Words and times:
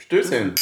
Stößchen. 0.00 0.54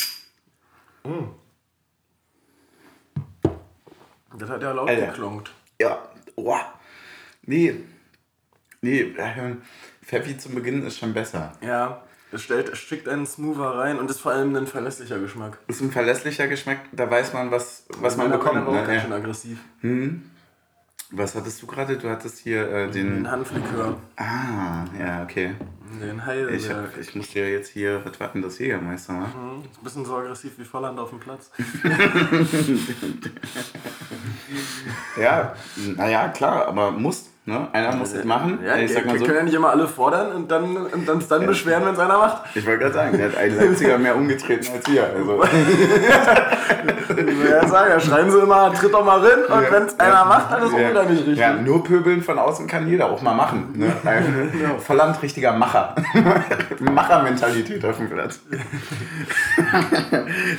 Das 4.39 4.49
hat 4.51 4.63
ja 4.63 4.73
laut 4.73 4.89
Alter. 4.89 5.07
geklonkt. 5.09 5.51
Ja. 5.81 6.09
Oh. 6.37 6.57
Nee. 7.43 7.75
Nee, 8.81 9.15
Pfeffi 10.05 10.37
zum 10.37 10.55
Beginn 10.55 10.85
ist 10.87 10.99
schon 10.99 11.13
besser. 11.15 11.53
Ja, 11.61 12.03
es, 12.33 12.43
stellt, 12.43 12.69
es 12.69 12.79
schickt 12.79 13.09
einen 13.09 13.27
smoother 13.27 13.79
rein 13.79 13.99
und 13.99 14.11
ist 14.11 14.21
vor 14.21 14.33
allem 14.33 14.55
ein 14.57 14.67
verlässlicher 14.67 15.19
Geschmack. 15.21 15.59
Ist 15.69 15.81
ein 15.81 15.93
verlässlicher 15.93 16.49
Geschmack, 16.49 16.81
da 16.93 17.09
weiß 17.09 17.33
man, 17.33 17.51
was, 17.51 17.85
was 17.99 18.17
man 18.17 18.29
Meiner- 18.31 18.39
bekommt. 18.43 18.67
Ne? 18.69 18.77
ganz 18.79 18.89
Ja. 18.89 19.01
schön 19.03 19.13
aggressiv. 19.13 19.59
Was 21.15 21.35
hattest 21.35 21.61
du 21.61 21.67
gerade? 21.67 21.99
Du 21.99 22.09
hattest 22.09 22.39
hier 22.39 22.69
äh, 22.71 22.91
den. 22.91 23.19
Ein 23.19 23.31
Hanflikör. 23.31 23.99
Ah, 24.17 24.85
ja, 24.99 25.23
okay. 25.23 25.55
Den 26.01 26.25
Heidelberg. 26.25 26.59
Ich, 26.59 26.71
hab, 26.71 26.99
ich 26.99 27.15
muss 27.15 27.29
dir 27.29 27.51
jetzt 27.51 27.69
hier, 27.69 28.03
denn 28.33 28.43
das 28.43 28.59
Jägermeister 28.59 29.13
machen? 29.13 29.59
Mhm, 29.59 29.63
ist 29.65 29.79
ein 29.79 29.85
bisschen 29.85 30.05
so 30.07 30.17
aggressiv 30.17 30.53
wie 30.57 30.65
Volland 30.65 30.99
auf 30.99 31.11
dem 31.11 31.21
Platz. 31.21 31.51
Ja, 35.21 35.55
naja, 35.97 36.29
klar, 36.29 36.67
aber 36.67 36.91
muss. 36.91 37.32
Ne? 37.45 37.67
Einer 37.73 37.97
muss 37.97 38.13
es 38.13 38.25
machen. 38.25 38.61
Ja, 38.65 38.77
ich 38.77 38.93
sag 38.93 39.05
mal 39.05 39.15
wir 39.15 39.19
so. 39.19 39.25
können 39.25 39.39
ja 39.39 39.43
nicht 39.43 39.55
immer 39.55 39.71
alle 39.71 39.89
fordern 39.89 40.31
und 40.31 40.49
dann, 40.49 40.77
und 40.77 41.09
dann, 41.09 41.25
dann 41.29 41.47
beschweren, 41.47 41.85
wenn 41.85 41.95
es 41.95 41.99
einer 41.99 42.17
macht. 42.17 42.43
Ich 42.55 42.65
wollte 42.65 42.83
gerade 42.83 42.95
sagen, 42.95 43.19
der 43.19 43.31
hat 43.31 43.37
einen 43.37 43.57
Leipziger 43.57 43.99
mehr 43.99 44.15
umgetreten 44.15 44.69
als 44.73 44.89
wir. 44.89 45.11
Also, 45.13 45.43
Ich 45.43 47.45
ja 47.51 47.67
sagen, 47.67 47.91
ja, 47.91 47.99
schreien 47.99 48.31
sie 48.31 48.39
immer, 48.39 48.73
tritt 48.73 48.95
doch 48.95 49.05
mal 49.05 49.19
rein 49.19 49.45
und 49.45 49.73
wenn 49.73 49.83
es 49.83 49.99
einer 49.99 50.25
macht, 50.25 50.53
dann 50.53 50.63
ist 50.63 50.69
es 50.69 50.75
auch 50.75 50.91
wieder 50.91 51.03
nicht 51.03 51.19
richtig. 51.19 51.39
Ja, 51.39 51.55
nur 51.55 51.83
pöbeln 51.83 52.23
von 52.23 52.39
außen 52.39 52.69
kann 52.69 52.87
jeder 52.87 53.11
auch 53.11 53.23
mal 53.23 53.35
machen. 53.35 53.73
Ne? 53.75 53.93
Ein 54.05 54.79
Volland 54.79 55.21
richtiger 55.21 55.53
Macher. 55.53 55.97
Machermentalität 56.79 57.85
auf 57.85 57.97
dem 57.97 58.09
Platz. 58.09 58.39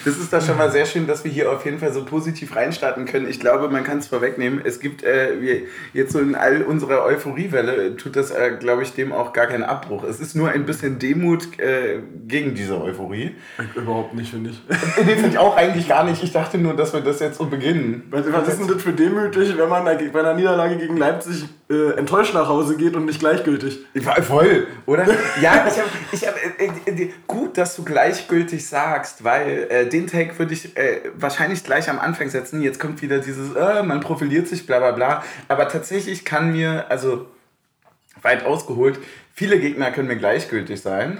das 0.03 0.17
ist 0.17 0.34
doch 0.34 0.45
schon 0.45 0.57
mal 0.57 0.70
sehr 0.70 0.85
schön, 0.85 1.07
dass 1.07 1.23
wir 1.23 1.31
hier 1.31 1.49
auf 1.49 1.63
jeden 1.63 1.79
Fall 1.79 1.93
so 1.93 2.03
positiv 2.03 2.57
reinstarten 2.57 3.05
können. 3.05 3.29
Ich 3.29 3.40
glaube, 3.40 3.70
man 3.70 3.85
kann 3.85 3.99
es 3.99 4.07
vorwegnehmen. 4.07 4.59
Es 4.62 4.81
gibt 4.81 5.01
äh, 5.03 5.63
jetzt 5.93 6.12
so 6.12 6.20
in 6.20 6.35
all 6.35 6.73
unserer 6.74 7.04
Euphoriewelle, 7.05 7.96
tut 7.96 8.16
das, 8.16 8.32
äh, 8.32 8.57
glaube 8.60 8.84
ich, 8.84 8.93
dem 8.93 9.13
auch 9.13 9.32
gar 9.34 9.48
keinen 9.48 9.63
Abbruch. 9.63 10.04
Es 10.04 10.20
ist 10.20 10.35
nur 10.35 10.49
ein 10.49 10.66
bisschen 10.66 10.99
Demut 10.99 11.60
äh, 11.60 11.99
gegen 12.27 12.55
diese 12.55 12.82
Euphorie. 12.82 13.35
Überhaupt 13.76 14.13
nicht, 14.13 14.32
finde 14.32 14.52
ich. 14.52 14.62
Nee, 15.05 15.15
finde 15.15 15.30
ich 15.30 15.38
auch 15.38 15.55
eigentlich 15.55 15.88
gar 15.88 16.04
nicht. 16.04 16.24
Ich 16.24 16.32
dachte 16.32 16.57
nur, 16.57 16.76
dass 16.76 16.93
wir 16.93 17.02
das 17.02 17.20
jetzt 17.20 17.38
so 17.38 17.46
beginnen. 17.46 18.04
Was, 18.10 18.32
was 18.32 18.48
ist 18.48 18.60
denn 18.60 18.68
das 18.68 18.82
für 18.82 18.93
demütig, 18.93 19.57
wenn 19.57 19.70
man 19.70 19.84
bei 19.85 20.20
einer 20.20 20.34
Niederlage 20.34 20.77
gegen 20.77 20.98
Leipzig 20.98 21.46
äh, 21.70 21.98
enttäuscht 21.98 22.34
nach 22.34 22.48
Hause 22.48 22.77
geht 22.77 22.96
und 22.96 23.05
nicht 23.05 23.20
gleichgültig? 23.20 23.80
Ich 23.93 24.05
war 24.05 24.21
voll, 24.21 24.68
oder? 24.85 25.05
Ja, 25.41 25.65
ich 25.68 25.77
habe, 25.80 25.90
ich 26.12 26.27
hab, 26.27 26.35
äh, 26.35 26.91
äh, 26.91 27.10
gut, 27.27 27.58
dass 27.58 27.76
du 27.76 27.84
gleichgültig 27.84 28.68
sagst, 28.68 29.24
weil 29.24 29.68
äh, 29.70 29.87
den 29.87 30.08
Take 30.08 30.37
würde 30.40 30.54
ich 30.54 30.74
wahrscheinlich 31.15 31.63
gleich 31.63 31.90
am 31.90 31.99
Anfang 31.99 32.30
setzen. 32.30 32.62
Jetzt 32.62 32.80
kommt 32.80 33.02
wieder 33.02 33.20
dieses, 33.20 33.54
man 33.54 33.99
profiliert 33.99 34.48
sich, 34.48 34.65
bla 34.65 34.80
bla 34.80 34.91
bla. 34.91 35.24
Aber 35.48 35.68
tatsächlich 35.68 36.26
kann 36.26 36.52
mir, 36.52 36.62
also 36.67 37.27
weit 38.21 38.45
ausgeholt, 38.45 38.99
viele 39.33 39.59
Gegner 39.59 39.91
können 39.91 40.07
mir 40.07 40.17
gleichgültig 40.17 40.81
sein. 40.81 41.19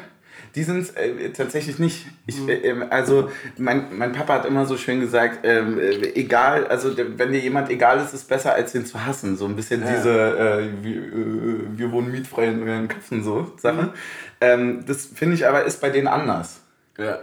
Die 0.56 0.64
sind 0.64 0.82
es 0.82 0.92
äh, 0.92 1.32
tatsächlich 1.32 1.80
nicht. 1.80 2.06
Ich, 2.28 2.48
äh, 2.48 2.54
ähm, 2.70 2.86
also 2.90 3.30
mein, 3.58 3.98
mein 3.98 4.12
Papa 4.12 4.36
hat 4.36 4.46
immer 4.46 4.68
so 4.68 4.78
schön 4.78 5.00
gesagt, 5.00 5.40
ähm, 5.44 5.80
äh, 5.80 6.14
egal, 6.14 6.68
also 6.68 6.96
wenn 6.96 7.32
dir 7.32 7.40
jemand 7.40 7.72
egal 7.72 8.00
ist, 8.00 8.14
ist 8.14 8.30
besser 8.30 8.54
als 8.54 8.72
den 8.72 8.86
zu 8.86 9.04
hassen. 9.04 9.36
So 9.36 9.46
ein 9.46 9.56
bisschen 9.56 9.82
diese, 9.82 10.12
äh, 10.12 10.84
wir, 10.84 10.96
äh, 10.96 11.78
wir 11.78 11.92
wohnen 11.92 12.12
mietfrei 12.12 12.50
in 12.50 12.68
euren 12.68 12.88
Köpfen 12.88 13.24
so 13.24 13.52
Sache. 13.58 13.94
Ähm, 14.42 14.86
das 14.86 15.06
finde 15.08 15.36
ich 15.36 15.48
aber 15.48 15.64
ist 15.64 15.82
bei 15.82 15.90
denen 15.90 16.08
anders. 16.08 16.62
Ja. 17.00 17.20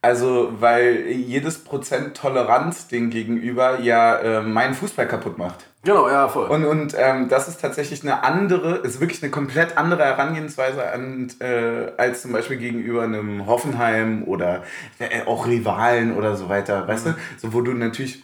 Also, 0.00 0.54
weil 0.58 1.06
jedes 1.08 1.58
Prozent 1.58 2.16
Toleranz 2.16 2.88
den 2.88 3.10
gegenüber 3.10 3.80
ja 3.80 4.16
äh, 4.16 4.42
meinen 4.42 4.74
Fußball 4.74 5.06
kaputt 5.06 5.36
macht. 5.38 5.66
Genau, 5.84 6.08
ja, 6.08 6.28
voll. 6.28 6.48
Und, 6.48 6.64
und 6.64 6.94
ähm, 6.96 7.28
das 7.28 7.48
ist 7.48 7.60
tatsächlich 7.60 8.02
eine 8.02 8.22
andere, 8.22 8.76
ist 8.78 9.00
wirklich 9.00 9.20
eine 9.20 9.32
komplett 9.32 9.76
andere 9.76 10.04
Herangehensweise 10.04 10.92
an, 10.92 11.28
äh, 11.40 11.90
als 11.96 12.22
zum 12.22 12.32
Beispiel 12.32 12.56
gegenüber 12.56 13.02
einem 13.02 13.46
Hoffenheim 13.46 14.22
oder 14.22 14.62
äh, 15.00 15.22
auch 15.26 15.46
Rivalen 15.46 16.16
oder 16.16 16.36
so 16.36 16.48
weiter, 16.48 16.86
weißt 16.86 17.06
du? 17.06 17.14
So, 17.36 17.52
wo 17.52 17.62
du 17.62 17.72
natürlich, 17.72 18.22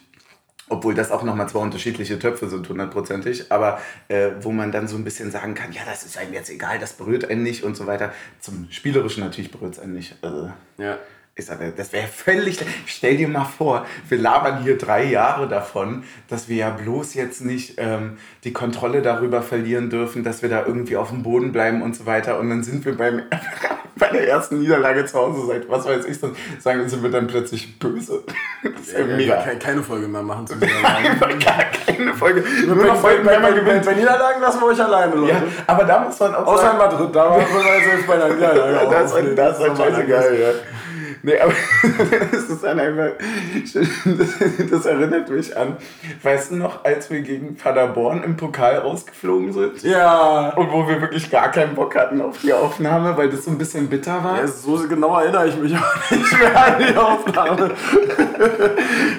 obwohl 0.69 0.95
das 0.95 1.11
auch 1.11 1.23
nochmal 1.23 1.49
zwei 1.49 1.59
unterschiedliche 1.59 2.17
Töpfe 2.17 2.47
sind, 2.47 2.69
hundertprozentig, 2.69 3.51
aber 3.51 3.81
äh, 4.07 4.29
wo 4.39 4.53
man 4.53 4.71
dann 4.71 4.87
so 4.87 4.95
ein 4.95 5.03
bisschen 5.03 5.29
sagen 5.29 5.53
kann, 5.53 5.73
ja, 5.73 5.81
das 5.85 6.05
ist 6.05 6.17
einem 6.17 6.31
jetzt 6.31 6.49
egal, 6.49 6.79
das 6.79 6.93
berührt 6.93 7.29
einen 7.29 7.43
nicht 7.43 7.65
und 7.65 7.75
so 7.75 7.87
weiter. 7.87 8.13
Zum 8.39 8.67
Spielerischen 8.71 9.21
natürlich 9.21 9.51
berührt 9.51 9.73
es 9.73 9.79
einen 9.79 9.93
nicht. 9.95 10.15
Also, 10.21 10.49
ja. 10.77 10.97
Ich 11.39 11.45
sage, 11.45 11.73
das 11.75 11.91
wäre 11.93 12.07
völlig. 12.07 12.59
Stell 12.85 13.17
dir 13.17 13.27
mal 13.27 13.45
vor, 13.45 13.85
wir 14.07 14.17
labern 14.17 14.63
hier 14.63 14.77
drei 14.77 15.05
Jahre 15.05 15.47
davon, 15.47 16.03
dass 16.27 16.49
wir 16.49 16.57
ja 16.57 16.69
bloß 16.69 17.13
jetzt 17.15 17.41
nicht 17.41 17.75
ähm, 17.77 18.17
die 18.43 18.53
Kontrolle 18.53 19.01
darüber 19.01 19.41
verlieren 19.41 19.89
dürfen, 19.89 20.23
dass 20.23 20.41
wir 20.41 20.49
da 20.49 20.65
irgendwie 20.65 20.97
auf 20.97 21.09
dem 21.09 21.23
Boden 21.23 21.51
bleiben 21.51 21.81
und 21.81 21.95
so 21.95 22.05
weiter. 22.05 22.39
Und 22.39 22.49
dann 22.49 22.63
sind 22.63 22.85
wir 22.85 22.95
beim, 22.95 23.23
bei 23.95 24.09
der 24.09 24.27
ersten 24.27 24.59
Niederlage 24.59 25.05
zu 25.05 25.17
Hause 25.17 25.47
seit 25.47 25.69
was 25.69 25.85
weiß 25.85 26.05
ich, 26.05 26.19
dann 26.19 26.35
sagen 26.59 26.87
sind 26.87 27.03
wir 27.03 27.11
dann 27.11 27.27
plötzlich 27.27 27.79
böse. 27.79 28.23
Das 28.61 28.87
ist 28.87 28.97
ja 28.97 29.05
mega. 29.05 29.35
Keine, 29.37 29.59
keine 29.59 29.83
Folge 29.83 30.07
mehr 30.07 30.21
machen 30.21 30.45
zu 30.45 30.55
Niederlagen. 30.57 31.39
Keine 31.85 32.13
Folge. 32.13 32.43
Nur 32.65 32.75
bei, 32.75 32.87
noch 32.87 32.95
Folgen, 32.97 33.25
wenn 33.25 33.41
man 33.41 33.41
bei, 33.41 33.51
bei, 33.51 33.59
gewinnt. 33.59 33.85
bei 33.85 33.93
Niederlagen 33.93 34.41
lassen 34.41 34.59
wir 34.59 34.67
euch 34.67 34.81
alleine, 34.83 35.15
Leute. 35.15 35.33
Ja, 35.33 35.41
aber 35.67 35.83
da 35.85 35.99
muss 35.99 36.19
man 36.19 36.35
auch 36.35 36.45
Außer 36.45 36.71
in 36.71 36.77
Madrid, 36.77 37.15
da 37.15 37.29
waren 37.29 37.39
wir 37.39 38.07
bei 38.07 38.13
einer 38.15 38.35
Niederlage. 38.35 38.89
das, 38.89 39.13
ist, 39.13 39.37
das 39.37 39.59
ist 39.59 39.63
halt 39.63 39.77
scheißegal, 39.77 40.39
ja. 40.39 40.47
Nee, 41.23 41.37
aber 41.39 41.53
das 42.31 42.43
ist 42.49 42.63
dann 42.63 42.79
einfach. 42.79 43.09
Das, 43.73 44.69
das 44.71 44.85
erinnert 44.85 45.29
mich 45.29 45.55
an. 45.57 45.77
Weißt 46.23 46.51
du 46.51 46.55
noch, 46.55 46.85
als 46.85 47.09
wir 47.09 47.21
gegen 47.21 47.55
Paderborn 47.55 48.23
im 48.23 48.37
Pokal 48.37 48.77
rausgeflogen 48.77 49.51
sind? 49.53 49.83
Ja. 49.83 50.49
Und 50.55 50.71
wo 50.71 50.87
wir 50.87 51.01
wirklich 51.01 51.29
gar 51.29 51.51
keinen 51.51 51.75
Bock 51.75 51.95
hatten 51.95 52.21
auf 52.21 52.39
die 52.41 52.53
Aufnahme, 52.53 53.17
weil 53.17 53.29
das 53.29 53.45
so 53.45 53.51
ein 53.51 53.57
bisschen 53.57 53.87
bitter 53.87 54.23
war. 54.23 54.39
ja. 54.39 54.47
So 54.47 54.87
genau 54.87 55.17
erinnere 55.19 55.47
ich 55.47 55.57
mich 55.57 55.75
auch 55.75 56.11
nicht 56.11 56.39
mehr 56.39 56.65
an 56.65 56.73
die 56.87 56.95
Aufnahme. 56.95 57.71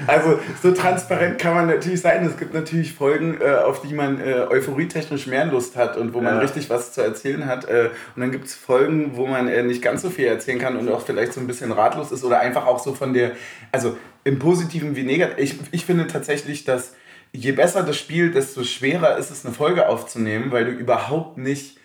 Also 0.06 0.38
so 0.62 0.72
transparent 0.72 1.38
kann 1.38 1.54
man 1.54 1.66
natürlich 1.66 2.00
sein. 2.00 2.24
Es 2.24 2.36
gibt 2.36 2.54
natürlich 2.54 2.94
Folgen, 2.94 3.38
äh, 3.40 3.54
auf 3.56 3.82
die 3.82 3.94
man 3.94 4.20
äh, 4.20 4.46
euphorietechnisch 4.50 5.26
mehr 5.26 5.44
Lust 5.44 5.76
hat 5.76 5.96
und 5.96 6.14
wo 6.14 6.20
man 6.20 6.34
Ja. 6.36 6.40
richtig 6.40 6.70
was 6.70 6.92
zu 6.92 7.02
erzählen 7.02 7.46
hat. 7.46 7.66
Äh, 7.68 7.90
und 8.16 8.22
dann 8.22 8.32
gibt 8.32 8.46
es 8.46 8.54
Folgen, 8.54 9.12
wo 9.14 9.26
man 9.26 9.46
äh, 9.48 9.62
nicht 9.62 9.82
ganz 9.82 10.02
so 10.02 10.10
viel 10.10 10.26
erzählen 10.26 10.58
kann 10.58 10.76
und 10.76 10.88
auch 10.90 11.02
vielleicht 11.02 11.32
so 11.34 11.40
ein 11.40 11.46
bisschen 11.46 11.70
ratlos 11.90 12.12
ist 12.12 12.24
oder 12.24 12.40
einfach 12.40 12.66
auch 12.66 12.78
so 12.78 12.94
von 12.94 13.12
der, 13.12 13.32
also 13.72 13.96
im 14.24 14.38
Positiven 14.38 14.96
wie 14.96 15.02
negativ. 15.02 15.38
Ich, 15.38 15.58
ich 15.72 15.84
finde 15.84 16.06
tatsächlich, 16.06 16.64
dass 16.64 16.94
je 17.32 17.52
besser 17.52 17.82
das 17.82 17.96
Spiel, 17.96 18.30
desto 18.30 18.64
schwerer 18.64 19.16
ist 19.18 19.30
es, 19.30 19.44
eine 19.44 19.54
Folge 19.54 19.88
aufzunehmen, 19.88 20.50
weil 20.50 20.64
du 20.64 20.70
überhaupt 20.72 21.38
nicht 21.38 21.78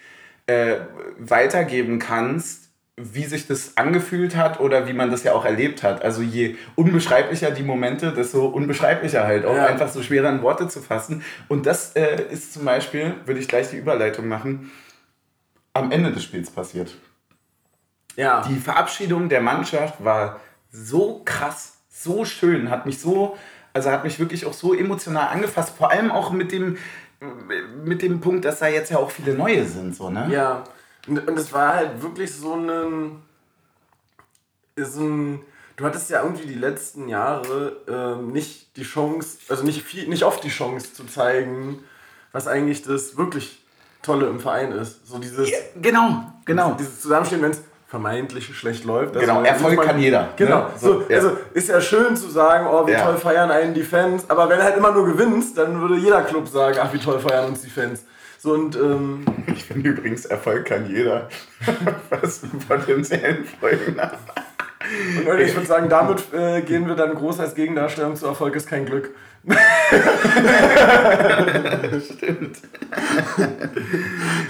äh, 0.47 0.77
weitergeben 1.17 1.99
kannst, 1.99 2.63
wie 2.97 3.25
sich 3.25 3.45
das 3.45 3.75
angefühlt 3.75 4.37
hat 4.37 4.61
oder 4.61 4.87
wie 4.87 4.93
man 4.93 5.11
das 5.11 5.23
ja 5.23 5.33
auch 5.33 5.43
erlebt 5.43 5.83
hat. 5.83 6.01
Also 6.01 6.21
je 6.21 6.55
unbeschreiblicher 6.75 7.51
die 7.51 7.63
Momente, 7.63 8.13
desto 8.13 8.45
unbeschreiblicher 8.45 9.25
halt 9.25 9.45
auch 9.45 9.55
Ja. 9.55 9.65
einfach 9.65 9.89
so 9.89 10.01
schwerer 10.01 10.29
in 10.29 10.41
Worte 10.41 10.69
zu 10.69 10.81
fassen. 10.81 11.21
Und 11.49 11.65
das 11.65 11.93
äh, 11.95 12.23
ist 12.31 12.53
zum 12.53 12.63
Beispiel, 12.63 13.15
würde 13.25 13.41
ich 13.41 13.47
gleich 13.49 13.69
die 13.69 13.77
Überleitung 13.77 14.27
machen, 14.29 14.71
am 15.73 15.91
Ende 15.91 16.11
des 16.13 16.23
Spiels 16.23 16.49
passiert. 16.49 16.95
Ja. 18.15 18.41
Die 18.47 18.59
Verabschiedung 18.59 19.29
der 19.29 19.41
Mannschaft 19.41 20.03
war 20.03 20.39
so 20.71 21.21
krass, 21.25 21.73
so 21.89 22.25
schön, 22.25 22.69
hat 22.69 22.85
mich 22.85 22.99
so, 22.99 23.37
also 23.73 23.91
hat 23.91 24.03
mich 24.03 24.19
wirklich 24.19 24.45
auch 24.45 24.53
so 24.53 24.73
emotional 24.73 25.29
angefasst, 25.29 25.73
vor 25.77 25.91
allem 25.91 26.11
auch 26.11 26.31
mit 26.31 26.51
dem, 26.51 26.77
mit 27.83 28.01
dem 28.01 28.21
Punkt, 28.21 28.45
dass 28.45 28.59
da 28.59 28.67
jetzt 28.67 28.91
ja 28.91 28.97
auch 28.97 29.11
viele 29.11 29.33
neue 29.33 29.65
sind, 29.65 29.95
so, 29.95 30.09
ne? 30.09 30.27
Ja, 30.31 30.63
und, 31.07 31.27
und 31.27 31.37
es 31.39 31.51
war 31.53 31.75
halt 31.75 32.01
wirklich 32.01 32.33
so 32.33 32.55
ein, 32.55 33.21
so 34.77 35.01
ein. 35.01 35.41
Du 35.77 35.85
hattest 35.85 36.09
ja 36.09 36.23
irgendwie 36.23 36.47
die 36.47 36.53
letzten 36.55 37.09
Jahre 37.09 37.77
ähm, 37.89 38.31
nicht 38.31 38.77
die 38.77 38.83
Chance, 38.83 39.39
also 39.49 39.63
nicht, 39.63 39.83
viel, 39.83 40.07
nicht 40.07 40.23
oft 40.23 40.41
die 40.43 40.49
Chance 40.49 40.93
zu 40.93 41.03
zeigen, 41.05 41.83
was 42.31 42.47
eigentlich 42.47 42.81
das 42.83 43.17
wirklich 43.17 43.61
Tolle 44.01 44.27
im 44.27 44.39
Verein 44.39 44.71
ist. 44.71 45.05
So 45.05 45.19
dieses, 45.19 45.49
Genau, 45.81 46.31
genau. 46.45 46.75
dieses 46.79 47.01
Zusammenstehen, 47.01 47.41
wenn 47.41 47.51
es 47.51 47.61
vermeintlich 47.87 48.55
schlecht 48.57 48.83
läuft. 48.83 49.13
Genau, 49.13 49.37
wenn 49.37 49.45
Erfolg 49.45 49.75
man- 49.77 49.85
kann 49.85 49.99
jeder, 49.99 50.29
Genau, 50.35 50.59
ne? 50.61 50.65
so, 50.77 51.03
ja. 51.07 51.17
also 51.17 51.37
ist 51.53 51.69
ja 51.69 51.79
schön 51.79 52.15
zu 52.17 52.29
sagen, 52.29 52.67
oh, 52.69 52.85
wie 52.87 52.91
Ja. 52.91 53.03
toll 53.05 53.17
feiern 53.17 53.51
einen 53.51 53.73
die 53.73 53.83
Fans, 53.83 54.29
aber 54.29 54.49
wenn 54.49 54.57
du 54.57 54.63
halt 54.63 54.77
immer 54.77 54.91
nur 54.91 55.05
gewinnst, 55.05 55.57
dann 55.57 55.79
würde 55.81 55.95
jeder 55.97 56.21
Club 56.23 56.47
sagen, 56.47 56.77
ach, 56.81 56.91
wie 56.93 56.97
toll 56.99 57.19
feiern 57.19 57.45
uns 57.45 57.61
die 57.61 57.69
Fans. 57.69 58.03
So 58.39 58.53
und 58.53 58.75
ähm, 58.75 59.23
Ich 59.53 59.65
finde 59.65 59.89
übrigens, 59.89 60.25
Erfolg 60.25 60.65
kann 60.65 60.87
jeder. 60.89 61.29
Was 62.09 62.41
potenziellen 62.67 63.45
Folgen 63.59 63.99
hat. 63.99 64.17
Und 65.27 65.39
ich 65.39 65.55
würde 65.55 65.65
sagen, 65.65 65.89
damit 65.89 66.31
äh, 66.33 66.61
gehen 66.61 66.87
wir 66.87 66.95
dann 66.95 67.15
groß 67.15 67.39
als 67.39 67.55
Gegendarstellung 67.55 68.15
zu 68.15 68.27
Erfolg 68.27 68.55
ist 68.55 68.67
kein 68.69 68.85
Glück. 68.85 69.09
Stimmt. 71.99 72.57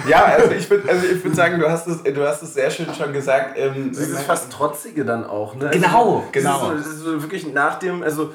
ja, 0.08 0.24
also 0.24 0.52
ich 0.52 0.70
würde 0.70 0.90
also 0.90 1.24
würd 1.24 1.36
sagen, 1.36 1.60
du 1.60 1.70
hast, 1.70 1.88
es, 1.88 2.02
du 2.04 2.26
hast 2.26 2.42
es 2.44 2.54
sehr 2.54 2.70
schön 2.70 2.88
schon 2.94 3.12
gesagt. 3.12 3.58
Ähm, 3.58 3.92
das 3.94 4.08
ist 4.08 4.22
fast 4.22 4.52
Trotzige 4.52 5.04
dann 5.04 5.26
auch, 5.26 5.56
ne? 5.56 5.70
Genau, 5.72 6.18
also, 6.18 6.30
genau. 6.32 6.72
Das 6.72 6.88
ist, 6.88 7.00
so, 7.00 7.12
das 7.12 7.16
ist 7.16 7.24
wirklich 7.24 7.52
nach 7.52 7.80
dem, 7.80 8.04
also 8.04 8.34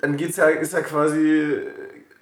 dann 0.00 0.16
geht's 0.16 0.36
ja, 0.36 0.46
ist 0.46 0.72
ja 0.72 0.80
quasi, 0.80 1.60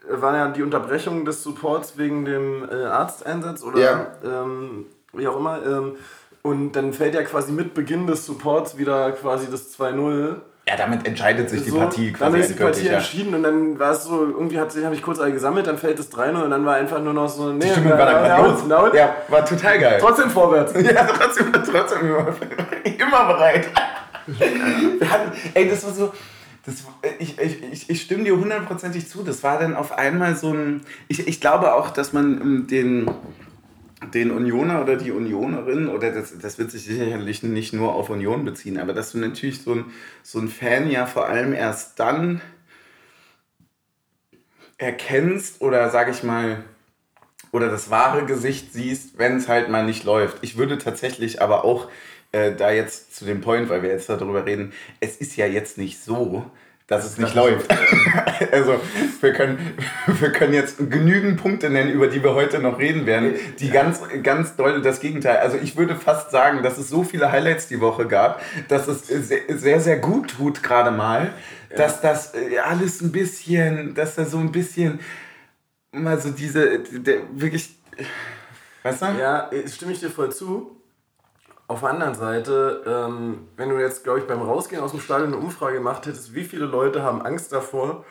war 0.09 0.37
ja 0.37 0.49
die 0.49 0.63
Unterbrechung 0.63 1.25
des 1.25 1.43
Supports 1.43 1.97
wegen 1.97 2.27
dem 2.27 2.69
äh, 2.71 2.85
Arzteinsatz 2.85 3.63
oder 3.63 3.79
ja. 3.79 4.07
ähm, 4.25 4.87
wie 5.13 5.27
auch 5.27 5.39
immer. 5.39 5.65
Ähm, 5.65 5.97
und 6.43 6.73
dann 6.73 6.93
fällt 6.93 7.15
ja 7.15 7.23
quasi 7.23 7.53
mit 7.53 7.73
Beginn 7.73 8.07
des 8.07 8.27
Supports 8.27 8.77
wieder 8.77 9.13
quasi 9.13 9.51
das 9.51 9.75
2-0. 9.79 10.37
Ja, 10.67 10.77
damit 10.77 11.07
entscheidet 11.07 11.51
sich 11.51 11.63
die 11.63 11.71
so, 11.71 11.79
Partie 11.79 12.13
quasi. 12.13 12.33
Dann 12.33 12.41
ist 12.41 12.51
die 12.51 12.63
Partie 12.63 12.87
ja. 12.87 12.93
entschieden 12.95 13.35
und 13.35 13.43
dann 13.43 13.79
war 13.79 13.93
es 13.93 14.05
so, 14.05 14.23
irgendwie 14.23 14.59
habe 14.59 14.95
ich 14.95 15.03
kurz 15.03 15.19
alle 15.19 15.33
gesammelt, 15.33 15.67
dann 15.67 15.77
fällt 15.77 15.99
es 15.99 16.11
3-0 16.11 16.43
und 16.43 16.51
dann 16.51 16.65
war 16.65 16.77
einfach 16.77 17.03
nur 17.03 17.13
noch 17.13 17.29
so, 17.29 17.53
nee, 17.53 17.71
Stimme, 17.71 17.91
war 17.91 18.07
dann 18.07 18.29
laut, 18.29 18.69
laut. 18.69 18.95
Ja, 18.95 19.15
war 19.29 19.45
total 19.45 19.79
geil. 19.79 19.99
Trotzdem 20.01 20.31
vorwärts. 20.31 20.73
ja, 20.81 21.05
trotzdem, 21.05 21.53
trotzdem 21.53 22.01
immer, 22.01 22.29
immer 22.85 23.27
bereit. 23.27 23.69
Hatten, 25.11 25.33
ey, 25.53 25.69
das 25.69 25.85
war 25.85 25.93
so, 25.93 26.13
das, 26.65 26.77
ich, 27.19 27.39
ich, 27.39 27.63
ich, 27.63 27.91
ich 27.91 28.01
stimme 28.01 28.25
dir 28.25 28.39
hundertprozentig 28.39 29.07
zu. 29.07 29.23
Das 29.23 29.43
war 29.43 29.59
dann 29.59 29.77
auf 29.77 29.93
einmal 29.93 30.35
so 30.35 30.51
ein. 30.51 30.81
Ich, 31.09 31.27
ich 31.29 31.41
glaube 31.43 31.75
auch, 31.75 31.91
dass 31.91 32.15
man 32.15 32.41
ähm, 32.41 32.67
den 32.69 33.11
den 34.13 34.31
Unioner 34.31 34.83
oder 34.83 34.97
die 34.97 35.13
Unionerin, 35.13 35.89
oder 35.89 36.13
das, 36.13 36.39
das 36.39 36.59
wird 36.59 36.71
sich 36.71 36.85
sicherlich 36.85 37.43
nicht 37.43 37.73
nur 37.73 37.95
auf 37.95 38.11
Union 38.11 38.45
beziehen, 38.45 38.79
aber 38.79 38.93
dass 38.93 39.13
du 39.13 39.19
natürlich 39.19 39.63
so 39.63 39.75
ein, 39.75 39.85
so 40.23 40.39
ein 40.39 40.49
Fan 40.49 40.91
ja 40.91 41.07
vor 41.07 41.29
allem 41.29 41.53
erst 41.53 41.99
dann 42.01 42.41
erkennst 44.79 45.61
oder 45.61 45.91
sag 45.91 46.11
ich 46.11 46.23
mal, 46.23 46.65
oder 47.53 47.69
das 47.69 47.89
wahre 47.89 48.27
Gesicht 48.27 48.73
siehst, 48.73 49.17
wenn 49.17 49.37
es 49.37 49.49
halt 49.49 49.69
mal 49.69 49.85
nicht 49.85 50.05
läuft. 50.05 50.39
Ich 50.43 50.57
würde 50.57 50.77
tatsächlich 50.77 51.41
aber 51.41 51.65
auch 51.65 51.89
äh, 52.33 52.53
da 52.55 52.73
jetzt 52.73 53.15
zu 53.15 53.25
dem 53.25 53.41
Point, 53.41 53.69
weil 53.69 53.83
wir 53.83 53.91
jetzt 53.91 54.09
darüber 54.09 54.45
reden, 54.45 54.73
es 54.99 55.17
ist 55.17 55.37
ja 55.37 55.47
jetzt 55.47 55.79
nicht 55.79 56.03
so, 56.03 56.51
dass 56.87 57.07
es 57.07 57.17
nicht 57.17 57.35
läuft. 57.35 57.71
also 58.53 58.81
wir 59.21 59.33
können, 59.33 59.75
wir 60.07 60.33
können 60.33 60.53
jetzt 60.53 60.79
genügend 60.91 61.41
Punkte 61.41 61.71
nennen, 61.71 61.91
über 61.91 62.09
die 62.09 62.23
wir 62.23 62.35
heute 62.35 62.59
noch 62.59 62.79
reden 62.79 63.07
werden, 63.07 63.35
die 63.59 63.71
ganz, 63.71 64.01
ganz 64.23 64.57
doll 64.57 64.83
das 64.83 65.01
Gegenteil. 65.01 65.39
Also 65.39 65.57
ich 65.57 65.77
würde 65.77 65.97
fast 65.97 66.31
sagen, 66.31 66.63
dass 66.63 66.77
es 66.77 66.89
so 66.89 67.03
viele 67.03 67.33
Highlights 67.33 67.69
die 67.69 67.81
Woche 67.81 68.07
gab, 68.07 68.43
dass 68.69 68.89
es 68.89 69.09
sehr, 69.09 69.81
sehr 69.81 69.99
gut 69.99 70.33
tut 70.37 70.63
gerade 70.63 70.91
mal, 70.91 71.33
dass 71.75 72.01
das 72.01 72.35
äh, 72.35 72.59
alles 72.59 73.01
ein 73.01 73.13
bisschen, 73.13 73.95
dass 73.95 74.15
da 74.15 74.25
so 74.25 74.39
ein 74.39 74.53
bisschen 74.53 75.01
mal 75.91 76.21
so 76.21 76.31
diese, 76.31 76.81
der, 76.81 77.21
wirklich, 77.33 77.77
weißt 78.83 79.03
du? 79.03 79.07
Ja, 79.19 79.51
stimme 79.67 79.93
ich 79.93 80.01
dir 80.01 80.11
voll 80.11 80.33
zu. 80.33 80.77
Auf 81.67 81.81
der 81.81 81.91
anderen 81.91 82.15
Seite, 82.15 82.83
ähm, 82.87 83.49
wenn 83.57 83.71
du 83.71 83.79
jetzt, 83.79 84.05
glaube 84.05 84.21
ich, 84.21 84.27
beim 84.27 84.43
Rausgehen 84.43 84.83
aus 84.83 84.91
dem 84.91 85.01
Stadion 85.01 85.33
eine 85.33 85.43
Umfrage 85.43 85.77
gemacht 85.77 86.07
hättest, 86.07 86.35
wie 86.35 86.45
viele 86.45 86.67
Leute 86.67 87.03
haben 87.03 87.23
Angst 87.23 87.53
davor, 87.53 88.05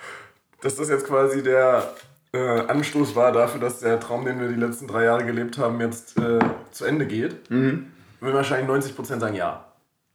dass 0.61 0.75
das 0.75 0.89
jetzt 0.89 1.05
quasi 1.05 1.43
der 1.43 1.93
äh, 2.33 2.61
Anstoß 2.61 3.15
war 3.15 3.31
dafür, 3.31 3.61
dass 3.61 3.79
der 3.79 3.99
Traum, 3.99 4.25
den 4.25 4.39
wir 4.39 4.47
die 4.47 4.59
letzten 4.59 4.87
drei 4.87 5.03
Jahre 5.03 5.25
gelebt 5.25 5.59
haben, 5.59 5.79
jetzt 5.81 6.17
äh, 6.17 6.39
zu 6.71 6.85
Ende 6.85 7.05
geht, 7.05 7.49
mhm. 7.51 7.91
würden 8.19 8.35
wahrscheinlich 8.35 8.69
90% 8.69 9.19
sagen 9.19 9.35
ja. 9.35 9.65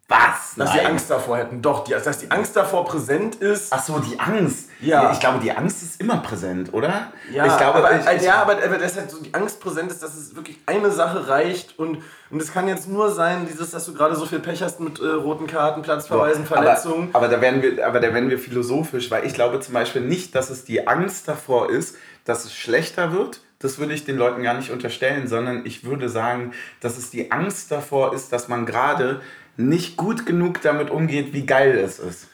Was? 0.09 0.55
Dass 0.57 0.71
Nein. 0.71 0.79
sie 0.81 0.87
Angst 0.87 1.11
davor 1.11 1.37
hätten. 1.37 1.61
Doch, 1.61 1.85
die, 1.85 1.93
dass 1.93 2.19
die 2.19 2.31
Angst 2.31 2.57
davor 2.57 2.87
präsent 2.87 3.37
ist. 3.37 3.73
Ach 3.73 3.83
so, 3.83 3.99
die 3.99 4.19
Angst. 4.19 4.71
Ja. 4.81 5.13
Ich 5.13 5.21
glaube, 5.21 5.39
die 5.41 5.53
Angst 5.53 5.83
ist 5.83 6.01
immer 6.01 6.17
präsent, 6.19 6.73
oder? 6.73 7.13
Ja, 7.31 7.47
ich 7.47 7.57
glaube, 7.59 7.79
aber, 7.79 8.15
ich, 8.15 8.23
ja, 8.23 8.41
aber, 8.41 8.57
aber 8.65 8.79
dass 8.79 8.97
halt 8.97 9.11
so 9.11 9.23
die 9.23 9.35
Angst 9.35 9.61
präsent 9.61 9.91
ist, 9.91 10.03
dass 10.03 10.17
es 10.17 10.35
wirklich 10.35 10.59
eine 10.67 10.91
Sache 10.91 11.29
reicht 11.29 11.79
und 11.79 12.03
und 12.31 12.43
es 12.43 12.53
kann 12.53 12.69
jetzt 12.69 12.89
nur 12.89 13.11
sein, 13.11 13.47
dieses, 13.51 13.71
dass 13.71 13.87
du 13.87 13.95
gerade 13.95 14.15
so 14.15 14.27
viel 14.27 14.41
Pech 14.41 14.63
hast 14.63 14.81
mit 14.81 15.01
äh, 15.01 15.07
roten 15.07 15.47
Karten, 15.47 15.81
Platzverweisen, 15.81 16.45
Boah, 16.45 16.57
Verletzungen. 16.57 17.09
Aber, 17.13 17.25
aber, 17.25 17.35
da 17.35 17.41
werden 17.41 17.63
wir, 17.63 17.87
aber 17.87 18.01
da 18.01 18.13
werden 18.13 18.29
wir 18.29 18.39
philosophisch, 18.39 19.11
weil 19.11 19.25
ich 19.25 19.33
glaube 19.33 19.61
zum 19.61 19.75
Beispiel 19.75 20.03
nicht, 20.03 20.35
dass 20.35 20.51
es 20.51 20.65
die 20.65 20.87
Angst 20.87 21.27
davor 21.27 21.71
ist, 21.71 21.97
dass 22.25 22.45
es 22.45 22.55
schlechter 22.55 23.13
wird. 23.13 23.41
Das 23.61 23.79
würde 23.79 23.95
ich 23.95 24.05
den 24.05 24.17
Leuten 24.17 24.43
gar 24.43 24.55
nicht 24.55 24.71
unterstellen, 24.71 25.27
sondern 25.27 25.67
ich 25.67 25.85
würde 25.85 26.09
sagen, 26.09 26.53
dass 26.81 26.97
es 26.97 27.11
die 27.11 27.33
Angst 27.33 27.73
davor 27.73 28.15
ist, 28.15 28.33
dass 28.33 28.47
man 28.47 28.67
gerade 28.67 29.21
nicht 29.59 29.97
gut 29.97 30.25
genug 30.25 30.63
damit 30.63 30.89
umgeht, 30.89 31.35
wie 31.35 31.45
geil 31.45 31.77
es 31.77 31.99
ist. 31.99 32.29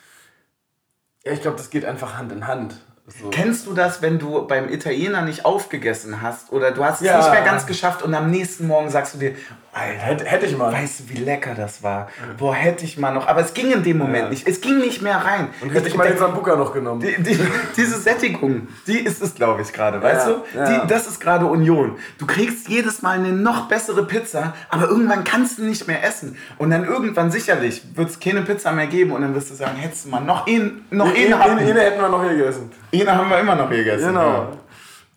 Ja, 1.25 1.33
ich 1.33 1.41
glaube, 1.41 1.57
das 1.57 1.71
geht 1.71 1.85
einfach 1.85 2.17
Hand 2.19 2.31
in 2.31 2.47
Hand. 2.47 2.81
So. 3.07 3.31
Kennst 3.31 3.67
du 3.67 3.75
das, 3.75 4.03
wenn 4.03 4.19
du 4.19 4.47
beim 4.47 4.69
Italiener 4.69 5.23
nicht 5.23 5.45
aufgegessen 5.45 6.23
hast 6.23 6.53
oder 6.53 6.71
du 6.71 6.85
hast 6.85 7.01
es 7.01 7.07
ja. 7.07 7.19
nicht 7.19 7.31
mehr 7.31 7.43
ganz 7.43 7.67
geschafft 7.67 8.03
und 8.03 8.15
am 8.15 8.31
nächsten 8.31 8.67
Morgen 8.67 8.91
sagst 8.91 9.15
du 9.15 9.19
dir, 9.19 9.35
Alter, 9.75 9.99
hätte, 9.99 10.25
hätte 10.25 10.47
ich 10.47 10.57
mal. 10.57 10.73
Weißt 10.73 11.01
du, 11.01 11.09
wie 11.09 11.19
lecker 11.19 11.55
das 11.57 11.83
war? 11.83 12.03
Mhm. 12.05 12.37
Boah, 12.37 12.55
hätte 12.55 12.85
ich 12.85 12.97
mal 12.97 13.13
noch. 13.13 13.27
Aber 13.27 13.41
es 13.41 13.55
ging 13.55 13.73
in 13.73 13.83
dem 13.83 13.99
Moment 13.99 14.25
ja. 14.25 14.29
nicht. 14.31 14.47
Es 14.47 14.61
ging 14.61 14.79
nicht 14.79 15.03
mehr 15.03 15.17
rein. 15.17 15.49
Und 15.61 15.71
hätte 15.71 15.89
ich, 15.89 15.95
ich 15.95 15.99
mal 15.99 16.07
den 16.07 16.17
Sambuka 16.17 16.55
noch 16.55 16.73
genommen. 16.73 17.01
Die, 17.01 17.21
die, 17.21 17.37
diese 17.77 17.99
Sättigung, 17.99 18.69
die 18.87 19.01
ist 19.01 19.21
es, 19.21 19.35
glaube 19.35 19.63
ich, 19.63 19.73
gerade. 19.73 20.01
Weißt 20.01 20.29
ja. 20.29 20.35
du? 20.35 20.85
Die, 20.85 20.87
das 20.87 21.09
ist 21.09 21.19
gerade 21.19 21.47
Union. 21.47 21.97
Du 22.19 22.27
kriegst 22.27 22.69
jedes 22.69 23.03
Mal 23.03 23.19
eine 23.19 23.33
noch 23.33 23.67
bessere 23.67 24.07
Pizza, 24.07 24.55
aber 24.71 24.89
irgendwann 24.89 25.25
kannst 25.25 25.59
du 25.59 25.65
nicht 25.65 25.89
mehr 25.89 26.05
essen. 26.05 26.39
Und 26.57 26.71
dann 26.71 26.85
irgendwann 26.85 27.33
sicherlich 27.33 27.83
wird 27.97 28.11
es 28.11 28.21
keine 28.21 28.43
Pizza 28.43 28.71
mehr 28.71 28.87
geben 28.87 29.11
und 29.11 29.23
dann 29.23 29.35
wirst 29.35 29.51
du 29.51 29.55
sagen, 29.55 29.77
hättest 29.77 30.05
du 30.05 30.11
mal 30.11 30.21
noch 30.21 30.47
einen 30.47 30.85
noch 30.91 31.13
eine, 31.13 31.41
eine, 31.41 31.61
eine, 31.61 31.81
hätten 31.81 32.01
wir 32.01 32.09
noch 32.09 32.23
hier 32.23 32.37
gegessen. 32.37 32.71
Eine 32.93 33.17
haben 33.17 33.29
wir 33.29 33.41
immer 33.41 33.57
noch 33.57 33.69
hier 33.69 33.79
gegessen. 33.79 34.07
Genau. 34.07 34.53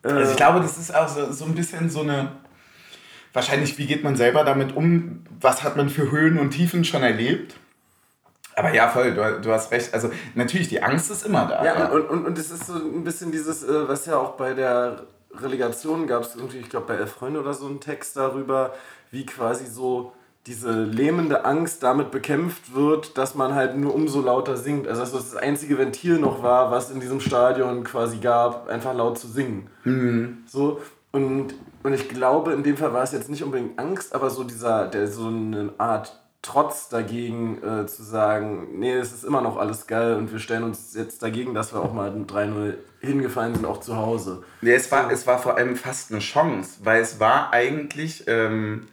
Also 0.01 0.31
ich 0.31 0.38
glaube, 0.38 0.62
das 0.62 0.77
ist 0.77 0.95
auch 0.95 1.07
so, 1.07 1.31
so 1.31 1.45
ein 1.45 1.54
bisschen 1.54 1.89
so 1.89 2.01
eine 2.01 2.30
wahrscheinlich, 3.38 3.78
wie 3.78 3.86
geht 3.86 4.04
man 4.04 4.16
selber 4.16 4.44
damit 4.44 4.75
um? 4.75 5.24
Was 5.39 5.63
hat 5.63 5.78
man 5.78 5.89
für 5.89 6.12
Höhen 6.12 6.39
und 6.39 6.50
Tiefen 6.50 6.84
schon 6.84 7.04
erlebt? 7.04 7.56
Aber 8.56 8.74
ja, 8.74 8.88
voll, 8.89 9.13
du, 9.13 9.42
du 9.42 9.51
hast 9.51 9.72
recht. 9.72 9.94
Also 9.94 10.10
natürlich, 10.34 10.68
die 10.68 10.81
Angst 10.81 11.12
ist 11.12 11.24
immer 11.24 11.45
da. 11.45 11.63
Ja, 11.63 11.78
ja. 11.78 11.86
Und, 11.89 12.10
und, 12.10 12.25
und 12.25 12.38
es 12.38 12.50
ist 12.50 12.66
so 12.66 12.74
ein 12.74 13.04
bisschen 13.04 13.31
dieses, 13.31 13.63
äh, 13.63 13.88
was 13.88 14.07
ja 14.07 14.18
auch 14.18 14.31
bei 14.31 14.56
der 14.56 15.04
Relegation 15.39 16.07
gab 16.07 16.24
es 16.24 16.36
irgendwie, 16.36 16.57
ich 16.57 16.69
glaube 16.69 16.88
bei 16.88 16.95
Elf 16.95 17.12
Freunde 17.12 17.39
oder 17.39 17.54
so 17.54 17.68
einen 17.68 17.80
Text 17.80 18.18
darüber, 18.18 18.74
wie 19.12 19.28
quasi 19.28 19.68
so 19.68 20.13
diese 20.48 20.72
lähmende 20.72 21.45
Angst 21.45 21.83
damit 21.83 22.10
bekämpft 22.10 22.74
wird, 22.74 23.19
dass 23.19 23.36
man 23.36 23.54
halt 23.54 23.78
nur 23.78 23.94
umso 23.94 24.22
lauter 24.22 24.57
singt. 24.57 24.88
Also 24.88 25.01
dass 25.01 25.12
das 25.12 25.31
das 25.31 25.36
einzige 25.36 25.78
Ventil 25.78 26.18
noch 26.18 26.42
war, 26.42 26.72
was 26.72 26.90
in 26.90 27.00
diesem 27.00 27.19
Stadion 27.19 27.83
quasi 27.83 28.18
gab, 28.18 28.68
einfach 28.68 28.95
laut 28.95 29.19
zu 29.19 29.28
singen. 29.28 29.69
Mhm. 29.83 30.40
So, 30.48 30.81
und 31.12 31.54
und 31.88 31.94
ich 31.94 32.10
glaube, 32.10 32.51
in 32.51 32.63
dem 32.63 32.75
Fall 32.75 32.92
war 32.92 33.04
es 33.04 33.13
jetzt 33.13 33.30
nicht 33.30 33.45
unbedingt 33.45 33.80
Angst, 33.80 34.13
aber 34.13 34.30
so 34.30 34.44
dieser, 34.44 34.89
der 34.89 35.07
so 35.07 35.28
eine 35.28 35.72
Art 35.78 36.22
Trotz 36.42 36.89
dagegen 36.89 37.63
äh, 37.63 37.88
zu 37.88 38.04
sagen, 38.04 38.78
nee, 38.78 38.94
es 38.94 39.13
ist 39.13 39.24
immer 39.24 39.39
noch 39.39 39.56
alles 39.56 39.88
geil 39.88 40.16
und 40.16 40.30
wir 40.31 40.39
stellen 40.39 40.63
uns 40.63 40.94
jetzt 40.95 41.23
dagegen, 41.23 41.54
dass 41.54 41.73
wir 41.73 41.81
auch 41.81 41.94
mal 41.94 42.12
3-0 42.12 42.73
hingefallen 43.00 43.56
sind, 43.56 43.66
auch 43.66 43.80
zu 43.80 43.95
Hause. 43.95 44.44
Nee, 44.59 44.73
es 44.73 44.92
war, 44.92 45.09
es 45.09 45.26
war 45.26 45.40
vor 45.40 45.56
allem 45.56 45.78
fast 45.78 46.12
eine 46.12 46.19
Chance, 46.19 46.81
weil 46.83 47.02
es 47.02 47.21
war 47.21 47.54
eigentlich, 47.54 48.26
ähm, 48.28 48.88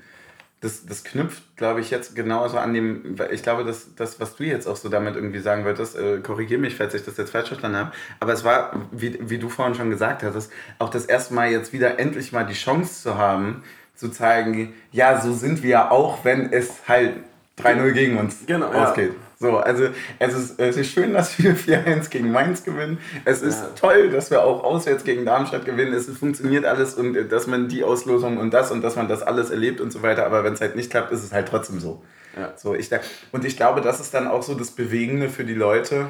das, 0.64 0.86
das 0.86 1.04
knüpft, 1.04 1.42
glaube 1.56 1.80
ich, 1.80 1.90
jetzt 1.90 2.16
genauso 2.16 2.56
an 2.56 2.72
dem, 2.72 3.16
ich 3.30 3.42
glaube, 3.42 3.64
das, 3.64 3.94
das, 3.96 4.18
was 4.18 4.34
du 4.36 4.44
jetzt 4.44 4.66
auch 4.66 4.76
so 4.76 4.88
damit 4.88 5.14
irgendwie 5.14 5.40
sagen 5.40 5.64
wolltest, 5.64 5.96
äh, 5.96 6.20
korrigiere 6.20 6.60
mich, 6.60 6.76
falls 6.76 6.94
ich 6.94 7.04
das 7.04 7.18
jetzt 7.18 7.30
falsch 7.30 7.48
verstanden 7.48 7.76
habe, 7.76 7.92
aber 8.18 8.32
es 8.32 8.44
war, 8.44 8.72
wie, 8.90 9.18
wie 9.20 9.38
du 9.38 9.50
vorhin 9.50 9.74
schon 9.74 9.90
gesagt 9.90 10.22
hattest, 10.22 10.50
auch 10.78 10.88
das 10.88 11.04
erste 11.04 11.34
Mal 11.34 11.50
jetzt 11.50 11.74
wieder 11.74 11.98
endlich 11.98 12.32
mal 12.32 12.46
die 12.46 12.54
Chance 12.54 13.02
zu 13.02 13.18
haben, 13.18 13.62
zu 13.94 14.08
zeigen, 14.08 14.72
ja, 14.90 15.20
so 15.20 15.34
sind 15.34 15.62
wir 15.62 15.92
auch, 15.92 16.24
wenn 16.24 16.50
es 16.50 16.88
halt 16.88 17.16
3-0 17.62 17.92
gegen 17.92 18.18
uns 18.18 18.38
genau, 18.46 18.68
ausgeht. 18.68 19.10
Ja. 19.10 19.23
So, 19.38 19.58
also 19.58 19.88
es 20.18 20.34
ist, 20.34 20.60
es 20.60 20.76
ist 20.76 20.90
schön, 20.90 21.12
dass 21.12 21.38
wir 21.38 21.56
4-1 21.56 22.10
gegen 22.10 22.30
Mainz 22.30 22.64
gewinnen. 22.64 22.98
Es 23.24 23.42
ist 23.42 23.60
ja. 23.60 23.68
toll, 23.76 24.10
dass 24.10 24.30
wir 24.30 24.42
auch 24.42 24.62
auswärts 24.62 25.04
gegen 25.04 25.24
Darmstadt 25.24 25.64
gewinnen. 25.64 25.92
Es 25.92 26.08
funktioniert 26.08 26.64
alles 26.64 26.94
und 26.94 27.16
äh, 27.16 27.26
dass 27.26 27.46
man 27.46 27.68
die 27.68 27.84
Auslosung 27.84 28.38
und 28.38 28.52
das 28.52 28.70
und 28.70 28.82
dass 28.82 28.96
man 28.96 29.08
das 29.08 29.22
alles 29.22 29.50
erlebt 29.50 29.80
und 29.80 29.92
so 29.92 30.02
weiter. 30.02 30.24
Aber 30.26 30.44
wenn 30.44 30.54
es 30.54 30.60
halt 30.60 30.76
nicht 30.76 30.90
klappt, 30.90 31.12
ist 31.12 31.24
es 31.24 31.32
halt 31.32 31.48
trotzdem 31.48 31.80
so. 31.80 32.02
Ja. 32.36 32.52
so 32.56 32.74
ich, 32.74 32.90
und 33.32 33.44
ich 33.44 33.56
glaube, 33.56 33.80
das 33.80 34.00
ist 34.00 34.12
dann 34.12 34.26
auch 34.26 34.42
so 34.42 34.54
das 34.54 34.72
Bewegende 34.72 35.28
für 35.28 35.44
die 35.44 35.54
Leute, 35.54 36.08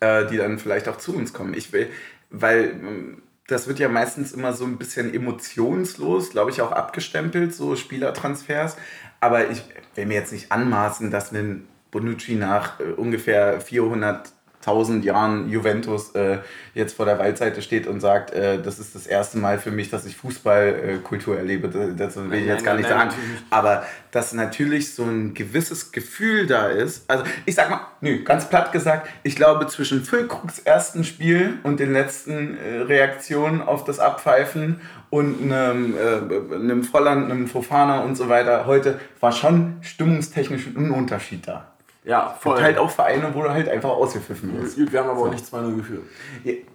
äh, 0.00 0.26
die 0.26 0.36
dann 0.36 0.58
vielleicht 0.58 0.88
auch 0.88 0.98
zu 0.98 1.16
uns 1.16 1.32
kommen. 1.32 1.54
Ich 1.54 1.72
will, 1.72 1.88
weil 2.30 2.70
ähm, 2.70 3.22
das 3.48 3.66
wird 3.66 3.78
ja 3.78 3.88
meistens 3.88 4.32
immer 4.32 4.52
so 4.52 4.64
ein 4.64 4.78
bisschen 4.78 5.12
emotionslos, 5.12 6.30
glaube 6.30 6.50
ich, 6.50 6.62
auch 6.62 6.72
abgestempelt, 6.72 7.54
so 7.54 7.76
Spielertransfers. 7.76 8.76
Aber 9.20 9.50
ich 9.50 9.62
will 9.94 10.06
mir 10.06 10.14
jetzt 10.14 10.32
nicht 10.32 10.50
anmaßen, 10.52 11.10
dass 11.10 11.32
ein 11.32 11.68
Bonucci 11.92 12.34
nach 12.34 12.80
äh, 12.80 12.92
ungefähr 12.96 13.60
400 13.60 14.32
tausend 14.62 15.04
Jahren 15.04 15.50
Juventus 15.50 16.14
äh, 16.14 16.38
jetzt 16.74 16.96
vor 16.96 17.04
der 17.04 17.18
Waldseite 17.18 17.60
steht 17.62 17.86
und 17.86 18.00
sagt, 18.00 18.32
äh, 18.32 18.62
das 18.62 18.78
ist 18.78 18.94
das 18.94 19.06
erste 19.06 19.38
Mal 19.38 19.58
für 19.58 19.70
mich, 19.70 19.90
dass 19.90 20.06
ich 20.06 20.16
Fußballkultur 20.16 21.36
erlebe. 21.36 21.68
Das, 21.96 22.16
will 22.16 22.38
ich 22.38 22.46
jetzt 22.46 22.64
gar 22.64 22.76
nicht 22.76 22.88
sagen. 22.88 23.10
Aber 23.50 23.84
dass 24.12 24.32
natürlich 24.32 24.94
so 24.94 25.04
ein 25.04 25.34
gewisses 25.34 25.92
Gefühl 25.92 26.46
da 26.46 26.68
ist. 26.68 27.10
Also 27.10 27.24
ich 27.44 27.54
sag 27.54 27.70
mal, 27.70 27.80
nö, 28.00 28.22
ganz 28.22 28.48
platt 28.48 28.72
gesagt, 28.72 29.08
ich 29.24 29.36
glaube 29.36 29.66
zwischen 29.66 30.04
Füllkrugs 30.04 30.60
ersten 30.60 31.04
Spiel 31.04 31.58
und 31.64 31.80
den 31.80 31.92
letzten 31.92 32.56
äh, 32.56 32.82
Reaktionen 32.82 33.60
auf 33.60 33.84
das 33.84 33.98
Abpfeifen 33.98 34.80
und 35.10 35.42
einem, 35.42 35.94
äh, 35.96 36.54
einem 36.54 36.84
Volland, 36.84 37.30
einem 37.30 37.48
Fofana 37.48 38.02
und 38.02 38.16
so 38.16 38.28
weiter 38.28 38.64
heute 38.66 39.00
war 39.20 39.32
schon 39.32 39.76
stimmungstechnisch 39.82 40.68
ein 40.74 40.90
Unterschied 40.90 41.48
da. 41.48 41.71
Ja, 42.04 42.36
voll. 42.40 42.56
Und 42.56 42.62
halt 42.62 42.78
auch 42.78 42.90
Vereine, 42.90 43.30
wo 43.32 43.42
du 43.42 43.50
halt 43.50 43.68
einfach 43.68 43.90
ausgepfiffen 43.90 44.60
wirst. 44.60 44.76
Wir 44.76 45.00
haben 45.00 45.10
aber 45.10 45.20
so. 45.20 45.26
auch 45.26 45.30
nicht 45.30 45.44
2-0 45.44 45.76
geführt. 45.76 46.02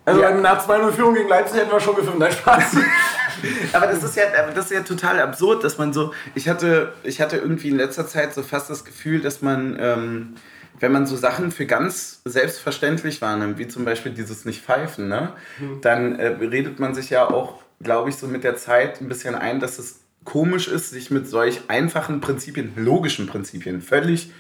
Also 0.06 0.22
ja. 0.22 0.32
nach 0.32 0.66
2-0 0.66 0.92
Führung 0.94 1.16
gegen 1.16 1.28
Leipzig 1.28 1.60
hätten 1.60 1.72
wir 1.72 1.80
schon 1.82 1.96
gepfiffen, 1.96 2.20
nein, 2.20 2.32
Spaß. 2.32 2.78
aber 3.74 3.88
das 3.88 4.04
ist, 4.04 4.16
ja, 4.16 4.24
das 4.56 4.66
ist 4.66 4.72
ja 4.72 4.82
total 4.84 5.20
absurd, 5.20 5.66
dass 5.66 5.78
man 5.78 5.92
so, 5.92 6.14
ich 6.34 6.48
hatte, 6.48 6.94
ich 7.04 7.20
hatte 7.20 7.38
irgendwie 7.38 7.70
in 7.70 7.76
letzter 7.76 8.08
Zeit 8.08 8.34
so 8.34 8.42
fast 8.42 8.70
das 8.70 8.86
Gefühl, 8.86 9.20
dass 9.20 9.42
man, 9.42 9.78
ähm, 9.82 10.36
wenn 10.80 10.94
man 10.94 11.06
so 11.06 11.18
Sachen 11.18 11.52
für 11.52 11.66
ganz 11.66 12.22
selbstverständlich 12.24 13.22
wahrnimmt, 13.22 13.58
wie 13.58 13.68
zum 13.68 13.84
Beispiel 13.84 14.14
dieses 14.14 14.46
Nicht-Pfeifen, 14.46 15.10
ne, 15.10 15.34
hm. 15.58 15.82
dann 15.82 16.20
äh, 16.20 16.28
redet 16.28 16.80
man 16.80 16.96
sich 16.96 17.10
ja 17.10 17.30
auch, 17.30 17.56
glaube 17.82 18.10
ich, 18.10 18.16
so 18.16 18.28
mit 18.28 18.46
der 18.46 18.56
Zeit 18.56 19.02
ein 19.02 19.10
bisschen 19.10 19.36
ein, 19.36 19.60
dass 19.60 19.78
es 19.78 20.00
komisch 20.24 20.70
ist, 20.70 20.92
sich 20.92 21.12
mit 21.12 21.28
solch 21.28 21.62
einfachen 21.68 22.22
Prinzipien, 22.22 22.72
logischen 22.78 23.28
Prinzipien, 23.28 23.82
völlig 23.82 24.32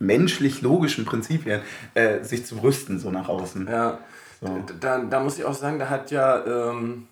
menschlich 0.00 0.62
logischen 0.62 1.04
Prinzipien 1.04 1.60
äh, 1.94 2.24
sich 2.24 2.44
zu 2.44 2.56
brüsten, 2.56 2.98
so 2.98 3.10
nach 3.10 3.28
außen. 3.28 3.68
Ja, 3.68 3.98
so. 4.40 4.64
da, 4.80 4.98
da 4.98 5.20
muss 5.20 5.38
ich 5.38 5.44
auch 5.44 5.54
sagen, 5.54 5.78
da 5.78 5.88
hat 5.88 6.10
ja, 6.10 6.44
ähm, 6.72 7.06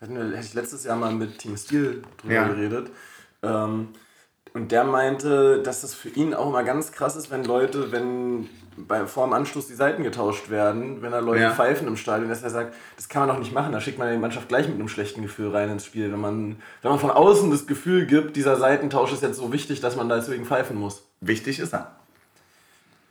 hätte 0.00 0.38
ich 0.40 0.54
letztes 0.54 0.84
Jahr 0.84 0.96
mal 0.96 1.12
mit 1.12 1.38
Team 1.38 1.56
Steel 1.56 2.02
drüber 2.22 2.34
ja. 2.34 2.48
geredet. 2.48 2.90
Ähm, 3.42 3.88
und 4.54 4.72
der 4.72 4.84
meinte, 4.84 5.62
dass 5.62 5.82
das 5.82 5.94
für 5.94 6.08
ihn 6.08 6.32
auch 6.32 6.48
immer 6.48 6.64
ganz 6.64 6.92
krass 6.92 7.16
ist, 7.16 7.30
wenn 7.30 7.44
Leute, 7.44 7.92
wenn 7.92 8.48
bei, 8.76 9.06
vor 9.06 9.26
dem 9.26 9.32
Anschluss 9.32 9.66
die 9.66 9.74
Seiten 9.74 10.02
getauscht 10.02 10.50
werden, 10.50 11.02
wenn 11.02 11.12
da 11.12 11.18
Leute 11.18 11.42
ja. 11.42 11.50
pfeifen 11.50 11.86
im 11.88 11.96
Stadion, 11.96 12.28
dass 12.28 12.42
er 12.42 12.50
sagt, 12.50 12.74
das 12.96 13.08
kann 13.08 13.26
man 13.26 13.34
doch 13.34 13.42
nicht 13.42 13.52
machen, 13.52 13.72
da 13.72 13.80
schickt 13.80 13.98
man 13.98 14.10
die 14.10 14.18
Mannschaft 14.18 14.48
gleich 14.48 14.68
mit 14.68 14.76
einem 14.76 14.88
schlechten 14.88 15.22
Gefühl 15.22 15.50
rein 15.50 15.70
ins 15.70 15.84
Spiel. 15.84 16.12
Wenn 16.12 16.20
man, 16.20 16.56
wenn 16.82 16.90
man 16.90 17.00
von 17.00 17.10
außen 17.10 17.50
das 17.50 17.66
Gefühl 17.66 18.06
gibt, 18.06 18.36
dieser 18.36 18.56
Seitentausch 18.56 19.12
ist 19.12 19.22
jetzt 19.22 19.36
so 19.36 19.52
wichtig, 19.52 19.80
dass 19.80 19.96
man 19.96 20.08
deswegen 20.08 20.44
pfeifen 20.44 20.76
muss. 20.76 21.02
Wichtig 21.20 21.58
ist 21.58 21.74
er. 21.74 21.96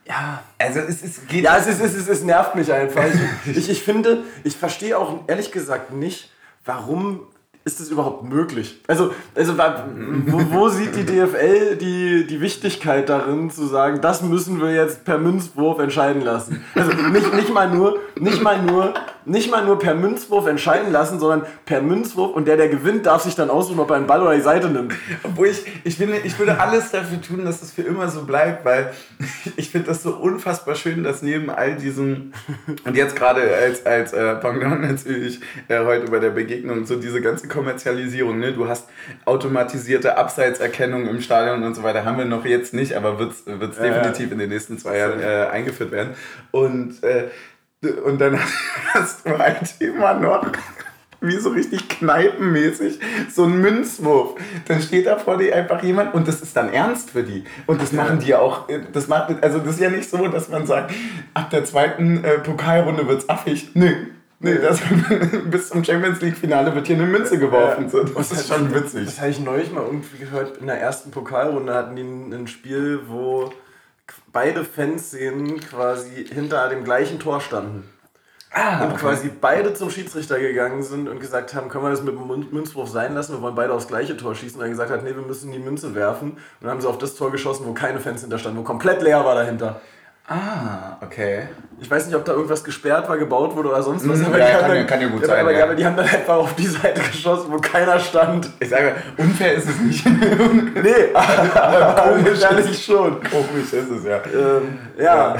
Ja. 0.07 0.43
Also 0.57 0.79
es, 0.79 1.03
es 1.03 1.27
geht. 1.27 1.43
Ja, 1.43 1.57
es, 1.57 1.67
ist, 1.67 1.81
es, 1.81 1.95
ist, 1.95 2.07
es 2.07 2.23
nervt 2.23 2.55
mich 2.55 2.71
einfach. 2.71 3.03
Ich, 3.45 3.57
ich, 3.57 3.69
ich 3.69 3.83
finde, 3.83 4.23
ich 4.43 4.55
verstehe 4.55 4.97
auch 4.97 5.19
ehrlich 5.27 5.51
gesagt 5.51 5.91
nicht, 5.93 6.31
warum 6.65 7.21
ist 7.67 7.81
das 7.81 7.89
überhaupt 7.89 8.23
möglich? 8.23 8.81
Also, 8.87 9.13
also 9.35 9.57
wo, 9.57 10.41
wo, 10.51 10.69
sieht 10.69 10.95
die 10.95 11.05
DFL 11.05 11.75
die, 11.75 12.25
die 12.25 12.39
Wichtigkeit 12.39 13.09
darin, 13.09 13.51
zu 13.51 13.67
sagen, 13.67 13.99
das 13.99 14.21
müssen 14.21 14.61
wir 14.61 14.73
jetzt 14.73 15.03
per 15.03 15.17
Münzwurf 15.17 15.79
entscheiden 15.79 16.21
lassen? 16.21 16.63
Also 16.73 16.93
nicht, 16.93 17.33
nicht, 17.33 17.53
mal 17.53 17.69
nur, 17.69 17.99
nicht, 18.17 18.41
mal 18.41 18.61
nur, 18.61 18.93
nicht 19.27 19.51
mal 19.51 19.65
nur 19.65 19.77
per 19.77 19.93
Münzwurf 19.93 20.47
entscheiden 20.47 20.91
lassen, 20.91 21.19
sondern 21.19 21.45
per 21.65 21.81
Münzwurf 21.81 22.33
und 22.33 22.47
der, 22.47 22.55
der 22.55 22.69
gewinnt, 22.69 23.05
darf 23.05 23.23
sich 23.23 23.35
dann 23.35 23.49
aussuchen, 23.49 23.79
ob 23.79 23.89
er 23.89 23.97
einen 23.97 24.07
Ball 24.07 24.21
oder 24.21 24.33
die 24.33 24.41
Seite 24.41 24.69
nimmt. 24.69 24.93
Obwohl 25.23 25.47
ich, 25.47 25.65
ich 25.83 25.97
finde, 25.97 26.17
ich 26.23 26.39
würde 26.39 26.59
alles 26.59 26.91
dafür 26.91 27.21
tun, 27.21 27.43
dass 27.43 27.59
das 27.59 27.71
für 27.71 27.81
immer 27.81 28.07
so 28.07 28.23
bleibt, 28.23 28.63
weil 28.63 28.93
ich 29.57 29.69
finde 29.69 29.87
das 29.87 30.01
so 30.01 30.15
unfassbar 30.15 30.75
schön, 30.75 31.03
dass 31.03 31.21
neben 31.21 31.49
all 31.49 31.75
diesen, 31.75 32.33
und 32.85 32.95
jetzt 32.95 33.15
gerade 33.17 33.41
als, 33.53 33.85
als 33.85 34.13
äh, 34.13 34.35
Pendant 34.35 34.81
natürlich 34.81 35.41
äh, 35.67 35.83
heute 35.83 36.09
bei 36.09 36.19
der 36.19 36.29
Begegnung, 36.29 36.85
so 36.85 36.95
diese 36.95 37.19
ganze 37.19 37.49
Kommerzialisierung. 37.49 38.39
Ne? 38.39 38.53
Du 38.53 38.69
hast 38.69 38.87
automatisierte 39.25 40.17
Abseitserkennung 40.17 41.07
im 41.07 41.19
Stadion 41.19 41.63
und 41.63 41.75
so 41.75 41.83
weiter. 41.83 42.05
Haben 42.05 42.17
wir 42.17 42.25
noch 42.25 42.45
jetzt 42.45 42.73
nicht, 42.73 42.95
aber 42.95 43.19
wird 43.19 43.33
es 43.33 43.45
ja, 43.45 43.55
definitiv 43.57 44.31
in 44.31 44.39
den 44.39 44.49
nächsten 44.49 44.77
zwei 44.77 44.97
Jahren 44.97 45.19
äh, 45.19 45.47
eingeführt 45.51 45.91
werden. 45.91 46.15
Und, 46.51 47.03
äh, 47.03 47.25
und 48.05 48.19
dann 48.19 48.39
hast 48.93 49.25
du 49.25 49.37
halt 49.37 49.75
immer 49.79 50.13
noch 50.15 50.51
wie 51.19 51.37
so 51.37 51.49
richtig 51.49 51.89
kneipenmäßig, 51.89 52.99
so 53.33 53.45
ein 53.45 53.59
Münzwurf. 53.59 54.35
Dann 54.67 54.81
steht 54.81 55.07
da 55.07 55.17
vor 55.17 55.37
dir 55.37 55.55
einfach 55.55 55.81
jemand 55.81 56.13
und 56.13 56.27
das 56.27 56.41
ist 56.41 56.55
dann 56.55 56.71
ernst 56.71 57.09
für 57.09 57.23
die. 57.23 57.43
Und 57.65 57.81
das 57.81 57.91
machen 57.91 58.19
die 58.19 58.35
auch, 58.35 58.69
äh, 58.69 58.81
das 58.93 59.07
macht, 59.07 59.43
also 59.43 59.59
das 59.59 59.75
ist 59.75 59.79
ja 59.79 59.89
nicht 59.89 60.09
so, 60.09 60.27
dass 60.27 60.49
man 60.49 60.67
sagt, 60.67 60.93
ab 61.33 61.49
der 61.49 61.65
zweiten 61.65 62.23
äh, 62.23 62.37
Pokalrunde 62.39 63.07
wird's 63.07 63.27
affig. 63.29 63.71
Nö, 63.73 63.93
Nee, 64.39 64.59
das, 64.59 64.79
bis 65.49 65.69
zum 65.69 65.83
Champions 65.83 66.21
League-Finale 66.21 66.75
wird 66.75 66.85
hier 66.85 66.95
eine 66.95 67.07
Münze 67.07 67.39
geworfen. 67.39 67.85
Ja, 67.85 67.89
so, 67.89 68.03
das, 68.03 68.31
ist 68.31 68.47
schon 68.47 68.71
witzig. 68.71 69.05
Das 69.05 69.19
habe 69.19 69.31
ich 69.31 69.39
neulich 69.39 69.71
mal 69.71 69.83
irgendwie 69.83 70.19
gehört. 70.19 70.57
In 70.57 70.67
der 70.67 70.79
ersten 70.79 71.09
Pokalrunde 71.09 71.73
hatten 71.73 71.95
die 71.95 72.03
ein 72.03 72.45
Spiel, 72.45 72.99
wo 73.07 73.51
beide 74.31 74.63
Fanszenen 74.63 75.59
quasi 75.59 76.25
hinter 76.25 76.69
dem 76.69 76.83
gleichen 76.83 77.19
Tor 77.19 77.41
standen. 77.41 77.89
Ah, 78.51 78.85
und 78.85 78.91
okay. 78.91 79.01
quasi 79.01 79.29
beide 79.29 79.73
zum 79.73 79.89
Schiedsrichter 79.89 80.39
gegangen 80.39 80.81
sind 80.81 81.09
und 81.09 81.19
gesagt 81.19 81.53
haben, 81.53 81.67
können 81.69 81.83
wir 81.83 81.91
das 81.91 82.01
mit 82.01 82.15
dem 82.15 82.49
Münzwurf 82.51 82.89
sein 82.89 83.13
lassen, 83.13 83.33
wir 83.33 83.41
wollen 83.41 83.55
beide 83.55 83.73
aufs 83.73 83.87
gleiche 83.87 84.15
Tor 84.15 84.35
schießen. 84.35 84.57
Und 84.59 84.65
er 84.65 84.69
gesagt 84.69 84.89
hat, 84.89 85.03
nee, 85.03 85.13
wir 85.13 85.21
müssen 85.21 85.51
die 85.51 85.59
Münze 85.59 85.93
werfen. 85.95 86.31
Und 86.31 86.39
dann 86.61 86.71
haben 86.71 86.81
sie 86.81 86.87
auf 86.87 86.97
das 86.97 87.15
Tor 87.15 87.31
geschossen, 87.31 87.65
wo 87.65 87.73
keine 87.73 87.99
Fans 87.99 88.21
hinter 88.21 88.39
standen, 88.39 88.59
wo 88.59 88.63
komplett 88.63 89.01
leer 89.01 89.23
war 89.25 89.35
dahinter. 89.35 89.81
Ah, 90.29 90.97
okay. 91.01 91.47
Ich 91.79 91.89
weiß 91.89 92.05
nicht, 92.07 92.15
ob 92.15 92.25
da 92.25 92.33
irgendwas 92.33 92.61
gesperrt 92.61 93.07
war, 93.07 93.17
gebaut 93.17 93.55
wurde 93.55 93.69
oder 93.69 93.81
sonst 93.81 94.07
was. 94.09 94.19
Mhm, 94.19 94.25
aber 94.25 94.39
ja, 94.39 94.59
kann, 94.59 94.71
dann, 94.71 94.87
kann 94.87 95.01
ja 95.01 95.07
gut 95.07 95.25
sein. 95.25 95.39
Aber, 95.39 95.53
ja. 95.53 95.73
die 95.73 95.85
haben 95.85 95.95
dann 95.95 96.05
einfach 96.05 96.35
auf 96.35 96.53
die 96.55 96.67
Seite 96.67 97.01
geschossen, 97.01 97.49
wo 97.49 97.57
keiner 97.59 97.97
stand. 97.97 98.49
Ich 98.59 98.67
sage, 98.67 98.95
unfair 99.15 99.53
ist 99.53 99.69
es 99.69 99.79
nicht. 99.79 100.05
nee, 100.83 101.13
aber, 101.13 102.13
komisch 102.13 102.69
ist 102.71 102.83
schon. 102.83 103.23
Komisch 103.23 103.71
ist 103.71 103.89
es, 103.89 104.03
ja. 104.03 104.21
Ähm, 104.25 104.79
ja. 104.97 105.35
ja. 105.35 105.37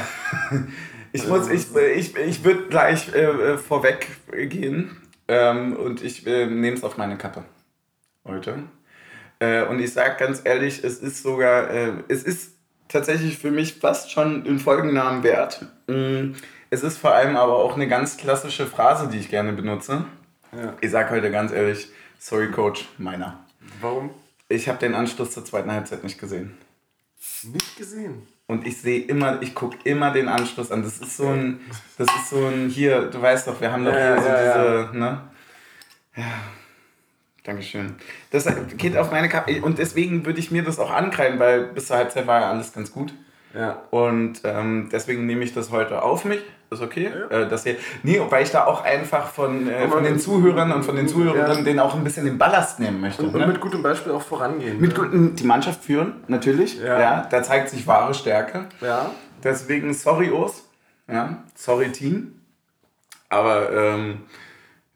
Ich 1.13 1.27
muss, 1.27 1.50
ich, 1.50 1.75
ich, 1.75 2.15
ich 2.15 2.44
würde 2.44 2.67
gleich 2.67 3.12
äh, 3.15 3.58
vorweg 3.58 4.08
gehen 4.32 4.96
ähm, 5.27 5.75
und 5.75 6.03
ich 6.03 6.27
äh, 6.27 6.46
nehme 6.46 6.77
es 6.77 6.84
auf 6.84 6.98
meine 6.98 7.17
Kappe 7.17 7.44
heute. 8.24 8.63
Äh, 9.39 9.63
und 9.63 9.79
ich 9.79 9.94
sage 9.94 10.15
ganz 10.20 10.41
ehrlich, 10.44 10.84
es 10.84 11.00
ist 11.00 11.24
sogar, 11.24 11.72
äh, 11.72 11.94
es 12.08 12.24
ist 12.24 12.57
tatsächlich 12.89 13.38
für 13.38 13.51
mich 13.51 13.75
fast 13.75 14.12
schon 14.12 14.44
den 14.44 14.60
Folgennamen 14.60 15.24
wert. 15.24 15.65
Mm, 15.88 16.34
es 16.70 16.84
ist 16.84 16.98
vor 16.98 17.13
allem 17.13 17.36
aber 17.36 17.56
auch 17.56 17.75
eine 17.75 17.88
ganz 17.88 18.17
klassische 18.17 18.65
Phrase, 18.65 19.08
die 19.08 19.20
ich 19.20 19.29
gerne 19.29 19.53
benutze. 19.53 20.06
Ja. 20.51 20.74
Ich 20.82 20.91
sage 20.91 21.12
heute 21.12 21.32
ganz 21.32 21.51
ehrlich, 21.51 21.89
sorry 22.20 22.51
Coach, 22.51 22.88
meiner. 22.98 23.39
Warum? 23.82 24.12
Ich 24.50 24.70
habe 24.70 24.79
den 24.79 24.96
Anschluss 24.96 25.32
zur 25.32 25.46
zweiten 25.46 25.72
Halbzeit 25.72 26.03
nicht 26.03 26.20
gesehen. 26.20 26.58
Nicht 27.44 27.77
gesehen? 27.77 28.27
Und 28.48 28.65
ich 28.65 28.77
sehe 28.82 29.01
immer, 29.01 29.41
ich 29.41 29.53
gucke 29.53 29.77
immer 29.84 30.12
den 30.12 30.29
Anschluss 30.29 30.72
an. 30.72 30.84
Das 30.84 31.00
ist 31.00 31.17
so 31.17 31.27
ein, 31.27 31.60
das 31.98 32.08
ist 32.08 32.29
so 32.29 32.46
ein, 32.46 32.70
hier, 32.70 33.10
du 33.10 33.22
weißt 33.22 33.48
doch, 33.48 33.60
wir 33.60 33.72
haben 33.72 33.84
doch 33.84 33.94
ja, 33.94 34.13
hier 34.13 34.22
so 34.22 34.27
ja, 34.29 34.84
diese, 34.84 34.98
ne? 34.98 35.22
Ja. 36.15 36.24
Dankeschön. 37.48 37.96
Das 38.32 38.46
geht 38.75 38.98
auf 38.98 39.10
meine 39.10 39.30
Kappe. 39.30 39.62
Und 39.62 39.77
deswegen 39.77 40.25
würde 40.25 40.38
ich 40.38 40.51
mir 40.51 40.63
das 40.63 40.80
auch 40.80 40.92
ankreiden, 40.92 41.39
weil 41.39 41.63
bis 41.68 41.88
zur 41.88 41.96
Halbzeit 41.96 42.27
war 42.27 42.42
ja 42.42 42.50
alles 42.50 42.74
ganz 42.74 42.92
gut. 42.92 43.13
Ja. 43.54 43.84
Und 43.89 44.42
ähm, 44.44 44.89
deswegen 44.92 45.25
nehme 45.25 45.46
ich 45.46 45.54
das 45.54 45.72
heute 45.72 46.04
auf 46.04 46.25
mich. 46.25 46.42
Ist 46.70 46.82
okay. 46.82 47.10
Ja. 47.10 47.44
Äh, 47.44 47.48
dass 47.48 47.66
ihr, 47.66 47.77
nee, 48.04 48.20
weil 48.30 48.44
ich 48.44 48.51
da 48.51 48.66
auch 48.66 48.84
einfach 48.84 49.30
von, 49.30 49.70
äh, 49.70 49.88
von 49.88 50.04
den 50.04 50.20
Zuhörern 50.20 50.74
und 50.74 50.84
von 50.84 50.98
den 50.98 51.08
Zuhörerinnen 51.08 51.60
ja. 51.60 51.63
den 51.63 51.80
auch 51.80 51.96
ein 51.96 52.04
bisschen 52.04 52.25
den 52.25 52.38
Ballast 52.38 52.82
nehmen 52.82 53.00
möchte. 53.00 53.24
Und, 53.24 53.34
ne? 53.34 53.48
mit 53.48 53.62
gutem 53.62 53.82
Beispiel 53.82 54.12
auch 54.12 54.24
vorangehen. 54.24 54.82
Mit 54.82 54.98
ne? 54.98 55.00
guten, 55.00 55.36
die 55.38 55.46
Mannschaft 55.46 55.86
führen, 55.86 56.16
natürlich. 56.27 56.82
Ja. 56.82 57.00
ja. 57.00 57.27
Da 57.32 57.44
zeigt 57.44 57.70
sich 57.70 57.88
wahre 57.88 58.13
Stärke. 58.13 58.66
Ja. 58.82 59.12
Deswegen 59.42 59.94
sorry, 59.94 60.32
Urs. 60.32 60.66
Ja. 61.08 61.44
Sorry, 61.56 61.94
Team. 61.94 62.42
Aber 63.30 63.72
ähm, 63.72 64.24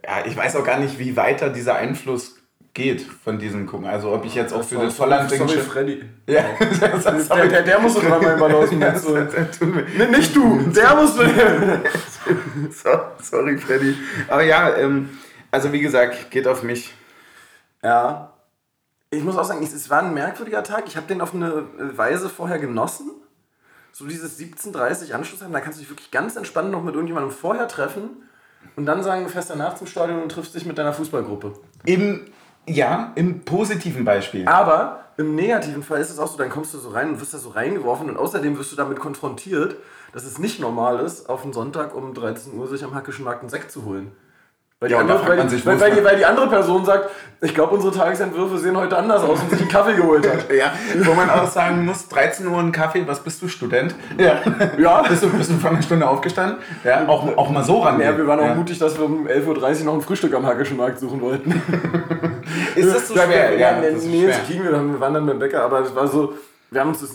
ja, 0.03 0.25
ich 0.25 0.35
weiß 0.35 0.57
auch 0.57 0.65
gar 0.65 0.79
nicht, 0.79 0.99
wie 0.99 1.15
weiter 1.15 1.49
dieser 1.49 1.75
Einfluss 1.75 2.40
geht 2.73 3.01
von 3.01 3.37
diesen 3.37 3.65
gucken. 3.65 3.87
Also 3.87 4.13
ob 4.13 4.25
ich 4.25 4.35
jetzt 4.35 4.53
auch 4.53 4.63
für 4.63 4.75
das 4.75 4.95
Volland 4.95 5.29
Sorry, 5.29 5.47
sorry 5.47 5.61
Freddy. 5.61 6.03
Ja, 6.27 6.45
das, 6.79 7.27
der, 7.27 7.47
der, 7.47 7.63
der 7.63 7.79
muss 7.79 7.93
sogar 7.93 8.19
mal 8.37 8.53
aus 8.53 8.69
dem 8.69 8.79
Netz 8.79 9.05
Nicht 10.09 10.35
du, 10.35 10.59
der 10.75 10.95
muss. 10.95 11.15
so, 11.15 12.89
sorry 13.21 13.57
Freddy. 13.57 13.95
Aber 14.27 14.43
ja, 14.43 14.75
ähm, 14.77 15.09
also 15.51 15.73
wie 15.73 15.81
gesagt, 15.81 16.31
geht 16.31 16.47
auf 16.47 16.63
mich. 16.63 16.93
Ja. 17.83 18.33
Ich 19.13 19.23
muss 19.23 19.35
auch 19.35 19.43
sagen, 19.43 19.61
es 19.61 19.89
war 19.89 20.03
ein 20.03 20.13
merkwürdiger 20.13 20.63
Tag. 20.63 20.85
Ich 20.87 20.95
habe 20.95 21.07
den 21.07 21.19
auf 21.19 21.33
eine 21.33 21.65
Weise 21.97 22.29
vorher 22.29 22.59
genossen. 22.59 23.11
So 23.91 24.07
dieses 24.07 24.39
17.30 24.39 25.11
Anschluss 25.11 25.41
haben, 25.41 25.51
da 25.51 25.59
kannst 25.59 25.77
du 25.77 25.81
dich 25.81 25.89
wirklich 25.89 26.11
ganz 26.11 26.37
entspannt 26.37 26.71
noch 26.71 26.81
mit 26.81 26.93
irgendjemandem 26.93 27.33
vorher 27.33 27.67
treffen 27.67 28.23
und 28.77 28.85
dann 28.85 29.03
sagen, 29.03 29.25
du 29.25 29.29
fährst 29.29 29.49
danach 29.49 29.75
zum 29.75 29.87
Stadion 29.87 30.21
und 30.21 30.31
triffst 30.31 30.55
dich 30.55 30.65
mit 30.65 30.77
deiner 30.77 30.93
Fußballgruppe. 30.93 31.53
Im 31.85 32.27
Ja, 32.67 33.11
im 33.15 33.41
positiven 33.41 34.05
Beispiel. 34.05 34.47
Aber 34.47 35.05
im 35.17 35.35
negativen 35.35 35.83
Fall 35.83 35.99
ist 35.99 36.09
es 36.09 36.19
auch 36.19 36.27
so, 36.27 36.37
dann 36.37 36.49
kommst 36.49 36.73
du 36.73 36.77
so 36.77 36.89
rein 36.89 37.09
und 37.09 37.21
wirst 37.21 37.33
da 37.33 37.37
so 37.37 37.49
reingeworfen 37.49 38.09
und 38.09 38.17
außerdem 38.17 38.57
wirst 38.57 38.71
du 38.71 38.75
damit 38.75 38.99
konfrontiert, 38.99 39.77
dass 40.13 40.23
es 40.23 40.37
nicht 40.37 40.59
normal 40.59 40.99
ist, 40.99 41.29
auf 41.29 41.43
einen 41.43 41.53
Sonntag 41.53 41.95
um 41.95 42.13
13 42.13 42.53
Uhr 42.53 42.67
sich 42.67 42.83
am 42.83 42.93
Hackischen 42.93 43.25
Markt 43.25 43.41
einen 43.41 43.49
Sekt 43.49 43.71
zu 43.71 43.85
holen. 43.85 44.11
Weil 44.81 44.87
die, 44.89 44.93
Ja, 44.95 45.01
andere, 45.01 45.17
fragt 45.19 45.29
weil, 45.29 45.37
man 45.37 45.47
die, 45.47 45.55
sich, 45.55 45.65
weil, 45.65 45.75
wo 45.77 45.81
weil, 45.81 45.89
ist 45.89 45.95
die, 45.97 46.01
man- 46.01 46.11
weil 46.11 46.17
die 46.17 46.25
andere 46.25 46.47
Person 46.49 46.83
sagt, 46.85 47.09
ich 47.43 47.53
glaube, 47.53 47.75
unsere 47.75 47.93
Tagesentwürfe 47.93 48.57
sehen 48.57 48.75
heute 48.75 48.97
anders 48.97 49.21
aus 49.23 49.39
und 49.39 49.49
sich 49.51 49.59
einen 49.61 49.69
Kaffee 49.69 49.93
geholt 49.93 50.27
hat. 50.27 50.51
Ja, 50.51 50.73
wo 51.03 51.13
man 51.13 51.29
auch 51.29 51.45
sagen 51.47 51.85
muss, 51.85 52.07
13 52.07 52.47
Uhr 52.47 52.57
ein 52.57 52.71
Kaffee, 52.71 53.03
was 53.07 53.19
bist 53.19 53.41
du, 53.43 53.47
Student? 53.47 53.93
Ja. 54.17 54.39
Ja. 54.79 55.01
Bist 55.07 55.21
du, 55.21 55.29
bist 55.29 55.51
du 55.51 55.55
vor 55.57 55.69
einer 55.69 55.81
Stunde 55.83 56.07
aufgestanden? 56.07 56.57
Ja, 56.83 57.07
auch, 57.07 57.37
auch 57.37 57.49
mal 57.51 57.63
so 57.63 57.79
ran. 57.81 57.99
Ja, 58.01 58.17
wir 58.17 58.25
waren 58.25 58.39
auch 58.39 58.45
ja. 58.45 58.55
mutig, 58.55 58.79
dass 58.79 58.97
wir 58.97 59.05
um 59.05 59.27
11.30 59.27 59.79
Uhr 59.81 59.85
noch 59.85 59.93
ein 59.93 60.01
Frühstück 60.01 60.33
am 60.33 60.45
Hackischen 60.47 60.77
Markt 60.77 60.99
suchen 60.99 61.21
wollten. 61.21 61.51
Ist 62.75 62.93
das 62.95 63.07
so 63.07 63.15
Ja, 63.15 63.23
schwer? 63.25 63.51
wir- 63.51 63.59
Ja, 63.59 63.79
nee, 63.79 63.91
das 63.93 64.03
nee, 64.03 64.25
das 64.27 64.43
kriegen 64.47 64.63
wir 64.63 64.71
dann. 64.71 64.91
Wir 64.93 64.99
waren 64.99 65.13
dann 65.13 65.25
beim 65.27 65.37
Bäcker, 65.37 65.61
aber 65.63 65.81
es 65.81 65.93
war 65.95 66.07
so, 66.07 66.33
wir 66.71 66.81
haben 66.81 66.89
uns 66.89 67.01
das 67.01 67.11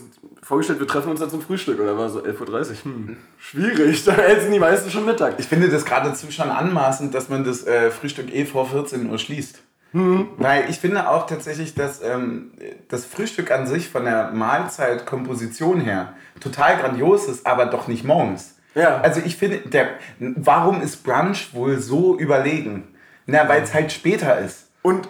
vorgestellt, 0.47 0.79
wir 0.79 0.87
treffen 0.87 1.11
uns 1.11 1.21
dann 1.21 1.29
zum 1.29 1.43
Frühstück. 1.43 1.81
Oder 1.81 1.99
war 1.99 2.09
so 2.09 2.23
11.30 2.23 2.71
Uhr. 2.71 2.77
Hm, 2.85 3.17
schwierig, 3.39 4.05
da 4.07 4.15
essen 4.15 4.53
die 4.53 4.59
meisten 4.59 4.91
schon 4.91 5.05
Mittag. 5.05 5.35
Ich 5.39 5.47
finde 5.47 5.69
das 5.69 5.85
geradezu 5.85 6.31
schon 6.31 6.51
anmaßend, 6.51 7.15
dass 7.15 7.29
man 7.29 7.45
das 7.45 7.67
äh, 7.67 7.91
Frühstück 7.91 8.33
eh 8.33 8.47
vor 8.47 8.69
14 8.69 9.11
Uhr 9.11 9.19
schließt. 9.19 9.61
Mhm. 9.93 10.29
Weil 10.37 10.71
ich 10.71 10.79
finde 10.79 11.09
auch 11.09 11.27
tatsächlich, 11.27 11.75
dass 11.75 12.03
ähm, 12.03 12.53
das 12.89 13.05
Frühstück 13.05 13.51
an 13.51 13.67
sich 13.67 13.89
von 13.89 14.05
der 14.05 14.31
Mahlzeitkomposition 14.31 15.81
her 15.81 16.15
total 16.41 16.77
grandios 16.79 17.29
ist, 17.29 17.47
aber 17.47 17.67
doch 17.67 17.89
nicht 17.89 18.05
morgens. 18.05 18.55
Ja. 18.75 19.01
Also 19.01 19.21
ich 19.25 19.37
finde, 19.37 19.59
der, 19.59 19.89
warum 20.19 20.83
ist 20.83 21.03
Brunch 21.03 21.55
wohl 21.55 21.79
so 21.81 22.19
überlegen? 22.19 22.95
Na, 23.27 23.49
weil 23.49 23.63
es 23.63 23.75
halt 23.75 23.91
später 23.91 24.39
ist. 24.39 24.69
Und 24.83 25.09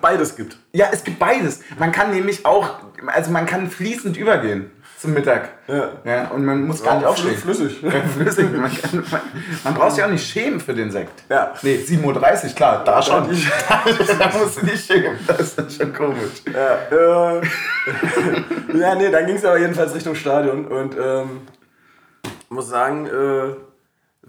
beides 0.00 0.36
gibt. 0.36 0.58
Ja, 0.72 0.88
es 0.92 1.04
gibt 1.04 1.18
beides. 1.18 1.60
Man 1.78 1.92
kann 1.92 2.10
nämlich 2.10 2.46
auch, 2.46 2.78
also 3.08 3.30
man 3.30 3.46
kann 3.46 3.70
fließend 3.70 4.16
übergehen 4.16 4.70
zum 4.98 5.12
Mittag. 5.12 5.50
Ja. 5.68 5.88
ja 6.04 6.28
und 6.28 6.44
man 6.44 6.62
muss 6.62 6.82
gar 6.82 6.94
nicht 6.94 7.02
Ja, 7.02 7.08
aufstehen. 7.10 7.36
flüssig. 7.36 7.82
Ja, 7.82 7.90
flüssig. 7.90 8.50
Man, 8.52 8.70
kann, 8.74 9.04
man, 9.10 9.20
man 9.64 9.74
braucht 9.74 9.92
sich 9.92 10.04
auch 10.04 10.08
nicht 10.10 10.26
schämen 10.26 10.60
für 10.60 10.72
den 10.74 10.90
Sekt. 10.90 11.24
Ja. 11.28 11.52
Nee, 11.62 11.76
7.30 11.86 12.44
Uhr, 12.50 12.54
klar, 12.54 12.82
da 12.84 13.02
schon. 13.02 13.30
ich- 13.30 13.50
da 14.18 14.30
musst 14.38 14.62
du 14.62 14.66
dich 14.66 14.82
schämen. 14.84 15.16
Das 15.26 15.40
ist 15.40 15.58
dann 15.58 15.68
schon 15.70 15.92
komisch. 15.92 16.42
Ja, 16.52 17.36
äh, 17.36 17.42
ja 18.78 18.94
nee, 18.94 19.10
dann 19.10 19.26
ging 19.26 19.36
es 19.36 19.44
aber 19.44 19.58
jedenfalls 19.58 19.94
Richtung 19.94 20.14
Stadion. 20.14 20.66
Und 20.66 20.96
ähm, 20.98 21.42
muss 22.48 22.68
sagen, 22.68 23.06
äh, 23.06 23.54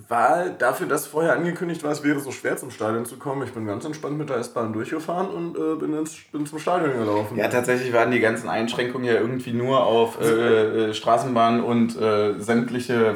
war 0.08 0.50
dafür, 0.50 0.88
dass 0.88 1.08
vorher 1.08 1.34
angekündigt 1.34 1.84
war, 1.84 1.92
es 1.92 2.04
wäre 2.04 2.20
so 2.20 2.32
schwer 2.32 2.58
zum 2.58 2.70
Stadion 2.70 3.06
zu 3.06 3.18
kommen. 3.18 3.44
Ich 3.44 3.54
bin 3.54 3.66
ganz 3.66 3.86
entspannt 3.86 4.18
mit 4.18 4.30
der 4.30 4.38
S-Bahn 4.38 4.74
durchgefahren 4.74 5.30
und 5.30 5.56
äh, 5.56 5.76
bin, 5.80 5.98
ins, 5.98 6.16
bin 6.32 6.46
zum 6.46 6.60
Stadion 6.60 6.94
gelaufen. 6.98 7.38
Ja, 7.38 7.48
tatsächlich 7.48 7.94
waren 7.94 8.12
die 8.12 8.20
ganzen 8.20 8.50
Einschränkungen 8.50 9.06
ja 9.08 9.14
irgendwie 9.14 9.54
nur 9.54 9.86
auf 9.86 10.20
äh, 10.22 10.90
äh, 10.90 10.94
Straßenbahn 10.94 11.64
und 11.64 12.00
äh, 12.00 12.38
sämtliche 12.40 13.16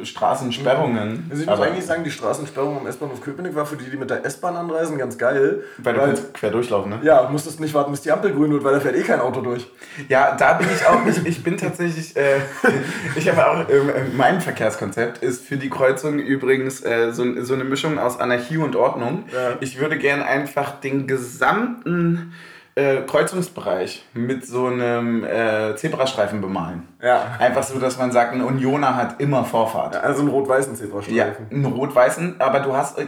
äh, 0.00 0.04
Straßensperrungen. 0.04 1.26
Also 1.30 1.42
ich 1.42 1.48
muss 1.48 1.58
Aber- 1.58 1.66
eigentlich 1.66 1.84
sagen, 1.84 2.04
die 2.04 2.10
Straßensperrung 2.10 2.78
am 2.80 2.86
S-Bahnhof 2.86 3.20
Köpenick 3.20 3.54
war 3.54 3.66
für 3.66 3.76
die, 3.76 3.90
die 3.90 3.96
mit 3.96 4.10
der 4.10 4.24
S-Bahn 4.24 4.56
anreisen, 4.56 4.96
ganz 4.98 5.18
geil. 5.18 5.64
Weil 5.78 5.94
du 5.94 6.00
kannst 6.00 6.34
quer 6.34 6.50
durchlaufen, 6.50 6.90
ne? 6.90 7.00
ja, 7.02 7.28
musstest 7.28 7.60
nicht 7.60 7.74
warten, 7.74 7.90
bis 7.90 8.02
die 8.02 8.12
Ampel 8.12 8.32
grün 8.32 8.52
wird, 8.52 8.62
weil 8.62 8.74
da 8.74 8.80
fährt 8.80 8.96
eh 8.96 9.02
kein 9.02 9.20
Auto 9.20 9.40
durch. 9.40 9.66
Ja, 10.08 10.36
da 10.36 10.54
bin 10.54 10.68
ich 10.72 10.86
auch 10.86 11.04
nicht. 11.04 11.26
Ich 11.26 11.42
bin 11.42 11.56
tatsächlich. 11.56 12.16
Äh, 12.16 12.36
ich 13.16 13.28
habe 13.28 13.46
auch. 13.46 13.68
ähm, 13.68 13.90
mein 14.16 14.40
Verkehrskonzept 14.40 15.22
ist 15.22 15.44
für 15.44 15.56
die 15.56 15.70
Kreuzung 15.70 16.03
übrigens 16.12 16.84
äh, 16.84 17.12
so, 17.12 17.42
so 17.42 17.54
eine 17.54 17.64
Mischung 17.64 17.98
aus 17.98 18.18
Anarchie 18.20 18.58
und 18.58 18.76
Ordnung. 18.76 19.24
Ja. 19.32 19.56
Ich 19.60 19.78
würde 19.78 19.98
gern 19.98 20.22
einfach 20.22 20.80
den 20.80 21.06
gesamten 21.06 22.32
äh, 22.74 23.02
Kreuzungsbereich 23.02 24.04
mit 24.14 24.44
so 24.46 24.66
einem 24.66 25.24
äh, 25.24 25.76
Zebrastreifen 25.76 26.40
bemalen. 26.40 26.88
Ja. 27.00 27.36
Einfach 27.38 27.62
so, 27.62 27.78
dass 27.78 27.98
man 27.98 28.10
sagt, 28.10 28.34
ein 28.34 28.42
Unioner 28.42 28.96
hat 28.96 29.20
immer 29.20 29.44
Vorfahrt. 29.44 29.96
Also 29.96 30.20
einen 30.20 30.30
rot-weißen 30.30 30.74
Zebrastreifen. 30.74 31.16
Ja, 31.16 31.26
einen 31.50 31.66
rot-weißen, 31.66 32.40
aber 32.40 32.60
du 32.60 32.74
hast. 32.74 32.98
äh, 32.98 33.06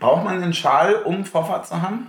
Braucht 0.00 0.24
man 0.24 0.42
einen 0.42 0.54
Schal, 0.54 0.94
um 0.94 1.24
Vorfahrt 1.24 1.66
zu 1.66 1.82
haben? 1.82 2.06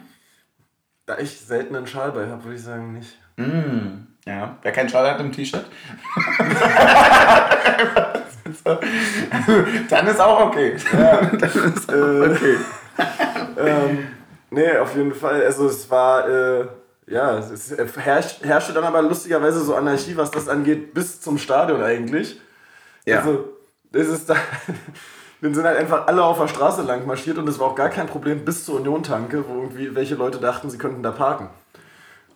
Da 1.05 1.17
ich 1.17 1.41
selten 1.41 1.75
einen 1.75 1.87
Schal 1.87 2.13
bei 2.13 2.27
habe, 2.27 2.43
würde 2.45 2.55
ich 2.55 2.63
sagen 2.63 2.93
nicht. 2.93 3.17
Mm, 3.35 4.07
ja, 4.25 4.57
wer 4.61 4.71
keinen 4.71 4.89
Schal 4.89 5.09
hat 5.09 5.19
im 5.19 5.31
T-Shirt. 5.31 5.65
Dann 9.89 10.07
ist 10.07 10.19
auch 10.19 10.47
okay. 10.47 10.75
Dann 10.91 11.39
ist 11.39 11.89
auch 11.89 12.29
okay. 12.29 12.57
ähm, 13.57 14.07
nee, 14.49 14.77
auf 14.77 14.95
jeden 14.95 15.13
Fall. 15.13 15.43
Also 15.43 15.67
es 15.67 15.89
war, 15.89 16.27
äh, 16.29 16.67
ja, 17.07 17.37
es 17.37 17.75
herrscht, 17.97 18.43
herrschte 18.43 18.73
dann 18.73 18.83
aber 18.83 19.01
lustigerweise 19.01 19.61
so 19.61 19.75
Anarchie, 19.75 20.15
was 20.15 20.31
das 20.31 20.47
angeht, 20.47 20.93
bis 20.93 21.21
zum 21.21 21.37
Stadion 21.37 21.81
eigentlich. 21.81 22.39
Ja. 23.05 23.19
Also, 23.19 23.45
das 23.91 24.07
ist 24.07 24.29
da. 24.29 24.35
Wir 25.41 25.53
sind 25.53 25.65
halt 25.65 25.77
einfach 25.77 26.07
alle 26.07 26.23
auf 26.23 26.39
der 26.39 26.47
Straße 26.47 26.83
lang 26.83 27.05
marschiert 27.05 27.37
und 27.37 27.49
es 27.49 27.59
war 27.59 27.67
auch 27.67 27.75
gar 27.75 27.89
kein 27.89 28.07
Problem 28.07 28.45
bis 28.45 28.63
zur 28.63 28.75
Union-Tanke, 28.75 29.43
wo 29.45 29.55
irgendwie 29.55 29.93
welche 29.93 30.15
Leute 30.15 30.37
dachten, 30.37 30.69
sie 30.69 30.77
könnten 30.77 31.03
da 31.03 31.11
parken. 31.11 31.49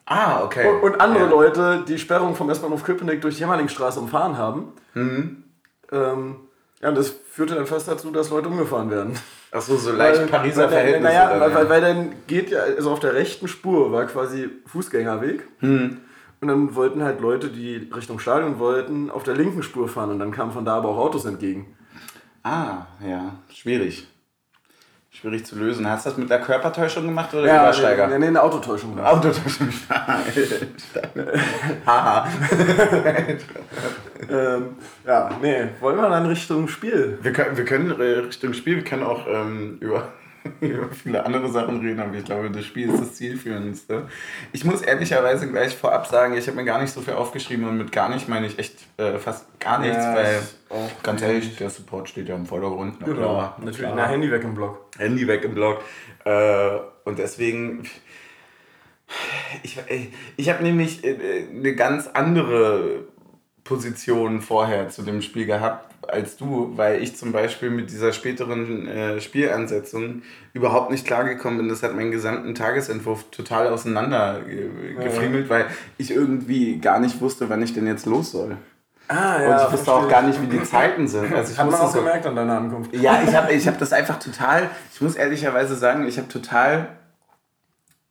Ah, 0.09 0.41
okay. 0.43 0.67
Und, 0.67 0.81
und 0.83 1.01
andere 1.01 1.25
ja. 1.25 1.29
Leute, 1.29 1.83
die 1.85 1.99
Sperrung 1.99 2.33
vom 2.33 2.49
S-Bahnhof 2.49 2.83
Köpenick 2.83 3.21
durch 3.21 3.35
die 3.35 3.41
Jämmerlingstraße 3.41 3.99
umfahren 3.99 4.37
haben. 4.37 4.71
Mhm. 4.93 5.43
Ähm, 5.91 6.35
ja, 6.81 6.89
und 6.89 6.97
das 6.97 7.09
führte 7.09 7.55
dann 7.55 7.65
fast 7.65 7.89
dazu, 7.89 8.09
dass 8.11 8.29
Leute 8.29 8.47
umgefahren 8.47 8.89
werden. 8.89 9.19
Achso, 9.51 9.75
so 9.75 9.91
leicht 9.91 10.29
Pariser 10.31 10.63
weil, 10.63 10.69
Verhältnisse. 10.69 11.03
Naja, 11.03 11.29
dann, 11.29 11.39
weil, 11.41 11.49
ja. 11.49 11.55
weil, 11.55 11.69
weil 11.69 11.81
dann 11.81 12.15
geht 12.25 12.51
ja, 12.51 12.59
also 12.61 12.91
auf 12.91 12.99
der 13.01 13.15
rechten 13.15 13.49
Spur 13.49 13.91
war 13.91 14.05
quasi 14.05 14.49
Fußgängerweg. 14.67 15.45
Hm. 15.59 15.97
Und 16.39 16.47
dann 16.47 16.75
wollten 16.75 17.03
halt 17.03 17.19
Leute, 17.19 17.49
die 17.49 17.89
Richtung 17.93 18.19
Stadion 18.19 18.59
wollten, 18.59 19.09
auf 19.09 19.23
der 19.23 19.35
linken 19.35 19.63
Spur 19.63 19.89
fahren. 19.89 20.11
Und 20.11 20.19
dann 20.19 20.31
kamen 20.31 20.51
von 20.51 20.63
da 20.63 20.77
aber 20.77 20.89
auch 20.89 20.97
Autos 20.97 21.25
entgegen. 21.25 21.75
Ah, 22.43 22.85
ja, 23.05 23.35
schwierig. 23.53 24.07
Schwierig 25.19 25.47
zu 25.47 25.56
lösen. 25.56 25.89
Hast 25.89 26.06
du 26.06 26.12
das 26.12 26.17
mit 26.19 26.30
der 26.30 26.39
Körpertäuschung 26.39 27.08
gemacht 27.08 27.34
oder 27.34 27.43
Übersteiger? 27.43 28.06
Nee, 28.06 28.19
nee, 28.19 28.27
eine 28.27 28.43
Autotäuschung. 28.43 28.95
war. 28.95 29.13
Autotäuschung. 29.13 29.69
Haha. 31.88 32.27
ähm, 34.30 34.75
ja, 35.08 35.30
nee, 35.41 35.69
wollen 35.80 35.97
wir 35.97 36.08
dann 36.08 36.27
Richtung 36.27 36.67
Spiel? 36.67 37.17
Wir 37.23 37.34
können, 37.34 37.58
wir 37.58 37.65
können 37.65 37.99
äh, 37.99 38.19
Richtung 38.19 38.53
Spiel, 38.53 38.75
wir 38.75 38.84
können 38.84 39.01
auch 39.01 39.25
ähm, 39.27 39.77
über, 39.80 40.10
über 40.62 40.89
viele 40.89 41.25
andere 41.25 41.49
Sachen 41.49 41.79
reden, 41.79 41.99
aber 41.99 42.13
ich 42.15 42.25
glaube, 42.25 42.49
das 42.51 42.65
Spiel 42.65 42.89
ist 42.89 43.01
das 43.01 43.13
zielführendste. 43.15 44.07
Ich 44.51 44.65
muss 44.65 44.81
ehrlicherweise 44.81 45.49
gleich 45.49 45.75
vorab 45.75 46.07
sagen, 46.07 46.36
ich 46.36 46.47
habe 46.47 46.57
mir 46.57 46.65
gar 46.65 46.81
nicht 46.81 46.91
so 46.91 47.01
viel 47.01 47.13
aufgeschrieben 47.13 47.67
und 47.67 47.77
mit 47.77 47.91
gar 47.91 48.10
nicht 48.10 48.27
meine 48.27 48.47
ich 48.47 48.60
echt 48.60 48.75
äh, 48.97 49.17
fast 49.17 49.60
gar 49.60 49.79
nichts, 49.79 49.97
Ja, 49.97 50.15
weil 50.15 50.39
ganz 51.03 51.21
ehrlich, 51.21 51.55
der 51.57 51.69
Support 51.69 52.10
steht 52.10 52.29
ja 52.29 52.36
im 52.36 52.45
Vordergrund. 52.45 52.97
Na 52.99 53.05
Genau, 53.05 53.17
klar, 53.19 53.55
na 53.60 53.65
natürlich. 53.65 53.79
klar. 53.91 53.95
Na, 53.95 54.07
Handy 54.07 54.31
weg 54.31 54.43
im 54.43 54.55
Block. 54.55 54.86
Handy 54.97 55.27
weg 55.27 55.43
im 55.43 55.53
Blog. 55.53 55.81
Äh, 56.25 56.79
und 57.05 57.19
deswegen, 57.19 57.83
ich, 59.63 59.79
ich 60.36 60.49
habe 60.49 60.63
nämlich 60.63 61.03
äh, 61.03 61.47
eine 61.53 61.75
ganz 61.75 62.07
andere 62.07 63.05
Position 63.63 64.41
vorher 64.41 64.89
zu 64.89 65.01
dem 65.03 65.21
Spiel 65.21 65.45
gehabt 65.45 65.87
als 66.07 66.38
du, 66.38 66.73
weil 66.75 67.01
ich 67.01 67.15
zum 67.15 67.31
Beispiel 67.31 67.69
mit 67.69 67.89
dieser 67.89 68.13
späteren 68.13 68.88
äh, 68.88 69.21
Spielansetzung 69.21 70.21
überhaupt 70.53 70.91
nicht 70.91 71.05
klargekommen 71.05 71.57
bin. 71.60 71.69
Das 71.69 71.83
hat 71.83 71.95
meinen 71.95 72.12
gesamten 72.12 72.55
Tagesentwurf 72.55 73.29
total 73.31 73.67
auseinander 73.67 74.41
ge 74.41 74.69
gefriemelt, 75.01 75.49
weil 75.49 75.65
ich 75.97 76.12
irgendwie 76.12 76.79
gar 76.79 76.99
nicht 76.99 77.19
wusste, 77.21 77.49
wann 77.49 77.62
ich 77.62 77.73
denn 77.73 77.88
jetzt 77.88 78.05
los 78.05 78.31
soll. 78.31 78.57
Ah, 79.10 79.38
und 79.38 79.67
ich 79.67 79.71
wusste 79.71 79.93
auch 79.93 80.10
gar 80.10 80.21
nicht, 80.21 80.41
wie 80.41 80.47
die 80.47 80.63
Zeiten 80.63 81.07
sind. 81.07 81.33
Also 81.33 81.53
ich 81.53 81.57
Hat 81.57 81.71
man 81.71 81.79
auch 81.79 81.91
so, 81.91 81.99
gemerkt 81.99 82.25
an 82.25 82.36
deiner 82.36 82.57
Ankunft. 82.57 82.93
ja, 82.93 83.21
ich 83.25 83.33
habe 83.33 83.53
ich 83.53 83.65
hab 83.67 83.79
das 83.79 83.93
einfach 83.93 84.19
total, 84.19 84.69
ich 84.93 84.99
muss 85.01 85.15
ehrlicherweise 85.15 85.75
sagen, 85.75 86.05
ich 86.07 86.17
habe 86.17 86.27
total, 86.27 86.89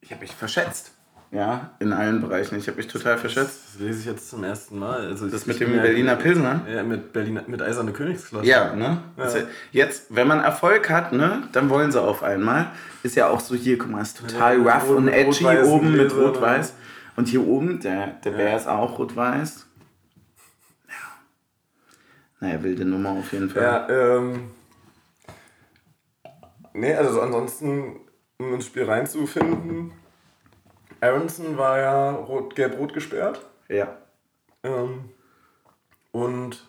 ich 0.01 0.11
habe 0.11 0.22
mich 0.22 0.35
verschätzt. 0.35 0.92
Ja, 1.33 1.71
in 1.81 1.93
allen 1.93 2.21
Bereichen. 2.21 2.57
Ich 2.57 2.69
habe 2.69 2.77
mich 2.77 2.87
total 2.87 3.19
verschätzt. 3.19 3.61
Das 3.73 3.81
lese 3.81 3.99
ich 4.01 4.07
jetzt 4.07 4.31
zum 4.31 4.45
ersten 4.45 4.79
Mal. 4.79 5.07
Also 5.07 5.29
Das 5.29 5.45
mit 5.47 5.59
dem 5.61 5.69
bin 5.69 5.77
ja- 5.79 5.83
Berliner 5.83 6.17
Pilsner? 6.17 6.61
Ja, 6.73 6.83
mit 6.85 7.12
Berliner, 7.12 7.43
mit 7.47 7.61
Eiserne 7.61 7.93
Königsklasse. 7.93 8.47
Ja, 8.47 8.75
ne? 8.75 9.03
Also 9.17 9.39
jetzt, 9.73 10.15
wenn 10.15 10.29
man 10.29 10.41
Erfolg 10.41 10.89
hat, 10.89 11.12
ne, 11.12 11.43
dann 11.53 11.69
wollen 11.69 11.91
sie 11.91 12.01
auf 12.01 12.23
einmal. 12.23 12.71
Ist 13.03 13.17
ja 13.17 13.29
auch 13.29 13.41
so 13.41 13.55
hier, 13.57 13.77
guck 13.77 13.91
mal, 13.91 14.03
ist 14.03 14.19
total 14.19 14.62
Ja, 14.65 14.75
rough 14.75 14.89
rot- 14.89 14.97
und 14.99 15.09
edgy 15.09 15.45
rot-weißen 15.45 15.73
oben 15.73 15.97
mit 15.97 16.15
rot-weiß. 16.17 16.75
Und 17.17 17.29
hier 17.29 17.45
oben, 17.47 17.81
der, 17.81 18.07
der 18.25 18.31
Bär 18.31 18.57
ist 18.57 18.69
auch 18.69 18.99
rot-weiß. 18.99 19.67
Ja. 20.89 20.95
Naja, 22.41 22.62
wilde 22.62 22.85
Nummer 22.85 23.11
auf 23.11 23.33
jeden 23.33 23.51
Fall. 23.51 23.62
Ja, 23.62 23.89
ähm. 23.89 24.51
Nee, 26.73 26.95
also 26.95 27.21
ansonsten, 27.21 27.97
um 28.39 28.55
ins 28.55 28.67
Spiel 28.67 28.85
reinzufinden, 28.85 29.93
Aronson 31.00 31.56
war 31.59 31.78
ja 31.78 32.11
rot, 32.12 32.54
gelb-rot 32.54 32.94
gesperrt. 32.94 33.40
Ja. 33.68 33.96
Ähm, 34.62 35.11
und 36.12 36.64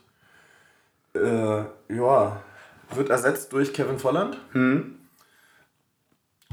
äh, 1.13 1.63
ja, 1.89 2.41
wird 2.93 3.09
ersetzt 3.09 3.53
durch 3.53 3.73
Kevin 3.73 3.99
Volland. 3.99 4.37
Hm. 4.51 4.93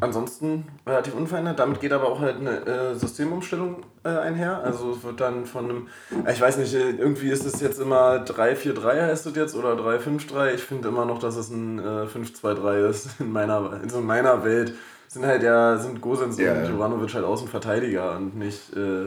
ansonsten 0.00 0.66
relativ 0.86 1.14
unverändert. 1.14 1.58
Damit 1.58 1.80
geht 1.80 1.92
aber 1.92 2.08
auch 2.08 2.20
halt 2.20 2.36
eine 2.36 2.66
äh, 2.66 2.94
Systemumstellung 2.94 3.84
äh, 4.04 4.08
einher. 4.08 4.62
Also 4.62 4.92
es 4.92 5.02
wird 5.02 5.20
dann 5.20 5.46
von 5.46 5.64
einem, 5.64 5.88
ich 6.28 6.40
weiß 6.40 6.58
nicht, 6.58 6.74
äh, 6.74 6.90
irgendwie 6.90 7.30
ist 7.30 7.44
es 7.44 7.60
jetzt 7.60 7.80
immer 7.80 8.24
3-4-3 8.24 9.02
heißt 9.02 9.26
es 9.26 9.36
jetzt 9.36 9.54
oder 9.54 9.74
3-5-3. 9.74 10.54
Ich 10.54 10.62
finde 10.62 10.88
immer 10.88 11.04
noch, 11.04 11.18
dass 11.18 11.36
es 11.36 11.50
ein 11.50 11.78
äh, 11.78 12.06
5-2-3 12.06 12.88
ist 12.88 13.20
in 13.20 13.32
meiner, 13.32 13.80
in 13.82 14.04
meiner 14.04 14.44
Welt. 14.44 14.74
Sind 15.14 15.26
halt 15.26 15.44
ja, 15.44 15.76
sind 15.76 16.00
Gosens 16.00 16.40
ja, 16.40 16.54
und 16.54 16.68
Jovanovic 16.68 17.14
halt 17.14 17.24
Außenverteidiger 17.24 18.16
und 18.16 18.36
nicht 18.36 18.76
äh, 18.76 19.06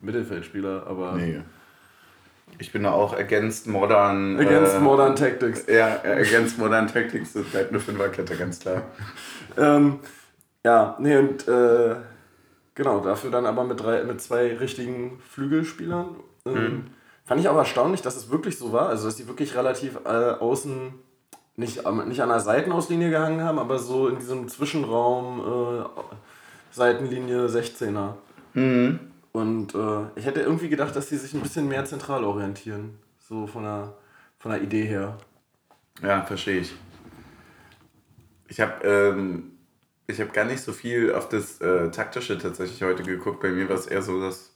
Mittelfeldspieler, 0.00 0.88
aber. 0.88 1.12
Nee. 1.12 1.40
Ich 2.58 2.72
bin 2.72 2.82
da 2.82 2.90
auch 2.90 3.16
against 3.16 3.68
modern. 3.68 4.40
Against 4.40 4.74
äh, 4.74 4.80
modern 4.80 5.14
Tactics. 5.14 5.66
Ja, 5.68 6.00
against 6.02 6.58
modern 6.58 6.88
Tactics. 6.88 7.32
Das 7.32 7.44
bleibt 7.44 7.70
eine 7.70 7.78
Fünferkette, 7.78 8.34
ganz 8.34 8.58
klar. 8.58 8.82
ähm, 9.56 10.00
ja, 10.64 10.96
nee, 10.98 11.16
und 11.16 11.46
äh, 11.46 11.94
genau, 12.74 12.98
dafür 12.98 13.30
dann 13.30 13.46
aber 13.46 13.62
mit, 13.62 13.78
drei, 13.78 14.02
mit 14.02 14.20
zwei 14.20 14.56
richtigen 14.56 15.20
Flügelspielern. 15.30 16.16
Ähm, 16.44 16.54
mhm. 16.54 16.86
Fand 17.24 17.40
ich 17.40 17.48
auch 17.48 17.56
erstaunlich, 17.56 18.02
dass 18.02 18.16
es 18.16 18.30
wirklich 18.30 18.58
so 18.58 18.72
war. 18.72 18.88
Also, 18.88 19.06
dass 19.06 19.14
die 19.14 19.28
wirklich 19.28 19.54
relativ 19.54 19.96
äh, 20.04 20.08
außen 20.08 20.92
nicht, 21.56 21.88
nicht 22.06 22.20
an 22.20 22.28
der 22.28 22.40
Seitenauslinie 22.40 23.10
gehangen 23.10 23.42
haben, 23.42 23.58
aber 23.58 23.78
so 23.78 24.08
in 24.08 24.18
diesem 24.18 24.48
Zwischenraum 24.48 25.40
äh, 25.40 25.84
Seitenlinie 26.72 27.46
16er. 27.46 28.14
Mhm. 28.54 29.00
Und 29.32 29.74
äh, 29.74 30.06
ich 30.16 30.26
hätte 30.26 30.40
irgendwie 30.40 30.68
gedacht, 30.68 30.94
dass 30.94 31.08
die 31.08 31.16
sich 31.16 31.34
ein 31.34 31.40
bisschen 31.40 31.68
mehr 31.68 31.84
zentral 31.84 32.24
orientieren. 32.24 32.98
So 33.18 33.46
von 33.46 33.64
der, 33.64 33.94
von 34.38 34.52
der 34.52 34.62
Idee 34.62 34.84
her. 34.84 35.18
Ja, 36.02 36.22
verstehe 36.22 36.60
ich. 36.60 36.74
Ich 38.48 38.60
habe 38.60 38.86
ähm, 38.86 39.52
hab 40.10 40.32
gar 40.32 40.44
nicht 40.44 40.60
so 40.60 40.72
viel 40.72 41.14
auf 41.14 41.28
das 41.28 41.60
äh, 41.60 41.90
Taktische 41.90 42.38
tatsächlich 42.38 42.82
heute 42.82 43.02
geguckt. 43.02 43.40
Bei 43.40 43.50
mir 43.50 43.68
war 43.68 43.76
es 43.76 43.86
eher 43.86 44.02
so, 44.02 44.20
dass, 44.20 44.54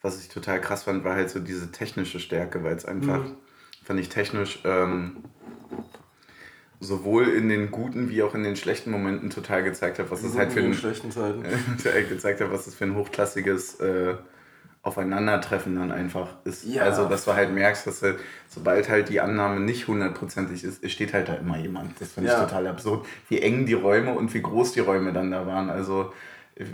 was 0.00 0.20
ich 0.20 0.28
total 0.28 0.60
krass 0.60 0.84
fand, 0.84 1.04
war 1.04 1.14
halt 1.14 1.30
so 1.30 1.40
diese 1.40 1.70
technische 1.70 2.20
Stärke, 2.20 2.64
weil 2.64 2.76
es 2.76 2.84
einfach, 2.84 3.24
mhm. 3.24 3.36
fand 3.84 4.00
ich 4.00 4.08
technisch, 4.08 4.60
ähm, 4.64 5.18
sowohl 6.82 7.28
in 7.28 7.48
den 7.48 7.70
guten 7.70 8.10
wie 8.10 8.22
auch 8.22 8.34
in 8.34 8.42
den 8.42 8.56
schlechten 8.56 8.90
Momenten 8.90 9.30
total 9.30 9.62
gezeigt 9.62 9.98
hat, 9.98 10.10
was 10.10 10.22
es 10.22 10.36
halt 10.36 10.52
für 10.52 10.60
ein, 10.60 10.74
schlechten 10.74 11.10
Zeiten. 11.10 11.42
gezeigt 12.08 12.40
hat, 12.40 12.50
was 12.50 12.66
es 12.66 12.74
für 12.74 12.84
ein 12.84 12.96
hochklassiges 12.96 13.80
äh, 13.80 14.14
Aufeinandertreffen 14.82 15.76
dann 15.76 15.92
einfach 15.92 16.28
ist. 16.44 16.64
Ja. 16.64 16.82
Also, 16.82 17.08
dass 17.08 17.24
du 17.24 17.34
halt 17.34 17.54
merkst, 17.54 17.86
dass 17.86 18.02
halt, 18.02 18.18
sobald 18.48 18.88
halt 18.88 19.10
die 19.10 19.20
Annahme 19.20 19.60
nicht 19.60 19.86
hundertprozentig 19.86 20.64
ist, 20.64 20.90
steht 20.90 21.14
halt 21.14 21.28
da 21.28 21.34
immer 21.34 21.56
jemand. 21.56 22.00
Das 22.00 22.12
finde 22.12 22.30
ich 22.30 22.36
ja. 22.36 22.44
total 22.44 22.66
absurd, 22.66 23.06
wie 23.28 23.40
eng 23.40 23.64
die 23.64 23.74
Räume 23.74 24.14
und 24.14 24.34
wie 24.34 24.42
groß 24.42 24.72
die 24.72 24.80
Räume 24.80 25.12
dann 25.12 25.30
da 25.30 25.46
waren. 25.46 25.70
Also, 25.70 26.12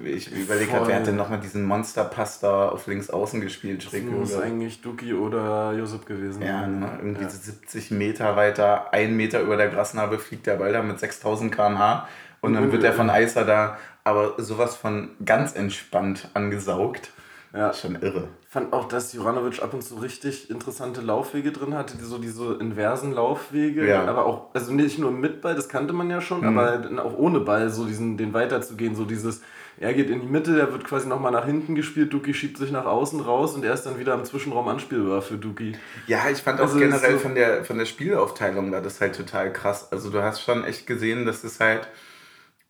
ich 0.05 0.31
überlege 0.33 0.71
gerade, 0.71 0.87
wer 0.87 0.97
hat 0.97 1.07
denn 1.07 1.17
nochmal 1.17 1.41
diesen 1.41 1.65
Monsterpass 1.65 2.41
da 2.41 2.69
auf 2.69 2.87
links 2.87 3.11
außen 3.11 3.41
gespielt? 3.41 3.83
Schräg 3.83 4.07
das 4.07 4.15
muss 4.15 4.37
eigentlich 4.37 4.81
Duki 4.81 5.15
oder 5.15 5.73
Josep 5.73 6.07
gewesen 6.07 6.43
Ja, 6.43 6.67
ne? 6.67 6.99
irgendwie 6.99 7.25
ja. 7.25 7.31
70 7.31 7.91
Meter 7.91 8.37
weiter, 8.37 8.93
ein 8.93 9.17
Meter 9.17 9.41
über 9.41 9.57
der 9.57 9.69
Grasnarbe 9.69 10.19
fliegt 10.19 10.47
der 10.47 10.57
Ball 10.57 10.73
da 10.73 10.83
mit 10.83 10.99
6000 10.99 11.55
km/h 11.55 12.09
und 12.41 12.55
dann 12.55 12.71
wird 12.71 12.83
der 12.83 12.93
von 12.93 13.11
Eiser 13.11 13.45
da 13.45 13.79
aber 14.09 14.35
sowas 14.39 14.75
von 14.77 15.11
ganz 15.25 15.55
entspannt 15.55 16.31
angesaugt. 16.35 17.13
Ja. 17.55 17.73
Schon 17.73 17.97
irre. 17.97 18.29
Ich 18.43 18.49
fand 18.49 18.73
auch, 18.73 18.89
dass 18.89 19.13
Juranovic 19.13 19.63
ab 19.63 19.73
und 19.73 19.83
zu 19.83 19.97
richtig 19.97 20.51
interessante 20.51 21.01
Laufwege 21.01 21.51
drin 21.51 21.75
hatte, 21.75 21.97
die, 21.97 22.05
so 22.05 22.19
diese 22.19 22.55
inversen 22.55 23.13
Laufwege, 23.13 23.87
ja. 23.87 24.05
aber 24.05 24.27
auch, 24.27 24.55
also 24.55 24.73
nicht 24.73 24.99
nur 24.99 25.11
mit 25.11 25.41
Ball, 25.41 25.55
das 25.55 25.69
kannte 25.69 25.95
man 25.95 26.11
ja 26.11 26.21
schon, 26.21 26.41
mhm. 26.41 26.59
aber 26.59 27.03
auch 27.03 27.17
ohne 27.17 27.41
Ball, 27.41 27.71
so 27.71 27.87
diesen, 27.87 28.19
den 28.19 28.35
weiterzugehen, 28.35 28.95
so 28.95 29.05
dieses, 29.05 29.43
er 29.81 29.95
geht 29.95 30.11
in 30.11 30.21
die 30.21 30.27
Mitte, 30.27 30.59
er 30.59 30.73
wird 30.73 30.85
quasi 30.85 31.07
nochmal 31.07 31.33
nach 31.33 31.47
hinten 31.47 31.75
gespielt, 31.75 32.13
Duki 32.13 32.35
schiebt 32.35 32.59
sich 32.59 32.73
nach 32.73 32.85
außen 32.85 33.21
raus 33.21 33.55
und 33.55 33.65
er 33.65 33.75
ist 33.75 33.85
dann 33.85 33.99
wieder 33.99 34.15
im 34.15 34.25
Zwischenraum 34.25 34.67
anspielbar 34.69 35.23
für 35.23 35.37
Duki. 35.37 35.77
Ja, 36.07 36.29
ich 36.31 36.39
fand 36.39 36.61
auch 36.61 36.65
also 36.65 36.79
generell 36.79 37.13
so 37.13 37.19
von, 37.19 37.35
der, 37.35 37.65
von 37.65 37.79
der 37.79 37.87
Spielaufteilung 37.87 38.73
war 38.73 38.81
das 38.81 39.01
halt 39.01 39.15
total 39.17 39.53
krass. 39.53 39.93
Also 39.93 40.11
du 40.11 40.23
hast 40.23 40.43
schon 40.43 40.65
echt 40.65 40.87
gesehen, 40.87 41.27
dass 41.27 41.45
es 41.45 41.61
halt, 41.61 41.87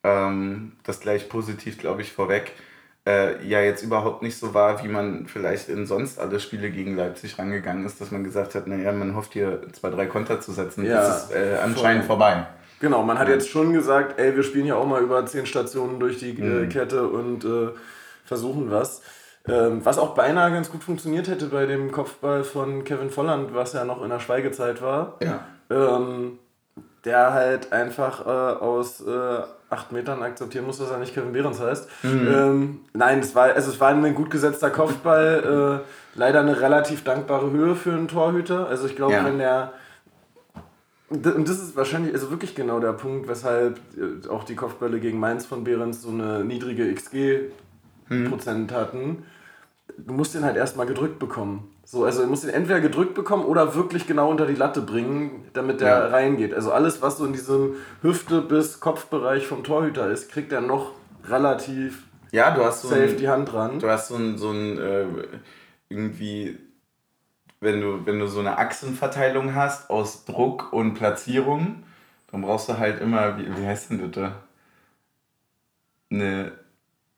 ähm, 0.04 0.72
das 0.84 1.00
gleich 1.00 1.28
positiv, 1.28 1.78
glaube 1.78 2.02
ich, 2.02 2.12
vorweg, 2.12 2.52
äh, 3.06 3.42
ja 3.46 3.62
jetzt 3.62 3.82
überhaupt 3.82 4.22
nicht 4.22 4.36
so 4.36 4.52
war, 4.52 4.84
wie 4.84 4.88
man 4.88 5.26
vielleicht 5.26 5.70
in 5.70 5.86
sonst 5.86 6.18
alle 6.18 6.40
Spiele 6.40 6.70
gegen 6.70 6.94
Leipzig 6.94 7.38
rangegangen 7.38 7.86
ist, 7.86 8.00
dass 8.02 8.10
man 8.10 8.22
gesagt 8.22 8.54
hat, 8.54 8.66
naja, 8.66 8.92
man 8.92 9.16
hofft 9.16 9.32
hier 9.32 9.62
zwei, 9.72 9.88
drei 9.88 10.06
Konter 10.06 10.42
zu 10.42 10.52
setzen. 10.52 10.84
Ja, 10.84 10.96
das 10.96 11.24
ist 11.24 11.30
äh, 11.34 11.56
anscheinend 11.62 12.04
voll. 12.04 12.18
vorbei. 12.18 12.46
Genau, 12.80 13.02
man 13.02 13.18
hat 13.18 13.28
jetzt 13.28 13.48
schon 13.48 13.72
gesagt, 13.72 14.18
ey, 14.18 14.36
wir 14.36 14.42
spielen 14.42 14.66
ja 14.66 14.76
auch 14.76 14.86
mal 14.86 15.02
über 15.02 15.24
zehn 15.26 15.46
Stationen 15.46 15.98
durch 15.98 16.18
die 16.18 16.30
äh, 16.30 16.64
mhm. 16.64 16.68
Kette 16.68 17.08
und 17.08 17.44
äh, 17.44 17.70
versuchen 18.24 18.70
was. 18.70 19.02
Ähm, 19.48 19.80
was 19.84 19.98
auch 19.98 20.14
beinahe 20.14 20.52
ganz 20.52 20.70
gut 20.70 20.84
funktioniert 20.84 21.28
hätte 21.28 21.46
bei 21.46 21.66
dem 21.66 21.90
Kopfball 21.90 22.44
von 22.44 22.84
Kevin 22.84 23.10
Volland, 23.10 23.54
was 23.54 23.72
ja 23.72 23.84
noch 23.84 24.02
in 24.02 24.10
der 24.10 24.20
Schweigezeit 24.20 24.82
war. 24.82 25.16
Ja. 25.22 25.46
Ähm, 25.70 26.38
der 27.04 27.32
halt 27.32 27.72
einfach 27.72 28.26
äh, 28.26 28.28
aus 28.28 29.00
äh, 29.00 29.40
acht 29.70 29.92
Metern 29.92 30.22
akzeptieren 30.22 30.66
muss, 30.66 30.78
dass 30.78 30.90
er 30.90 30.98
nicht 30.98 31.14
Kevin 31.14 31.32
Behrens 31.32 31.60
heißt. 31.60 31.88
Mhm. 32.02 32.28
Ähm, 32.28 32.80
nein, 32.92 33.20
es 33.20 33.34
war, 33.34 33.54
also 33.54 33.70
es 33.70 33.80
war 33.80 33.88
ein 33.88 34.14
gut 34.14 34.30
gesetzter 34.30 34.70
Kopfball. 34.70 35.82
äh, 35.84 36.18
leider 36.18 36.40
eine 36.40 36.60
relativ 36.60 37.04
dankbare 37.04 37.50
Höhe 37.50 37.74
für 37.74 37.92
einen 37.92 38.08
Torhüter. 38.08 38.68
Also 38.68 38.86
ich 38.86 38.96
glaube, 38.96 39.14
ja. 39.14 39.24
wenn 39.24 39.38
der 39.38 39.72
und 41.10 41.48
das 41.48 41.58
ist 41.58 41.76
wahrscheinlich 41.76 42.12
also 42.12 42.30
wirklich 42.30 42.54
genau 42.54 42.80
der 42.80 42.92
Punkt, 42.92 43.28
weshalb 43.28 43.80
äh, 43.96 44.28
auch 44.28 44.44
die 44.44 44.54
Kopfbälle 44.54 45.00
gegen 45.00 45.18
Mainz 45.18 45.46
von 45.46 45.64
Behrens 45.64 46.02
so 46.02 46.10
eine 46.10 46.44
niedrige 46.44 46.92
XG-Prozent 46.92 48.70
hm. 48.70 48.76
hatten. 48.76 49.24
Du 49.96 50.12
musst 50.12 50.34
den 50.34 50.44
halt 50.44 50.56
erstmal 50.56 50.86
gedrückt 50.86 51.18
bekommen. 51.18 51.74
So, 51.84 52.04
also 52.04 52.22
du 52.22 52.28
musst 52.28 52.44
den 52.44 52.50
entweder 52.50 52.80
gedrückt 52.80 53.14
bekommen 53.14 53.44
oder 53.44 53.74
wirklich 53.74 54.06
genau 54.06 54.30
unter 54.30 54.46
die 54.46 54.54
Latte 54.54 54.82
bringen, 54.82 55.46
damit 55.54 55.80
der 55.80 55.88
ja. 55.88 56.06
reingeht. 56.08 56.52
Also 56.52 56.70
alles, 56.70 57.00
was 57.00 57.16
so 57.16 57.24
in 57.24 57.32
diesem 57.32 57.76
Hüfte- 58.02 58.42
bis 58.42 58.78
Kopfbereich 58.78 59.46
vom 59.46 59.64
Torhüter 59.64 60.10
ist, 60.10 60.30
kriegt 60.30 60.52
er 60.52 60.60
noch 60.60 60.92
relativ 61.24 62.02
ja, 62.30 62.50
du 62.50 62.64
hast 62.64 62.82
so 62.82 62.88
safe 62.88 63.02
ein, 63.04 63.16
die 63.16 63.28
Hand 63.28 63.52
dran. 63.52 63.78
Du 63.78 63.88
hast 63.88 64.08
so 64.08 64.16
ein, 64.16 64.36
so 64.36 64.50
ein 64.50 64.78
äh, 64.78 65.06
irgendwie 65.88 66.58
wenn 67.60 67.80
du, 67.80 68.06
wenn 68.06 68.18
du 68.18 68.26
so 68.26 68.40
eine 68.40 68.58
Achsenverteilung 68.58 69.54
hast 69.54 69.90
aus 69.90 70.24
Druck 70.24 70.72
und 70.72 70.94
Platzierung, 70.94 71.82
dann 72.30 72.42
brauchst 72.42 72.68
du 72.68 72.78
halt 72.78 73.00
immer, 73.00 73.38
wie, 73.38 73.46
wie 73.56 73.66
heißt 73.66 73.90
denn 73.90 74.00
das 74.00 74.10
da? 74.10 74.32
Eine, 76.10 76.52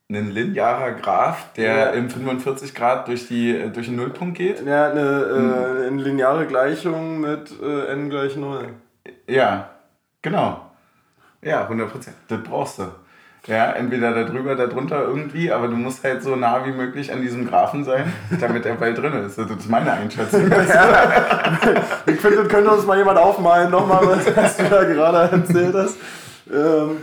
einen 0.09 0.31
linearer 0.31 0.93
Graph, 0.93 1.53
der 1.53 1.75
ja. 1.75 1.89
im 1.91 2.09
45 2.09 2.73
Grad 2.73 3.07
durch, 3.07 3.27
die, 3.27 3.71
durch 3.71 3.87
den 3.87 3.95
Nullpunkt 3.95 4.37
geht. 4.37 4.65
Ja, 4.65 4.91
eine, 4.91 4.99
äh, 4.99 5.87
hm. 5.87 5.93
eine 5.93 6.01
lineare 6.01 6.47
Gleichung 6.47 7.21
mit 7.21 7.51
äh, 7.61 7.87
n 7.87 8.09
gleich 8.09 8.35
0. 8.35 8.69
Ja, 9.27 9.69
genau. 10.21 10.71
Ja, 11.41 11.67
100%. 11.69 12.09
Das 12.27 12.43
brauchst 12.43 12.79
du. 12.79 12.91
Ja, 13.47 13.71
entweder 13.71 14.13
da 14.13 14.23
drüber, 14.23 14.55
da 14.55 14.67
drunter 14.67 15.01
irgendwie, 15.01 15.51
aber 15.51 15.67
du 15.67 15.75
musst 15.75 16.03
halt 16.03 16.21
so 16.21 16.35
nah 16.35 16.63
wie 16.65 16.71
möglich 16.71 17.11
an 17.11 17.21
diesem 17.21 17.47
Graphen 17.47 17.83
sein, 17.83 18.13
damit 18.39 18.65
der 18.65 18.73
Ball 18.73 18.93
drin 18.93 19.13
ist. 19.25 19.37
Das 19.37 19.49
ist 19.49 19.69
meine 19.69 19.91
Einschätzung. 19.91 20.47
ja. 20.51 21.11
Ich 22.05 22.19
finde, 22.19 22.37
das 22.37 22.47
könnte 22.49 22.69
uns 22.69 22.85
mal 22.85 22.99
jemand 22.99 23.17
aufmalen, 23.17 23.71
nochmal, 23.71 24.07
was 24.07 24.57
du 24.57 24.63
da 24.69 24.83
gerade 24.83 25.31
erzählt 25.31 25.73
hast. 25.73 25.97
Ähm. 26.53 26.97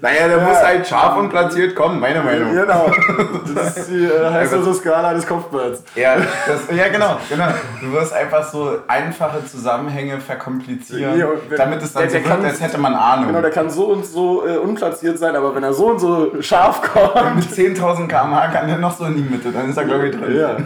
Naja, 0.00 0.28
der 0.28 0.38
ja. 0.38 0.44
muss 0.44 0.62
halt 0.62 0.86
scharf 0.86 1.16
und 1.16 1.28
platziert 1.28 1.74
kommen, 1.74 2.00
meine 2.00 2.22
Meinung. 2.22 2.54
Genau. 2.54 2.90
Das 3.54 3.76
ist 3.76 3.90
die 3.90 4.04
äh, 4.04 4.30
heiße 4.30 4.74
Skala 4.74 5.14
des 5.14 5.26
Kopfballs. 5.26 5.84
Ja, 5.94 6.16
das, 6.16 6.76
ja, 6.76 6.88
genau, 6.88 7.16
genau. 7.28 7.46
Du 7.80 7.92
wirst 7.92 8.12
einfach 8.12 8.50
so 8.50 8.78
einfache 8.88 9.44
Zusammenhänge 9.44 10.20
verkomplizieren, 10.20 11.18
ja, 11.18 11.28
wenn, 11.48 11.58
damit 11.58 11.82
es 11.82 11.92
dann 11.92 12.02
der, 12.02 12.10
so 12.10 12.18
der 12.18 12.26
kann, 12.26 12.44
als 12.44 12.60
hätte 12.60 12.78
man 12.78 12.94
Ahnung. 12.94 13.28
Genau, 13.28 13.40
der 13.40 13.50
kann 13.50 13.70
so 13.70 13.86
und 13.86 14.04
so 14.04 14.46
äh, 14.46 14.56
unplatziert 14.56 15.18
sein, 15.18 15.36
aber 15.36 15.54
wenn 15.54 15.62
er 15.62 15.72
so 15.72 15.86
und 15.86 16.00
so 16.00 16.32
scharf 16.40 16.82
kommt. 16.82 17.36
Mit 17.36 17.44
10.000 17.44 18.08
km/h 18.08 18.48
kann 18.48 18.68
er 18.68 18.78
noch 18.78 18.96
so 18.96 19.04
in 19.04 19.16
die 19.16 19.22
Mitte, 19.22 19.52
dann 19.52 19.70
ist 19.70 19.76
er, 19.76 19.84
glaube 19.84 20.08
ich, 20.08 20.16
drin. 20.16 20.36
Ja. 20.36 20.56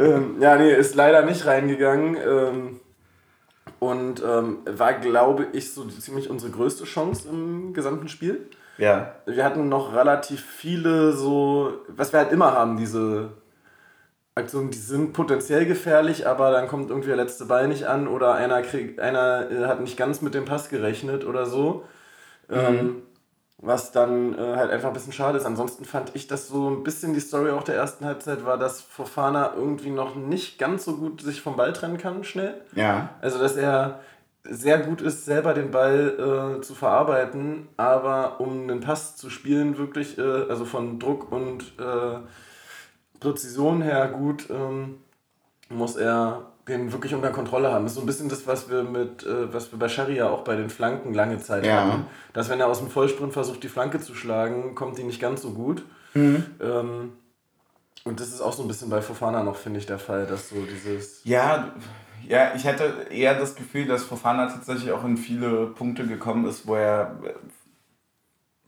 ähm, 0.00 0.36
ja, 0.40 0.56
nee, 0.56 0.72
ist 0.72 0.94
leider 0.94 1.22
nicht 1.22 1.46
reingegangen. 1.46 2.16
Ähm, 2.16 2.80
und 3.78 4.22
ähm, 4.26 4.58
war, 4.64 4.94
glaube 4.94 5.48
ich, 5.52 5.72
so 5.72 5.84
ziemlich 5.84 6.30
unsere 6.30 6.50
größte 6.50 6.84
Chance 6.84 7.28
im 7.28 7.74
gesamten 7.74 8.08
Spiel. 8.08 8.48
Ja. 8.78 9.14
Wir 9.26 9.44
hatten 9.44 9.68
noch 9.68 9.94
relativ 9.94 10.44
viele 10.44 11.12
so, 11.12 11.72
was 11.88 12.12
wir 12.12 12.20
halt 12.20 12.32
immer 12.32 12.52
haben, 12.52 12.76
diese 12.76 13.30
Aktionen, 14.34 14.70
die 14.70 14.78
sind 14.78 15.14
potenziell 15.14 15.64
gefährlich, 15.64 16.26
aber 16.26 16.50
dann 16.50 16.68
kommt 16.68 16.90
irgendwie 16.90 17.08
der 17.08 17.16
letzte 17.16 17.46
Ball 17.46 17.68
nicht 17.68 17.84
an 17.86 18.06
oder 18.06 18.34
einer, 18.34 18.60
krieg, 18.62 19.00
einer 19.00 19.50
äh, 19.50 19.64
hat 19.64 19.80
nicht 19.80 19.96
ganz 19.96 20.20
mit 20.20 20.34
dem 20.34 20.44
Pass 20.44 20.68
gerechnet 20.68 21.24
oder 21.24 21.46
so. 21.46 21.84
Mhm. 22.48 22.54
Ähm, 22.54 23.02
was 23.58 23.90
dann 23.90 24.34
äh, 24.38 24.56
halt 24.56 24.70
einfach 24.70 24.88
ein 24.88 24.94
bisschen 24.94 25.14
schade 25.14 25.38
ist. 25.38 25.46
Ansonsten 25.46 25.84
fand 25.84 26.14
ich, 26.14 26.26
dass 26.26 26.48
so 26.48 26.68
ein 26.68 26.82
bisschen 26.82 27.14
die 27.14 27.20
Story 27.20 27.50
auch 27.50 27.62
der 27.62 27.74
ersten 27.74 28.04
Halbzeit 28.04 28.44
war, 28.44 28.58
dass 28.58 28.82
Fofana 28.82 29.54
irgendwie 29.56 29.90
noch 29.90 30.14
nicht 30.14 30.58
ganz 30.58 30.84
so 30.84 30.96
gut 30.96 31.22
sich 31.22 31.40
vom 31.40 31.56
Ball 31.56 31.72
trennen 31.72 31.96
kann, 31.96 32.22
schnell. 32.22 32.60
Ja. 32.74 33.10
Also, 33.22 33.38
dass 33.38 33.56
er 33.56 34.00
sehr 34.50 34.78
gut 34.78 35.00
ist, 35.00 35.24
selber 35.24 35.54
den 35.54 35.70
Ball 35.70 36.58
äh, 36.58 36.60
zu 36.62 36.74
verarbeiten, 36.74 37.68
aber 37.76 38.40
um 38.40 38.62
einen 38.62 38.80
Pass 38.80 39.16
zu 39.16 39.30
spielen, 39.30 39.78
wirklich, 39.78 40.18
äh, 40.18 40.22
also 40.48 40.64
von 40.64 40.98
Druck 40.98 41.30
und 41.32 41.62
äh, 41.78 42.18
Präzision 43.20 43.82
her 43.82 44.08
gut, 44.08 44.48
ähm, 44.50 44.96
muss 45.68 45.96
er 45.96 46.52
den 46.68 46.92
wirklich 46.92 47.14
unter 47.14 47.30
Kontrolle 47.30 47.70
haben. 47.70 47.84
Das 47.84 47.92
ist 47.92 47.96
so 47.96 48.02
ein 48.02 48.06
bisschen 48.06 48.28
das, 48.28 48.46
was 48.46 48.68
wir 48.68 48.82
mit, 48.82 49.24
äh, 49.24 49.52
was 49.52 49.70
wir 49.72 49.78
bei 49.78 49.88
Sharia 49.88 50.28
auch 50.28 50.42
bei 50.42 50.56
den 50.56 50.68
Flanken 50.68 51.14
lange 51.14 51.38
Zeit 51.38 51.64
ja. 51.64 51.84
hatten. 51.84 52.06
Dass 52.32 52.48
wenn 52.48 52.60
er 52.60 52.66
aus 52.66 52.78
dem 52.78 52.90
Vollsprint 52.90 53.32
versucht, 53.32 53.62
die 53.62 53.68
Flanke 53.68 54.00
zu 54.00 54.14
schlagen, 54.14 54.74
kommt 54.74 54.98
die 54.98 55.04
nicht 55.04 55.20
ganz 55.20 55.42
so 55.42 55.50
gut. 55.50 55.84
Mhm. 56.14 56.44
Ähm, 56.60 57.12
und 58.04 58.20
das 58.20 58.28
ist 58.28 58.40
auch 58.40 58.52
so 58.52 58.62
ein 58.62 58.68
bisschen 58.68 58.88
bei 58.88 59.00
Fofana 59.00 59.42
noch, 59.42 59.56
finde 59.56 59.78
ich, 59.78 59.86
der 59.86 59.98
Fall, 59.98 60.26
dass 60.26 60.48
so 60.48 60.56
dieses. 60.56 61.22
Ja, 61.24 61.72
ja, 62.28 62.54
ich 62.54 62.64
hätte 62.64 63.06
eher 63.10 63.38
das 63.38 63.54
Gefühl, 63.54 63.86
dass 63.86 64.04
Fofana 64.04 64.46
tatsächlich 64.46 64.92
auch 64.92 65.04
in 65.04 65.16
viele 65.16 65.66
Punkte 65.66 66.06
gekommen 66.06 66.46
ist, 66.46 66.66
wo 66.66 66.74
er 66.74 67.18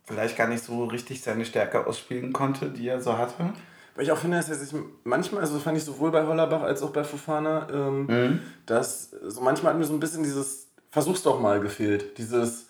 vielleicht 0.05 0.37
gar 0.37 0.49
nicht 0.49 0.65
so 0.65 0.85
richtig 0.85 1.23
seine 1.23 1.45
Stärke 1.45 1.87
ausspielen 1.87 2.33
konnte, 2.33 2.71
die 2.71 2.89
er 2.89 3.01
so 3.01 3.19
hatte. 3.19 3.53
Weil 3.95 4.05
ich 4.05 4.13
auch 4.13 4.19
finde, 4.19 4.37
dass 4.37 4.49
er 4.49 4.55
sich 4.55 4.73
manchmal, 5.05 5.41
also 5.41 5.55
das 5.55 5.65
fand 5.65 5.77
ich 5.77 5.85
sowohl 5.85 6.11
bei 6.13 6.25
Hollerbach 6.25 6.63
als 6.63 6.83
auch 6.83 6.91
bei 6.91 7.05
Fofana, 7.05 7.67
ähm, 7.73 8.07
mhm. 8.07 8.43
dass 8.65 9.11
so 9.11 9.41
manchmal 9.41 9.73
hat 9.73 9.79
mir 9.81 9.87
so 9.87 9.93
ein 9.93 10.01
bisschen 10.01 10.23
dieses 10.23 10.69
Versuch's 10.91 11.23
doch 11.23 11.41
mal 11.41 11.61
gefehlt. 11.61 12.17
Dieses, 12.17 12.69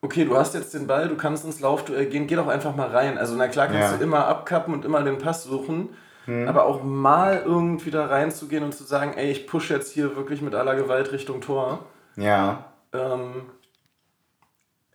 okay, 0.00 0.24
du 0.24 0.36
hast 0.36 0.54
jetzt 0.54 0.74
den 0.74 0.86
Ball, 0.86 1.08
du 1.08 1.16
kannst 1.16 1.44
ins 1.44 1.60
Laufduell 1.60 2.06
gehen, 2.06 2.26
geh 2.26 2.36
doch 2.36 2.48
einfach 2.48 2.74
mal 2.74 2.88
rein. 2.88 3.18
Also 3.18 3.36
na 3.36 3.48
klar 3.48 3.66
kannst 3.66 3.92
ja. 3.92 3.96
du 3.96 4.02
immer 4.02 4.26
abkappen 4.26 4.72
und 4.74 4.84
immer 4.84 5.02
den 5.02 5.18
Pass 5.18 5.44
suchen, 5.44 5.90
mhm. 6.26 6.48
aber 6.48 6.64
auch 6.64 6.82
mal 6.82 7.42
irgendwie 7.44 7.90
da 7.90 8.06
reinzugehen 8.06 8.64
und 8.64 8.74
zu 8.74 8.84
sagen, 8.84 9.14
ey, 9.14 9.30
ich 9.30 9.46
push 9.46 9.70
jetzt 9.70 9.92
hier 9.92 10.16
wirklich 10.16 10.42
mit 10.42 10.54
aller 10.54 10.74
Gewalt 10.74 11.12
Richtung 11.12 11.40
Tor. 11.40 11.86
Ja. 12.16 12.64
Ähm, 12.92 13.42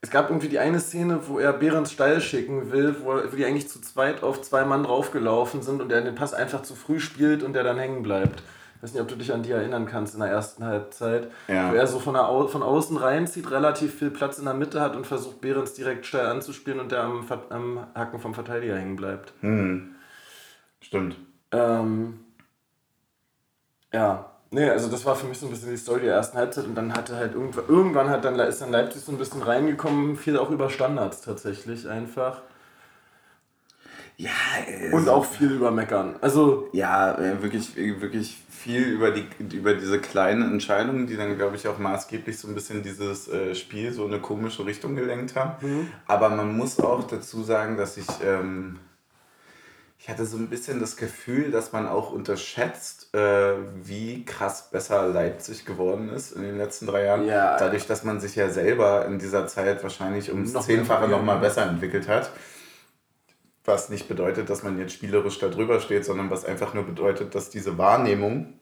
es 0.02 0.12
gab 0.12 0.30
irgendwie 0.30 0.48
die 0.48 0.60
eine 0.60 0.80
Szene, 0.80 1.22
wo 1.28 1.40
er 1.40 1.54
Behrens 1.54 1.92
steil 1.92 2.22
schicken 2.22 2.72
will, 2.72 2.96
wo, 3.04 3.18
die 3.36 3.46
eigentlich 3.46 3.68
zu 3.68 3.82
zweit 3.82 4.24
auf 4.24 4.42
zwei 4.42 4.64
Mann 4.64 4.84
draufgelaufen 4.84 5.62
sind 5.62 5.82
und 5.82 5.92
er 5.92 6.02
den 6.02 6.16
Pass 6.16 6.34
einfach 6.34 6.62
zu 6.62 6.76
früh 6.76 7.00
spielt 7.00 7.44
und 7.44 7.54
der 7.54 7.64
dann 7.64 7.78
hängen 7.78 8.04
bleibt. 8.04 8.44
Ich 8.76 8.84
weiß 8.84 8.94
nicht, 8.94 9.02
ob 9.02 9.08
du 9.08 9.16
dich 9.16 9.34
an 9.34 9.42
die 9.42 9.52
erinnern 9.52 9.88
kannst 9.88 10.14
in 10.14 10.20
der 10.20 10.30
ersten 10.30 10.64
Halbzeit. 10.64 11.32
Ja. 11.48 11.72
Wo 11.72 11.76
er 11.76 11.88
so 11.88 11.98
von, 11.98 12.16
Au 12.16 12.48
von 12.48 12.62
außen 12.62 12.96
reinzieht, 12.96 13.50
relativ 13.50 13.96
viel 13.96 14.12
Platz 14.12 14.38
in 14.38 14.46
der 14.46 14.54
Mitte 14.54 14.82
hat 14.82 14.96
und 14.96 15.08
versucht, 15.08 15.42
Behrens 15.42 15.74
direkt 15.74 16.06
steil 16.06 16.28
anzuspielen 16.28 16.80
und 16.80 16.92
der 16.92 17.04
am, 17.04 17.26
am 17.50 17.88
Hacken 17.96 18.20
vom 18.20 18.36
Verteidiger 18.36 18.78
hängen 18.78 18.96
bleibt. 18.96 19.34
Hm. 19.42 19.96
Stimmt. 20.88 21.18
Ähm, 21.52 22.20
ja, 23.92 24.32
Nee, 24.50 24.70
also 24.70 24.88
das 24.88 25.06
war 25.06 25.16
für 25.16 25.28
mich 25.28 25.38
so 25.38 25.46
ein 25.46 25.50
bisschen 25.50 25.72
die 25.72 25.78
Story 25.78 26.04
der 26.04 26.14
ersten 26.14 26.38
Halbzeit 26.38 26.66
und 26.66 26.76
dann 26.76 26.94
hatte 26.94 27.18
halt 27.18 27.34
irgendwann, 27.34 27.66
irgendwann 27.68 28.10
hat 28.10 28.24
dann, 28.24 28.40
ist 28.40 28.62
dann 28.62 28.72
Leipzig 28.72 29.02
so 29.02 29.12
ein 29.12 29.18
bisschen 29.18 29.42
reingekommen, 29.42 30.16
viel 30.16 30.38
auch 30.38 30.50
über 30.52 30.70
Standards 30.70 31.22
tatsächlich 31.22 31.90
einfach. 31.90 32.42
Ja, 34.16 34.32
und 34.94 35.10
auch 35.10 35.26
viel 35.26 35.52
über 35.52 35.70
Meckern. 35.70 36.16
Also 36.22 36.70
ja, 36.72 37.14
äh, 37.20 37.44
wirklich, 37.44 37.76
wirklich 37.76 38.42
viel 38.50 38.84
über 38.84 39.12
die 39.12 39.28
über 39.54 39.74
diese 39.74 40.00
kleinen 40.00 40.54
Entscheidungen, 40.54 41.08
die 41.08 41.18
dann 41.18 41.38
glaube 41.38 41.58
ich 41.58 41.68
auch 41.68 41.78
maßgeblich 41.78 42.40
so 42.40 42.48
ein 42.48 42.56
bisschen 42.56 42.82
dieses 42.82 43.28
äh, 43.28 43.54
Spiel 43.54 43.92
so 43.92 44.06
eine 44.06 44.20
komische 44.20 44.66
Richtung 44.66 44.96
gelenkt 44.96 45.36
haben. 45.36 45.54
Mhm. 45.62 45.88
Aber 46.08 46.30
man 46.30 46.56
muss 46.56 46.80
auch 46.80 47.06
dazu 47.06 47.44
sagen, 47.44 47.76
dass 47.76 47.98
ich 47.98 48.08
ähm, 48.26 48.80
ich 50.08 50.14
hatte 50.14 50.26
so 50.26 50.38
ein 50.38 50.48
bisschen 50.48 50.80
das 50.80 50.96
Gefühl, 50.96 51.52
dass 51.52 51.74
man 51.74 51.86
auch 51.86 52.14
unterschätzt, 52.14 53.14
äh, 53.14 53.56
wie 53.84 54.24
krass 54.24 54.70
besser 54.72 55.06
Leipzig 55.10 55.66
geworden 55.66 56.08
ist 56.08 56.32
in 56.32 56.44
den 56.44 56.58
letzten 56.58 56.88
drei 56.88 57.04
Jahren. 57.04 57.26
Ja, 57.26 57.58
Dadurch, 57.58 57.88
dass 57.88 58.06
man 58.06 58.22
sich 58.22 58.34
ja 58.38 58.48
selber 58.50 59.06
in 59.06 59.20
dieser 59.20 59.48
Zeit 59.48 59.84
wahrscheinlich 59.84 60.32
ums 60.32 60.54
noch 60.54 60.66
Zehnfache 60.66 61.10
noch 61.10 61.22
mal 61.22 61.40
besser 61.40 61.64
entwickelt 61.64 62.08
hat. 62.08 62.32
Was 63.66 63.90
nicht 63.90 64.08
bedeutet, 64.08 64.50
dass 64.50 64.64
man 64.64 64.80
jetzt 64.80 64.94
spielerisch 64.94 65.40
da 65.40 65.50
drüber 65.50 65.82
steht, 65.82 66.06
sondern 66.06 66.30
was 66.30 66.46
einfach 66.46 66.74
nur 66.74 66.86
bedeutet, 66.86 67.36
dass 67.36 67.50
diese 67.50 67.78
Wahrnehmung, 67.78 68.54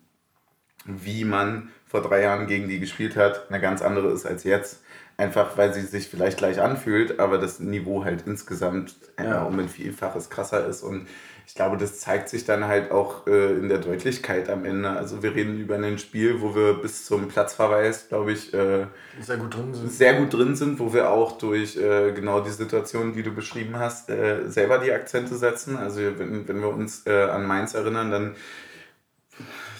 wie 0.85 1.25
man 1.25 1.69
vor 1.85 2.01
drei 2.01 2.23
Jahren 2.23 2.47
gegen 2.47 2.67
die 2.67 2.79
gespielt 2.79 3.15
hat, 3.15 3.49
eine 3.49 3.61
ganz 3.61 3.83
andere 3.83 4.09
ist 4.09 4.25
als 4.25 4.45
jetzt. 4.45 4.81
Einfach 5.17 5.55
weil 5.57 5.73
sie 5.75 5.81
sich 5.81 6.09
vielleicht 6.09 6.39
gleich 6.39 6.59
anfühlt, 6.59 7.19
aber 7.19 7.37
das 7.37 7.59
Niveau 7.59 8.03
halt 8.03 8.23
insgesamt 8.25 8.95
ja. 9.17 9.43
um 9.43 9.57
ein 9.59 9.69
Vielfaches 9.69 10.29
krasser 10.31 10.65
ist. 10.65 10.81
Und 10.81 11.07
ich 11.47 11.53
glaube, 11.53 11.77
das 11.77 11.99
zeigt 11.99 12.29
sich 12.29 12.43
dann 12.43 12.65
halt 12.65 12.91
auch 12.91 13.27
äh, 13.27 13.53
in 13.53 13.69
der 13.69 13.77
Deutlichkeit 13.77 14.49
am 14.49 14.65
Ende. 14.65 14.89
Also 14.89 15.21
wir 15.21 15.35
reden 15.35 15.59
über 15.59 15.75
ein 15.75 15.99
Spiel, 15.99 16.41
wo 16.41 16.55
wir 16.55 16.73
bis 16.73 17.05
zum 17.05 17.27
Platzverweis, 17.27 18.07
glaube 18.09 18.31
ich, 18.31 18.53
äh, 18.53 18.87
sehr 19.21 19.37
gut 19.37 19.55
drin 19.55 19.73
sind. 19.73 19.91
Sehr 19.91 20.15
gut 20.15 20.33
drin 20.33 20.55
sind, 20.55 20.79
wo 20.79 20.91
wir 20.93 21.11
auch 21.11 21.37
durch 21.37 21.77
äh, 21.77 22.13
genau 22.13 22.41
die 22.41 22.49
Situation, 22.49 23.13
die 23.13 23.21
du 23.21 23.31
beschrieben 23.31 23.77
hast, 23.77 24.09
äh, 24.09 24.49
selber 24.49 24.79
die 24.79 24.91
Akzente 24.91 25.35
setzen. 25.35 25.77
Also 25.77 26.01
wenn, 26.17 26.47
wenn 26.47 26.61
wir 26.61 26.69
uns 26.69 27.05
äh, 27.05 27.23
an 27.23 27.45
Mainz 27.45 27.75
erinnern, 27.75 28.09
dann 28.09 28.35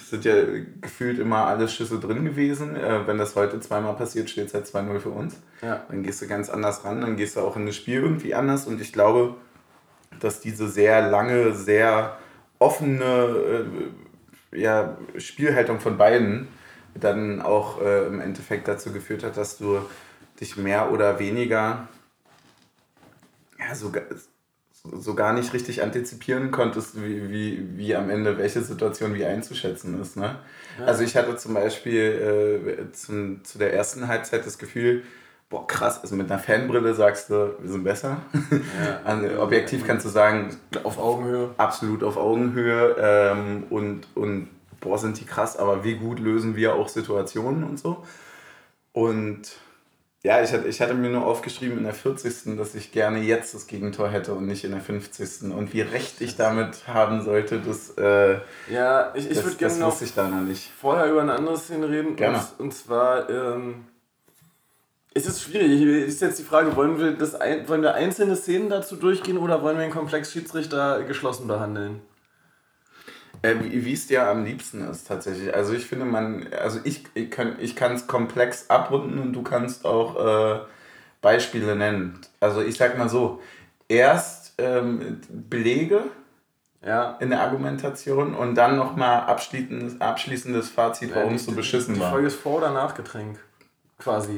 sind 0.08 0.24
ja 0.24 0.34
gefühlt 0.80 1.18
immer 1.18 1.46
alle 1.46 1.68
Schüsse 1.68 1.98
drin 1.98 2.24
gewesen. 2.24 2.76
Äh, 2.76 3.08
wenn 3.08 3.18
das 3.18 3.34
heute 3.34 3.58
zweimal 3.58 3.96
passiert, 3.96 4.30
steht 4.30 4.46
es 4.46 4.54
halt 4.54 4.66
2-0 4.66 5.00
für 5.00 5.10
uns. 5.10 5.36
Ja. 5.62 5.84
Dann 5.88 6.04
gehst 6.04 6.22
du 6.22 6.28
ganz 6.28 6.48
anders 6.48 6.84
ran, 6.84 7.00
dann 7.00 7.16
gehst 7.16 7.34
du 7.34 7.40
auch 7.40 7.56
in 7.56 7.66
das 7.66 7.74
Spiel 7.74 8.02
irgendwie 8.02 8.34
anders. 8.34 8.66
Und 8.66 8.80
ich 8.80 8.92
glaube, 8.92 9.34
dass 10.20 10.40
diese 10.40 10.68
sehr 10.68 11.08
lange, 11.10 11.54
sehr 11.54 12.16
offene 12.58 13.64
äh, 14.52 14.58
ja, 14.58 14.96
Spielhaltung 15.16 15.80
von 15.80 15.98
beiden 15.98 16.48
dann 16.94 17.42
auch 17.42 17.80
äh, 17.82 18.06
im 18.06 18.20
Endeffekt 18.20 18.68
dazu 18.68 18.92
geführt 18.92 19.22
hat, 19.22 19.36
dass 19.36 19.58
du 19.58 19.80
dich 20.40 20.56
mehr 20.56 20.90
oder 20.92 21.18
weniger 21.18 21.88
ja, 23.58 23.74
sogar 23.74 24.02
so 24.92 25.14
gar 25.14 25.32
nicht 25.32 25.52
richtig 25.52 25.82
antizipieren 25.82 26.50
konntest, 26.50 27.02
wie, 27.02 27.30
wie, 27.30 27.76
wie 27.76 27.96
am 27.96 28.08
Ende 28.08 28.38
welche 28.38 28.60
Situation 28.62 29.14
wie 29.14 29.24
einzuschätzen 29.24 30.00
ist. 30.00 30.16
Ne? 30.16 30.38
Ja. 30.78 30.86
Also 30.86 31.02
ich 31.02 31.16
hatte 31.16 31.36
zum 31.36 31.54
Beispiel 31.54 32.78
äh, 32.78 32.92
zum, 32.92 33.44
zu 33.44 33.58
der 33.58 33.74
ersten 33.74 34.08
Halbzeit 34.08 34.46
das 34.46 34.58
Gefühl, 34.58 35.02
boah 35.48 35.66
krass, 35.66 36.00
also 36.02 36.16
mit 36.16 36.30
einer 36.30 36.40
Fanbrille 36.40 36.94
sagst 36.94 37.30
du, 37.30 37.54
wir 37.60 37.70
sind 37.70 37.84
besser. 37.84 38.18
Ja. 38.50 39.00
also, 39.04 39.40
objektiv 39.40 39.86
kannst 39.86 40.04
du 40.04 40.10
sagen, 40.10 40.56
auf 40.82 40.98
Augenhöhe. 40.98 41.50
Absolut 41.56 42.02
auf 42.02 42.16
Augenhöhe 42.16 42.96
ähm, 42.98 43.64
und, 43.70 44.08
und 44.14 44.48
boah 44.80 44.98
sind 44.98 45.20
die 45.20 45.24
krass, 45.24 45.56
aber 45.56 45.84
wie 45.84 45.96
gut 45.96 46.18
lösen 46.18 46.56
wir 46.56 46.74
auch 46.74 46.88
Situationen 46.88 47.64
und 47.64 47.78
so. 47.78 48.04
Und 48.92 49.56
ja, 50.22 50.42
ich 50.42 50.52
hatte, 50.52 50.66
ich 50.66 50.80
hatte 50.80 50.94
mir 50.94 51.10
nur 51.10 51.24
aufgeschrieben 51.24 51.78
in 51.78 51.84
der 51.84 51.94
40. 51.94 52.56
dass 52.56 52.74
ich 52.74 52.90
gerne 52.90 53.20
jetzt 53.20 53.54
das 53.54 53.68
Gegentor 53.68 54.08
hätte 54.08 54.34
und 54.34 54.46
nicht 54.46 54.64
in 54.64 54.72
der 54.72 54.80
50. 54.80 55.52
Und 55.52 55.72
wie 55.72 55.82
recht 55.82 56.20
ich 56.20 56.34
damit 56.34 56.88
haben 56.88 57.22
sollte, 57.22 57.60
das, 57.60 57.90
äh, 57.90 58.40
ja, 58.68 59.14
ich, 59.14 59.30
ich 59.30 59.44
würde 59.44 59.56
gerne 59.56 59.78
noch, 59.78 60.00
ich 60.02 60.14
da 60.14 60.26
noch 60.26 60.40
nicht. 60.40 60.72
vorher 60.80 61.08
über 61.12 61.20
eine 61.22 61.34
andere 61.34 61.56
Szene 61.56 61.88
reden. 61.88 62.16
Gerne. 62.16 62.38
Und, 62.38 62.64
und 62.64 62.74
zwar 62.74 63.30
ähm, 63.30 63.84
ist 65.16 65.26
es 65.26 65.42
schwierig. 65.42 65.80
Ist 65.80 66.20
jetzt 66.20 66.38
die 66.38 66.42
Frage, 66.42 66.76
wollen 66.76 66.98
wir, 66.98 67.12
das, 67.12 67.32
wollen 67.66 67.82
wir 67.82 67.94
einzelne 67.94 68.36
Szenen 68.36 68.68
dazu 68.68 68.96
durchgehen 68.96 69.38
oder 69.38 69.62
wollen 69.62 69.78
wir 69.78 69.84
den 69.84 69.92
Komplex 69.92 70.30
Schiedsrichter 70.30 71.02
geschlossen 71.04 71.48
behandeln? 71.48 72.02
Äh, 73.40 73.54
wie 73.62 73.92
es 73.92 74.06
dir 74.06 74.28
am 74.28 74.44
liebsten 74.44 74.86
ist 74.88 75.08
tatsächlich. 75.08 75.54
Also 75.54 75.72
ich 75.72 75.86
finde 75.86 76.04
man, 76.04 76.48
also 76.52 76.80
ich, 76.84 77.04
ich 77.14 77.30
kann 77.30 77.92
es 77.94 78.06
komplex 78.06 78.68
abrunden 78.68 79.18
und 79.18 79.32
du 79.32 79.42
kannst 79.42 79.86
auch 79.86 80.16
äh, 80.16 80.60
Beispiele 81.22 81.76
nennen. 81.76 82.20
Also 82.38 82.60
ich 82.60 82.76
sag 82.76 82.98
mal 82.98 83.08
so, 83.08 83.40
erst 83.88 84.54
ähm, 84.58 85.22
Belege 85.30 86.04
ja. 86.84 87.16
in 87.20 87.30
der 87.30 87.40
Argumentation 87.40 88.34
und 88.34 88.54
dann 88.54 88.76
nochmal 88.76 89.20
abschließendes, 89.22 89.98
abschließendes 89.98 90.68
Fazit, 90.68 91.14
warum 91.14 91.30
ja, 91.30 91.36
es 91.36 91.46
so 91.46 91.52
beschissen 91.52 91.94
die 91.94 92.00
war. 92.00 92.08
Die 92.08 92.12
Folge 92.12 92.26
ist 92.26 92.36
Vor- 92.36 92.58
oder 92.58 92.70
Nachgetränk, 92.70 93.38
quasi. 93.98 94.36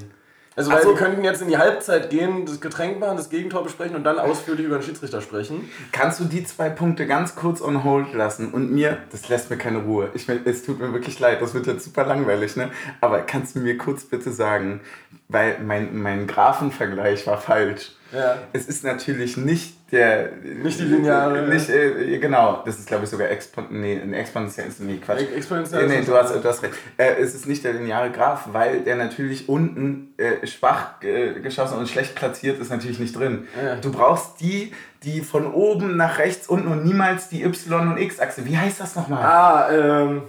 Also, 0.58 0.72
weil 0.72 0.82
so. 0.82 0.88
wir 0.88 0.96
könnten 0.96 1.22
jetzt 1.22 1.40
in 1.40 1.46
die 1.46 1.56
Halbzeit 1.56 2.10
gehen, 2.10 2.44
das 2.44 2.60
Getränk 2.60 2.98
machen, 2.98 3.16
das 3.16 3.30
Gegentor 3.30 3.62
besprechen 3.62 3.94
und 3.94 4.02
dann 4.02 4.18
ausführlich 4.18 4.66
über 4.66 4.78
den 4.78 4.82
Schiedsrichter 4.82 5.20
sprechen. 5.20 5.70
Kannst 5.92 6.18
du 6.18 6.24
die 6.24 6.42
zwei 6.42 6.68
Punkte 6.68 7.06
ganz 7.06 7.36
kurz 7.36 7.62
on 7.62 7.84
hold 7.84 8.12
lassen 8.12 8.50
und 8.50 8.72
mir, 8.72 8.98
das 9.12 9.28
lässt 9.28 9.50
mir 9.50 9.56
keine 9.56 9.78
Ruhe. 9.78 10.10
Ich, 10.14 10.28
es 10.28 10.64
tut 10.64 10.80
mir 10.80 10.92
wirklich 10.92 11.20
leid, 11.20 11.40
das 11.40 11.54
wird 11.54 11.68
jetzt 11.68 11.84
super 11.84 12.04
langweilig, 12.04 12.56
ne? 12.56 12.72
Aber 13.00 13.20
kannst 13.20 13.54
du 13.54 13.60
mir 13.60 13.78
kurz 13.78 14.02
bitte 14.02 14.32
sagen, 14.32 14.80
weil 15.28 15.60
mein, 15.60 15.96
mein 15.96 16.26
Graphenvergleich 16.26 17.24
war 17.28 17.38
falsch. 17.38 17.92
Ja. 18.12 18.38
Es 18.52 18.66
ist 18.66 18.84
natürlich 18.84 19.36
nicht 19.36 19.74
der. 19.92 20.30
Nicht 20.42 20.80
die 20.80 20.84
lineare. 20.84 21.42
Nicht, 21.42 21.68
äh, 21.68 22.18
genau, 22.18 22.62
das 22.64 22.78
ist 22.78 22.86
glaube 22.86 23.04
ich 23.04 23.10
sogar 23.10 23.28
Expon 23.28 23.66
nee, 23.70 24.00
ein 24.00 24.14
exponentiell. 24.14 24.68
Nee, 24.78 24.96
Quatsch. 24.96 25.20
Exponentiell. 25.34 25.86
Nee, 25.86 25.98
nee, 26.00 26.04
du 26.06 26.14
hast, 26.14 26.34
du 26.34 26.42
hast 26.42 26.62
recht. 26.62 26.74
Äh, 26.96 27.16
es 27.20 27.34
ist 27.34 27.46
nicht 27.46 27.64
der 27.64 27.74
lineare 27.74 28.10
Graph, 28.10 28.48
weil 28.52 28.80
der 28.80 28.96
natürlich 28.96 29.48
unten 29.48 30.14
äh, 30.16 30.46
schwach 30.46 31.02
äh, 31.02 31.40
geschossen 31.40 31.78
und 31.78 31.88
schlecht 31.88 32.14
platziert 32.14 32.60
ist 32.60 32.70
natürlich 32.70 32.98
nicht 32.98 33.14
drin. 33.14 33.46
Ja. 33.62 33.76
Du 33.76 33.92
brauchst 33.92 34.40
die, 34.40 34.72
die 35.02 35.20
von 35.20 35.52
oben 35.52 35.96
nach 35.96 36.18
rechts 36.18 36.46
unten 36.48 36.68
und 36.68 36.84
niemals 36.84 37.28
die 37.28 37.42
Y- 37.44 37.88
und 37.88 37.98
X-Achse. 37.98 38.46
Wie 38.46 38.56
heißt 38.56 38.80
das 38.80 38.96
nochmal? 38.96 39.22
Ah, 39.22 39.70
ähm. 39.70 40.22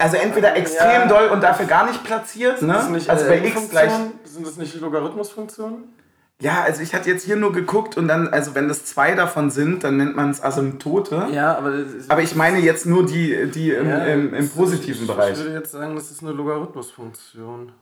Also 0.00 0.16
entweder 0.16 0.54
extrem 0.54 1.02
Ja. 1.02 1.06
doll 1.06 1.28
und 1.28 1.42
dafür 1.42 1.66
gar 1.66 1.84
nicht 1.86 2.04
platziert, 2.04 2.62
ne? 2.62 2.76
Also 2.78 3.26
bei 3.26 3.38
x 3.38 3.46
LN-Funktionen? 3.46 3.70
gleich. 3.70 3.92
Sind 4.24 4.46
das 4.46 4.56
nicht 4.56 4.80
Logarithmusfunktionen? 4.80 5.98
Ja, 6.40 6.62
also 6.62 6.82
ich 6.82 6.94
hatte 6.94 7.10
jetzt 7.10 7.24
hier 7.24 7.34
nur 7.34 7.52
geguckt 7.52 7.96
und 7.96 8.06
dann, 8.06 8.28
also 8.28 8.54
wenn 8.54 8.68
das 8.68 8.84
zwei 8.84 9.16
davon 9.16 9.50
sind, 9.50 9.82
dann 9.82 9.96
nennt 9.96 10.14
man 10.14 10.30
es 10.30 10.40
Asymptote. 10.40 11.26
Ja, 11.32 11.58
aber. 11.58 11.72
ist- 11.74 12.08
Aber 12.10 12.22
ich 12.22 12.36
meine 12.36 12.58
jetzt 12.60 12.86
nur 12.86 13.04
die, 13.04 13.50
die 13.50 13.72
im, 13.72 13.88
Ja, 13.88 14.04
im, 14.04 14.32
im 14.34 14.48
positiven 14.48 15.02
ich, 15.02 15.06
Bereich. 15.08 15.32
Ich 15.32 15.38
würde 15.44 15.54
jetzt 15.54 15.72
sagen, 15.72 15.96
das 15.96 16.12
ist 16.12 16.22
eine 16.22 16.30
Logarithmusfunktion. 16.32 17.72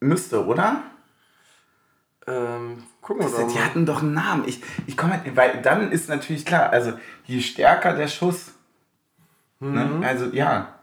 Müsste, 0.00 0.44
oder? 0.44 0.82
Ähm, 2.26 2.82
gucken 3.00 3.22
wir 3.24 3.30
Das, 3.30 3.40
doch 3.40 3.48
die 3.48 3.54
mal. 3.58 3.64
hatten 3.64 3.86
doch 3.86 4.02
einen 4.02 4.14
Namen. 4.14 4.44
Ich, 4.48 4.62
ich 4.88 4.96
komme, 4.96 5.20
weil 5.36 5.60
dann 5.62 5.92
ist 5.92 6.08
natürlich 6.08 6.44
klar, 6.44 6.70
also 6.70 6.92
je 7.24 7.40
stärker 7.40 7.94
der 7.94 8.08
Schuss, 8.08 8.52
ne? 9.60 10.00
also 10.04 10.26
ja, 10.26 10.74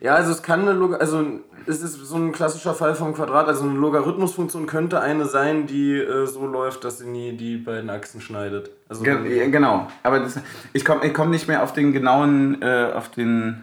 Ja, 0.00 0.14
also 0.14 0.32
es 0.32 0.42
kann 0.42 0.62
eine 0.62 0.72
Log 0.72 0.98
also 0.98 1.24
es 1.66 1.82
ist 1.82 1.94
so 1.94 2.16
ein 2.16 2.32
klassischer 2.32 2.74
Fall 2.74 2.94
vom 2.94 3.14
Quadrat, 3.14 3.46
also 3.46 3.64
eine 3.64 3.74
Logarithmusfunktion 3.74 4.66
könnte 4.66 5.00
eine 5.00 5.26
sein, 5.26 5.66
die 5.66 5.92
äh, 5.92 6.26
so 6.26 6.46
läuft, 6.46 6.84
dass 6.84 6.98
sie 6.98 7.06
nie 7.06 7.36
die 7.36 7.58
beiden 7.58 7.90
Achsen 7.90 8.20
schneidet. 8.20 8.70
Also 8.88 9.02
Ge 9.02 9.50
genau. 9.50 9.88
Aber 10.02 10.20
das, 10.20 10.38
ich 10.72 10.84
komme 10.84 11.06
ich 11.06 11.12
komm 11.12 11.30
nicht 11.30 11.48
mehr 11.48 11.62
auf 11.62 11.72
den 11.72 11.92
genauen, 11.92 12.62
äh, 12.62 12.92
auf 12.94 13.10
den. 13.10 13.62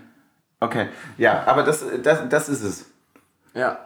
Okay, 0.59 0.87
ja, 1.17 1.43
aber 1.45 1.63
das, 1.63 1.83
das, 2.03 2.29
das 2.29 2.49
ist 2.49 2.63
es. 2.63 2.85
ja. 3.53 3.79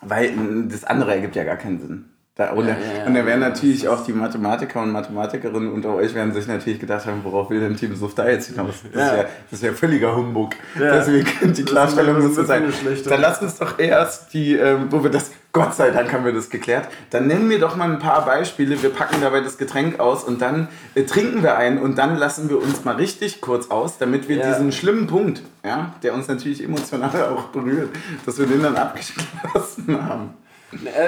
Weil 0.00 0.32
das 0.68 0.84
andere 0.84 1.12
ergibt 1.12 1.34
ja 1.34 1.42
gar 1.42 1.56
keinen 1.56 1.80
Sinn. 1.80 2.08
Da, 2.40 2.52
und, 2.52 2.68
Ja, 2.68 2.74
da- 2.74 2.98
ja, 3.00 3.04
und 3.06 3.14
da 3.14 3.26
werden 3.26 3.40
natürlich 3.40 3.88
auch 3.88 4.04
die 4.04 4.12
Mathematiker 4.12 4.80
und 4.80 4.92
Mathematikerinnen 4.92 5.72
unter 5.72 5.92
euch 5.96 6.14
werden 6.14 6.32
sich 6.32 6.46
natürlich 6.46 6.78
gedacht 6.78 7.04
haben, 7.04 7.18
worauf 7.24 7.50
will 7.50 7.58
denn 7.58 7.76
Team 7.76 7.96
Suff 7.96 8.14
da 8.14 8.28
jetzt 8.28 8.46
hinaus? 8.46 8.76
Das, 8.92 9.06
ist, 9.06 9.12
ja, 9.12 9.22
das 9.50 9.58
ist 9.58 9.62
ja 9.64 9.72
völliger 9.72 10.14
Humbug. 10.14 10.52
Deswegen 10.78 11.26
die 11.52 11.64
Klarstellung 11.64 12.22
müsste 12.22 12.44
sein. 12.44 12.72
Dann 13.08 13.20
lass 13.20 13.42
uns 13.42 13.56
doch 13.58 13.76
erst 13.80 14.32
die, 14.34 14.54
ähm, 14.54 14.86
wo 14.90 15.02
wir 15.02 15.10
das, 15.10 15.32
Gott 15.50 15.74
sei 15.74 15.90
Dank 15.90 16.12
haben 16.12 16.24
wir 16.24 16.32
das 16.32 16.48
geklärt, 16.48 16.86
dann 17.10 17.26
nennen 17.26 17.50
wir 17.50 17.58
doch 17.58 17.74
mal 17.74 17.90
ein 17.90 17.98
paar 17.98 18.24
Beispiele, 18.24 18.80
wir 18.84 18.90
packen 18.90 19.16
dabei 19.20 19.40
das 19.40 19.58
Getränk 19.58 19.98
aus 19.98 20.22
und 20.22 20.40
dann 20.40 20.68
äh, 20.94 21.02
trinken 21.02 21.42
wir 21.42 21.56
ein 21.58 21.78
und 21.82 21.98
dann 21.98 22.14
lassen 22.16 22.48
wir 22.48 22.62
uns 22.62 22.84
mal 22.84 22.94
richtig 22.94 23.40
kurz 23.40 23.68
aus, 23.72 23.98
damit 23.98 24.28
wir 24.28 24.36
Ja. 24.36 24.52
diesen 24.52 24.70
schlimmen 24.70 25.08
Punkt, 25.08 25.42
ja, 25.64 25.92
der 26.04 26.14
uns 26.14 26.28
natürlich 26.28 26.62
emotional 26.62 27.10
auch 27.36 27.46
berührt, 27.48 27.88
dass 28.24 28.38
wir 28.38 28.46
den 28.46 28.62
dann 28.62 28.76
abgeschlossen 28.76 29.98
haben. 30.08 30.34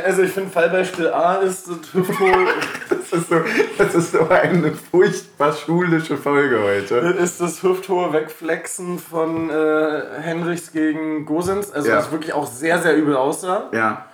Also 0.06 0.22
ich 0.22 0.32
finde 0.32 0.50
Fallbeispiel 0.50 1.08
A 1.08 1.34
ist 1.36 1.68
das 1.68 1.92
Hüfthohl, 1.92 2.30
Das 3.10 3.12
ist 3.20 3.28
so, 3.28 3.36
das 3.76 3.94
ist 3.94 4.12
so 4.12 4.28
eine 4.28 4.72
furchtbar 4.72 5.52
schulische 5.52 6.16
Folge 6.16 6.62
heute. 6.62 6.94
ist 7.18 7.40
das 7.40 7.62
hüfthohe 7.62 8.12
Wegflexen 8.12 8.98
von 8.98 9.50
äh, 9.50 10.02
Henrichs 10.20 10.72
gegen 10.72 11.26
Gosens, 11.26 11.72
also 11.72 11.88
Ja. 11.90 11.96
das 11.96 12.10
wirklich 12.12 12.32
auch 12.32 12.46
sehr, 12.46 12.78
sehr 12.78 12.96
übel 12.96 13.16
aussah. 13.16 13.68
Ja. 13.72 14.06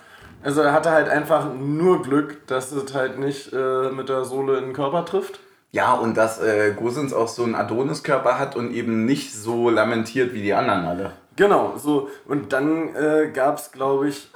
Also 0.43 0.61
er 0.61 0.73
hatte 0.73 0.91
halt 0.91 1.09
einfach 1.09 1.53
nur 1.53 2.01
Glück, 2.01 2.45
dass 2.47 2.71
es 2.71 2.93
halt 2.93 3.17
nicht 3.19 3.53
äh, 3.53 3.89
mit 3.91 4.09
der 4.09 4.25
Sohle 4.25 4.57
in 4.57 4.65
den 4.65 4.73
Körper 4.73 5.05
trifft. 5.05 5.39
Ja, 5.71 5.93
und 5.93 6.17
dass 6.17 6.41
äh, 6.41 6.73
Gosens 6.75 7.13
auch 7.13 7.27
so 7.27 7.43
einen 7.43 7.55
Adoniskörper 7.55 8.39
hat 8.39 8.55
und 8.55 8.71
eben 8.73 9.05
nicht 9.05 9.33
so 9.33 9.69
lamentiert 9.69 10.33
wie 10.33 10.41
die 10.41 10.53
anderen 10.53 10.85
alle. 10.85 11.11
Genau, 11.35 11.73
so. 11.77 12.09
Und 12.25 12.51
dann 12.53 12.95
äh, 12.95 13.29
gab 13.33 13.59
es, 13.59 13.71
glaube 13.71 14.07
ich, 14.09 14.29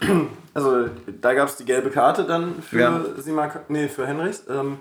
also 0.54 0.88
da 1.20 1.34
gab 1.34 1.48
es 1.48 1.56
die 1.56 1.64
gelbe 1.64 1.90
Karte 1.90 2.24
dann 2.24 2.62
für 2.62 2.80
Ja. 2.80 3.00
Simak, 3.16 3.68
nee, 3.68 3.88
für 3.88 4.06
Henrichs. 4.06 4.44
Ähm, 4.48 4.78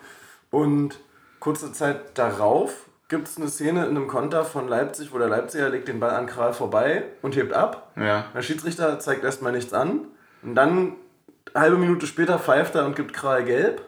und 0.52 1.00
kurze 1.40 1.74
Zeit 1.74 2.18
darauf 2.18 2.86
gibt 3.10 3.28
es 3.28 3.38
eine 3.38 3.48
Szene 3.48 3.82
in 3.86 3.92
einem 3.92 4.08
Konter 4.08 4.46
von 4.46 4.68
Leipzig, 4.68 5.14
wo 5.14 5.18
der 5.18 5.28
Leipziger 5.28 5.70
legt 5.70 5.88
den 5.88 6.00
Ball 6.00 6.12
an 6.12 6.26
Kral 6.26 6.54
vorbei 6.54 7.04
und 7.22 7.36
hebt 7.36 7.54
ab. 7.54 7.92
Ja. 7.96 8.26
Der 8.34 8.42
Schiedsrichter 8.42 9.00
zeigt 9.00 9.24
erstmal 9.24 9.52
nichts 9.52 9.74
an. 9.74 10.08
Und 10.42 10.56
dann, 10.56 10.94
eine 11.54 11.64
halbe 11.64 11.78
Minute 11.78 12.08
später, 12.08 12.40
pfeift 12.40 12.76
er 12.76 12.86
und 12.86 12.96
gibt 12.96 13.14
Kral 13.14 13.44
gelb. 13.44 13.82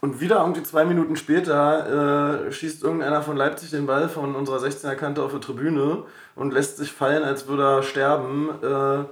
Und 0.00 0.20
wieder 0.20 0.40
irgendwie 0.40 0.62
zwei 0.62 0.84
Minuten 0.84 1.16
später 1.16 2.44
äh, 2.46 2.52
schießt 2.52 2.82
irgendeiner 2.82 3.22
von 3.22 3.36
Leipzig 3.36 3.70
den 3.70 3.86
Ball 3.86 4.08
von 4.08 4.34
unserer 4.34 4.58
16er 4.58 4.94
Kante 4.94 5.22
auf 5.22 5.32
die 5.32 5.40
Tribüne 5.40 6.04
und 6.34 6.52
lässt 6.52 6.76
sich 6.76 6.92
fallen, 6.92 7.24
als 7.24 7.48
würde 7.48 7.62
er 7.78 7.82
sterben, 7.82 8.50
äh, 8.62 9.04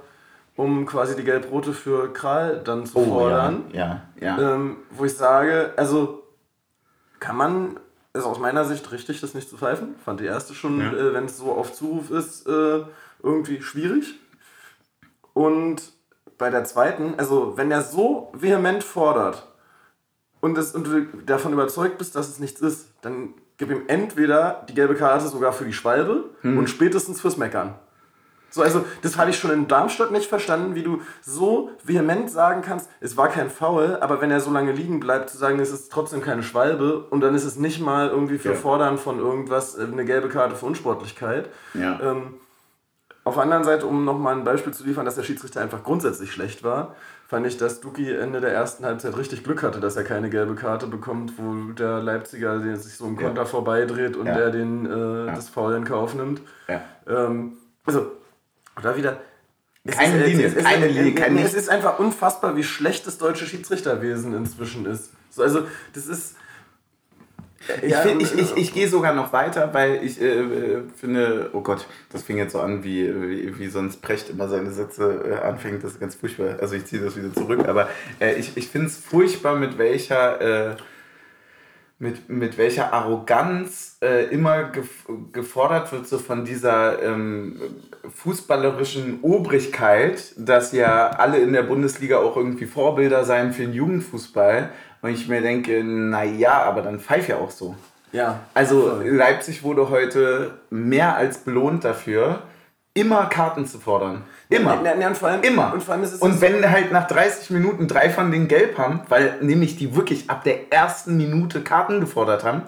um 0.55 0.85
quasi 0.85 1.15
die 1.15 1.23
Gelb-Rote 1.23 1.73
für 1.73 2.11
Kral 2.13 2.61
dann 2.63 2.85
zu 2.85 3.03
fordern. 3.03 3.65
Oh, 3.71 3.75
ja. 3.75 4.01
Ja. 4.19 4.37
ja. 4.37 4.55
Ähm, 4.55 4.77
wo 4.91 5.05
ich 5.05 5.15
sage, 5.15 5.73
also 5.75 6.23
kann 7.19 7.35
man, 7.35 7.79
ist 8.13 8.23
aus 8.23 8.39
meiner 8.39 8.63
Sicht 8.65 8.91
richtig, 8.91 9.19
das 9.21 9.33
nicht 9.33 9.49
zu 9.49 9.57
pfeifen. 9.57 9.95
Fand 10.03 10.19
die 10.19 10.25
erste 10.25 10.53
schon, 10.53 10.79
Ja. 10.79 10.93
äh, 10.93 11.13
wenn 11.13 11.25
es 11.25 11.37
so 11.37 11.51
auf 11.51 11.73
Zuruf 11.73 12.09
ist, 12.11 12.47
äh, 12.47 12.83
irgendwie 13.21 13.61
schwierig. 13.61 14.15
Und 15.33 15.81
bei 16.37 16.49
der 16.49 16.63
zweiten, 16.63 17.15
also 17.17 17.57
wenn 17.57 17.71
er 17.71 17.81
so 17.81 18.31
vehement 18.33 18.83
fordert 18.83 19.47
und, 20.41 20.57
es, 20.57 20.73
und 20.73 20.85
du 20.87 21.05
davon 21.25 21.53
überzeugt 21.53 21.97
bist, 21.97 22.15
dass 22.15 22.29
es 22.29 22.39
nichts 22.39 22.61
ist, 22.61 22.89
dann 23.01 23.33
gib 23.57 23.71
ihm 23.71 23.83
entweder 23.87 24.65
die 24.69 24.73
gelbe 24.73 24.95
Karte 24.95 25.27
sogar 25.27 25.53
für 25.53 25.65
die 25.65 25.73
Schwalbe 25.73 26.25
und 26.43 26.69
spätestens 26.69 27.21
fürs 27.21 27.37
Meckern. 27.37 27.75
So, 28.55 28.61
also 28.63 28.85
das 29.01 29.17
habe 29.17 29.31
ich 29.31 29.37
schon 29.37 29.51
in 29.51 29.67
Darmstadt 29.67 30.11
nicht 30.11 30.29
verstanden, 30.29 30.75
wie 30.75 30.81
du 30.81 31.01
so 31.21 31.71
vehement 31.83 32.31
sagen 32.31 32.61
kannst, 32.61 32.89
es 33.01 33.17
war 33.17 33.27
kein 33.27 33.49
Foul, 33.49 33.97
aber 33.99 34.21
wenn 34.21 34.31
er 34.31 34.39
so 34.39 34.49
lange 34.49 34.71
liegen 34.71 35.01
bleibt, 35.01 35.29
zu 35.29 35.37
sagen, 35.37 35.59
es 35.59 35.73
ist 35.73 35.91
trotzdem 35.91 36.21
keine 36.21 36.41
Schwalbe 36.41 36.99
und 37.09 37.19
dann 37.19 37.35
ist 37.35 37.43
es 37.43 37.57
nicht 37.57 37.81
mal 37.81 38.07
irgendwie 38.07 38.37
für 38.37 38.51
Ja. 38.51 38.55
Fordern 38.55 38.97
von 38.97 39.19
irgendwas 39.19 39.77
äh, 39.77 39.81
eine 39.83 40.05
gelbe 40.05 40.29
Karte 40.29 40.55
für 40.55 40.67
Unsportlichkeit. 40.67 41.49
Ja. 41.73 41.99
Ähm, 42.01 42.35
auf 43.25 43.33
der 43.33 43.43
anderen 43.43 43.65
Seite, 43.65 43.87
um 43.87 44.05
nochmal 44.05 44.33
ein 44.37 44.45
Beispiel 44.45 44.73
zu 44.73 44.85
liefern, 44.85 45.03
dass 45.03 45.15
der 45.15 45.23
Schiedsrichter 45.23 45.59
einfach 45.59 45.83
grundsätzlich 45.83 46.31
schlecht 46.31 46.63
war, 46.63 46.95
fand 47.27 47.45
ich, 47.47 47.57
dass 47.57 47.81
Duki 47.81 48.09
Ende 48.09 48.39
der 48.39 48.53
ersten 48.53 48.85
Halbzeit 48.85 49.17
richtig 49.17 49.43
Glück 49.43 49.63
hatte, 49.63 49.81
dass 49.81 49.97
er 49.97 50.05
keine 50.05 50.29
gelbe 50.29 50.55
Karte 50.55 50.87
bekommt, 50.87 51.33
wo 51.37 51.73
der 51.73 52.01
Leipziger 52.01 52.59
der 52.59 52.77
sich 52.77 52.95
so 52.95 53.05
im 53.05 53.15
Ja. 53.19 53.23
Konter 53.27 53.45
vorbeidreht 53.45 54.15
und 54.15 54.27
Ja. 54.27 54.35
der 54.37 54.51
den, 54.51 54.85
äh, 54.85 55.35
das 55.35 55.49
Foul 55.49 55.73
in 55.73 55.83
Kauf 55.83 56.15
nimmt. 56.15 56.39
ja. 56.69 56.79
Ähm, 57.05 57.57
also, 57.85 58.11
da 58.81 58.95
wieder. 58.97 59.21
Keine 59.87 60.17
ist- 60.23 60.27
Linie, 60.29 60.47
es 60.47 60.53
ist, 60.55 60.65
keine 60.65 60.87
Linie, 60.87 61.13
keine- 61.15 61.43
Es 61.43 61.53
ist 61.53 61.69
einfach 61.69 61.99
unfassbar, 61.99 62.55
wie 62.55 62.63
schlecht 62.63 63.05
das 63.05 63.17
deutsche 63.19 63.45
Schiedsrichterwesen 63.45 64.33
inzwischen 64.35 64.85
ist. 64.87 65.11
So, 65.29 65.43
also, 65.43 65.67
das 65.93 66.07
ist. 66.07 66.35
Ich, 67.81 67.95
find, 67.95 68.21
ich, 68.21 68.37
ich, 68.37 68.57
ich 68.57 68.73
gehe 68.75 68.87
sogar 68.87 69.13
noch 69.15 69.33
weiter, 69.33 69.73
weil 69.73 70.03
ich 70.03 70.21
äh, 70.21 70.27
äh, 70.39 70.83
finde, 70.95 71.49
oh 71.53 71.61
Gott, 71.61 71.87
das 72.11 72.21
fing 72.21 72.37
jetzt 72.37 72.51
so 72.53 72.59
an, 72.59 72.83
wie, 72.83 73.11
wie, 73.21 73.57
wie 73.57 73.67
sonst 73.69 74.03
Precht 74.03 74.29
immer 74.29 74.47
seine 74.47 74.69
Sätze 74.71 75.23
äh, 75.41 75.43
anfängt. 75.43 75.83
Das 75.83 75.93
ist 75.93 75.99
ganz 75.99 76.13
furchtbar. 76.13 76.57
Also 76.61 76.75
ich 76.75 76.85
ziehe 76.85 77.01
das 77.01 77.15
wieder 77.17 77.33
zurück. 77.33 77.67
Aber 77.67 77.89
äh, 78.19 78.35
ich, 78.35 78.55
ich 78.55 78.67
finde 78.69 78.87
es 78.87 78.97
furchtbar, 78.97 79.55
mit 79.55 79.79
welcher, 79.79 80.71
äh, 80.73 80.75
mit, 81.97 82.29
mit 82.29 82.57
welcher 82.57 82.93
Arroganz 82.93 83.97
äh, 84.01 84.25
immer 84.25 84.65
gef 84.65 85.05
gefordert 85.31 85.91
wird, 85.91 86.07
so 86.07 86.17
von 86.17 86.43
dieser 86.43 87.01
ähm, 87.01 87.61
fußballerischen 88.13 89.19
Obrigkeit, 89.21 90.33
dass 90.37 90.73
ja 90.73 91.09
alle 91.09 91.37
in 91.37 91.53
der 91.53 91.63
Bundesliga 91.63 92.17
auch 92.17 92.35
irgendwie 92.35 92.65
Vorbilder 92.65 93.23
seien 93.23 93.53
für 93.53 93.61
den 93.61 93.73
Jugendfußball. 93.73 94.69
Und 95.01 95.09
ich 95.11 95.27
mir 95.27 95.41
denke, 95.41 95.83
naja, 95.83 96.63
aber 96.63 96.81
dann 96.81 96.99
pfeif 96.99 97.29
ja 97.29 97.37
auch 97.37 97.51
so. 97.51 97.75
Ja. 98.11 98.39
Also 98.53 99.01
Leipzig 99.03 99.63
wurde 99.63 99.89
heute 99.89 100.59
mehr 100.69 101.15
als 101.15 101.39
belohnt 101.39 101.83
dafür, 101.83 102.43
immer 102.93 103.25
Karten 103.27 103.65
zu 103.65 103.79
fordern. 103.79 104.23
Immer. 104.49 104.81
Ja, 104.83 104.95
ja, 104.95 105.07
und 105.07 105.17
vor 105.17 105.29
allem, 105.29 105.41
Immer. 105.41 105.73
Und 105.73 105.83
vor 105.83 105.93
allem 105.93 106.03
ist 106.03 106.13
es 106.13 106.21
Und 106.21 106.41
wenn 106.41 106.69
halt 106.69 106.91
nach 106.91 107.07
30 107.07 107.49
Minuten 107.49 107.87
drei 107.87 108.09
von 108.09 108.31
denen 108.31 108.47
gelb 108.47 108.77
haben, 108.77 109.01
weil 109.09 109.37
nämlich 109.41 109.75
die 109.75 109.95
wirklich 109.95 110.29
ab 110.29 110.43
der 110.43 110.71
ersten 110.71 111.17
Minute 111.17 111.61
Karten 111.61 111.99
gefordert 111.99 112.43
haben, 112.43 112.63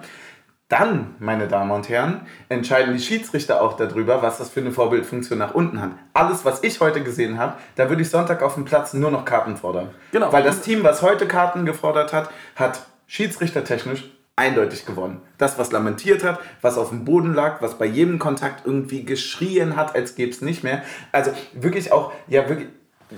dann, 0.68 1.14
meine 1.18 1.48
Damen 1.48 1.70
und 1.70 1.88
Herren, 1.88 2.26
entscheiden 2.50 2.94
die 2.94 3.02
Schiedsrichter 3.02 3.62
auch 3.62 3.74
darüber, 3.76 4.20
was 4.20 4.36
das 4.36 4.50
für 4.50 4.60
eine 4.60 4.70
Vorbildfunktion 4.70 5.38
nach 5.38 5.54
unten 5.54 5.80
hat. 5.80 5.92
Alles, 6.12 6.44
was 6.44 6.62
ich 6.62 6.78
heute 6.80 7.02
gesehen 7.02 7.38
habe, 7.38 7.54
da 7.76 7.88
würde 7.88 8.02
ich 8.02 8.10
Sonntag 8.10 8.42
auf 8.42 8.54
dem 8.54 8.66
Platz 8.66 8.92
nur 8.92 9.10
noch 9.10 9.24
Karten 9.24 9.56
fordern. 9.56 9.88
Genau. 10.12 10.30
Weil 10.30 10.42
das 10.42 10.60
Team, 10.60 10.84
was 10.84 11.00
heute 11.00 11.26
Karten 11.26 11.64
gefordert 11.64 12.12
hat, 12.12 12.30
hat 12.54 12.86
schiedsrichtertechnisch 13.06 14.10
eindeutig 14.38 14.86
gewonnen. 14.86 15.20
Das, 15.36 15.58
was 15.58 15.72
lamentiert 15.72 16.24
hat, 16.24 16.38
was 16.62 16.78
auf 16.78 16.88
dem 16.90 17.04
Boden 17.04 17.34
lag, 17.34 17.60
was 17.60 17.76
bei 17.76 17.86
jedem 17.86 18.18
Kontakt 18.18 18.64
irgendwie 18.66 19.04
geschrien 19.04 19.76
hat, 19.76 19.94
als 19.94 20.14
gäbe 20.14 20.30
es 20.30 20.40
nicht 20.40 20.64
mehr. 20.64 20.82
Also 21.12 21.32
wirklich 21.52 21.92
auch, 21.92 22.12
ja 22.28 22.48
wirklich, 22.48 22.68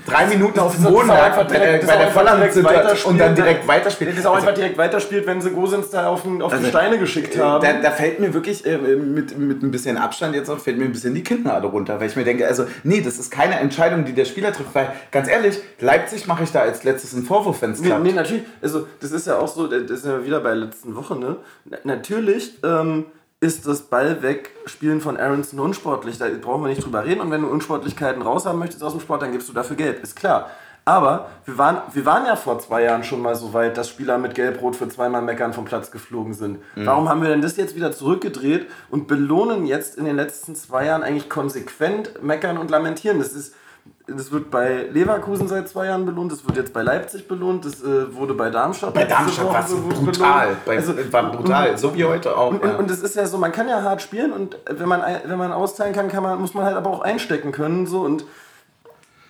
drei 0.06 0.26
Minuten 0.26 0.58
auf 0.60 0.74
dem 0.76 0.84
Boden 0.84 1.08
äh, 1.08 1.12
bei 1.12 1.14
der 1.16 1.22
auch 1.22 1.26
einfach 1.26 1.46
direkt 1.48 1.84
Volland 2.14 2.40
weiterspielen. 2.64 3.04
und 3.06 3.18
dann 3.18 3.34
direkt 3.34 3.66
weiterspielt. 3.66 4.10
Das 4.10 4.18
ist 4.18 4.26
auch 4.26 4.34
Also, 4.34 4.46
einfach 4.46 4.54
direkt 4.58 4.78
weiterspielt, 4.78 5.26
wenn 5.26 5.40
sie 5.40 5.50
Gosens 5.50 5.90
da 5.90 6.06
auf, 6.08 6.22
den, 6.22 6.40
auf 6.42 6.52
Also, 6.52 6.64
die 6.64 6.70
Steine 6.70 6.98
geschickt 6.98 7.36
haben. 7.38 7.64
da, 7.64 7.72
da 7.74 7.90
fällt 7.90 8.20
mir 8.20 8.32
wirklich 8.32 8.64
äh, 8.66 8.78
mit, 8.78 9.36
mit 9.38 9.62
ein 9.62 9.70
bisschen 9.70 9.96
Abstand 9.98 10.34
jetzt 10.34 10.48
auch, 10.48 10.58
fällt 10.58 10.78
mir 10.78 10.84
ein 10.84 10.92
bisschen 10.92 11.14
die 11.14 11.22
Kinnlade 11.24 11.66
runter, 11.66 11.98
weil 12.00 12.06
ich 12.08 12.16
mir 12.16 12.24
denke, 12.24 12.46
also 12.46 12.66
nee, 12.84 13.00
das 13.00 13.18
ist 13.18 13.30
keine 13.30 13.58
Entscheidung, 13.58 14.04
die 14.04 14.12
der 14.12 14.24
Spieler 14.26 14.52
trifft, 14.52 14.74
weil 14.74 14.92
ganz 15.10 15.28
ehrlich, 15.28 15.58
Leipzig 15.80 16.26
mache 16.26 16.44
ich 16.44 16.52
da 16.52 16.60
als 16.60 16.84
letztes 16.84 17.14
einen 17.14 17.24
Vorwurf, 17.24 17.60
wenn 17.62 17.72
es 17.72 17.80
Nee, 17.80 17.88
klappt. 17.88 18.02
nee, 18.04 18.12
natürlich, 18.12 18.44
also 18.62 18.86
das 19.00 19.12
ist 19.12 19.26
ja 19.26 19.38
auch 19.38 19.48
so, 19.48 19.66
das 19.66 19.82
ist 19.90 20.06
ja 20.06 20.24
wieder 20.24 20.40
bei 20.40 20.50
der 20.50 20.58
letzten 20.66 20.94
Woche, 20.94 21.16
ne? 21.18 21.36
Na- 21.64 21.78
Natürlich 21.84 22.58
ähm, 22.64 23.06
ist 23.40 23.66
das 23.66 23.82
Ball 23.82 24.22
wegspielen 24.22 25.00
von 25.00 25.16
Aronson 25.16 25.60
unsportlich. 25.60 26.18
Da 26.18 26.26
brauchen 26.40 26.62
wir 26.62 26.68
nicht 26.68 26.84
drüber 26.84 27.04
reden. 27.04 27.20
Und 27.20 27.30
wenn 27.30 27.40
du 27.40 27.48
Unsportlichkeiten 27.48 28.22
raushaben 28.22 28.58
möchtest 28.58 28.82
aus 28.84 28.92
dem 28.92 29.00
Sport, 29.00 29.22
dann 29.22 29.32
gibst 29.32 29.48
du 29.48 29.54
dafür 29.54 29.76
Gelb. 29.76 30.02
Ist 30.02 30.14
klar. 30.14 30.50
Aber 30.84 31.28
wir 31.44 31.56
waren, 31.56 31.82
wir 31.92 32.04
waren 32.04 32.26
ja 32.26 32.36
vor 32.36 32.58
zwei 32.58 32.82
Jahren 32.82 33.04
schon 33.04 33.22
mal 33.22 33.34
so 33.36 33.52
weit, 33.52 33.76
dass 33.76 33.88
Spieler 33.88 34.18
mit 34.18 34.34
Gelb-Rot 34.34 34.76
für 34.76 34.88
zweimal 34.88 35.22
Meckern 35.22 35.52
vom 35.52 35.64
Platz 35.64 35.90
geflogen 35.90 36.34
sind. 36.34 36.58
Mhm. 36.74 36.86
Warum 36.86 37.08
haben 37.08 37.22
wir 37.22 37.28
denn 37.28 37.42
das 37.42 37.56
jetzt 37.56 37.76
wieder 37.76 37.92
zurückgedreht 37.92 38.66
und 38.90 39.06
belohnen 39.06 39.66
jetzt 39.66 39.96
in 39.96 40.04
den 40.04 40.16
letzten 40.16 40.54
zwei 40.54 40.86
Jahren 40.86 41.02
eigentlich 41.02 41.28
konsequent 41.28 42.22
Meckern 42.22 42.58
und 42.58 42.70
Lamentieren? 42.70 43.18
Das 43.18 43.32
ist 43.32 43.54
das 44.16 44.32
wird 44.32 44.50
bei 44.50 44.88
Leverkusen 44.90 45.48
seit 45.48 45.68
zwei 45.68 45.86
Jahren 45.86 46.06
belohnt, 46.06 46.32
das 46.32 46.46
wird 46.46 46.56
jetzt 46.56 46.72
bei 46.72 46.82
Leipzig 46.82 47.28
belohnt, 47.28 47.64
das 47.64 47.82
äh, 47.82 48.14
wurde 48.14 48.34
bei 48.34 48.50
Darmstadt 48.50 48.94
Bei 48.94 49.04
Darmstadt 49.04 49.46
war 49.46 49.64
es 49.64 49.74
brutal. 49.74 50.56
Bei, 50.64 50.76
also, 50.76 50.94
war 51.10 51.30
brutal, 51.32 51.78
so 51.78 51.94
wie 51.94 52.04
heute 52.04 52.36
auch. 52.36 52.50
Und, 52.50 52.64
ja. 52.64 52.76
und 52.76 52.90
es 52.90 53.02
ist 53.02 53.16
ja 53.16 53.26
so, 53.26 53.38
man 53.38 53.52
kann 53.52 53.68
ja 53.68 53.82
hart 53.82 54.02
spielen 54.02 54.32
und 54.32 54.58
wenn 54.68 54.88
man, 54.88 55.02
wenn 55.24 55.38
man 55.38 55.52
austeilen 55.52 55.94
kann, 55.94 56.08
kann 56.08 56.22
man, 56.22 56.40
muss 56.40 56.54
man 56.54 56.64
halt 56.64 56.76
aber 56.76 56.90
auch 56.90 57.00
einstecken 57.00 57.52
können. 57.52 57.86
So, 57.86 58.00
und 58.00 58.24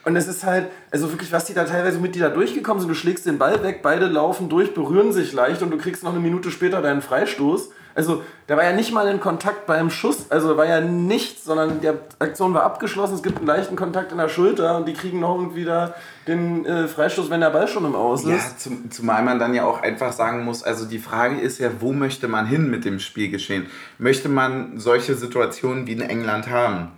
und 0.02 0.16
es 0.16 0.26
ist 0.28 0.44
halt, 0.44 0.68
also 0.90 1.10
wirklich, 1.12 1.30
was 1.30 1.44
die 1.44 1.52
da 1.52 1.64
teilweise 1.64 1.98
mit 1.98 2.14
dir 2.14 2.22
da 2.22 2.28
durchgekommen 2.30 2.80
sind, 2.80 2.88
du 2.88 2.94
schlägst 2.94 3.26
den 3.26 3.38
Ball 3.38 3.62
weg, 3.62 3.80
beide 3.82 4.06
laufen 4.06 4.48
durch, 4.48 4.72
berühren 4.72 5.12
sich 5.12 5.32
leicht 5.34 5.60
und 5.62 5.70
du 5.70 5.76
kriegst 5.76 6.02
noch 6.02 6.12
eine 6.12 6.20
Minute 6.20 6.50
später 6.50 6.80
deinen 6.80 7.02
Freistoß. 7.02 7.70
Also, 7.94 8.22
da 8.46 8.56
war 8.56 8.64
ja 8.64 8.72
nicht 8.72 8.92
mal 8.92 9.06
ein 9.06 9.20
Kontakt 9.20 9.66
beim 9.66 9.90
Schuss, 9.90 10.30
also 10.30 10.56
war 10.56 10.66
ja 10.66 10.80
nichts, 10.80 11.44
sondern 11.44 11.80
die 11.80 11.88
Aktion 12.18 12.54
war 12.54 12.62
abgeschlossen, 12.62 13.14
es 13.14 13.22
gibt 13.22 13.38
einen 13.38 13.46
leichten 13.46 13.76
Kontakt 13.76 14.12
in 14.12 14.18
der 14.18 14.28
Schulter 14.28 14.76
und 14.76 14.86
die 14.86 14.92
kriegen 14.92 15.20
noch 15.20 15.36
irgendwie 15.36 15.64
da 15.64 15.94
den 16.26 16.64
äh, 16.64 16.86
Freistoß, 16.88 17.30
wenn 17.30 17.40
der 17.40 17.50
Ball 17.50 17.68
schon 17.68 17.84
im 17.84 17.94
Aus 17.94 18.24
ist. 18.24 18.28
Ja, 18.28 18.56
zum, 18.56 18.90
zumal 18.90 19.22
man 19.22 19.38
dann 19.38 19.54
ja 19.54 19.64
auch 19.64 19.82
einfach 19.82 20.12
sagen 20.12 20.44
muss, 20.44 20.62
also 20.62 20.86
die 20.86 20.98
Frage 20.98 21.40
ist 21.40 21.58
ja, 21.58 21.70
wo 21.80 21.92
möchte 21.92 22.28
man 22.28 22.46
hin 22.46 22.70
mit 22.70 22.84
dem 22.84 23.00
Spielgeschehen? 23.00 23.66
Möchte 23.98 24.28
man 24.28 24.78
solche 24.78 25.14
Situationen 25.14 25.86
wie 25.86 25.92
in 25.92 26.02
England 26.02 26.48
haben? 26.48 26.92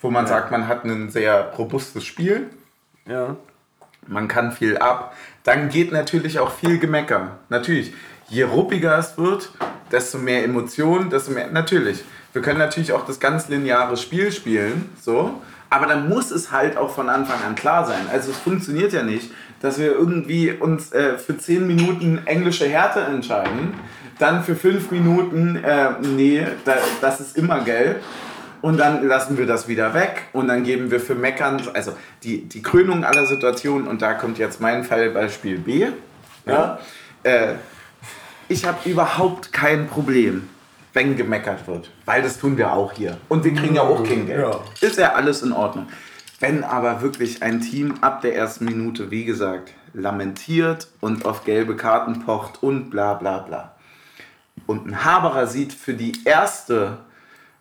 Wo 0.00 0.10
man 0.10 0.24
ja. 0.24 0.28
sagt, 0.28 0.50
man 0.50 0.68
hat 0.68 0.84
ein 0.84 1.10
sehr 1.10 1.52
robustes 1.56 2.04
Spiel. 2.04 2.50
Ja. 3.08 3.36
Man 4.06 4.28
kann 4.28 4.52
viel 4.52 4.78
ab. 4.78 5.14
Dann 5.42 5.68
geht 5.68 5.92
natürlich 5.92 6.38
auch 6.38 6.50
viel 6.50 6.78
Gemecker. 6.78 7.38
Natürlich 7.48 7.92
je 8.28 8.44
ruppiger 8.44 8.98
es 8.98 9.16
wird, 9.18 9.50
desto 9.90 10.18
mehr 10.18 10.44
Emotionen, 10.44 11.10
desto 11.10 11.32
mehr. 11.32 11.48
Natürlich. 11.50 12.04
Wir 12.32 12.42
können 12.42 12.58
natürlich 12.58 12.92
auch 12.92 13.06
das 13.06 13.18
ganz 13.18 13.48
lineare 13.48 13.96
Spiel 13.96 14.30
spielen, 14.30 14.90
so. 15.00 15.40
Aber 15.70 15.86
dann 15.86 16.08
muss 16.08 16.30
es 16.30 16.52
halt 16.52 16.76
auch 16.76 16.94
von 16.94 17.08
Anfang 17.08 17.42
an 17.46 17.54
klar 17.54 17.86
sein. 17.86 18.06
Also 18.12 18.30
es 18.30 18.36
funktioniert 18.36 18.92
ja 18.92 19.02
nicht, 19.02 19.30
dass 19.60 19.78
wir 19.78 19.86
irgendwie 19.86 20.52
uns 20.52 20.92
äh, 20.92 21.18
für 21.18 21.36
10 21.36 21.66
Minuten 21.66 22.22
englische 22.26 22.66
Härte 22.66 23.00
entscheiden, 23.00 23.74
dann 24.18 24.44
für 24.44 24.54
5 24.54 24.90
Minuten, 24.90 25.56
äh, 25.56 25.90
nee, 26.02 26.46
da, 26.64 26.76
das 27.00 27.20
ist 27.20 27.36
immer 27.36 27.60
gelb. 27.60 28.02
Und 28.62 28.78
dann 28.78 29.06
lassen 29.06 29.38
wir 29.38 29.46
das 29.46 29.68
wieder 29.68 29.94
weg 29.94 30.24
und 30.32 30.48
dann 30.48 30.64
geben 30.64 30.90
wir 30.90 30.98
für 30.98 31.14
Meckern, 31.14 31.60
also 31.74 31.92
die, 32.22 32.48
die 32.48 32.62
Krönung 32.62 33.04
aller 33.04 33.26
Situationen, 33.26 33.86
und 33.86 34.02
da 34.02 34.14
kommt 34.14 34.38
jetzt 34.38 34.60
mein 34.60 34.82
Fallbeispiel 34.82 35.58
B. 35.58 35.88
Ja, 36.46 36.78
äh, 37.22 37.54
ich 38.48 38.64
habe 38.64 38.88
überhaupt 38.88 39.52
kein 39.52 39.88
Problem, 39.88 40.48
wenn 40.92 41.16
gemeckert 41.16 41.66
wird. 41.66 41.90
Weil 42.04 42.22
das 42.22 42.38
tun 42.38 42.56
wir 42.56 42.72
auch 42.72 42.92
hier. 42.92 43.18
Und 43.28 43.44
wir 43.44 43.54
kriegen 43.54 43.74
ja 43.74 43.82
auch 43.82 44.02
kein 44.02 44.26
Geld. 44.26 44.40
Ja. 44.40 44.60
Ist 44.80 44.98
ja 44.98 45.14
alles 45.14 45.42
in 45.42 45.52
Ordnung. 45.52 45.88
Wenn 46.38 46.64
aber 46.64 47.02
wirklich 47.02 47.42
ein 47.42 47.60
Team 47.60 47.94
ab 48.02 48.20
der 48.20 48.36
ersten 48.36 48.66
Minute, 48.66 49.10
wie 49.10 49.24
gesagt, 49.24 49.72
lamentiert 49.94 50.88
und 51.00 51.24
auf 51.24 51.44
gelbe 51.44 51.76
Karten 51.76 52.24
pocht 52.24 52.62
und 52.62 52.90
bla 52.90 53.14
bla 53.14 53.38
bla. 53.38 53.74
Und 54.66 54.86
ein 54.86 55.04
Haberer 55.04 55.46
sieht 55.46 55.72
für 55.72 55.94
die 55.94 56.12
erste, 56.24 56.98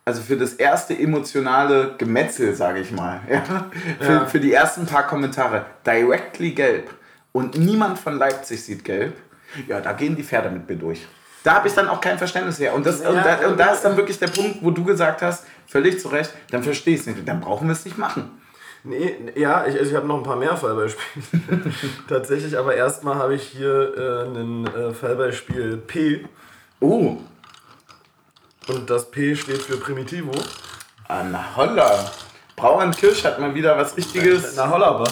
also 0.04 0.22
für 0.22 0.38
das 0.38 0.54
erste 0.54 0.98
emotionale 0.98 1.96
Gemetzel, 1.98 2.54
sage 2.56 2.80
ich 2.80 2.92
mal, 2.92 3.22
ja, 3.30 3.72
für, 4.00 4.12
ja. 4.12 4.26
für 4.26 4.40
die 4.40 4.54
ersten 4.54 4.86
paar 4.86 5.08
Kommentare, 5.08 5.66
directly 5.86 6.52
gelb. 6.52 6.94
Und 7.32 7.58
niemand 7.58 8.00
von 8.00 8.18
Leipzig 8.18 8.64
sieht 8.64 8.84
gelb 8.86 9.14
ja, 9.68 9.82
da 9.82 9.94
gehen 9.94 10.16
die 10.16 10.24
Pferde 10.24 10.50
mit 10.50 10.70
mir 10.70 10.76
durch. 10.76 11.06
Da 11.44 11.56
habe 11.56 11.68
ich 11.68 11.76
dann 11.76 11.88
auch 11.88 12.02
kein 12.02 12.18
Verständnis 12.18 12.60
her. 12.60 12.74
Und, 12.74 12.86
das, 12.86 13.02
ja, 13.02 13.10
und, 13.10 13.18
da, 13.18 13.48
und 13.48 13.60
da 13.60 13.68
ist 13.68 13.84
dann 13.84 13.96
wirklich 13.96 14.18
der 14.18 14.28
Punkt, 14.28 14.58
wo 14.62 14.72
du 14.72 14.84
gesagt 14.84 15.22
hast, 15.22 15.46
völlig 15.68 16.00
zu 16.00 16.08
Recht, 16.08 16.34
dann 16.50 16.64
verstehe 16.64 16.96
ich 16.96 17.02
es 17.02 17.06
nicht. 17.06 17.28
Dann 17.28 17.40
brauchen 17.40 17.68
wir 17.68 17.74
es 17.74 17.86
nicht 17.86 18.00
machen. 18.00 18.32
Nee, 18.84 19.16
ja, 19.36 19.66
ich, 19.66 19.78
also 19.78 19.92
ich 19.92 19.96
habe 19.96 20.08
noch 20.08 20.18
ein 20.18 20.24
paar 20.24 20.38
mehr 20.38 20.58
Fallbeispiele. 20.58 21.26
Tatsächlich, 22.10 22.58
aber 22.58 22.76
erstmal 22.76 23.16
habe 23.16 23.36
ich 23.36 23.44
hier 23.44 23.94
äh, 23.98 24.40
ein 24.40 24.68
äh, 24.68 24.94
Fallbeispiel 24.94 25.78
P. 25.78 26.26
Oh. 26.80 27.18
Und 28.68 28.90
das 28.90 29.12
P 29.12 29.36
steht 29.36 29.62
für 29.62 29.78
Primitivo. 29.78 30.32
Ah, 31.08 31.24
na 31.24 31.56
holla. 31.56 32.12
Brauer 32.56 32.90
Kirsch 32.92 33.24
hat 33.24 33.40
mal 33.40 33.54
wieder 33.54 33.78
was 33.78 33.96
richtiges. 33.96 34.56
Na 34.56 34.70
holla, 34.70 35.04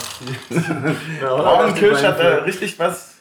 Brauer 1.20 1.74
Kirsch 1.74 2.02
hat 2.02 2.20
da 2.20 2.38
richtig 2.38 2.80
was 2.80 3.13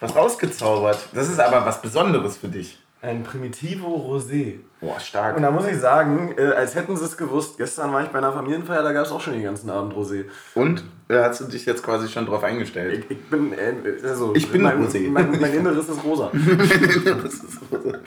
was 0.00 0.14
rausgezaubert. 0.14 0.98
Das 1.12 1.28
ist 1.28 1.40
aber 1.40 1.64
was 1.64 1.80
Besonderes 1.80 2.36
für 2.36 2.48
dich. 2.48 2.78
Ein 3.02 3.22
Primitivo 3.22 3.94
Rosé. 3.94 4.54
Boah, 4.80 4.98
stark. 4.98 5.36
Und 5.36 5.42
da 5.42 5.50
muss 5.50 5.66
ich 5.66 5.76
sagen, 5.76 6.34
äh, 6.36 6.46
als 6.46 6.74
hätten 6.74 6.96
sie 6.96 7.04
es 7.04 7.16
gewusst, 7.16 7.56
gestern 7.56 7.92
war 7.92 8.02
ich 8.02 8.08
bei 8.08 8.18
einer 8.18 8.32
Familienfeier, 8.32 8.82
da 8.82 8.92
gab 8.92 9.04
es 9.04 9.12
auch 9.12 9.20
schon 9.20 9.34
den 9.34 9.42
ganzen 9.42 9.70
Abend 9.70 9.94
Rosé. 9.94 10.24
Und? 10.54 10.82
Äh, 11.08 11.22
hast 11.22 11.40
du 11.40 11.44
dich 11.44 11.66
jetzt 11.66 11.82
quasi 11.84 12.08
schon 12.08 12.26
drauf 12.26 12.42
eingestellt? 12.42 13.04
Ich, 13.04 13.16
ich 13.16 13.24
bin, 13.26 13.52
äh, 13.52 13.74
also, 14.02 14.34
ich 14.34 14.50
bin 14.50 14.62
mein, 14.62 14.84
Rosé. 14.84 15.08
Mein, 15.08 15.30
mein, 15.40 15.54
Inneres 15.54 15.88
ist 15.88 16.02
rosa. 16.02 16.30
mein 16.32 16.70
Inneres 16.70 17.34
ist 17.34 17.58
rosa. 17.70 17.98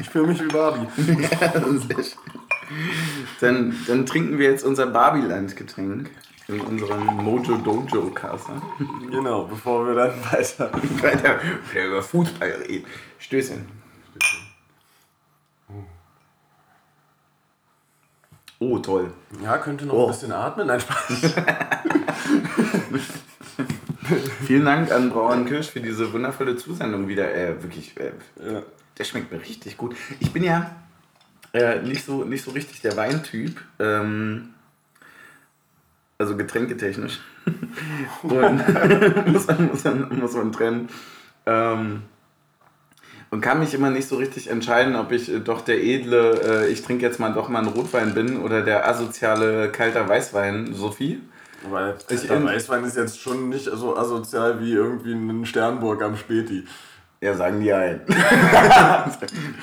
Ich 0.00 0.10
fühle 0.10 0.26
mich 0.26 0.42
wie 0.42 0.48
Barbie. 0.48 0.88
ja, 0.96 1.52
sehr 1.52 2.04
schön. 2.04 2.18
Dann, 3.40 3.76
dann 3.86 4.04
trinken 4.04 4.38
wir 4.38 4.50
jetzt 4.50 4.64
unser 4.64 4.86
Barbieland-Getränk 4.86 6.10
in 6.48 6.60
unserem 6.60 7.04
Mojo 7.04 7.56
Dojo 7.58 8.10
Kasse. 8.10 8.60
Genau, 9.10 9.44
bevor 9.44 9.86
wir 9.86 9.94
dann 9.94 10.12
weiter, 10.32 10.70
weiter 11.02 11.40
über 11.86 12.02
Fußball 12.02 12.50
reden. 12.66 12.86
Stößchen. 13.18 13.66
Stößchen. 14.16 14.48
Oh, 18.60 18.78
toll. 18.78 19.12
Ja, 19.42 19.58
könnte 19.58 19.86
noch 19.86 19.94
oh. 19.94 20.06
ein 20.06 20.10
bisschen 20.10 20.32
atmen. 20.32 20.66
Nein, 20.66 20.80
Spaß. 20.80 21.34
Vielen 24.46 24.64
Dank 24.64 24.90
an 24.90 25.10
Brauern 25.10 25.44
Kirsch 25.46 25.68
für 25.68 25.80
diese 25.80 26.12
wundervolle 26.12 26.56
Zusendung 26.56 27.06
wieder. 27.06 27.32
Äh, 27.32 27.62
wirklich, 27.62 27.94
äh, 27.98 28.12
ja. 28.44 28.62
der 28.96 29.04
schmeckt 29.04 29.30
mir 29.30 29.40
richtig 29.40 29.76
gut. 29.76 29.94
Ich 30.18 30.32
bin 30.32 30.42
ja 30.42 30.74
äh, 31.52 31.82
nicht, 31.82 32.04
so, 32.04 32.24
nicht 32.24 32.42
so 32.42 32.50
richtig 32.50 32.80
der 32.80 32.96
Weintyp. 32.96 33.60
Ähm, 33.78 34.54
also 36.18 36.36
getränketechnisch. 36.36 37.20
und 38.22 38.32
muss, 39.32 39.46
man, 39.46 39.68
muss, 39.68 39.84
man, 39.84 40.18
muss 40.18 40.34
man 40.34 40.52
trennen. 40.52 40.88
Ähm, 41.46 42.02
und 43.30 43.40
kann 43.40 43.60
mich 43.60 43.74
immer 43.74 43.90
nicht 43.90 44.08
so 44.08 44.16
richtig 44.16 44.48
entscheiden, 44.48 44.96
ob 44.96 45.12
ich 45.12 45.32
äh, 45.32 45.40
doch 45.40 45.60
der 45.60 45.82
edle, 45.82 46.66
äh, 46.66 46.68
ich 46.68 46.82
trinke 46.82 47.04
jetzt 47.04 47.20
mal 47.20 47.32
doch 47.32 47.48
mal 47.48 47.60
einen 47.60 47.68
Rotwein 47.68 48.14
bin 48.14 48.40
oder 48.40 48.62
der 48.62 48.88
asoziale 48.88 49.70
kalter 49.70 50.08
Weißwein, 50.08 50.74
Sophie. 50.74 51.20
Weil 51.68 51.96
kalter 52.08 52.44
Weißwein 52.44 52.84
ist 52.84 52.96
jetzt 52.96 53.20
schon 53.20 53.48
nicht 53.48 53.64
so 53.64 53.96
asozial 53.96 54.60
wie 54.60 54.72
irgendwie 54.72 55.12
ein 55.12 55.44
Sternburg 55.44 56.02
am 56.02 56.16
Späti. 56.16 56.64
Ja, 57.20 57.34
sagen 57.34 57.60
die 57.60 57.72
ein. 57.72 58.00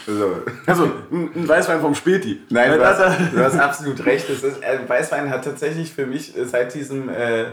so. 0.05 0.41
Also, 0.65 0.91
ein 1.11 1.47
Weißwein 1.47 1.79
vom 1.79 1.95
Späti. 1.95 2.41
Nein, 2.49 2.77
du 2.77 2.85
hast, 2.85 2.99
du 3.33 3.43
hast 3.43 3.57
absolut 3.57 4.05
recht. 4.05 4.29
Das 4.29 4.43
ist, 4.43 4.61
äh, 4.61 4.79
Weißwein 4.85 5.29
hat 5.29 5.45
tatsächlich 5.45 5.93
für 5.93 6.05
mich 6.05 6.33
seit 6.45 6.73
diesem 6.73 7.07
äh, 7.07 7.45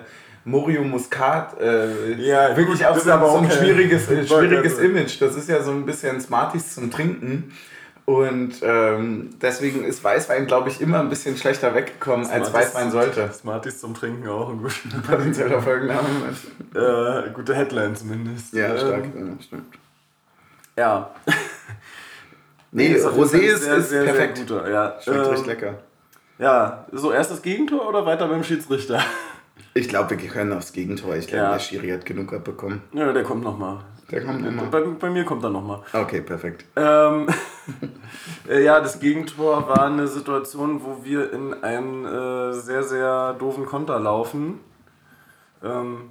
Morio 0.44 0.82
Muscat 0.82 1.60
äh, 1.60 2.14
ja, 2.14 2.56
wirklich 2.56 2.84
auch 2.84 2.96
so, 2.96 3.04
so, 3.04 3.36
ein 3.36 3.50
schwieriges, 3.50 4.10
äh, 4.10 4.26
schwieriges 4.26 4.78
Image. 4.78 5.20
Das 5.20 5.36
ist 5.36 5.48
ja 5.48 5.62
so 5.62 5.70
ein 5.70 5.86
bisschen 5.86 6.20
Smarties 6.20 6.74
zum 6.74 6.90
Trinken. 6.90 7.52
Und 8.04 8.54
ähm, 8.62 9.30
deswegen 9.40 9.84
ist 9.84 10.02
Weißwein, 10.02 10.46
glaube 10.46 10.68
ich, 10.68 10.80
immer 10.80 10.98
ein 10.98 11.08
bisschen 11.08 11.36
schlechter 11.36 11.72
weggekommen, 11.76 12.24
Smarties, 12.24 12.46
als 12.46 12.54
Weißwein 12.54 12.90
sollte. 12.90 13.30
Smarties 13.32 13.78
zum 13.78 13.94
Trinken 13.94 14.28
auch 14.28 14.50
ein 14.50 14.58
guter 14.58 14.98
potenzieller 15.06 15.62
Folgenname. 15.62 16.08
äh, 16.74 17.30
gute 17.30 17.54
Headline 17.54 17.94
zumindest. 17.94 18.52
Ja, 18.52 18.76
stark. 18.76 19.04
Ähm, 19.04 19.36
ja, 19.38 19.44
stimmt. 19.44 19.81
Ja. 20.76 21.10
nee, 22.72 22.88
ist 22.88 23.06
Rosé 23.06 23.38
ist, 23.38 23.64
sehr, 23.64 23.76
ist 23.76 23.90
sehr, 23.90 24.04
perfekt. 24.04 24.38
Sehr 24.38 24.46
guter, 24.46 24.70
ja. 24.70 24.96
Schmeckt 25.00 25.26
ähm, 25.26 25.32
recht 25.32 25.46
lecker. 25.46 25.78
Ja, 26.38 26.86
so 26.92 27.12
erst 27.12 27.30
das 27.30 27.42
Gegentor 27.42 27.88
oder 27.88 28.04
weiter 28.06 28.28
beim 28.28 28.44
Schiedsrichter? 28.44 29.00
Ich 29.74 29.88
glaube, 29.88 30.10
wir 30.10 30.28
können 30.28 30.52
aufs 30.52 30.74
Gegentor. 30.74 31.16
Ich 31.16 31.28
glaube, 31.28 31.44
ja. 31.44 31.52
der 31.52 31.58
Schiri 31.58 31.88
hat 31.88 32.04
genug 32.04 32.32
abbekommen. 32.34 32.82
Ja, 32.92 33.10
der 33.10 33.22
kommt 33.22 33.42
nochmal. 33.42 33.78
Der 34.10 34.22
kommt 34.22 34.42
nochmal. 34.42 34.66
Bei, 34.66 34.80
bei 34.80 35.08
mir 35.08 35.24
kommt 35.24 35.42
er 35.44 35.48
nochmal. 35.48 35.80
Okay, 35.94 36.20
perfekt. 36.20 36.66
Ähm, 36.76 37.26
äh, 38.50 38.62
ja, 38.62 38.80
das 38.80 39.00
Gegentor 39.00 39.66
war 39.68 39.86
eine 39.86 40.06
Situation, 40.08 40.82
wo 40.84 41.04
wir 41.04 41.32
in 41.32 41.54
einen 41.62 42.04
äh, 42.04 42.52
sehr, 42.52 42.82
sehr 42.82 43.32
doofen 43.34 43.64
Konter 43.64 43.98
laufen. 43.98 44.60
Ähm, 45.64 46.10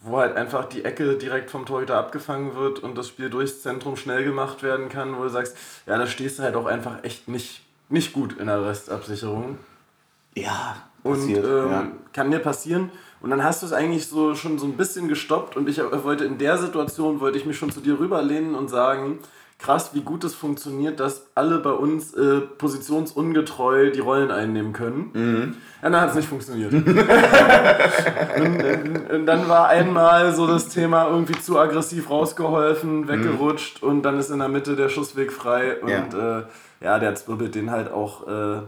wo 0.00 0.18
halt 0.18 0.36
einfach 0.36 0.66
die 0.66 0.84
Ecke 0.84 1.16
direkt 1.16 1.50
vom 1.50 1.66
Torhüter 1.66 1.96
abgefangen 1.96 2.54
wird 2.54 2.80
und 2.80 2.96
das 2.96 3.08
Spiel 3.08 3.30
durchs 3.30 3.62
Zentrum 3.62 3.96
schnell 3.96 4.24
gemacht 4.24 4.62
werden 4.62 4.88
kann, 4.88 5.16
wo 5.16 5.24
du 5.24 5.28
sagst, 5.28 5.56
ja, 5.86 5.98
da 5.98 6.06
stehst 6.06 6.38
du 6.38 6.42
halt 6.42 6.56
auch 6.56 6.66
einfach 6.66 7.02
echt 7.04 7.28
nicht, 7.28 7.62
nicht 7.88 8.12
gut 8.12 8.38
in 8.38 8.46
der 8.46 8.64
Restabsicherung. 8.64 9.58
Ja, 10.34 10.76
passiert, 11.02 11.44
und 11.44 11.50
ähm, 11.50 11.70
ja. 11.70 11.86
kann 12.12 12.30
dir 12.30 12.38
passieren. 12.38 12.90
Und 13.20 13.30
dann 13.30 13.42
hast 13.42 13.62
du 13.62 13.66
es 13.66 13.72
eigentlich 13.72 14.06
so 14.06 14.36
schon 14.36 14.58
so 14.58 14.66
ein 14.66 14.76
bisschen 14.76 15.08
gestoppt 15.08 15.56
und 15.56 15.68
ich 15.68 15.78
wollte 15.78 16.24
in 16.24 16.38
der 16.38 16.56
Situation, 16.58 17.20
wollte 17.20 17.38
ich 17.38 17.46
mich 17.46 17.58
schon 17.58 17.72
zu 17.72 17.80
dir 17.80 17.98
rüberlehnen 17.98 18.54
und 18.54 18.68
sagen, 18.68 19.18
krass, 19.58 19.90
wie 19.92 20.02
gut 20.02 20.22
es 20.24 20.34
funktioniert, 20.34 21.00
dass 21.00 21.26
alle 21.34 21.58
bei 21.58 21.72
uns 21.72 22.14
äh, 22.14 22.40
positionsungetreu 22.40 23.90
die 23.90 24.00
Rollen 24.00 24.30
einnehmen 24.30 24.72
können. 24.72 25.10
Mhm. 25.12 25.56
Ja, 25.82 25.90
dann 25.90 26.00
hat 26.00 26.10
es 26.10 26.16
nicht 26.16 26.28
funktioniert. 26.28 26.72
und, 26.72 26.86
und, 28.64 29.10
und, 29.10 29.26
dann 29.26 29.48
war 29.48 29.68
einmal 29.68 30.32
so 30.32 30.46
das 30.46 30.68
Thema 30.68 31.08
irgendwie 31.08 31.38
zu 31.40 31.58
aggressiv 31.58 32.08
rausgeholfen, 32.08 33.08
weggerutscht 33.08 33.82
mhm. 33.82 33.88
und 33.88 34.02
dann 34.02 34.18
ist 34.18 34.30
in 34.30 34.38
der 34.38 34.48
Mitte 34.48 34.76
der 34.76 34.88
Schussweg 34.88 35.32
frei 35.32 35.80
und 35.80 35.88
ja, 35.88 36.38
äh, 36.38 36.44
ja 36.80 36.98
der 37.00 37.16
zwirbelt 37.16 37.54
den 37.56 37.70
halt 37.70 37.90
auch 37.90 38.28
äh, 38.28 38.62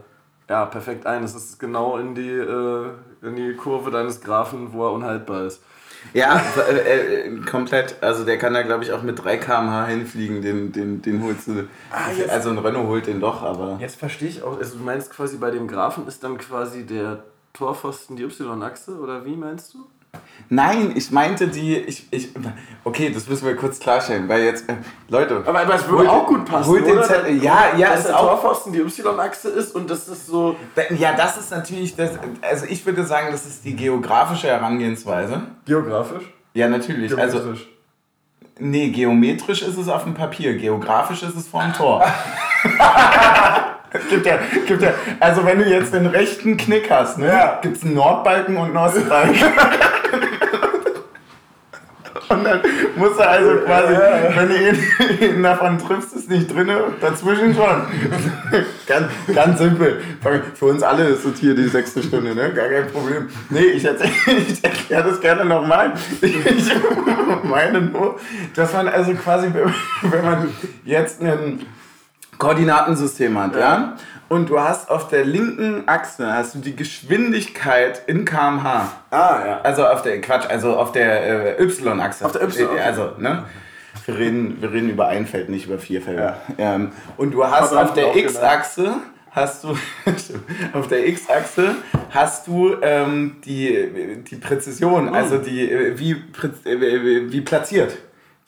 ja, 0.48 0.66
perfekt 0.66 1.06
ein. 1.06 1.22
Das 1.22 1.34
ist 1.36 1.60
genau 1.60 1.96
in 1.98 2.16
die, 2.16 2.28
äh, 2.28 2.90
in 3.22 3.36
die 3.36 3.54
Kurve 3.54 3.92
deines 3.92 4.20
Grafen, 4.20 4.72
wo 4.72 4.84
er 4.86 4.92
unhaltbar 4.92 5.44
ist. 5.44 5.62
Ja, 6.12 6.42
äh, 6.68 7.28
äh, 7.28 7.40
komplett. 7.40 7.96
Also 8.00 8.24
der 8.24 8.38
kann 8.38 8.54
da, 8.54 8.62
glaube 8.62 8.84
ich, 8.84 8.92
auch 8.92 9.02
mit 9.02 9.22
3 9.22 9.36
km/h 9.36 9.86
hinfliegen. 9.86 10.42
Den, 10.42 10.72
den, 10.72 11.02
den 11.02 11.22
holst 11.22 11.48
du. 11.48 11.68
Ah, 11.90 12.08
also 12.28 12.50
ein 12.50 12.58
Renault 12.58 12.86
holt 12.88 13.06
den 13.06 13.20
doch, 13.20 13.42
aber. 13.42 13.78
Jetzt 13.80 13.96
verstehe 13.96 14.28
ich 14.28 14.42
auch. 14.42 14.58
Also 14.58 14.78
du 14.78 14.84
meinst 14.84 15.10
quasi 15.10 15.36
bei 15.36 15.50
dem 15.50 15.68
Grafen 15.68 16.06
ist 16.08 16.24
dann 16.24 16.38
quasi 16.38 16.84
der 16.84 17.24
Torpfosten 17.52 18.16
die 18.16 18.24
Y-Achse 18.24 18.98
oder 18.98 19.24
wie 19.24 19.36
meinst 19.36 19.74
du? 19.74 19.86
Nein, 20.52 20.94
ich 20.96 21.12
meinte 21.12 21.46
die. 21.46 21.76
Ich, 21.76 22.08
ich, 22.10 22.30
okay, 22.82 23.10
das 23.14 23.28
müssen 23.28 23.46
wir 23.46 23.54
kurz 23.54 23.78
klarstellen, 23.78 24.28
weil 24.28 24.42
jetzt. 24.42 24.68
Äh, 24.68 24.74
Leute. 25.08 25.44
Aber, 25.46 25.60
aber 25.60 25.74
es 25.76 25.88
würde 25.88 26.10
auch 26.10 26.26
gut 26.26 26.44
passen. 26.44 26.68
Holt 26.68 26.86
den 26.88 27.00
Zettel. 27.04 27.40
Ja, 27.40 27.76
ja, 27.76 27.90
dass 27.92 28.06
der 28.06 28.16
Torpfosten 28.16 28.72
die 28.72 28.80
Y-Achse 28.80 29.48
ist 29.48 29.76
und 29.76 29.88
das 29.88 30.08
ist 30.08 30.26
so. 30.26 30.56
Ja, 30.98 31.14
das 31.14 31.36
ist 31.36 31.52
natürlich. 31.52 31.94
Das, 31.94 32.10
also 32.42 32.66
ich 32.68 32.84
würde 32.84 33.04
sagen, 33.04 33.28
das 33.30 33.46
ist 33.46 33.64
die 33.64 33.76
geografische 33.76 34.48
Herangehensweise. 34.48 35.42
Geografisch? 35.66 36.24
Ja, 36.52 36.68
natürlich. 36.68 37.16
Also, 37.16 37.54
nee, 38.58 38.88
geometrisch 38.88 39.62
ist 39.62 39.76
es 39.76 39.88
auf 39.88 40.02
dem 40.02 40.14
Papier, 40.14 40.56
geografisch 40.56 41.22
ist 41.22 41.36
es 41.36 41.46
vorm 41.46 41.72
Tor. 41.76 42.04
gibt 44.10 44.26
ja, 44.26 44.38
gibt 44.66 44.82
ja, 44.82 44.94
also 45.20 45.46
wenn 45.46 45.60
du 45.60 45.68
jetzt 45.68 45.94
den 45.94 46.06
rechten 46.06 46.56
Knick 46.56 46.90
hast, 46.90 47.18
ne, 47.18 47.28
ja. 47.28 47.58
gibt 47.62 47.76
es 47.76 47.84
einen 47.84 47.94
Nordbalken 47.94 48.56
und 48.56 48.76
einen 48.76 48.76
Ostbalken. 48.76 49.36
Und 52.30 52.44
dann 52.44 52.60
musst 52.94 53.18
du 53.18 53.28
also 53.28 53.56
quasi, 53.64 53.94
wenn 54.36 54.48
du 54.48 54.54
ihn, 54.54 54.78
ihn 55.36 55.42
davon 55.42 55.78
triffst, 55.78 56.14
ist 56.14 56.30
nicht 56.30 56.54
drin, 56.54 56.70
dazwischen 57.00 57.52
schon. 57.52 57.82
ganz, 58.86 59.06
ganz 59.34 59.58
simpel. 59.58 60.00
Für 60.54 60.66
uns 60.66 60.82
alle 60.84 61.08
ist 61.08 61.24
es 61.24 61.40
hier 61.40 61.56
die 61.56 61.66
sechste 61.66 62.00
Stunde, 62.02 62.36
ne? 62.36 62.52
Gar 62.52 62.68
kein 62.68 62.86
Problem. 62.86 63.28
Nee, 63.48 63.64
ich, 63.64 63.84
ich 64.48 64.64
erkläre 64.64 65.10
das 65.10 65.20
gerne 65.20 65.44
nochmal. 65.44 65.94
Ich 66.20 66.36
meine 67.42 67.80
nur, 67.80 68.20
dass 68.54 68.72
man 68.74 68.86
also 68.86 69.12
quasi, 69.14 69.48
wenn 70.02 70.24
man 70.24 70.48
jetzt 70.84 71.20
einen 71.20 71.66
Koordinatensystem 72.38 73.36
hat, 73.38 73.54
ja. 73.54 73.60
ja. 73.60 73.96
Und 74.30 74.48
du 74.48 74.60
hast 74.60 74.88
auf 74.88 75.08
der 75.08 75.24
linken 75.24 75.88
Achse 75.88 76.32
hast 76.32 76.54
du 76.54 76.60
die 76.60 76.76
Geschwindigkeit 76.76 78.02
in 78.06 78.24
kmh. 78.24 78.88
Ah, 79.10 79.40
ja. 79.44 79.60
Also 79.64 79.84
auf 79.84 80.02
der, 80.02 80.20
Quatsch, 80.20 80.48
also 80.48 80.76
auf 80.76 80.92
der 80.92 81.58
äh, 81.58 81.62
Y-Achse. 81.64 82.24
Auf 82.24 82.30
der 82.30 82.42
Y, 82.44 82.68
okay. 82.70 82.80
Also, 82.80 83.10
ne? 83.18 83.42
Wir 84.06 84.16
reden, 84.16 84.62
wir 84.62 84.72
reden 84.72 84.88
über 84.88 85.08
ein 85.08 85.26
Feld, 85.26 85.48
nicht 85.48 85.66
über 85.66 85.80
vier 85.80 86.00
Felder. 86.00 86.36
Ja. 86.58 86.76
Ähm, 86.76 86.92
und 87.16 87.32
du 87.32 87.44
hast 87.44 87.74
auf 87.74 87.92
der 87.92 88.14
X-Achse 88.14 88.98
hast 89.32 89.64
du 89.64 89.70
auf 90.74 90.86
der 90.86 91.08
X-Achse 91.08 91.74
hast 92.10 92.46
du 92.46 92.76
ähm, 92.82 93.40
die, 93.44 94.22
die 94.30 94.36
Präzision, 94.36 95.06
mhm. 95.06 95.14
also 95.14 95.38
die 95.38 95.92
wie, 95.96 96.12
äh, 96.12 97.32
wie 97.32 97.40
platziert. 97.40 97.96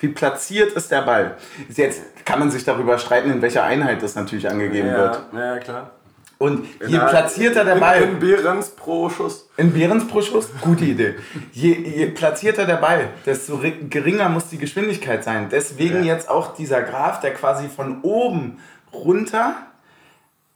Wie 0.03 0.09
platziert 0.09 0.73
ist 0.73 0.91
der 0.91 1.03
Ball? 1.03 1.37
Jetzt 1.69 2.03
kann 2.25 2.41
man 2.41 2.51
sich 2.51 2.65
darüber 2.65 2.99
streiten, 2.99 3.31
in 3.31 3.41
welcher 3.41 3.63
Einheit 3.63 4.03
das 4.03 4.17
natürlich 4.17 4.51
angegeben 4.51 4.89
ja, 4.89 4.99
wird. 4.99 5.23
Ja, 5.33 5.59
klar. 5.59 5.91
Und 6.39 6.67
je 6.85 6.97
in 6.97 7.07
platzierter 7.07 7.65
der 7.65 7.77
Ball. 7.77 8.03
In 8.03 8.19
Behrens 8.19 8.71
pro 8.71 9.09
Schuss. 9.09 9.49
In 9.57 9.73
Behrens 9.73 10.09
pro 10.09 10.21
Schuss? 10.21 10.49
Gute 10.61 10.87
Idee. 10.87 11.15
Je, 11.53 11.73
je 11.73 12.07
platzierter 12.07 12.67
der 12.67 12.79
Ball, 12.79 13.11
desto 13.25 13.61
geringer 13.89 14.29
muss 14.29 14.49
die 14.49 14.59
Geschwindigkeit 14.59 15.23
sein. 15.23 15.51
Deswegen 15.53 16.03
ja. 16.03 16.15
jetzt 16.15 16.29
auch 16.29 16.53
dieser 16.57 16.83
Graph, 16.83 17.21
der 17.21 17.33
quasi 17.35 17.69
von 17.69 18.03
oben 18.03 18.59
runter. 18.93 19.55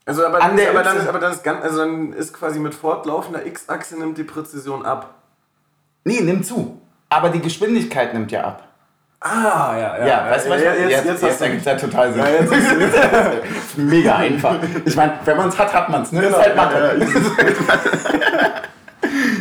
Also, 0.06 0.26
aber, 0.26 0.42
an 0.42 0.56
der 0.56 0.70
aber, 0.70 0.82
dann 0.82 0.96
ist, 0.96 1.06
aber 1.06 1.20
dann 1.20 1.32
ist 1.32 1.44
ganz, 1.44 1.62
also 1.62 1.78
dann 1.78 2.12
ist 2.14 2.34
quasi 2.34 2.58
mit 2.58 2.74
fortlaufender 2.74 3.46
X-Achse 3.46 3.96
nimmt 3.96 4.18
die 4.18 4.24
Präzision 4.24 4.84
ab. 4.84 5.14
Nee, 6.02 6.20
nimmt 6.20 6.46
zu. 6.46 6.82
Aber 7.08 7.28
die 7.28 7.40
Geschwindigkeit 7.40 8.12
nimmt 8.12 8.32
ja 8.32 8.42
ab. 8.42 8.65
Ah, 9.26 9.74
ja, 9.76 9.98
ja. 9.98 10.06
Ja, 10.06 10.30
weißt 10.30 10.46
du, 10.46 10.50
ja, 10.50 10.56
jetzt, 10.56 10.90
jetzt, 10.90 11.04
jetzt, 11.06 11.22
jetzt 11.22 11.42
ergibt 11.42 11.66
ja 11.66 11.74
total 11.74 12.12
Sinn. 12.12 12.22
Ja, 12.22 12.28
jetzt, 12.28 12.52
jetzt, 12.52 13.76
Mega 13.76 14.16
einfach. 14.16 14.56
Ich 14.84 14.94
meine, 14.94 15.14
wenn 15.24 15.36
man 15.36 15.48
es 15.48 15.58
hat, 15.58 15.74
hat 15.74 15.88
man 15.88 16.02
es. 16.02 16.12
Ne? 16.12 16.20
Genau, 16.20 16.38
ist 16.38 16.44
halt 16.44 16.56
Mathe. 16.56 16.96
Ja, 16.98 17.06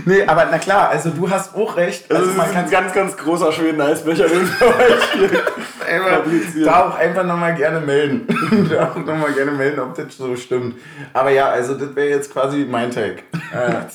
nee, 0.06 0.26
aber 0.26 0.48
na 0.50 0.58
klar, 0.58 0.90
also 0.90 1.12
du 1.12 1.30
hast 1.30 1.56
auch 1.56 1.78
recht. 1.78 2.10
Also, 2.10 2.24
also 2.24 2.36
man 2.36 2.52
kann 2.52 2.66
ein 2.66 2.72
ganz, 2.72 2.94
ganz 2.94 3.16
großer 3.18 3.52
Schweden-Eisbecher, 3.52 4.28
den 4.28 4.50
wir 6.56 6.66
Da 6.66 6.86
auch 6.86 6.98
einfach 6.98 7.24
nochmal 7.24 7.54
gerne 7.54 7.80
melden. 7.80 8.28
da 8.70 8.90
auch 8.90 8.96
nochmal 8.96 9.34
gerne 9.34 9.52
melden, 9.52 9.80
ob 9.82 9.94
das 9.96 10.18
so 10.18 10.36
stimmt. 10.36 10.76
Aber 11.14 11.30
ja, 11.30 11.50
also 11.50 11.76
das 11.76 11.96
wäre 11.96 12.10
jetzt 12.10 12.34
quasi 12.34 12.66
mein 12.70 12.90
Take. 12.90 13.24
Ja. 13.54 13.86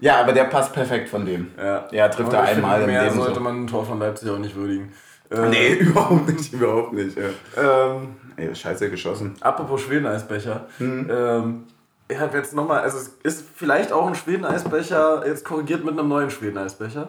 Ja, 0.00 0.20
aber 0.20 0.32
der 0.32 0.44
passt 0.44 0.72
perfekt 0.72 1.08
von 1.08 1.26
dem. 1.26 1.50
Ja, 1.56 1.86
ja 1.90 2.08
trifft 2.08 2.32
er 2.32 2.42
einmal 2.42 2.82
im 2.82 2.88
Leben. 2.88 3.16
sollte 3.16 3.34
so. 3.34 3.40
man 3.40 3.64
ein 3.64 3.66
Tor 3.66 3.84
von 3.84 3.98
Leipzig 3.98 4.30
auch 4.30 4.38
nicht 4.38 4.54
würdigen. 4.54 4.92
Ähm, 5.30 5.50
nee, 5.50 5.74
überhaupt 5.80 6.28
nicht, 6.28 6.52
überhaupt 6.52 6.92
nicht. 6.92 7.16
Ja. 7.16 7.92
Ähm, 7.92 8.16
Ey, 8.36 8.54
scheiße 8.54 8.88
geschossen. 8.88 9.34
Apropos 9.40 9.80
Schweden-Eisbecher. 9.82 10.66
Hm. 10.78 11.10
Ähm, 11.10 11.64
ich 12.06 12.18
habe 12.18 12.38
jetzt 12.38 12.54
nochmal, 12.54 12.80
also 12.80 12.96
es 12.96 13.08
ist 13.22 13.44
vielleicht 13.54 13.92
auch 13.92 14.06
ein 14.06 14.14
Schweden-Eisbecher, 14.14 15.26
jetzt 15.26 15.44
korrigiert 15.44 15.84
mit 15.84 15.98
einem 15.98 16.08
neuen 16.08 16.30
Schweden-Eisbecher. 16.30 17.08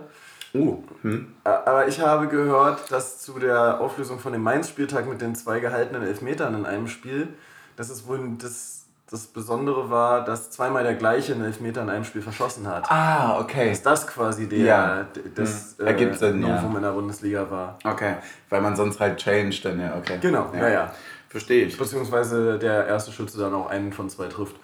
Oh. 0.54 0.80
Hm. 1.04 1.34
Aber 1.44 1.88
ich 1.88 2.02
habe 2.02 2.28
gehört, 2.28 2.92
dass 2.92 3.20
zu 3.20 3.38
der 3.38 3.80
Auflösung 3.80 4.20
von 4.20 4.34
dem 4.34 4.42
Mainz-Spieltag 4.42 5.08
mit 5.08 5.22
den 5.22 5.36
zwei 5.36 5.60
gehaltenen 5.60 6.02
Elfmetern 6.02 6.56
in 6.56 6.66
einem 6.66 6.88
Spiel, 6.88 7.28
das 7.76 7.90
ist 7.90 8.08
wohl 8.08 8.20
das 8.42 8.79
das 9.10 9.26
Besondere 9.26 9.90
war, 9.90 10.24
dass 10.24 10.52
zweimal 10.52 10.84
der 10.84 10.94
gleiche 10.94 11.34
einen 11.34 11.44
Elfmeter 11.44 11.82
in 11.82 11.90
einem 11.90 12.04
Spiel 12.04 12.22
verschossen 12.22 12.68
hat. 12.68 12.92
Ah, 12.92 13.40
okay. 13.40 13.70
Dass 13.70 13.82
das 13.82 14.08
quasi 14.08 14.48
der, 14.48 14.60
ja. 14.60 15.06
das 15.34 15.76
hm. 15.78 15.88
Ergibt 15.88 16.16
äh, 16.16 16.18
Sinn, 16.18 16.42
Novum 16.42 16.72
ja. 16.72 16.78
in 16.78 16.84
der 16.84 16.92
Bundesliga 16.92 17.50
war. 17.50 17.80
Okay, 17.84 18.16
weil 18.50 18.62
man 18.62 18.76
sonst 18.76 19.00
halt 19.00 19.18
changed 19.18 19.66
dann, 19.66 19.80
ja, 19.80 19.96
okay. 19.98 20.20
Genau, 20.22 20.52
ja, 20.54 20.60
ja. 20.60 20.70
ja. 20.70 20.94
Verstehe 21.28 21.66
ich. 21.66 21.78
Beziehungsweise 21.78 22.60
der 22.60 22.86
erste 22.86 23.12
Schütze 23.12 23.40
dann 23.40 23.54
auch 23.54 23.70
einen 23.70 23.94
von 23.94 24.10
zwei 24.10 24.28
trifft. 24.28 24.56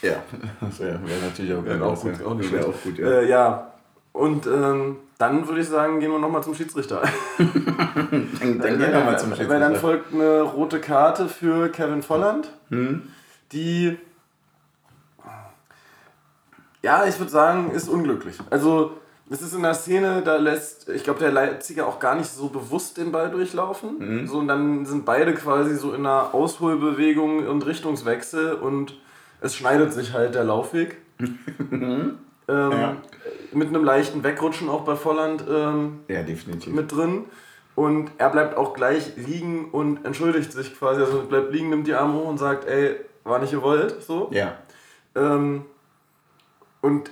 Ja, 0.00 0.22
das 0.60 0.80
wäre 0.80 0.98
wär 1.06 1.18
natürlich 1.22 1.52
auch, 1.54 1.64
wär 1.64 1.82
auch 1.82 2.00
gut. 2.00 2.24
Auch 2.24 2.34
nicht 2.34 2.52
wär 2.52 2.66
auch 2.66 2.82
gut, 2.82 2.98
ja. 2.98 3.06
Äh, 3.06 3.28
ja. 3.28 3.72
Und 4.12 4.46
ähm, 4.46 4.96
dann 5.18 5.46
würde 5.46 5.60
ich 5.60 5.68
sagen, 5.68 6.00
gehen 6.00 6.10
wir 6.10 6.18
nochmal 6.18 6.42
zum 6.42 6.54
Schiedsrichter. 6.54 7.02
dann, 7.38 7.48
dann 8.40 8.60
gehen 8.60 8.80
wir 8.80 8.88
nochmal 8.88 9.18
zum 9.18 9.28
Schiedsrichter. 9.28 9.52
Weil 9.52 9.60
dann 9.60 9.76
folgt 9.76 10.14
eine 10.14 10.40
rote 10.40 10.80
Karte 10.80 11.28
für 11.28 11.68
Kevin 11.68 12.02
Volland. 12.02 12.50
Hm 12.70 13.02
die, 13.52 13.98
ja, 16.82 17.06
ich 17.06 17.18
würde 17.18 17.30
sagen, 17.30 17.70
ist 17.70 17.88
unglücklich. 17.88 18.38
Also, 18.50 18.92
es 19.30 19.42
ist 19.42 19.54
in 19.54 19.62
der 19.62 19.74
Szene, 19.74 20.22
da 20.24 20.36
lässt, 20.36 20.88
ich 20.88 21.04
glaube, 21.04 21.20
der 21.20 21.30
Leipziger 21.30 21.86
auch 21.86 21.98
gar 21.98 22.14
nicht 22.14 22.30
so 22.30 22.48
bewusst 22.48 22.96
den 22.96 23.12
Ball 23.12 23.30
durchlaufen. 23.30 23.98
Mhm. 23.98 24.26
So, 24.26 24.38
und 24.38 24.48
dann 24.48 24.86
sind 24.86 25.04
beide 25.04 25.34
quasi 25.34 25.76
so 25.76 25.92
in 25.92 26.06
einer 26.06 26.34
Ausholbewegung 26.34 27.46
und 27.46 27.66
Richtungswechsel 27.66 28.54
und 28.54 28.94
es 29.40 29.54
schneidet 29.54 29.92
sich 29.92 30.14
halt 30.14 30.34
der 30.34 30.44
Laufweg. 30.44 30.96
ähm, 31.20 32.16
ja. 32.48 32.96
Mit 33.52 33.68
einem 33.68 33.84
leichten 33.84 34.22
Wegrutschen 34.22 34.68
auch 34.68 34.82
bei 34.82 34.96
Volland 34.96 35.44
ähm, 35.48 36.00
ja, 36.08 36.22
definitiv. 36.22 36.72
mit 36.72 36.90
drin. 36.90 37.24
Und 37.74 38.10
er 38.18 38.30
bleibt 38.30 38.56
auch 38.56 38.74
gleich 38.74 39.16
liegen 39.16 39.70
und 39.70 40.04
entschuldigt 40.04 40.52
sich 40.52 40.76
quasi. 40.76 41.00
Also 41.00 41.22
bleibt 41.22 41.52
liegen, 41.52 41.70
nimmt 41.70 41.86
die 41.86 41.94
Arme 41.94 42.14
hoch 42.14 42.28
und 42.28 42.38
sagt, 42.38 42.66
ey, 42.66 42.96
war 43.24 43.38
nicht 43.38 43.52
gewollt, 43.52 44.02
so. 44.02 44.28
Ja. 44.32 44.56
Ähm, 45.14 45.64
und, 46.80 47.10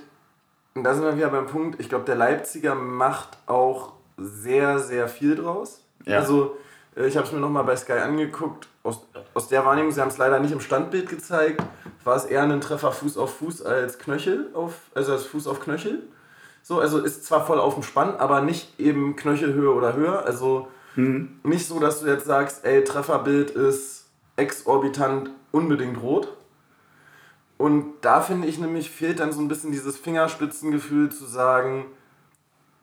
und 0.73 0.83
da 0.83 0.93
sind 0.93 1.03
wir 1.03 1.17
wieder 1.17 1.29
beim 1.29 1.47
Punkt, 1.47 1.79
ich 1.79 1.89
glaube, 1.89 2.05
der 2.05 2.15
Leipziger 2.15 2.75
macht 2.75 3.37
auch 3.47 3.93
sehr, 4.17 4.79
sehr 4.79 5.07
viel 5.07 5.35
draus. 5.35 5.83
Ja. 6.05 6.19
Also, 6.19 6.57
äh, 6.95 7.07
ich 7.07 7.17
habe 7.17 7.27
es 7.27 7.33
mir 7.33 7.39
nochmal 7.39 7.63
bei 7.63 7.75
Sky 7.75 7.93
angeguckt. 7.93 8.67
Aus, 8.83 9.05
aus 9.33 9.49
der 9.49 9.65
Wahrnehmung, 9.65 9.91
sie 9.91 10.01
haben 10.01 10.07
es 10.07 10.17
leider 10.17 10.39
nicht 10.39 10.53
im 10.53 10.61
Standbild 10.61 11.09
gezeigt, 11.09 11.61
war 12.03 12.15
es 12.15 12.25
eher 12.25 12.43
ein 12.43 12.61
Treffer 12.61 12.91
Fuß 12.91 13.17
auf 13.17 13.37
Fuß 13.37 13.63
als 13.63 13.99
Knöchel, 13.99 14.49
auf, 14.53 14.73
also 14.95 15.11
als 15.11 15.25
Fuß 15.25 15.47
auf 15.47 15.59
Knöchel. 15.59 16.03
So, 16.63 16.79
also 16.79 16.99
ist 16.99 17.25
zwar 17.25 17.45
voll 17.45 17.59
auf 17.59 17.75
dem 17.75 17.83
Spann, 17.83 18.15
aber 18.15 18.41
nicht 18.41 18.79
eben 18.79 19.15
Knöchelhöhe 19.15 19.73
oder 19.73 19.93
höher. 19.93 20.25
Also 20.25 20.67
mhm. 20.95 21.39
nicht 21.43 21.67
so, 21.67 21.79
dass 21.79 22.01
du 22.01 22.07
jetzt 22.07 22.25
sagst, 22.25 22.65
ey, 22.65 22.83
Trefferbild 22.83 23.51
ist 23.51 24.05
exorbitant 24.37 25.31
unbedingt 25.57 26.01
rot. 26.01 26.35
Und 27.57 27.95
da 28.01 28.21
finde 28.21 28.47
ich 28.47 28.59
nämlich, 28.59 28.91
fehlt 28.91 29.19
dann 29.19 29.31
so 29.31 29.41
ein 29.41 29.47
bisschen 29.47 29.71
dieses 29.71 29.97
Fingerspitzengefühl 29.97 31.09
zu 31.09 31.25
sagen, 31.25 31.85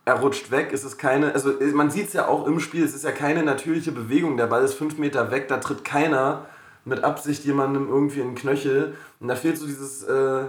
er 0.04 0.20
rutscht 0.20 0.50
weg, 0.50 0.70
es 0.72 0.84
ist 0.84 0.98
keine, 0.98 1.32
also 1.32 1.52
man 1.72 1.90
sieht 1.90 2.08
es 2.08 2.12
ja 2.12 2.26
auch 2.28 2.46
im 2.46 2.60
Spiel, 2.60 2.84
es 2.84 2.94
ist 2.94 3.04
ja 3.04 3.12
keine 3.12 3.42
natürliche 3.42 3.92
Bewegung, 3.92 4.36
der 4.36 4.48
Ball 4.48 4.62
ist 4.62 4.74
fünf 4.74 4.98
Meter 4.98 5.30
weg, 5.30 5.48
da 5.48 5.58
tritt 5.58 5.84
keiner 5.84 6.46
mit 6.84 7.02
Absicht 7.04 7.44
jemandem 7.44 7.88
irgendwie 7.88 8.20
in 8.20 8.30
den 8.30 8.34
Knöchel. 8.34 8.94
Und 9.20 9.28
da 9.28 9.36
fehlt 9.36 9.56
so 9.56 9.66
dieses 9.66 10.02
äh, 10.02 10.44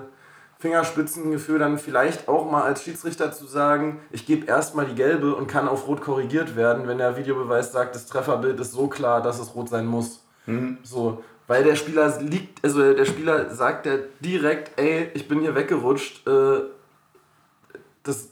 Fingerspitzengefühl, 0.60 1.60
dann 1.60 1.78
vielleicht 1.78 2.28
auch 2.28 2.50
mal 2.50 2.64
als 2.64 2.84
Schiedsrichter 2.84 3.32
zu 3.32 3.46
sagen, 3.46 4.00
ich 4.12 4.26
gebe 4.26 4.46
erstmal 4.46 4.86
die 4.86 4.96
gelbe 4.96 5.36
und 5.36 5.48
kann 5.48 5.68
auf 5.68 5.88
rot 5.88 6.02
korrigiert 6.02 6.56
werden, 6.56 6.88
wenn 6.88 6.98
der 6.98 7.16
Videobeweis 7.16 7.72
sagt, 7.72 7.96
das 7.96 8.08
Trefferbild 8.08 8.60
ist 8.60 8.74
so 8.74 8.88
klar, 8.88 9.22
dass 9.22 9.40
es 9.40 9.56
rot 9.56 9.70
sein 9.70 9.86
muss. 9.86 10.22
Mhm. 10.46 10.78
So, 10.84 11.24
weil 11.48 11.64
der 11.64 11.76
Spieler 11.76 12.20
liegt, 12.22 12.64
also 12.64 12.94
der 12.94 13.06
Spieler 13.06 13.54
sagt 13.54 13.86
ja 13.86 13.98
direkt, 14.20 14.80
ey, 14.80 15.10
ich 15.14 15.28
bin 15.28 15.42
hier 15.42 15.56
weggerutscht, 15.56 16.28
äh, 16.28 16.62
das 18.04 18.30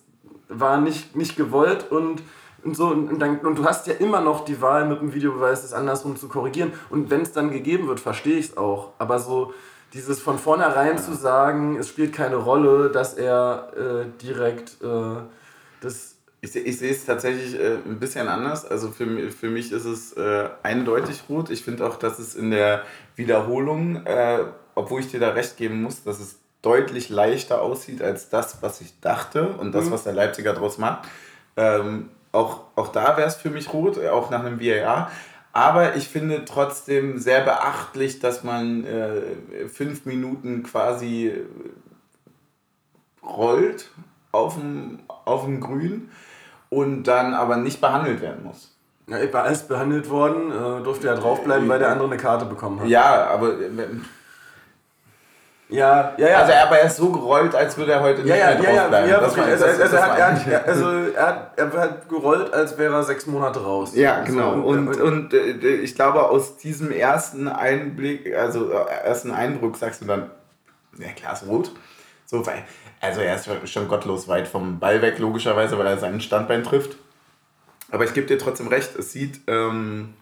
war 0.49 0.79
nicht, 0.79 1.15
nicht 1.15 1.35
gewollt 1.35 1.91
und, 1.91 2.23
und 2.63 2.75
so. 2.75 2.87
Und, 2.87 3.19
dann, 3.19 3.39
und 3.39 3.57
du 3.57 3.65
hast 3.65 3.87
ja 3.87 3.93
immer 3.93 4.21
noch 4.21 4.45
die 4.45 4.61
Wahl, 4.61 4.87
mit 4.87 5.01
dem 5.01 5.13
Videobeweis 5.13 5.61
das 5.61 5.73
andersrum 5.73 6.15
zu 6.15 6.27
korrigieren. 6.27 6.73
Und 6.89 7.09
wenn 7.09 7.21
es 7.21 7.33
dann 7.33 7.51
gegeben 7.51 7.87
wird, 7.87 7.99
verstehe 7.99 8.37
ich 8.37 8.49
es 8.49 8.57
auch. 8.57 8.91
Aber 8.97 9.19
so 9.19 9.53
dieses 9.93 10.19
von 10.19 10.39
vornherein 10.39 10.95
ja. 10.95 11.01
zu 11.01 11.13
sagen, 11.13 11.77
es 11.77 11.89
spielt 11.89 12.13
keine 12.13 12.37
Rolle, 12.37 12.89
dass 12.89 13.13
er 13.13 13.71
äh, 13.75 14.05
direkt 14.21 14.81
äh, 14.81 15.21
das. 15.81 16.12
Ich, 16.43 16.53
ich 16.57 16.77
sehe 16.77 16.91
es 16.91 17.05
tatsächlich 17.05 17.57
äh, 17.57 17.77
ein 17.85 17.99
bisschen 17.99 18.27
anders. 18.27 18.65
Also 18.65 18.91
für, 18.91 19.31
für 19.31 19.49
mich 19.49 19.71
ist 19.71 19.85
es 19.85 20.11
äh, 20.11 20.49
eindeutig 20.61 21.23
rot. 21.29 21.49
Ich 21.49 21.63
finde 21.63 21.87
auch, 21.87 21.95
dass 21.95 22.19
es 22.19 22.35
in 22.35 22.51
der 22.51 22.83
Wiederholung, 23.15 24.05
äh, 24.05 24.39
obwohl 24.75 24.99
ich 24.99 25.07
dir 25.09 25.21
da 25.21 25.29
recht 25.29 25.55
geben 25.55 25.81
muss, 25.81 26.03
dass 26.03 26.19
es 26.19 26.39
deutlich 26.61 27.07
leichter 27.07 27.61
aussieht 27.61 28.01
als 28.01 28.27
das, 28.27 28.61
was 28.61 28.81
ich 28.81 28.99
dachte 28.99 29.53
und 29.53 29.73
das, 29.73 29.85
mhm. 29.85 29.91
was 29.91 30.03
der 30.03 30.11
Leipziger 30.11 30.51
draus 30.51 30.77
macht. 30.77 31.07
Ähm, 31.55 32.09
auch, 32.33 32.63
auch 32.75 32.89
da 32.89 33.15
wäre 33.15 33.27
es 33.27 33.35
für 33.35 33.49
mich 33.49 33.71
rot, 33.71 33.97
auch 34.05 34.29
nach 34.29 34.43
einem 34.43 34.59
VAR. 34.59 35.11
Aber 35.53 35.95
ich 35.95 36.09
finde 36.09 36.43
trotzdem 36.43 37.19
sehr 37.19 37.39
beachtlich, 37.39 38.19
dass 38.19 38.43
man 38.43 38.83
äh, 38.85 39.67
fünf 39.69 40.05
Minuten 40.05 40.63
quasi 40.63 41.31
rollt 43.25 43.91
auf 44.33 44.55
dem, 44.55 44.99
auf 45.07 45.45
dem 45.45 45.61
Grün 45.61 46.09
und 46.75 47.03
dann 47.03 47.33
aber 47.33 47.57
nicht 47.57 47.81
behandelt 47.81 48.21
werden 48.21 48.43
muss. 48.43 48.71
Ja, 49.07 49.17
er 49.17 49.45
ist 49.51 49.67
behandelt 49.67 50.09
worden, 50.09 50.51
äh, 50.51 50.83
durfte 50.83 51.07
ja 51.07 51.15
draufbleiben, 51.15 51.67
weil 51.67 51.79
der 51.79 51.89
andere 51.89 52.07
eine 52.07 52.17
Karte 52.17 52.45
bekommen 52.45 52.79
hat. 52.79 52.87
Ja, 52.87 53.27
aber 53.27 53.49
äh, 53.49 53.69
ja, 55.73 56.13
ja, 56.17 56.29
ja. 56.29 56.37
Also, 56.39 56.51
er 56.51 56.85
ist 56.85 56.97
so 56.97 57.11
gerollt, 57.11 57.55
als 57.55 57.77
würde 57.77 57.93
er 57.93 58.01
heute 58.01 58.21
nicht 58.21 58.29
ja, 58.29 58.51
ja, 58.51 58.61
mehr 58.61 58.73
ja, 58.73 58.87
bleiben. 58.87 59.09
Ja, 59.09 59.19
das 59.19 59.35
war, 59.35 59.45
also, 59.45 59.65
also, 59.65 59.95
er, 59.95 60.01
hat, 60.03 60.19
er, 60.19 60.59
hat, 60.59 60.67
also 60.67 60.89
er, 61.15 61.27
hat, 61.27 61.51
er 61.55 61.73
hat 61.73 62.09
gerollt, 62.09 62.53
als 62.53 62.77
wäre 62.77 62.93
er 62.93 63.03
sechs 63.03 63.25
Monate 63.25 63.63
raus. 63.63 63.95
Ja, 63.95 64.23
genau. 64.23 64.53
So, 64.53 64.61
und, 64.61 64.87
und, 64.87 65.01
und 65.01 65.33
äh, 65.33 65.75
ich 65.77 65.95
glaube, 65.95 66.29
aus 66.29 66.57
diesem 66.57 66.91
ersten 66.91 67.47
Einblick, 67.47 68.35
also 68.35 68.71
äh, 68.71 68.85
ersten 69.03 69.31
Eindruck 69.31 69.77
sagst 69.77 70.01
du 70.01 70.05
dann, 70.05 70.29
ja 70.99 71.09
klar, 71.15 71.33
ist 71.33 71.47
rot. 71.47 71.71
So, 72.33 72.43
weil, 72.47 72.63
also 72.99 73.21
er 73.21 73.35
ist 73.35 73.69
schon 73.69 73.87
gottlos 73.87 74.27
weit 74.27 74.47
vom 74.47 74.79
Ball 74.79 75.03
weg, 75.03 75.19
logischerweise, 75.19 75.77
weil 75.77 75.85
er 75.85 75.99
seinen 75.99 76.19
Standbein 76.19 76.63
trifft. 76.63 76.97
Aber 77.91 78.05
ich 78.05 78.13
gebe 78.15 78.25
dir 78.25 78.39
trotzdem 78.39 78.69
recht, 78.69 78.95
es 78.95 79.11
sieht... 79.11 79.41
Ähm, 79.45 80.15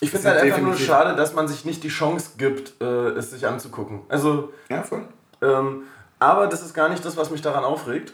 ich 0.00 0.10
finde 0.10 0.28
es 0.28 0.34
halt 0.34 0.42
einfach 0.42 0.60
nur 0.60 0.76
schade, 0.76 1.16
dass 1.16 1.32
man 1.32 1.48
sich 1.48 1.64
nicht 1.64 1.82
die 1.82 1.88
Chance 1.88 2.32
gibt, 2.36 2.78
äh, 2.82 3.08
es 3.12 3.30
sich 3.30 3.46
anzugucken. 3.46 4.00
Also. 4.10 4.52
Ja, 4.68 4.82
voll. 4.82 5.08
Ähm, 5.40 5.84
aber 6.18 6.46
das 6.46 6.60
ist 6.60 6.74
gar 6.74 6.90
nicht 6.90 7.02
das, 7.06 7.16
was 7.16 7.30
mich 7.30 7.40
daran 7.40 7.64
aufregt. 7.64 8.12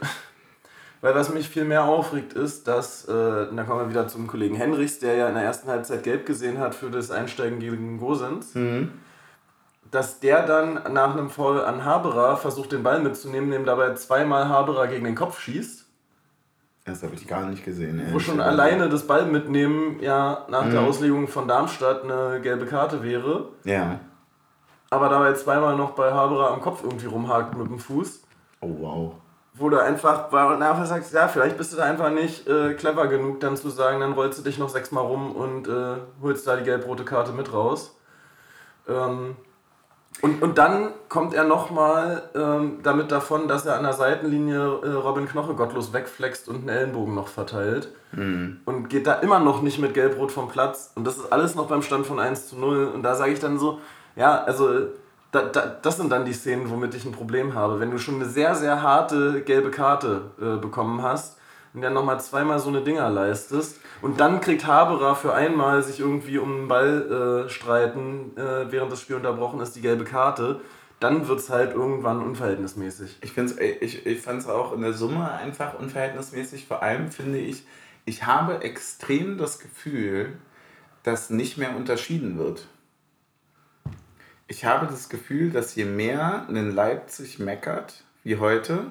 Weil 1.00 1.16
was 1.16 1.34
mich 1.34 1.48
viel 1.48 1.64
mehr 1.64 1.82
aufregt, 1.82 2.34
ist, 2.34 2.68
dass, 2.68 3.06
äh, 3.06 3.12
da 3.12 3.64
kommen 3.64 3.80
wir 3.80 3.90
wieder 3.90 4.06
zum 4.06 4.28
Kollegen 4.28 4.54
Henrichs, 4.54 5.00
der 5.00 5.16
ja 5.16 5.28
in 5.28 5.34
der 5.34 5.42
ersten 5.42 5.68
Halbzeit 5.68 6.04
gelb 6.04 6.26
gesehen 6.26 6.58
hat 6.58 6.76
für 6.76 6.90
das 6.90 7.10
Einsteigen 7.10 7.58
gegen 7.58 7.98
Gosens, 7.98 8.54
mhm. 8.54 8.92
Dass 9.92 10.18
der 10.18 10.44
dann 10.44 10.92
nach 10.92 11.12
einem 11.12 11.30
Foul 11.30 11.60
an 11.60 11.84
Haberer 11.84 12.36
versucht, 12.36 12.72
den 12.72 12.82
Ball 12.82 12.98
mitzunehmen, 13.00 13.52
dem 13.52 13.64
dabei 13.64 13.94
zweimal 13.94 14.48
Haberer 14.48 14.88
gegen 14.88 15.04
den 15.04 15.14
Kopf 15.14 15.38
schießt 15.38 15.82
das 16.84 17.02
habe 17.04 17.14
ich 17.14 17.28
gar 17.28 17.46
nicht 17.46 17.64
gesehen. 17.64 18.02
Wo 18.10 18.18
schon 18.18 18.40
alleine 18.40 18.88
das 18.88 19.06
Ball 19.06 19.24
mitnehmen 19.24 20.00
ja 20.00 20.44
nach 20.48 20.64
mhm. 20.64 20.70
der 20.72 20.80
Auslegung 20.80 21.28
von 21.28 21.46
Darmstadt 21.46 22.02
eine 22.02 22.40
gelbe 22.40 22.66
Karte 22.66 23.02
wäre. 23.04 23.50
Ja. 23.64 24.00
Aber 24.90 25.08
dabei 25.08 25.32
zweimal 25.34 25.76
noch 25.76 25.92
bei 25.92 26.12
Haberer 26.12 26.50
am 26.50 26.60
Kopf 26.60 26.82
irgendwie 26.82 27.06
rumhakt 27.06 27.56
mit 27.56 27.68
dem 27.68 27.78
Fuß. 27.78 28.24
Oh 28.60 28.76
wow. 28.80 29.12
Wo 29.54 29.68
du 29.68 29.80
einfach, 29.80 30.32
weil 30.32 30.58
nachher 30.58 30.86
sagst, 30.86 31.12
ja, 31.12 31.28
vielleicht 31.28 31.56
bist 31.56 31.72
du 31.72 31.76
da 31.76 31.84
einfach 31.84 32.10
nicht 32.10 32.48
äh, 32.48 32.74
clever 32.74 33.06
genug, 33.06 33.38
dann 33.40 33.56
zu 33.56 33.68
sagen, 33.70 34.00
dann 34.00 34.12
rollst 34.12 34.40
du 34.40 34.42
dich 34.42 34.58
noch 34.58 34.68
sechsmal 34.68 35.04
rum 35.04 35.32
und 35.32 35.68
äh, 35.68 35.96
holst 36.20 36.46
da 36.46 36.56
die 36.56 36.64
gelb-rote 36.64 37.04
Karte 37.04 37.32
mit 37.32 37.52
raus. 37.52 37.96
Ähm, 38.88 39.36
und, 40.20 40.42
und 40.42 40.58
dann 40.58 40.90
kommt 41.08 41.34
er 41.34 41.44
nochmal 41.44 42.22
ähm, 42.34 42.80
damit 42.82 43.10
davon, 43.10 43.48
dass 43.48 43.66
er 43.66 43.76
an 43.76 43.82
der 43.82 43.94
Seitenlinie 43.94 44.80
äh, 44.82 44.90
Robin 44.90 45.26
Knoche 45.26 45.54
gottlos 45.54 45.92
wegflext 45.92 46.48
und 46.48 46.56
einen 46.56 46.68
Ellenbogen 46.68 47.14
noch 47.14 47.28
verteilt. 47.28 47.88
Mhm. 48.12 48.60
Und 48.64 48.88
geht 48.88 49.06
da 49.06 49.14
immer 49.14 49.40
noch 49.40 49.62
nicht 49.62 49.78
mit 49.78 49.94
Gelb-Rot 49.94 50.30
vom 50.30 50.48
Platz. 50.48 50.92
Und 50.94 51.06
das 51.06 51.16
ist 51.16 51.32
alles 51.32 51.54
noch 51.54 51.66
beim 51.66 51.82
Stand 51.82 52.06
von 52.06 52.20
1 52.20 52.48
zu 52.48 52.56
0. 52.56 52.92
Und 52.94 53.02
da 53.02 53.14
sage 53.14 53.32
ich 53.32 53.40
dann 53.40 53.58
so, 53.58 53.80
ja, 54.14 54.44
also 54.44 54.86
da, 55.32 55.42
da, 55.42 55.66
das 55.80 55.96
sind 55.96 56.12
dann 56.12 56.24
die 56.24 56.34
Szenen, 56.34 56.70
womit 56.70 56.94
ich 56.94 57.04
ein 57.04 57.12
Problem 57.12 57.54
habe. 57.54 57.80
Wenn 57.80 57.90
du 57.90 57.98
schon 57.98 58.16
eine 58.16 58.26
sehr, 58.26 58.54
sehr 58.54 58.82
harte 58.82 59.42
gelbe 59.42 59.70
Karte 59.70 60.30
äh, 60.40 60.60
bekommen 60.60 61.02
hast 61.02 61.38
und 61.74 61.82
dann 61.82 61.94
nochmal 61.94 62.20
zweimal 62.20 62.58
so 62.58 62.68
eine 62.68 62.82
Dinger 62.82 63.08
leistest 63.08 63.80
und 64.02 64.18
dann 64.18 64.40
kriegt 64.40 64.66
Haberer 64.66 65.14
für 65.14 65.32
einmal 65.32 65.82
sich 65.82 66.00
irgendwie 66.00 66.38
um 66.38 66.52
den 66.52 66.68
Ball 66.68 67.46
äh, 67.46 67.48
streiten, 67.48 68.36
äh, 68.36 68.70
während 68.70 68.90
das 68.92 69.00
Spiel 69.00 69.16
unterbrochen 69.16 69.60
ist, 69.60 69.74
die 69.76 69.80
gelbe 69.80 70.04
Karte, 70.04 70.60
dann 70.98 71.26
wird 71.28 71.38
es 71.38 71.50
halt 71.50 71.72
irgendwann 71.74 72.20
unverhältnismäßig. 72.20 73.18
Ich, 73.22 73.36
ich, 73.36 74.06
ich 74.06 74.20
fand 74.20 74.40
es 74.40 74.48
auch 74.48 74.72
in 74.72 74.82
der 74.82 74.92
Summe 74.92 75.30
einfach 75.30 75.78
unverhältnismäßig. 75.78 76.66
Vor 76.66 76.82
allem 76.82 77.10
finde 77.10 77.38
ich, 77.38 77.64
ich 78.04 78.26
habe 78.26 78.62
extrem 78.62 79.38
das 79.38 79.60
Gefühl, 79.60 80.36
dass 81.04 81.30
nicht 81.30 81.56
mehr 81.56 81.74
unterschieden 81.76 82.38
wird. 82.38 82.68
Ich 84.48 84.64
habe 84.64 84.86
das 84.86 85.08
Gefühl, 85.08 85.50
dass 85.50 85.74
je 85.74 85.84
mehr 85.84 86.46
ein 86.48 86.74
Leipzig 86.74 87.38
meckert, 87.38 88.04
wie 88.24 88.36
heute, 88.36 88.90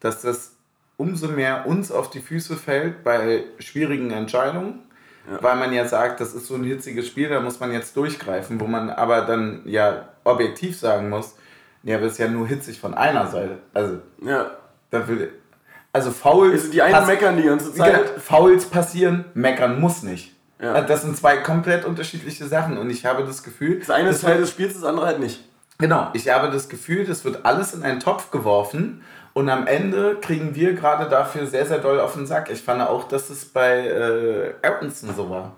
dass 0.00 0.22
das 0.22 0.53
umso 0.96 1.28
mehr 1.28 1.66
uns 1.66 1.90
auf 1.90 2.10
die 2.10 2.20
Füße 2.20 2.56
fällt 2.56 3.04
bei 3.04 3.44
schwierigen 3.58 4.10
Entscheidungen, 4.10 4.80
ja. 5.30 5.42
weil 5.42 5.56
man 5.56 5.72
ja 5.72 5.86
sagt, 5.86 6.20
das 6.20 6.34
ist 6.34 6.46
so 6.46 6.54
ein 6.54 6.64
hitziges 6.64 7.06
Spiel, 7.06 7.28
da 7.28 7.40
muss 7.40 7.60
man 7.60 7.72
jetzt 7.72 7.96
durchgreifen, 7.96 8.60
wo 8.60 8.66
man 8.66 8.90
aber 8.90 9.22
dann 9.22 9.62
ja 9.64 10.08
objektiv 10.24 10.78
sagen 10.78 11.08
muss, 11.08 11.36
ja, 11.82 11.96
aber 11.96 12.06
es 12.06 12.12
ist 12.12 12.18
ja 12.18 12.28
nur 12.28 12.46
hitzig 12.46 12.80
von 12.80 12.94
einer 12.94 13.26
Seite. 13.26 13.58
Also, 13.74 13.98
ja. 14.24 14.52
da 14.90 15.06
will, 15.06 15.30
also 15.92 16.10
Fouls. 16.10 16.52
Also 16.52 16.72
die 16.72 16.82
einen 16.82 17.06
meckern 17.06 17.36
die 17.36 17.44
ganze 17.44 17.72
Zeit. 17.72 18.06
Genau, 18.06 18.18
Fouls 18.18 18.64
passieren, 18.66 19.26
meckern 19.34 19.80
muss 19.80 20.02
nicht. 20.02 20.34
Ja. 20.60 20.80
Das 20.82 21.02
sind 21.02 21.16
zwei 21.16 21.36
komplett 21.38 21.84
unterschiedliche 21.84 22.46
Sachen 22.46 22.78
und 22.78 22.88
ich 22.90 23.04
habe 23.04 23.24
das 23.24 23.42
Gefühl. 23.42 23.80
Das 23.80 23.90
eine 23.90 24.10
ist 24.10 24.22
Teil 24.22 24.38
des 24.38 24.50
Spiels, 24.50 24.74
das 24.74 24.84
andere 24.84 25.06
halt 25.06 25.20
nicht. 25.20 25.44
Genau, 25.78 26.08
ich 26.12 26.28
habe 26.28 26.50
das 26.50 26.68
Gefühl, 26.68 27.04
das 27.04 27.24
wird 27.24 27.44
alles 27.44 27.74
in 27.74 27.82
einen 27.82 28.00
Topf 28.00 28.30
geworfen 28.30 29.02
und 29.32 29.48
am 29.48 29.66
Ende 29.66 30.16
kriegen 30.20 30.54
wir 30.54 30.74
gerade 30.74 31.08
dafür 31.10 31.46
sehr, 31.46 31.66
sehr 31.66 31.78
doll 31.78 31.98
auf 31.98 32.14
den 32.14 32.26
Sack. 32.26 32.50
Ich 32.50 32.62
fand 32.62 32.80
auch, 32.82 33.08
dass 33.08 33.30
es 33.30 33.44
bei 33.44 33.88
äh, 33.88 34.54
Aronson 34.62 35.14
so 35.14 35.28
war. 35.28 35.52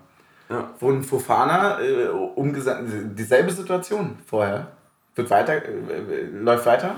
Ja. 0.49 0.71
Wo 0.79 0.89
ein 0.89 1.03
Fofana 1.03 1.79
äh, 1.81 2.07
umgesandt, 2.07 3.17
dieselbe 3.19 3.51
Situation 3.51 4.17
vorher, 4.25 4.67
wird 5.15 5.29
weiter, 5.29 5.53
äh, 5.53 6.23
läuft 6.31 6.65
weiter. 6.65 6.95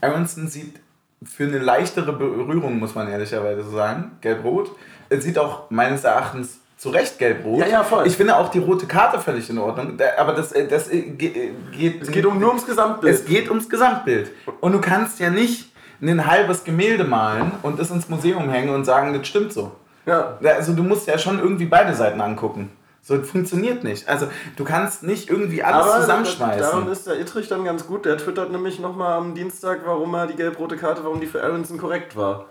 Aronson 0.00 0.48
sieht 0.48 0.80
für 1.24 1.44
eine 1.44 1.58
leichtere 1.58 2.12
Berührung, 2.12 2.78
muss 2.78 2.94
man 2.94 3.08
ehrlicherweise 3.08 3.68
sagen, 3.70 4.18
gelb-rot, 4.20 4.70
sieht 5.10 5.38
auch 5.38 5.70
meines 5.70 6.04
Erachtens 6.04 6.60
zu 6.78 6.90
Recht 6.90 7.18
gelb-rot. 7.18 7.60
Ja, 7.60 7.66
ja, 7.66 7.84
voll. 7.84 8.06
Ich 8.06 8.16
finde 8.16 8.36
auch 8.36 8.48
die 8.50 8.60
rote 8.60 8.86
Karte 8.86 9.18
völlig 9.20 9.50
in 9.50 9.58
Ordnung. 9.58 9.98
Aber 10.16 10.32
das, 10.32 10.52
äh, 10.52 10.66
das 10.66 10.88
äh, 10.88 11.02
geht. 11.02 12.02
Es 12.02 12.10
geht 12.10 12.24
um, 12.24 12.38
nur 12.38 12.48
ums 12.48 12.64
Gesamtbild. 12.64 13.14
Es 13.14 13.24
geht 13.26 13.48
ums 13.50 13.68
Gesamtbild. 13.68 14.30
Und 14.60 14.72
du 14.72 14.80
kannst 14.80 15.18
ja 15.18 15.28
nicht 15.28 15.72
ein 16.00 16.26
halbes 16.26 16.62
Gemälde 16.62 17.02
malen 17.02 17.50
und 17.62 17.80
es 17.80 17.90
ins 17.90 18.08
Museum 18.08 18.48
hängen 18.48 18.72
und 18.72 18.84
sagen, 18.84 19.12
das 19.12 19.26
stimmt 19.26 19.52
so. 19.52 19.72
Ja. 20.06 20.38
Also 20.40 20.72
du 20.72 20.84
musst 20.84 21.08
ja 21.08 21.18
schon 21.18 21.40
irgendwie 21.40 21.66
beide 21.66 21.94
Seiten 21.94 22.20
angucken. 22.20 22.70
So 23.02 23.16
das 23.16 23.28
funktioniert 23.28 23.82
nicht. 23.82 24.08
Also 24.08 24.28
du 24.56 24.64
kannst 24.64 25.02
nicht 25.02 25.28
irgendwie 25.28 25.64
alles 25.64 25.86
Aber 25.86 26.00
zusammenschmeißen. 26.00 26.62
Darum 26.62 26.92
ist 26.92 27.08
der 27.08 27.18
Ittrich 27.18 27.48
dann 27.48 27.64
ganz 27.64 27.86
gut. 27.86 28.04
Der 28.04 28.16
twittert 28.16 28.52
nämlich 28.52 28.78
nochmal 28.78 29.18
am 29.18 29.34
Dienstag, 29.34 29.80
warum 29.84 30.14
er 30.14 30.28
die 30.28 30.36
gelb-rote 30.36 30.76
Karte, 30.76 31.02
warum 31.02 31.20
die 31.20 31.26
für 31.26 31.42
Aronson 31.42 31.78
korrekt 31.78 32.14
war. 32.14 32.46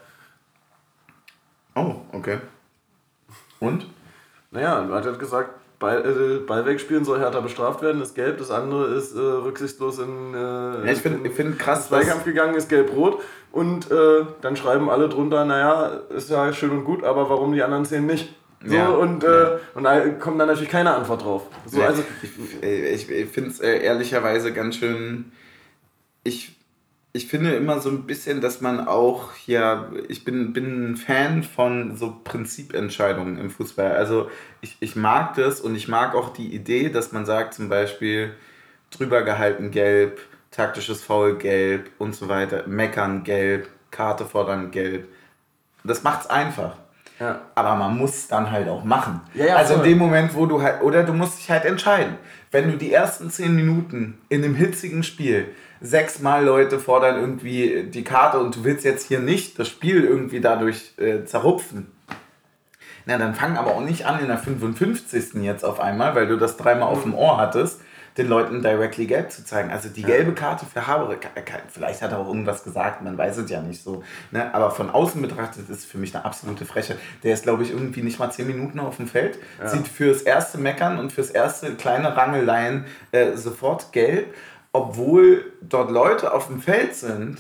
Okay. 2.12 2.40
Und? 3.60 3.86
Naja, 4.52 4.82
man 4.82 5.04
hat 5.04 5.20
gesagt, 5.20 5.52
Ball, 5.80 6.04
äh, 6.06 6.46
Ball 6.46 6.66
wegspielen 6.66 7.06
soll 7.06 7.20
härter 7.20 7.42
bestraft 7.42 7.82
werden, 7.82 8.02
ist 8.02 8.16
gelb. 8.16 8.40
Das 8.40 8.50
andere 8.50 8.96
ist 8.96 9.16
äh, 9.16 9.20
rücksichtslos 9.20 10.00
in, 10.00 10.34
äh, 10.34 10.38
ja, 10.38 10.92
ich 10.92 11.00
find, 11.00 11.28
find 11.34 11.60
krass, 11.60 11.88
Zweikampf 11.88 12.24
gegangen, 12.24 12.56
ist 12.56 12.70
gelb-rot. 12.70 13.22
Und 13.52 13.92
äh, 13.92 14.26
dann 14.42 14.56
schreiben 14.56 14.90
alle 14.90 15.08
drunter, 15.10 15.46
naja, 15.46 16.02
ist 16.10 16.30
ja 16.30 16.52
schön 16.54 16.72
und 16.72 16.84
gut, 16.84 17.04
aber 17.04 17.30
warum 17.30 17.54
die 17.54 17.62
anderen 17.62 17.86
zehn 17.86 18.06
nicht? 18.06 18.34
So, 18.66 18.74
ja. 18.76 18.90
und, 18.90 19.24
äh, 19.24 19.28
ja. 19.28 19.60
und 19.76 19.84
da 19.84 20.10
kommt 20.10 20.40
dann 20.40 20.48
natürlich 20.48 20.72
keine 20.72 20.94
Antwort 20.94 21.24
drauf. 21.24 21.44
So, 21.68 21.82
also, 21.82 22.04
ich 22.24 22.64
ich, 22.64 23.12
ich 23.12 23.30
finde 23.30 23.52
es 23.52 23.60
äh, 23.60 23.84
ehrlicherweise 23.84 24.52
ganz 24.52 24.78
schön. 24.78 25.32
Ich 26.24 26.57
ich 27.18 27.28
finde 27.28 27.56
immer 27.56 27.80
so 27.80 27.90
ein 27.90 28.04
bisschen, 28.04 28.42
dass 28.42 28.62
man 28.62 28.88
auch 28.88 29.34
hier, 29.34 29.92
ich 30.08 30.24
bin, 30.24 30.54
bin 30.54 30.92
ein 30.92 30.98
Fan 30.98 31.42
von 31.42 31.98
so 31.98 32.16
Prinzipentscheidungen 32.24 33.40
im 33.40 33.50
Fußball. 33.50 33.94
Also 33.94 34.30
ich, 34.62 34.78
ich 34.82 34.96
mag 34.96 35.34
das 35.34 35.60
und 35.60 35.74
ich 35.74 35.88
mag 35.88 36.14
auch 36.14 36.32
die 36.32 36.54
Idee, 36.54 36.90
dass 36.90 37.12
man 37.12 37.26
sagt 37.26 37.56
zum 37.56 37.70
Beispiel 37.70 38.36
drüber 38.92 39.24
gehalten 39.24 39.72
gelb, 39.72 40.20
taktisches 40.52 41.04
Foul 41.04 41.40
gelb 41.40 41.90
und 41.98 42.14
so 42.16 42.30
weiter, 42.30 42.68
meckern 42.68 43.24
gelb, 43.24 43.68
Karte 43.90 44.26
fordern 44.26 44.70
gelb. 44.70 45.08
Das 45.84 46.04
macht 46.04 46.22
es 46.22 46.30
einfach. 46.30 46.78
Ja. 47.20 47.42
Aber 47.56 47.76
man 47.78 47.98
muss 47.98 48.28
dann 48.28 48.52
halt 48.52 48.70
auch 48.70 48.84
machen. 48.84 49.22
Ja, 49.34 49.46
ja, 49.46 49.56
also 49.56 49.74
in 49.76 49.84
dem 49.84 49.98
Moment, 49.98 50.36
wo 50.36 50.46
du 50.46 50.62
halt, 50.62 50.84
oder 50.84 51.02
du 51.02 51.14
musst 51.14 51.40
dich 51.40 51.50
halt 51.50 51.66
entscheiden. 51.66 52.16
Wenn 52.52 52.70
du 52.70 52.78
die 52.78 52.94
ersten 52.94 53.32
zehn 53.32 53.56
Minuten 53.56 54.20
in 54.30 54.44
einem 54.44 54.54
hitzigen 54.54 55.02
Spiel 55.02 55.48
sechsmal 55.82 56.44
Leute 56.44 56.80
fordern 56.80 57.20
irgendwie 57.20 57.84
die 57.84 58.04
Karte 58.04 58.40
und 58.40 58.56
du 58.56 58.64
willst 58.64 58.86
jetzt 58.86 59.08
hier 59.08 59.20
nicht 59.20 59.58
das 59.60 59.68
Spiel 59.68 60.04
irgendwie 60.04 60.42
dadurch 60.42 60.94
äh, 60.98 61.24
zerrupfen. 61.26 61.92
Na, 63.06 63.18
dann 63.18 63.36
fang 63.36 63.58
aber 63.58 63.76
auch 63.76 63.82
nicht 63.82 64.06
an 64.06 64.20
in 64.20 64.28
der 64.28 64.38
55. 64.38 65.36
jetzt 65.44 65.64
auf 65.64 65.80
einmal, 65.80 66.14
weil 66.14 66.28
du 66.28 66.36
das 66.36 66.58
dreimal 66.58 66.90
auf 66.90 67.04
dem 67.04 67.16
Ohr 67.16 67.38
hattest, 67.38 67.80
den 68.18 68.28
Leuten 68.28 68.62
directly 68.62 69.06
gelb 69.06 69.32
zu 69.32 69.46
zeigen. 69.46 69.72
Also 69.72 69.90
die 69.90 70.02
gelbe 70.02 70.34
Karte 70.34 70.66
für 70.66 70.88
Haber, 70.88 71.16
vielleicht 71.70 72.02
hat 72.02 72.12
er 72.12 72.20
auch 72.20 72.28
irgendwas 72.28 72.64
gesagt, 72.64 73.04
man 73.04 73.18
weiß 73.18 73.38
es 73.38 73.50
ja 73.50 73.62
nicht 73.62 73.84
so. 73.84 74.04
Ne? 74.32 74.54
Aber 74.54 74.72
von 74.72 74.90
außen 74.90 75.22
betrachtet 75.22 75.70
ist 75.70 75.80
es 75.80 75.86
für 75.86 76.00
mich 76.00 76.16
eine 76.16 76.26
absolute 76.26 76.66
Freche. 76.66 76.98
Der 77.24 77.34
ist, 77.34 77.44
glaube 77.44 77.64
ich, 77.64 77.72
irgendwie 77.72 78.02
nicht 78.02 78.20
mal 78.20 78.32
zehn 78.32 78.48
Minuten 78.48 78.80
auf 78.80 78.98
dem 78.98 79.08
Feld, 79.08 79.38
ja. 79.60 79.68
sieht 79.68 79.88
fürs 79.88 80.24
erste 80.24 80.58
Meckern 80.58 81.00
und 81.00 81.14
fürs 81.14 81.30
erste 81.30 81.76
kleine 81.76 82.18
Rangeleien 82.18 82.86
äh, 83.12 83.38
sofort 83.38 83.94
gelb 83.94 84.34
obwohl 84.78 85.52
dort 85.62 85.92
Leute 85.92 86.34
auf 86.34 86.48
dem 86.48 86.62
Feld 86.62 86.96
sind 86.96 87.40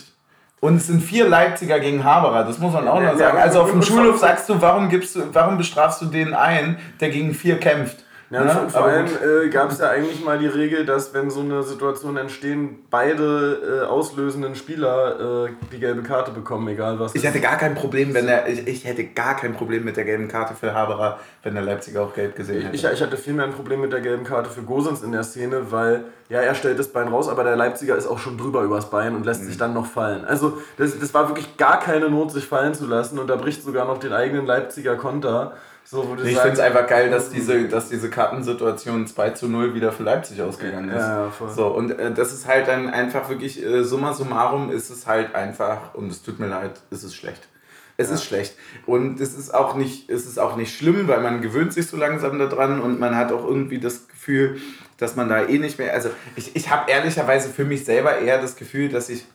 und 0.59 0.77
es 0.77 0.87
sind 0.87 1.03
vier 1.03 1.29
Leipziger 1.29 1.79
gegen 1.79 2.03
Haberer, 2.03 2.43
das 2.43 2.57
muss 2.57 2.73
man 2.73 2.87
auch 2.87 2.99
noch 2.99 3.17
sagen. 3.17 3.37
Also 3.37 3.61
auf 3.61 3.71
dem 3.71 3.83
Schulhof 3.83 4.17
sagst 4.17 4.49
du, 4.49 4.59
warum 4.59 4.89
gibst 4.89 5.15
du, 5.15 5.21
warum 5.33 5.57
bestrafst 5.57 6.01
du 6.01 6.05
den 6.05 6.33
einen, 6.33 6.77
der 6.99 7.09
gegen 7.09 7.33
vier 7.33 7.59
kämpft? 7.59 8.03
Ja, 8.29 8.43
ne? 8.43 8.69
vor, 8.69 8.83
allem 8.83 9.05
äh, 9.05 9.47
gab 9.47 9.71
es 9.71 9.79
ja 9.79 9.89
eigentlich 9.89 10.23
mal 10.23 10.37
die 10.37 10.47
Regel, 10.47 10.85
dass 10.85 11.13
wenn 11.13 11.29
so 11.29 11.39
eine 11.39 11.63
Situation 11.63 12.17
entstehen, 12.17 12.79
beide 12.89 13.83
äh, 13.83 13.85
auslösenden 13.85 14.55
Spieler 14.55 15.45
äh, 15.45 15.49
die 15.71 15.79
gelbe 15.79 16.03
Karte 16.03 16.31
bekommen, 16.31 16.67
egal 16.67 16.99
was. 16.99 17.15
Ich 17.15 17.23
hätte 17.23 17.39
gar 17.39 17.57
kein 17.57 17.75
Problem, 17.75 18.13
wenn 18.13 18.27
er, 18.27 18.49
ich, 18.49 18.67
ich, 18.67 18.85
hätte 18.85 19.05
gar 19.05 19.37
kein 19.37 19.53
Problem 19.53 19.85
mit 19.85 19.95
der 19.95 20.03
gelben 20.03 20.27
Karte 20.27 20.55
für 20.55 20.73
Haberer, 20.73 21.19
wenn 21.43 21.53
der 21.53 21.63
Leipziger 21.63 22.01
auch 22.01 22.13
gelb 22.13 22.35
gesehen 22.35 22.63
hätte. 22.63 22.75
Ich, 22.75 22.83
ich 22.83 23.01
hatte 23.01 23.15
vielmehr 23.15 23.45
ein 23.45 23.53
Problem 23.53 23.79
mit 23.79 23.93
der 23.93 24.01
gelben 24.01 24.25
Karte 24.25 24.49
für 24.49 24.61
Gosens 24.61 25.03
in 25.03 25.13
der 25.13 25.23
Szene, 25.23 25.71
weil 25.71 26.03
ja, 26.27 26.41
er 26.41 26.53
stellt 26.53 26.77
das 26.77 26.89
Bein 26.89 27.07
raus, 27.07 27.29
aber 27.29 27.45
der 27.45 27.55
Leipziger 27.55 27.95
ist 27.95 28.07
auch 28.07 28.19
schon 28.19 28.37
drüber 28.37 28.63
übers 28.63 28.89
Bein 28.89 29.15
und 29.15 29.25
lässt 29.25 29.43
mhm. 29.43 29.47
sich 29.47 29.57
dann 29.57 29.73
noch 29.73 29.85
fallen. 29.85 30.25
Also 30.25 30.61
das, 30.75 30.99
das 30.99 31.13
war 31.13 31.29
wirklich 31.29 31.55
gar 31.55 31.79
keine 31.79 32.09
Not, 32.09 32.33
sich 32.33 32.45
fallen 32.45 32.73
zu 32.73 32.87
lassen 32.87 33.19
und 33.19 33.27
da 33.29 33.37
bricht 33.37 33.63
sogar 33.63 33.85
noch 33.85 33.99
den 33.99 34.11
eigenen 34.11 34.45
Leipziger 34.45 34.97
Konter. 34.97 35.53
So, 35.89 36.17
ich 36.21 36.37
finde 36.37 36.51
es 36.51 36.59
einfach 36.59 36.85
geil, 36.85 37.09
dass 37.09 37.29
diese, 37.29 37.69
dass 37.69 37.87
diese 37.87 38.09
Kartensituation 38.09 39.07
2 39.07 39.29
zu 39.29 39.47
0 39.47 39.73
wieder 39.73 39.93
für 39.93 40.03
Leipzig 40.03 40.41
ausgegangen 40.41 40.89
ist. 40.89 40.97
Ja, 40.97 41.23
ja, 41.23 41.31
voll. 41.31 41.49
So, 41.49 41.67
und 41.67 41.91
äh, 41.91 42.13
das 42.13 42.33
ist 42.33 42.45
halt 42.45 42.67
dann 42.67 42.89
einfach 42.89 43.29
wirklich, 43.29 43.63
äh, 43.63 43.85
summa 43.85 44.13
summarum 44.13 44.69
ist 44.69 44.89
es 44.89 45.07
halt 45.07 45.33
einfach, 45.33 45.95
und 45.95 46.11
es 46.11 46.23
tut 46.23 46.39
mir 46.39 46.47
leid, 46.47 46.81
ist 46.89 47.03
es 47.03 47.15
schlecht. 47.15 47.47
Es 47.95 48.09
ja. 48.09 48.15
ist 48.15 48.25
schlecht. 48.25 48.57
Und 48.85 49.21
es 49.21 49.33
ist, 49.33 49.53
auch 49.53 49.75
nicht, 49.75 50.09
es 50.09 50.25
ist 50.25 50.39
auch 50.39 50.57
nicht 50.57 50.77
schlimm, 50.77 51.07
weil 51.07 51.21
man 51.21 51.41
gewöhnt 51.41 51.71
sich 51.71 51.87
so 51.87 51.95
langsam 51.95 52.37
daran 52.37 52.81
und 52.81 52.99
man 52.99 53.15
hat 53.15 53.31
auch 53.31 53.45
irgendwie 53.45 53.79
das 53.79 54.09
Gefühl, 54.09 54.59
dass 54.97 55.15
man 55.15 55.29
da 55.29 55.47
eh 55.47 55.57
nicht 55.57 55.79
mehr. 55.79 55.93
Also 55.93 56.09
ich, 56.35 56.53
ich 56.53 56.69
habe 56.69 56.91
ehrlicherweise 56.91 57.47
für 57.47 57.63
mich 57.63 57.85
selber 57.85 58.17
eher 58.17 58.41
das 58.41 58.57
Gefühl, 58.57 58.89
dass 58.89 59.07
ich 59.07 59.25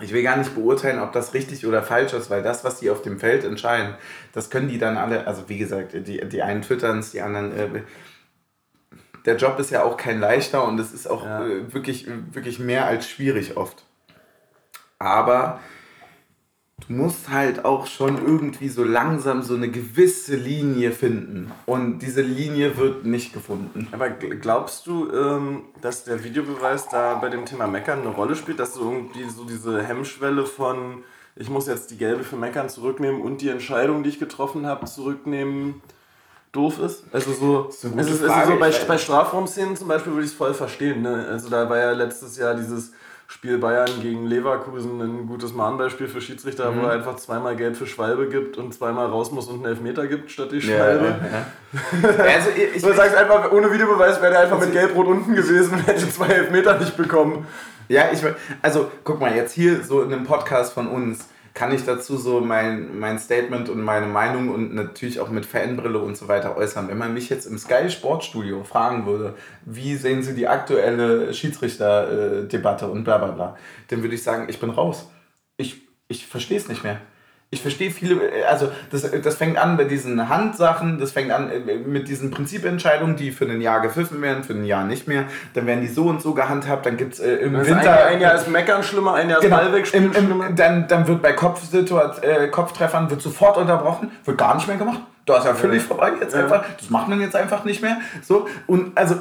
ich 0.00 0.12
will 0.12 0.22
gar 0.22 0.36
nicht 0.36 0.54
beurteilen, 0.54 1.00
ob 1.00 1.12
das 1.12 1.34
richtig 1.34 1.66
oder 1.66 1.82
falsch 1.82 2.12
ist, 2.12 2.30
weil 2.30 2.42
das, 2.42 2.64
was 2.64 2.80
die 2.80 2.90
auf 2.90 3.02
dem 3.02 3.18
Feld 3.18 3.44
entscheiden, 3.44 3.94
das 4.32 4.50
können 4.50 4.68
die 4.68 4.78
dann 4.78 4.96
alle, 4.96 5.26
also 5.26 5.48
wie 5.48 5.58
gesagt, 5.58 5.92
die, 5.92 6.26
die 6.28 6.42
einen 6.42 6.62
twittern 6.62 6.98
es, 7.00 7.12
die 7.12 7.20
anderen. 7.20 7.56
Äh, 7.56 7.82
der 9.26 9.36
Job 9.36 9.58
ist 9.58 9.70
ja 9.70 9.82
auch 9.82 9.96
kein 9.96 10.18
leichter 10.18 10.66
und 10.66 10.80
es 10.80 10.92
ist 10.92 11.06
auch 11.06 11.24
ja. 11.24 11.46
äh, 11.46 11.72
wirklich, 11.72 12.06
wirklich 12.32 12.58
mehr 12.58 12.86
als 12.86 13.08
schwierig 13.08 13.56
oft. 13.56 13.84
Aber 14.98 15.60
du 16.86 16.92
musst 16.92 17.30
halt 17.30 17.64
auch 17.64 17.86
schon 17.86 18.18
irgendwie 18.24 18.68
so 18.68 18.84
langsam 18.84 19.42
so 19.42 19.54
eine 19.54 19.68
gewisse 19.68 20.36
Linie 20.36 20.92
finden. 20.92 21.50
Und 21.66 22.00
diese 22.00 22.22
Linie 22.22 22.76
wird 22.76 23.04
nicht 23.04 23.32
gefunden. 23.32 23.88
Aber 23.92 24.10
glaubst 24.10 24.86
du, 24.86 25.10
ähm, 25.12 25.62
dass 25.80 26.04
der 26.04 26.24
Videobeweis 26.24 26.88
da 26.88 27.14
bei 27.14 27.28
dem 27.28 27.44
Thema 27.44 27.66
Meckern 27.66 28.00
eine 28.00 28.10
Rolle 28.10 28.36
spielt, 28.36 28.58
dass 28.58 28.74
du 28.74 28.80
irgendwie 28.80 29.28
so 29.28 29.44
diese 29.44 29.82
Hemmschwelle 29.82 30.46
von 30.46 31.02
ich 31.36 31.48
muss 31.48 31.66
jetzt 31.66 31.90
die 31.90 31.96
gelbe 31.96 32.24
für 32.24 32.36
Meckern 32.36 32.68
zurücknehmen 32.68 33.22
und 33.22 33.40
die 33.40 33.48
Entscheidung, 33.48 34.02
die 34.02 34.10
ich 34.10 34.18
getroffen 34.18 34.66
habe, 34.66 34.86
zurücknehmen, 34.86 35.80
doof 36.52 36.78
ist? 36.80 37.04
Also 37.12 37.32
so, 37.32 37.68
ist, 37.68 37.84
also, 37.84 38.28
also 38.28 38.52
so 38.52 38.58
bei, 38.58 38.70
bei 38.86 38.98
Strafraumszenen 38.98 39.76
zum 39.76 39.88
Beispiel 39.88 40.12
würde 40.12 40.24
ich 40.24 40.32
es 40.32 40.36
voll 40.36 40.54
verstehen. 40.54 41.02
Ne? 41.02 41.26
Also 41.28 41.48
da 41.48 41.68
war 41.70 41.78
ja 41.78 41.92
letztes 41.92 42.36
Jahr 42.36 42.54
dieses 42.54 42.92
Spiel 43.30 43.58
Bayern 43.58 43.88
gegen 44.02 44.26
Leverkusen 44.26 45.00
ein 45.00 45.26
gutes 45.28 45.54
Mahnbeispiel 45.54 46.08
für 46.08 46.20
Schiedsrichter, 46.20 46.72
mhm. 46.72 46.82
wo 46.82 46.86
er 46.86 46.92
einfach 46.94 47.14
zweimal 47.14 47.54
Geld 47.54 47.76
für 47.76 47.86
Schwalbe 47.86 48.28
gibt 48.28 48.58
und 48.58 48.74
zweimal 48.74 49.06
raus 49.06 49.30
muss 49.30 49.46
und 49.46 49.58
einen 49.58 49.66
Elfmeter 49.66 50.08
gibt 50.08 50.32
statt 50.32 50.50
die 50.50 50.60
Schwalbe. 50.60 51.14
Ja, 51.72 51.98
ja, 52.02 52.24
also 52.34 52.50
ich, 52.50 52.82
du 52.82 52.92
sagst 52.92 53.14
einfach, 53.14 53.52
ohne 53.52 53.72
Videobeweis 53.72 54.20
wäre 54.20 54.34
er 54.34 54.40
einfach 54.40 54.56
also 54.56 54.66
mit 54.66 54.74
Gelb-Rot 54.74 55.06
unten 55.06 55.36
gewesen 55.36 55.74
und 55.74 55.86
hätte 55.86 56.10
zwei 56.10 56.26
Elfmeter 56.26 56.76
nicht 56.80 56.96
bekommen. 56.96 57.46
Ja, 57.86 58.10
ich 58.12 58.20
also 58.62 58.90
guck 59.04 59.20
mal, 59.20 59.34
jetzt 59.34 59.52
hier 59.52 59.84
so 59.84 60.02
in 60.02 60.12
einem 60.12 60.24
Podcast 60.24 60.72
von 60.72 60.88
uns 60.88 61.28
kann 61.60 61.74
ich 61.74 61.84
dazu 61.84 62.16
so 62.16 62.40
mein, 62.40 62.98
mein 62.98 63.18
Statement 63.18 63.68
und 63.68 63.82
meine 63.82 64.06
Meinung 64.06 64.48
und 64.48 64.74
natürlich 64.74 65.20
auch 65.20 65.28
mit 65.28 65.44
Fanbrille 65.44 65.98
und 65.98 66.16
so 66.16 66.26
weiter 66.26 66.56
äußern. 66.56 66.88
Wenn 66.88 66.96
man 66.96 67.12
mich 67.12 67.28
jetzt 67.28 67.44
im 67.44 67.58
Sky 67.58 67.90
Sportstudio 67.90 68.64
fragen 68.64 69.04
würde, 69.04 69.34
wie 69.66 69.94
sehen 69.96 70.22
Sie 70.22 70.34
die 70.34 70.48
aktuelle 70.48 71.34
Schiedsrichterdebatte 71.34 72.88
und 72.88 73.04
bla 73.04 73.18
bla 73.18 73.32
bla, 73.32 73.58
dann 73.88 74.00
würde 74.00 74.14
ich 74.14 74.22
sagen, 74.22 74.46
ich 74.48 74.58
bin 74.58 74.70
raus. 74.70 75.10
Ich, 75.58 75.82
ich 76.08 76.26
verstehe 76.26 76.56
es 76.56 76.66
nicht 76.66 76.82
mehr. 76.82 77.02
Ich 77.52 77.62
verstehe 77.62 77.90
viele, 77.90 78.20
also 78.48 78.70
das, 78.92 79.10
das 79.10 79.34
fängt 79.34 79.58
an 79.58 79.76
bei 79.76 79.82
diesen 79.82 80.28
Handsachen, 80.28 81.00
das 81.00 81.10
fängt 81.10 81.32
an 81.32 81.50
äh, 81.50 81.78
mit 81.78 82.06
diesen 82.06 82.30
Prinzipentscheidungen, 82.30 83.16
die 83.16 83.32
für 83.32 83.44
ein 83.44 83.60
Jahr 83.60 83.80
gepfiffen 83.80 84.22
werden, 84.22 84.44
für 84.44 84.52
ein 84.52 84.64
Jahr 84.64 84.84
nicht 84.84 85.08
mehr. 85.08 85.24
Dann 85.54 85.66
werden 85.66 85.80
die 85.80 85.88
so 85.88 86.04
und 86.04 86.22
so 86.22 86.32
gehandhabt, 86.32 86.86
dann 86.86 86.96
gibt 86.96 87.14
es 87.14 87.18
äh, 87.18 87.34
im 87.38 87.56
also 87.56 87.72
Winter... 87.72 88.06
Ein, 88.06 88.14
ein, 88.14 88.20
Jahr 88.20 88.36
ist 88.36 88.46
Meckern 88.46 88.84
schlimmer, 88.84 89.14
ein 89.14 89.28
Jahr 89.28 89.40
ist 89.40 89.44
genau, 89.44 89.56
Ball 89.56 89.84
schlimmer. 89.84 90.50
Dann, 90.54 90.86
dann 90.86 91.08
wird 91.08 91.22
bei 91.22 91.32
Kopfsituat, 91.32 92.22
äh, 92.22 92.46
Kopftreffern 92.46 93.10
wird 93.10 93.20
sofort 93.20 93.56
unterbrochen, 93.56 94.12
wird 94.24 94.38
gar 94.38 94.54
nicht 94.54 94.68
mehr 94.68 94.76
gemacht. 94.76 95.00
Da 95.26 95.38
ist 95.38 95.44
ja 95.44 95.54
völlig 95.54 95.82
ja. 95.82 95.88
vorbei 95.88 96.12
jetzt 96.20 96.36
ja. 96.36 96.44
einfach. 96.44 96.64
Das 96.78 96.88
macht 96.88 97.08
man 97.08 97.20
jetzt 97.20 97.34
einfach 97.34 97.64
nicht 97.64 97.82
mehr. 97.82 97.96
So, 98.22 98.46
und 98.68 98.96
also 98.96 99.16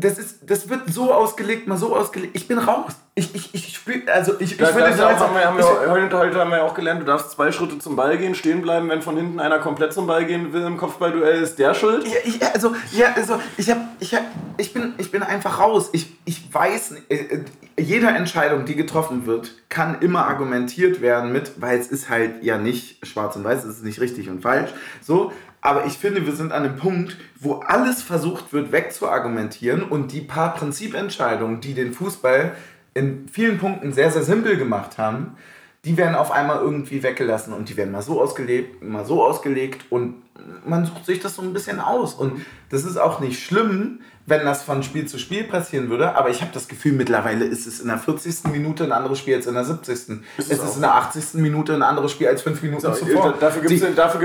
das, 0.00 0.18
ist, 0.18 0.38
das 0.50 0.68
wird 0.68 0.92
so 0.92 1.12
ausgelegt, 1.12 1.68
mal 1.68 1.76
so 1.76 1.94
ausgelegt. 1.94 2.34
Ich 2.34 2.48
bin 2.48 2.58
raus. 2.58 2.92
Ich, 3.14 3.34
ich, 3.34 3.54
ich 3.54 3.74
spüre, 3.76 4.10
also 4.12 4.32
ich, 4.38 4.52
ich 4.52 4.60
würde 4.60 4.94
sagen, 4.94 5.18
haben 5.18 5.34
wir, 5.34 5.44
haben 5.44 5.58
wir 5.58 5.90
heute, 5.90 6.16
heute 6.16 6.38
haben 6.38 6.50
wir 6.50 6.58
ja 6.58 6.62
auch 6.64 6.74
gelernt, 6.74 7.02
du 7.02 7.04
darfst 7.04 7.32
zwei 7.32 7.52
Schritte 7.52 7.78
zum 7.78 7.96
Ball 7.96 8.16
gehen, 8.16 8.34
stehen 8.34 8.62
bleiben, 8.62 8.88
wenn 8.88 9.02
von 9.02 9.16
hinten 9.16 9.40
einer 9.40 9.58
komplett 9.58 9.92
zum 9.92 10.06
Ball 10.06 10.24
gehen 10.24 10.52
will 10.52 10.62
im 10.62 10.76
Kopfballduell, 10.78 11.42
ist 11.42 11.58
der 11.58 11.74
schuld. 11.74 12.06
Ja, 12.06 12.18
ich, 12.24 12.42
also, 12.42 12.74
ja, 12.92 13.12
also 13.14 13.38
ich, 13.58 13.70
hab, 13.70 13.78
ich, 13.98 14.14
hab, 14.14 14.22
ich, 14.56 14.72
bin, 14.72 14.94
ich 14.96 15.10
bin 15.10 15.22
einfach 15.22 15.58
raus. 15.58 15.90
Ich, 15.92 16.16
ich 16.24 16.52
weiß, 16.52 16.94
äh, 17.08 17.40
jede 17.78 18.06
Entscheidung, 18.08 18.64
die 18.64 18.76
getroffen 18.76 19.26
wird, 19.26 19.52
kann 19.68 20.00
immer 20.00 20.26
argumentiert 20.26 21.00
werden 21.00 21.32
mit, 21.32 21.60
weil 21.60 21.78
es 21.78 21.88
ist 21.88 22.08
halt 22.08 22.42
ja 22.42 22.58
nicht 22.58 23.06
schwarz 23.06 23.36
und 23.36 23.44
weiß, 23.44 23.64
es 23.64 23.78
ist 23.78 23.84
nicht 23.84 24.00
richtig 24.00 24.30
und 24.30 24.40
falsch. 24.40 24.70
So, 25.02 25.32
aber 25.62 25.86
ich 25.86 25.94
finde, 25.94 26.26
wir 26.26 26.32
sind 26.32 26.52
an 26.52 26.64
einem 26.64 26.76
Punkt, 26.76 27.16
wo 27.38 27.54
alles 27.56 28.02
versucht 28.02 28.52
wird 28.52 28.72
wegzuargumentieren 28.72 29.82
und 29.82 30.12
die 30.12 30.22
paar 30.22 30.54
Prinzipentscheidungen, 30.54 31.60
die 31.60 31.74
den 31.74 31.92
Fußball 31.92 32.52
in 32.94 33.28
vielen 33.28 33.58
Punkten 33.58 33.92
sehr, 33.92 34.10
sehr 34.10 34.22
simpel 34.22 34.56
gemacht 34.56 34.98
haben, 34.98 35.36
die 35.84 35.96
werden 35.96 36.14
auf 36.14 36.30
einmal 36.30 36.60
irgendwie 36.60 37.02
weggelassen 37.02 37.52
und 37.52 37.68
die 37.68 37.76
werden 37.76 37.92
mal 37.92 38.02
so 38.02 38.20
ausgelegt, 38.20 38.82
mal 38.82 39.04
so 39.04 39.24
ausgelegt 39.24 39.86
und 39.90 40.22
man 40.64 40.86
sucht 40.86 41.06
sich 41.06 41.20
das 41.20 41.36
so 41.36 41.42
ein 41.42 41.52
bisschen 41.52 41.80
aus. 41.80 42.14
Und 42.14 42.44
das 42.70 42.84
ist 42.84 42.96
auch 42.96 43.20
nicht 43.20 43.42
schlimm, 43.42 44.00
wenn 44.26 44.44
das 44.44 44.62
von 44.62 44.82
Spiel 44.82 45.06
zu 45.06 45.18
Spiel 45.18 45.44
passieren 45.44 45.90
würde. 45.90 46.14
Aber 46.14 46.30
ich 46.30 46.40
habe 46.40 46.52
das 46.54 46.68
Gefühl, 46.68 46.92
mittlerweile 46.92 47.44
ist 47.44 47.66
es 47.66 47.80
in 47.80 47.88
der 47.88 47.98
40. 47.98 48.44
Minute 48.52 48.84
ein 48.84 48.92
anderes 48.92 49.18
Spiel 49.18 49.34
als 49.34 49.46
in 49.46 49.54
der 49.54 49.64
70. 49.64 49.92
Ist 49.92 50.08
es, 50.38 50.50
es 50.50 50.62
ist 50.62 50.76
in 50.76 50.82
der 50.82 50.94
80. 50.94 51.34
Minute 51.40 51.74
ein 51.74 51.82
anderes 51.82 52.12
Spiel 52.12 52.28
als 52.28 52.42
fünf 52.42 52.62
Minuten 52.62 52.82
so, 52.82 52.92
zuvor. 52.92 53.34
Dafür 53.40 53.62
gibt 53.62 53.72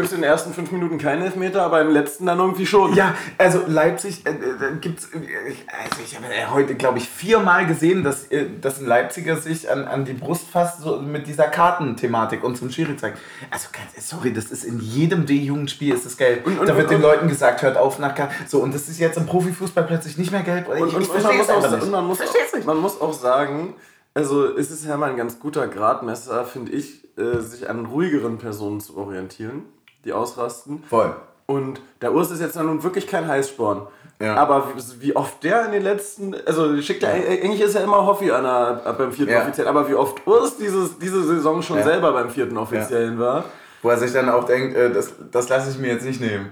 es 0.06 0.14
in 0.14 0.22
den 0.22 0.24
ersten 0.24 0.54
fünf 0.54 0.72
Minuten 0.72 0.98
keinen 0.98 1.24
Elfmeter, 1.24 1.64
aber 1.64 1.82
im 1.82 1.90
letzten 1.90 2.28
dann 2.28 2.40
irgendwie 2.40 2.66
schon. 2.66 2.94
Ja, 2.94 3.16
also 3.38 3.64
Leipzig 3.68 4.26
äh, 4.26 4.30
äh, 4.30 4.78
gibt 4.80 5.00
es, 5.00 5.06
äh, 5.06 5.18
also 5.18 6.02
ich 6.06 6.16
habe 6.16 6.28
äh, 6.28 6.46
heute, 6.52 6.76
glaube 6.76 7.00
ich, 7.00 7.10
viermal 7.10 7.66
gesehen, 7.66 8.04
dass, 8.04 8.28
äh, 8.28 8.46
dass 8.62 8.80
ein 8.80 8.86
Leipziger 8.86 9.38
sich 9.38 9.72
an, 9.72 9.86
an 9.86 10.06
die 10.06 10.14
Brust 10.14 10.48
fasst 10.48 10.82
so 10.82 11.02
mit 11.02 11.26
dieser 11.26 11.46
Kartenthematik 11.46 12.44
und 12.44 12.58
zum 12.58 12.70
Schiri 12.70 12.96
zeigt. 12.96 13.18
Also, 13.50 13.70
sorry, 14.00 14.34
das 14.34 14.52
ist 14.52 14.64
in 14.66 14.80
jedem 14.80 15.26
D-Jugendspiel 15.26 15.95
ist 15.96 16.06
das 16.06 16.18
geil. 16.18 16.42
Und, 16.46 16.60
und, 16.60 16.68
da 16.68 16.76
wird 16.76 16.88
und, 16.88 16.94
den 16.94 17.02
Leuten 17.02 17.28
gesagt, 17.28 17.62
hört 17.62 17.78
auf 17.78 18.00
nach 18.00 18.14
Karten. 18.14 18.34
So, 18.48 18.60
und 18.60 18.74
das 18.74 18.88
ist 18.88 19.00
jetzt 19.00 19.18
im 19.18 19.26
Profifußball 19.26 19.84
plötzlich 19.84 20.18
nicht 20.18 20.32
mehr 20.32 20.44
gelb. 20.44 20.68
Und, 20.68 20.90
ich, 20.90 20.98
ich 20.98 21.08
verstehe 21.08 21.42
es 21.42 21.50
auch, 21.50 21.72
nicht. 21.72 21.92
Man 21.92 22.06
muss, 22.06 22.22
auch, 22.22 22.66
man 22.66 22.78
muss 22.78 23.02
auch 23.02 23.14
sagen, 23.14 23.76
also 24.14 24.46
es 24.46 24.72
ist 24.72 24.86
ja 24.86 24.98
mal 24.98 25.10
ein 25.10 25.18
ganz 25.18 25.40
guter 25.40 25.68
Gradmesser, 25.68 26.46
finde 26.46 26.72
ich, 26.72 27.04
äh, 27.18 27.40
sich 27.40 27.70
an 27.70 27.86
ruhigeren 27.86 28.38
Personen 28.38 28.80
zu 28.80 28.98
orientieren, 28.98 29.64
die 30.06 30.14
ausrasten. 30.14 30.84
Voll. 30.90 31.16
Und 31.48 31.80
der 32.02 32.14
Urs 32.14 32.32
ist 32.32 32.42
jetzt 32.42 32.56
nun 32.56 32.84
wirklich 32.84 33.08
kein 33.08 33.28
Heißsporn. 33.28 33.88
Ja. 34.20 34.36
Aber 34.36 34.70
wie, 34.74 35.02
wie, 35.02 35.16
oft 35.16 35.44
der 35.44 35.66
in 35.66 35.74
den 35.74 35.84
letzten, 35.84 36.34
also 36.46 36.82
schickt 36.82 37.04
ja. 37.04 37.10
eigentlich 37.10 37.62
ist 37.62 37.76
ja 37.76 37.82
immer 37.82 38.06
Hoffi 38.06 38.32
an 38.32 38.44
der, 38.44 38.94
beim 38.94 39.12
vierten 39.12 39.34
ja. 39.34 39.42
Offiziellen, 39.42 39.70
aber 39.70 39.90
wie 39.90 39.96
oft 39.96 40.26
Urs 40.26 40.58
dieses, 40.58 40.98
diese 40.98 41.22
Saison 41.24 41.62
schon 41.62 41.84
selber 41.84 42.14
beim 42.14 42.30
vierten 42.30 42.58
Offiziellen 42.58 43.20
war. 43.20 43.44
Wo 43.86 43.92
er 43.92 44.00
sich 44.00 44.14
dann 44.14 44.30
auch 44.30 44.46
denkt, 44.46 44.76
äh, 44.76 44.92
das, 44.92 45.14
das 45.32 45.48
lasse 45.48 45.70
ich 45.70 45.78
mir 45.78 45.90
jetzt 45.94 46.06
nicht 46.06 46.20
nehmen. 46.20 46.52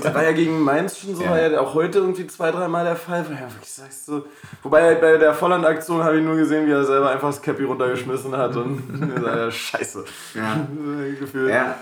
das 0.00 0.14
war 0.14 0.22
ja 0.22 0.30
gegen 0.30 0.60
Mainz 0.60 0.96
schon 0.96 1.16
so, 1.16 1.24
ja. 1.24 1.30
war 1.30 1.40
ja 1.40 1.60
auch 1.60 1.74
heute 1.74 1.98
irgendwie 1.98 2.28
zwei, 2.28 2.52
dreimal 2.52 2.84
der 2.84 2.94
Fall. 2.94 3.24
Ja, 3.24 3.52
wirklich 3.52 3.68
sagst 3.68 4.06
so. 4.06 4.24
Wobei 4.62 4.94
bei 4.94 5.16
der 5.16 5.34
Volland-Aktion 5.34 6.04
habe 6.04 6.18
ich 6.18 6.24
nur 6.24 6.36
gesehen, 6.36 6.68
wie 6.68 6.70
er 6.70 6.84
selber 6.84 7.10
einfach 7.10 7.30
das 7.30 7.42
Cappy 7.42 7.64
runtergeschmissen 7.64 8.36
hat 8.36 8.54
und 8.54 9.00
gesagt, 9.16 9.36
ja, 9.36 9.50
scheiße. 9.50 10.04
Ja. 10.34 10.64
Gefühl. 11.18 11.50
Ja. 11.50 11.74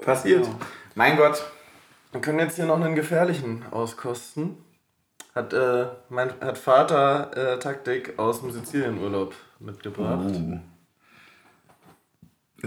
Passiert. 0.00 0.44
Ja. 0.44 0.52
Mein 0.96 1.16
Gott. 1.16 1.44
Wir 2.10 2.20
können 2.20 2.40
jetzt 2.40 2.56
hier 2.56 2.66
noch 2.66 2.80
einen 2.80 2.96
gefährlichen 2.96 3.64
auskosten. 3.70 4.56
Hat, 5.36 5.52
äh, 5.52 5.86
mein 6.08 6.32
hat 6.40 6.58
Vater 6.58 7.30
äh, 7.36 7.58
Taktik 7.60 8.18
aus 8.18 8.40
dem 8.40 8.50
Sizilienurlaub 8.50 9.34
mitgebracht. 9.60 10.34
Uh. 10.34 10.58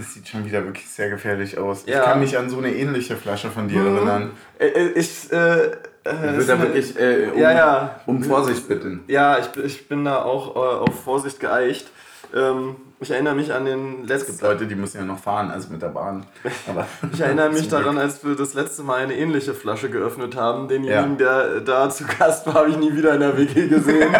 Das 0.00 0.14
sieht 0.14 0.28
schon 0.28 0.46
wieder 0.46 0.64
wirklich 0.64 0.88
sehr 0.88 1.10
gefährlich 1.10 1.58
aus. 1.58 1.84
Ja. 1.84 1.98
Ich 1.98 2.04
kann 2.06 2.20
mich 2.20 2.38
an 2.38 2.48
so 2.48 2.56
eine 2.56 2.74
ähnliche 2.74 3.16
Flasche 3.16 3.50
von 3.50 3.68
dir 3.68 3.80
mhm. 3.80 3.96
erinnern. 3.96 4.30
Äh, 4.58 4.68
äh, 4.68 4.88
ich, 4.92 5.30
äh, 5.30 5.36
äh, 5.36 5.72
ich 6.04 6.22
würde 6.22 6.46
da 6.46 6.58
wirklich 6.58 6.98
äh, 6.98 7.28
um, 7.34 7.38
ja, 7.38 7.52
ja. 7.52 8.00
um 8.06 8.22
Vorsicht 8.22 8.66
bitten. 8.66 9.04
Ja, 9.08 9.38
ich, 9.38 9.54
ich 9.62 9.88
bin 9.88 10.06
da 10.06 10.22
auch 10.22 10.56
äh, 10.56 10.58
auf 10.58 11.04
Vorsicht 11.04 11.38
geeicht. 11.38 11.90
Ähm, 12.34 12.76
ich 13.02 13.10
erinnere 13.10 13.34
mich 13.34 13.52
an 13.52 13.64
den 13.64 14.06
letzten. 14.06 14.32
Es 14.32 14.38
gibt 14.38 14.42
Leute, 14.42 14.66
die 14.66 14.74
müssen 14.74 14.98
ja 14.98 15.04
noch 15.04 15.18
fahren, 15.18 15.50
also 15.50 15.72
mit 15.72 15.80
der 15.80 15.88
Bahn. 15.88 16.26
Aber 16.68 16.86
ich 17.12 17.20
erinnere 17.20 17.50
mich 17.54 17.66
daran, 17.68 17.96
als 17.96 18.22
wir 18.24 18.36
das 18.36 18.52
letzte 18.54 18.82
Mal 18.82 19.00
eine 19.00 19.16
ähnliche 19.16 19.54
Flasche 19.54 19.88
geöffnet 19.88 20.36
haben. 20.36 20.68
Denjenigen, 20.68 21.18
ja. 21.18 21.44
der 21.48 21.60
da 21.60 21.88
zu 21.88 22.04
Gast 22.04 22.46
war, 22.46 22.54
habe 22.54 22.68
ich 22.68 22.76
nie 22.76 22.94
wieder 22.94 23.14
in 23.14 23.20
der 23.20 23.38
WG 23.38 23.68
gesehen. 23.68 24.12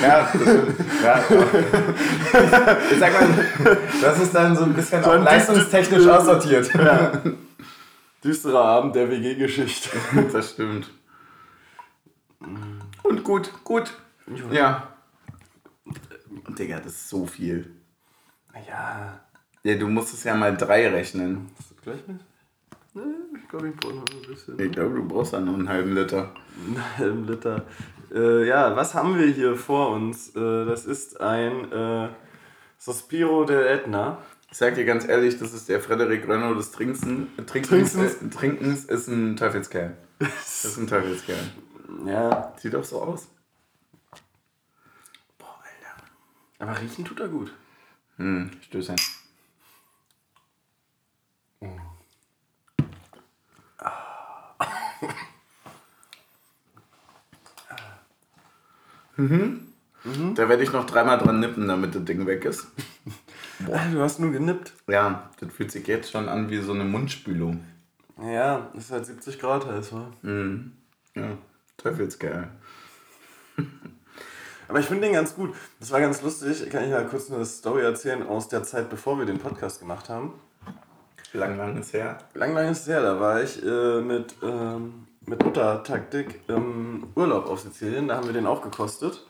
ja, 0.00 0.28
das 0.32 0.40
stimmt. 0.42 0.78
Ja, 1.02 1.20
ich 2.90 2.98
sag 2.98 3.12
mal, 3.12 3.28
das 4.00 4.18
ist 4.20 4.34
dann 4.34 4.56
so 4.56 4.64
ein 4.64 4.72
bisschen 4.72 5.04
so 5.04 5.10
ein 5.10 5.22
leistungstechnisch 5.22 6.06
aussortiert. 6.06 6.72
Ja. 6.74 7.12
Düsterer 8.24 8.64
Abend 8.64 8.96
der 8.96 9.10
WG-Geschichte. 9.10 9.90
Das 10.32 10.50
stimmt. 10.50 10.90
Und 13.02 13.22
gut, 13.22 13.52
gut. 13.64 13.92
Ja. 14.50 14.88
Digga, 16.56 16.78
das 16.78 16.92
ist 16.92 17.08
so 17.08 17.26
viel. 17.26 17.70
Ja. 18.68 19.20
Ja, 19.62 19.74
du 19.76 19.88
musst 19.88 20.14
es 20.14 20.24
ja 20.24 20.34
mal 20.34 20.56
drei 20.56 20.88
rechnen. 20.88 21.50
Ist 21.58 21.70
das 21.72 21.82
gleich 21.82 22.06
nicht? 22.06 22.24
Nee, 22.94 23.02
ich 23.36 23.48
glaube, 23.48 23.68
ich 23.68 23.76
brauche 23.76 23.94
noch 23.94 24.04
ein 24.10 24.26
bisschen. 24.26 24.58
Ich 24.58 24.72
glaube, 24.72 24.96
du 24.96 25.06
brauchst 25.06 25.32
dann 25.32 25.44
noch 25.44 25.54
einen 25.54 25.68
halben 25.68 25.94
Liter. 25.94 26.34
Einen 26.66 26.98
halben 26.98 27.26
Liter. 27.26 27.64
Äh, 28.12 28.46
ja, 28.46 28.74
was 28.74 28.94
haben 28.94 29.18
wir 29.18 29.26
hier 29.26 29.56
vor 29.56 29.90
uns? 29.90 30.34
Äh, 30.34 30.64
das 30.64 30.86
ist 30.86 31.20
ein 31.20 31.70
äh, 31.70 32.08
Sospiro 32.78 33.44
del 33.44 33.66
Etna. 33.66 34.18
Ich 34.50 34.56
sag 34.56 34.74
dir 34.76 34.86
ganz 34.86 35.06
ehrlich, 35.06 35.38
das 35.38 35.52
ist 35.52 35.68
der 35.68 35.80
Frederik 35.80 36.26
Renault 36.26 36.58
des 36.58 36.70
Trinksen. 36.72 37.28
Trinkens, 37.46 37.92
Trinkens. 37.92 38.22
Äh, 38.22 38.30
Trinkens 38.30 38.84
ist 38.86 39.08
ein 39.08 39.36
Teufelskerl. 39.36 39.96
Das 40.18 40.64
ist 40.64 40.78
ein 40.78 40.86
Teufelskerl. 40.86 41.36
Ja. 42.06 42.54
Sieht 42.56 42.74
auch 42.74 42.84
so 42.84 43.02
aus. 43.02 43.28
Aber 46.58 46.80
riechen 46.80 47.04
tut 47.04 47.20
er 47.20 47.28
gut. 47.28 47.52
Hm, 48.16 48.50
Stößchen. 48.62 48.96
Mhm. 59.16 59.72
Mhm. 60.04 60.34
Da 60.36 60.48
werde 60.48 60.62
ich 60.62 60.72
noch 60.72 60.86
dreimal 60.86 61.18
dran 61.18 61.40
nippen, 61.40 61.66
damit 61.66 61.94
das 61.94 62.04
Ding 62.04 62.24
weg 62.26 62.44
ist. 62.44 62.68
Boah. 63.58 63.80
Du 63.92 64.00
hast 64.00 64.20
nur 64.20 64.30
genippt. 64.30 64.72
Ja, 64.86 65.28
das 65.40 65.52
fühlt 65.52 65.72
sich 65.72 65.86
jetzt 65.88 66.12
schon 66.12 66.28
an 66.28 66.48
wie 66.50 66.58
so 66.58 66.72
eine 66.72 66.84
Mundspülung. 66.84 67.64
Ja, 68.22 68.70
ist 68.74 68.92
halt 68.92 69.06
70 69.06 69.40
Grad 69.40 69.66
heiß, 69.66 69.92
wa? 69.92 70.12
Mhm. 70.22 70.72
Ja, 71.16 71.36
Teufelsgeil. 71.76 72.48
Aber 74.68 74.80
ich 74.80 74.86
finde 74.86 75.02
den 75.02 75.14
ganz 75.14 75.34
gut. 75.34 75.54
Das 75.80 75.90
war 75.90 76.00
ganz 76.00 76.22
lustig. 76.22 76.68
Kann 76.70 76.84
ich 76.84 76.90
mal 76.90 77.06
kurz 77.06 77.30
eine 77.30 77.44
Story 77.44 77.82
erzählen 77.82 78.26
aus 78.26 78.48
der 78.48 78.62
Zeit, 78.62 78.90
bevor 78.90 79.18
wir 79.18 79.26
den 79.26 79.38
Podcast 79.38 79.80
gemacht 79.80 80.08
haben. 80.08 80.34
Lang, 81.32 81.56
lang 81.56 81.76
ist 81.78 81.92
her. 81.92 82.18
Lang, 82.34 82.54
lang 82.54 82.70
ist 82.70 82.86
her. 82.86 83.02
Da 83.02 83.18
war 83.18 83.42
ich 83.42 83.62
äh, 83.64 84.00
mit, 84.00 84.34
ähm, 84.42 85.06
mit 85.26 85.42
Muttertaktik 85.42 86.40
im 86.48 87.08
Urlaub 87.14 87.46
auf 87.46 87.60
Sizilien. 87.60 88.08
Da 88.08 88.16
haben 88.16 88.26
wir 88.26 88.32
den 88.32 88.46
auch 88.46 88.62
gekostet. 88.62 89.26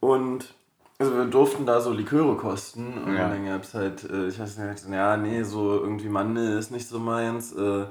Und 0.00 0.54
also 0.98 1.14
wir 1.14 1.24
durften 1.24 1.66
da 1.66 1.80
so 1.80 1.92
Liköre 1.92 2.36
kosten. 2.36 2.98
Und 3.04 3.16
ja. 3.16 3.28
dann 3.28 3.46
gab 3.46 3.62
es 3.62 3.74
halt, 3.74 4.04
äh, 4.10 4.28
ich 4.28 4.38
weiß 4.38 4.58
nicht, 4.58 4.88
ja, 4.90 5.16
nee, 5.16 5.42
so 5.42 5.74
irgendwie 5.74 6.08
Mandel 6.08 6.58
ist 6.58 6.70
nicht 6.70 6.88
so 6.88 6.98
meins. 6.98 7.52
Äh, 7.52 7.86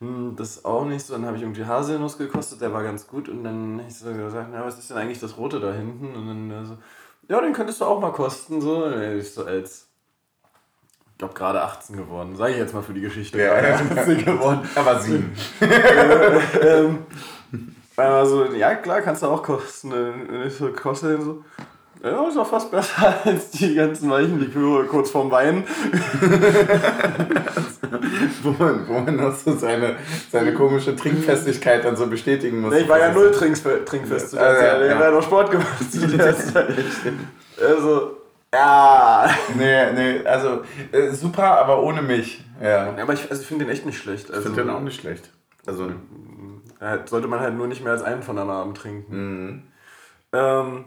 hm, 0.00 0.34
das 0.36 0.64
auch 0.64 0.84
nicht 0.84 1.04
so. 1.04 1.12
Dann 1.12 1.26
habe 1.26 1.36
ich 1.36 1.42
irgendwie 1.42 1.64
Haselnuss 1.64 2.16
gekostet, 2.16 2.60
der 2.60 2.72
war 2.72 2.82
ganz 2.82 3.06
gut. 3.06 3.28
Und 3.28 3.44
dann 3.44 3.78
habe 3.78 3.88
ich 3.88 3.98
so 3.98 4.12
gesagt, 4.12 4.48
na, 4.50 4.64
was 4.64 4.78
ist 4.78 4.90
denn 4.90 4.96
eigentlich 4.96 5.20
das 5.20 5.36
Rote 5.36 5.60
da 5.60 5.72
hinten? 5.72 6.14
Und 6.14 6.50
dann 6.50 6.66
so, 6.66 6.78
ja, 7.28 7.40
den 7.40 7.52
könntest 7.52 7.80
du 7.80 7.84
auch 7.84 8.00
mal 8.00 8.12
kosten. 8.12 8.60
So, 8.60 8.84
und 8.84 9.00
ich 9.02 9.32
so 9.32 9.44
als, 9.44 9.88
ich 11.12 11.18
glaube, 11.18 11.34
gerade 11.34 11.62
18 11.62 11.96
geworden. 11.96 12.34
Sage 12.34 12.52
ich 12.52 12.58
jetzt 12.58 12.72
mal 12.72 12.82
für 12.82 12.94
die 12.94 13.02
Geschichte. 13.02 13.38
Ja, 13.38 13.62
ja. 13.62 13.76
geworden. 14.04 14.68
Aber 14.74 15.00
sieben. 15.00 15.36
ähm, 16.62 17.06
also, 17.96 18.46
ja, 18.46 18.74
klar, 18.76 19.02
kannst 19.02 19.22
du 19.22 19.26
auch 19.26 19.42
kosten. 19.42 19.92
Und 19.92 20.46
ich 20.46 20.54
so, 20.54 20.72
kostet 20.72 21.22
so, 21.22 21.44
ja, 22.02 22.28
ist 22.28 22.38
auch 22.38 22.46
fast 22.46 22.70
besser 22.70 23.14
als 23.24 23.50
die 23.50 23.74
ganzen 23.74 24.10
weichen 24.10 24.40
Liköre 24.40 24.86
kurz 24.86 25.10
vorm 25.10 25.30
Wein. 25.30 25.64
wo, 28.42 28.50
man, 28.52 28.88
wo 28.88 29.00
man 29.00 29.16
noch 29.16 29.34
so 29.34 29.54
seine, 29.56 29.96
seine 30.30 30.54
komische 30.54 30.96
Trinkfestigkeit 30.96 31.84
dann 31.84 31.96
so 31.96 32.06
bestätigen 32.06 32.60
muss. 32.60 32.72
Nee, 32.72 32.80
ich 32.80 32.88
war 32.88 32.98
ja 32.98 33.12
null 33.12 33.30
trinkfest 33.32 34.30
zu 34.30 34.36
der 34.36 34.56
Zeit. 34.56 34.62
Ja, 34.62 34.78
ja. 34.78 34.86
Ich 34.86 34.94
habe 34.94 35.04
ja 35.04 35.10
noch 35.10 35.22
Sport 35.22 35.50
gemacht 35.50 35.92
zu 35.92 36.06
der 36.06 36.36
Zeit. 36.36 36.74
Also, 37.60 38.16
ja. 38.52 39.30
Nee, 39.56 39.92
nee, 39.92 40.24
also 40.24 40.62
äh, 40.92 41.10
super, 41.10 41.60
aber 41.60 41.82
ohne 41.82 42.02
mich. 42.02 42.44
Ja. 42.62 42.94
Aber 43.00 43.12
ich, 43.12 43.30
also 43.30 43.42
ich 43.42 43.48
finde 43.48 43.64
den 43.64 43.72
echt 43.72 43.86
nicht 43.86 43.98
schlecht. 43.98 44.30
Also, 44.30 44.48
ich 44.48 44.54
finde 44.54 44.62
den 44.62 44.70
auch 44.70 44.80
nicht 44.80 45.00
schlecht. 45.00 45.30
Also. 45.66 45.90
Sollte 47.04 47.28
man 47.28 47.40
halt 47.40 47.54
nur 47.54 47.66
nicht 47.66 47.84
mehr 47.84 47.92
als 47.92 48.02
einen 48.02 48.22
von 48.22 48.38
einem 48.38 48.48
Abend 48.48 48.78
trinken. 48.78 49.14
Mhm. 49.14 49.62
Ähm, 50.32 50.84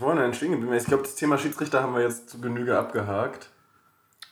wo 0.00 0.06
waren 0.06 0.16
wir 0.16 0.22
denn 0.22 0.34
stehen 0.34 0.52
geblieben? 0.52 0.74
Ich 0.74 0.86
glaube, 0.86 1.02
das 1.02 1.14
Thema 1.14 1.36
Schiedsrichter 1.36 1.82
haben 1.82 1.94
wir 1.94 2.02
jetzt 2.02 2.30
zu 2.30 2.40
Genüge 2.40 2.78
abgehakt. 2.78 3.50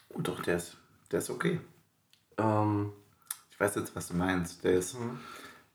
Oh 0.09 0.21
doch, 0.21 0.41
der 0.41 0.57
ist, 0.57 0.77
der 1.11 1.19
ist 1.19 1.29
okay. 1.29 1.59
Ähm, 2.37 2.91
ich 3.51 3.59
weiß 3.59 3.75
jetzt, 3.75 3.95
was 3.95 4.07
du 4.07 4.15
meinst. 4.15 4.63
Der 4.63 4.73
ist, 4.73 4.99
mhm. 4.99 5.19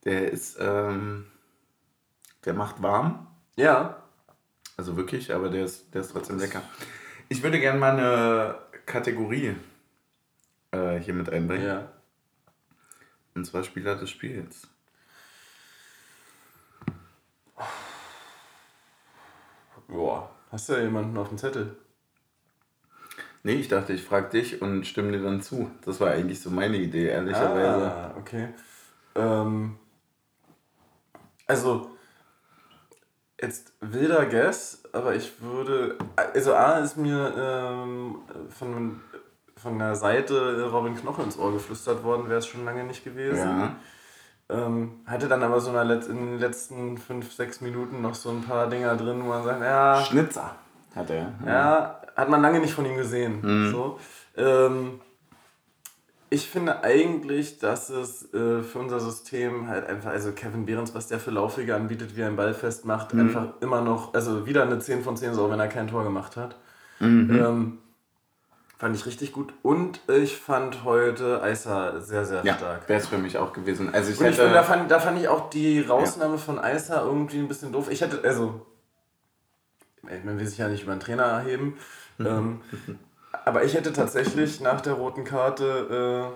der 0.05 0.33
ist, 0.33 0.57
ähm, 0.61 1.27
der 2.45 2.55
macht 2.55 2.83
warm. 2.83 3.29
Ja. 3.57 4.03
Also 4.77 4.97
wirklich, 4.97 5.33
aber 5.33 5.49
der 5.49 5.65
ist, 5.65 5.95
der 5.95 6.01
ist 6.01 6.11
trotzdem 6.11 6.39
lecker. 6.39 6.63
Ich 7.29 7.43
würde 7.43 7.61
gerne 7.61 7.79
mal 7.79 7.93
eine 7.93 8.59
Kategorie 8.87 9.55
äh, 10.73 10.99
hier 10.99 11.15
mit 11.15 11.31
einbringen. 11.31 11.67
Ja. 11.67 11.93
Und 13.35 13.45
zwar 13.47 13.63
Spieler 13.63 13.95
des 13.97 14.11
Spiels. 14.11 14.69
Boah, 19.89 20.31
hast 20.51 20.69
du 20.69 20.75
da 20.75 20.81
jemanden 20.81 21.17
auf 21.19 21.29
dem 21.29 21.39
Zettel? 21.39 21.77
Nee, 23.43 23.55
ich 23.55 23.69
dachte, 23.69 23.93
ich 23.93 24.03
frage 24.03 24.31
dich 24.31 24.63
und 24.63 24.87
stimme 24.87 25.13
dir 25.13 25.23
dann 25.23 25.43
zu. 25.43 25.71
Das 25.85 26.01
war 26.01 26.11
eigentlich 26.11 26.41
so 26.41 26.51
meine 26.51 26.79
Idee, 26.79 27.09
ehrlicherweise. 27.09 27.93
Ah, 27.93 28.15
okay. 28.19 28.49
Ähm, 29.15 29.77
also, 31.47 31.91
jetzt 33.39 33.75
wilder 33.81 34.25
Guess, 34.25 34.85
aber 34.93 35.15
ich 35.15 35.43
würde. 35.43 35.99
Also, 36.17 36.55
A 36.55 36.79
ist 36.79 36.97
mir 36.97 37.35
ähm, 37.37 38.17
von, 38.49 39.03
von 39.57 39.79
der 39.79 39.95
Seite 39.95 40.71
Robin 40.71 40.97
Knoche 40.97 41.23
ins 41.23 41.39
Ohr 41.39 41.53
geflüstert 41.53 42.03
worden, 42.03 42.31
wäre 42.31 42.39
es 42.39 42.47
schon 42.47 42.65
lange 42.65 42.85
nicht 42.85 43.05
gewesen. 43.05 43.61
Ja. 43.61 43.77
Ähm, 44.51 45.01
hatte 45.07 45.27
dann 45.27 45.43
aber 45.43 45.61
so 45.61 45.71
in, 45.71 45.91
in 45.91 46.27
den 46.27 46.39
letzten 46.39 46.99
5, 46.99 47.33
6 47.33 47.61
Minuten 47.63 48.03
noch 48.03 48.15
so 48.15 48.31
ein 48.31 48.43
paar 48.43 48.69
Dinger 48.69 48.95
drin, 48.97 49.23
wo 49.23 49.29
man 49.29 49.43
sagt, 49.43 49.63
ja. 49.63 50.03
Schnitzer 50.05 50.55
hat 50.95 51.11
er. 51.11 51.33
Ja, 51.45 51.53
ja 51.53 52.01
hat 52.17 52.29
man 52.29 52.43
lange 52.43 52.61
nicht 52.61 52.75
von 52.75 52.85
ihm 52.87 52.97
gesehen. 52.97 53.41
Mhm. 53.43 53.71
So. 53.71 53.99
Ähm, 54.37 55.01
ich 56.31 56.49
finde 56.49 56.83
eigentlich, 56.83 57.59
dass 57.59 57.91
es 57.91 58.33
äh, 58.35 58.63
für 58.63 58.79
unser 58.81 59.01
System 59.01 59.69
halt 59.69 59.87
einfach, 59.87 60.11
also 60.11 60.33
Kevin 60.33 60.67
Behrens, 60.67 60.95
was 60.95 61.07
der 61.07 61.21
für 61.21 61.31
Laufwege 61.31 61.75
anbietet, 61.75 62.17
wie 62.17 62.23
er 62.23 62.29
ein 62.29 62.37
Ball 62.37 62.55
festmacht, 62.55 63.15
mhm. 63.15 63.21
einfach 63.21 63.61
immer 63.61 63.81
noch, 63.81 64.15
also 64.15 64.47
wieder 64.47 64.63
eine 64.63 64.79
10 64.79 65.03
von 65.03 65.17
10 65.17 65.35
so, 65.35 65.51
wenn 65.51 65.61
er 65.61 65.69
kein 65.69 65.89
Tor 65.89 66.03
gemacht 66.05 66.37
hat. 66.37 66.57
Mhm. 67.01 67.31
Ähm, 67.31 67.79
Fand 68.77 68.97
ich 68.97 69.07
richtig 69.07 69.33
gut. 69.33 69.55
Und 69.63 70.01
ich 70.09 70.37
fand 70.37 70.83
heute 70.85 71.43
Eisa 71.43 72.01
sehr, 72.01 72.25
sehr 72.25 72.45
ja, 72.45 72.55
stark. 72.55 72.89
Wäre 72.89 73.01
es 73.01 73.07
für 73.07 73.19
mich 73.19 73.39
auch 73.39 73.53
gewesen. 73.53 73.95
Also 73.95 74.11
ich, 74.11 74.19
und 74.19 74.27
ich 74.27 74.33
hätte, 74.33 74.43
find, 74.43 74.55
da, 74.55 74.63
fand, 74.65 74.91
da 74.91 74.99
fand 74.99 75.19
ich 75.21 75.29
auch 75.29 75.49
die 75.49 75.81
Rausnahme 75.81 76.35
ja. 76.35 76.39
von 76.39 76.59
Eisa 76.59 77.03
irgendwie 77.03 77.39
ein 77.39 77.47
bisschen 77.47 77.73
doof. 77.73 77.89
Ich 77.91 78.01
hätte, 78.01 78.21
also, 78.25 78.67
man 80.03 80.39
will 80.39 80.47
sich 80.47 80.59
ja 80.59 80.69
nicht 80.69 80.83
über 80.83 80.93
einen 80.93 81.01
Trainer 81.01 81.23
erheben. 81.23 81.79
ähm, 82.19 82.61
aber 83.45 83.65
ich 83.65 83.75
hätte 83.75 83.93
tatsächlich 83.93 84.61
nach 84.61 84.81
der 84.81 84.95
roten 84.95 85.25
Karte 85.25 86.33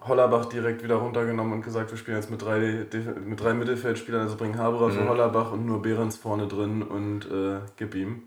äh, 0.00 0.06
Hollerbach 0.06 0.46
direkt 0.46 0.82
wieder 0.82 0.96
runtergenommen 0.96 1.52
und 1.54 1.62
gesagt, 1.62 1.90
wir 1.90 1.98
spielen 1.98 2.16
jetzt 2.16 2.30
mit 2.30 2.42
drei, 2.42 2.86
mit 3.24 3.40
drei 3.40 3.54
Mittelfeldspielern, 3.54 4.22
also 4.22 4.36
bringen 4.36 4.58
Haberer 4.58 4.88
mhm. 4.88 4.92
für 4.92 5.08
Hollerbach 5.08 5.52
und 5.52 5.66
nur 5.66 5.82
Behrens 5.82 6.16
vorne 6.16 6.46
drin 6.46 6.82
und 6.82 7.30
äh, 7.30 7.60
gib 7.76 7.94
ihm 7.94 8.24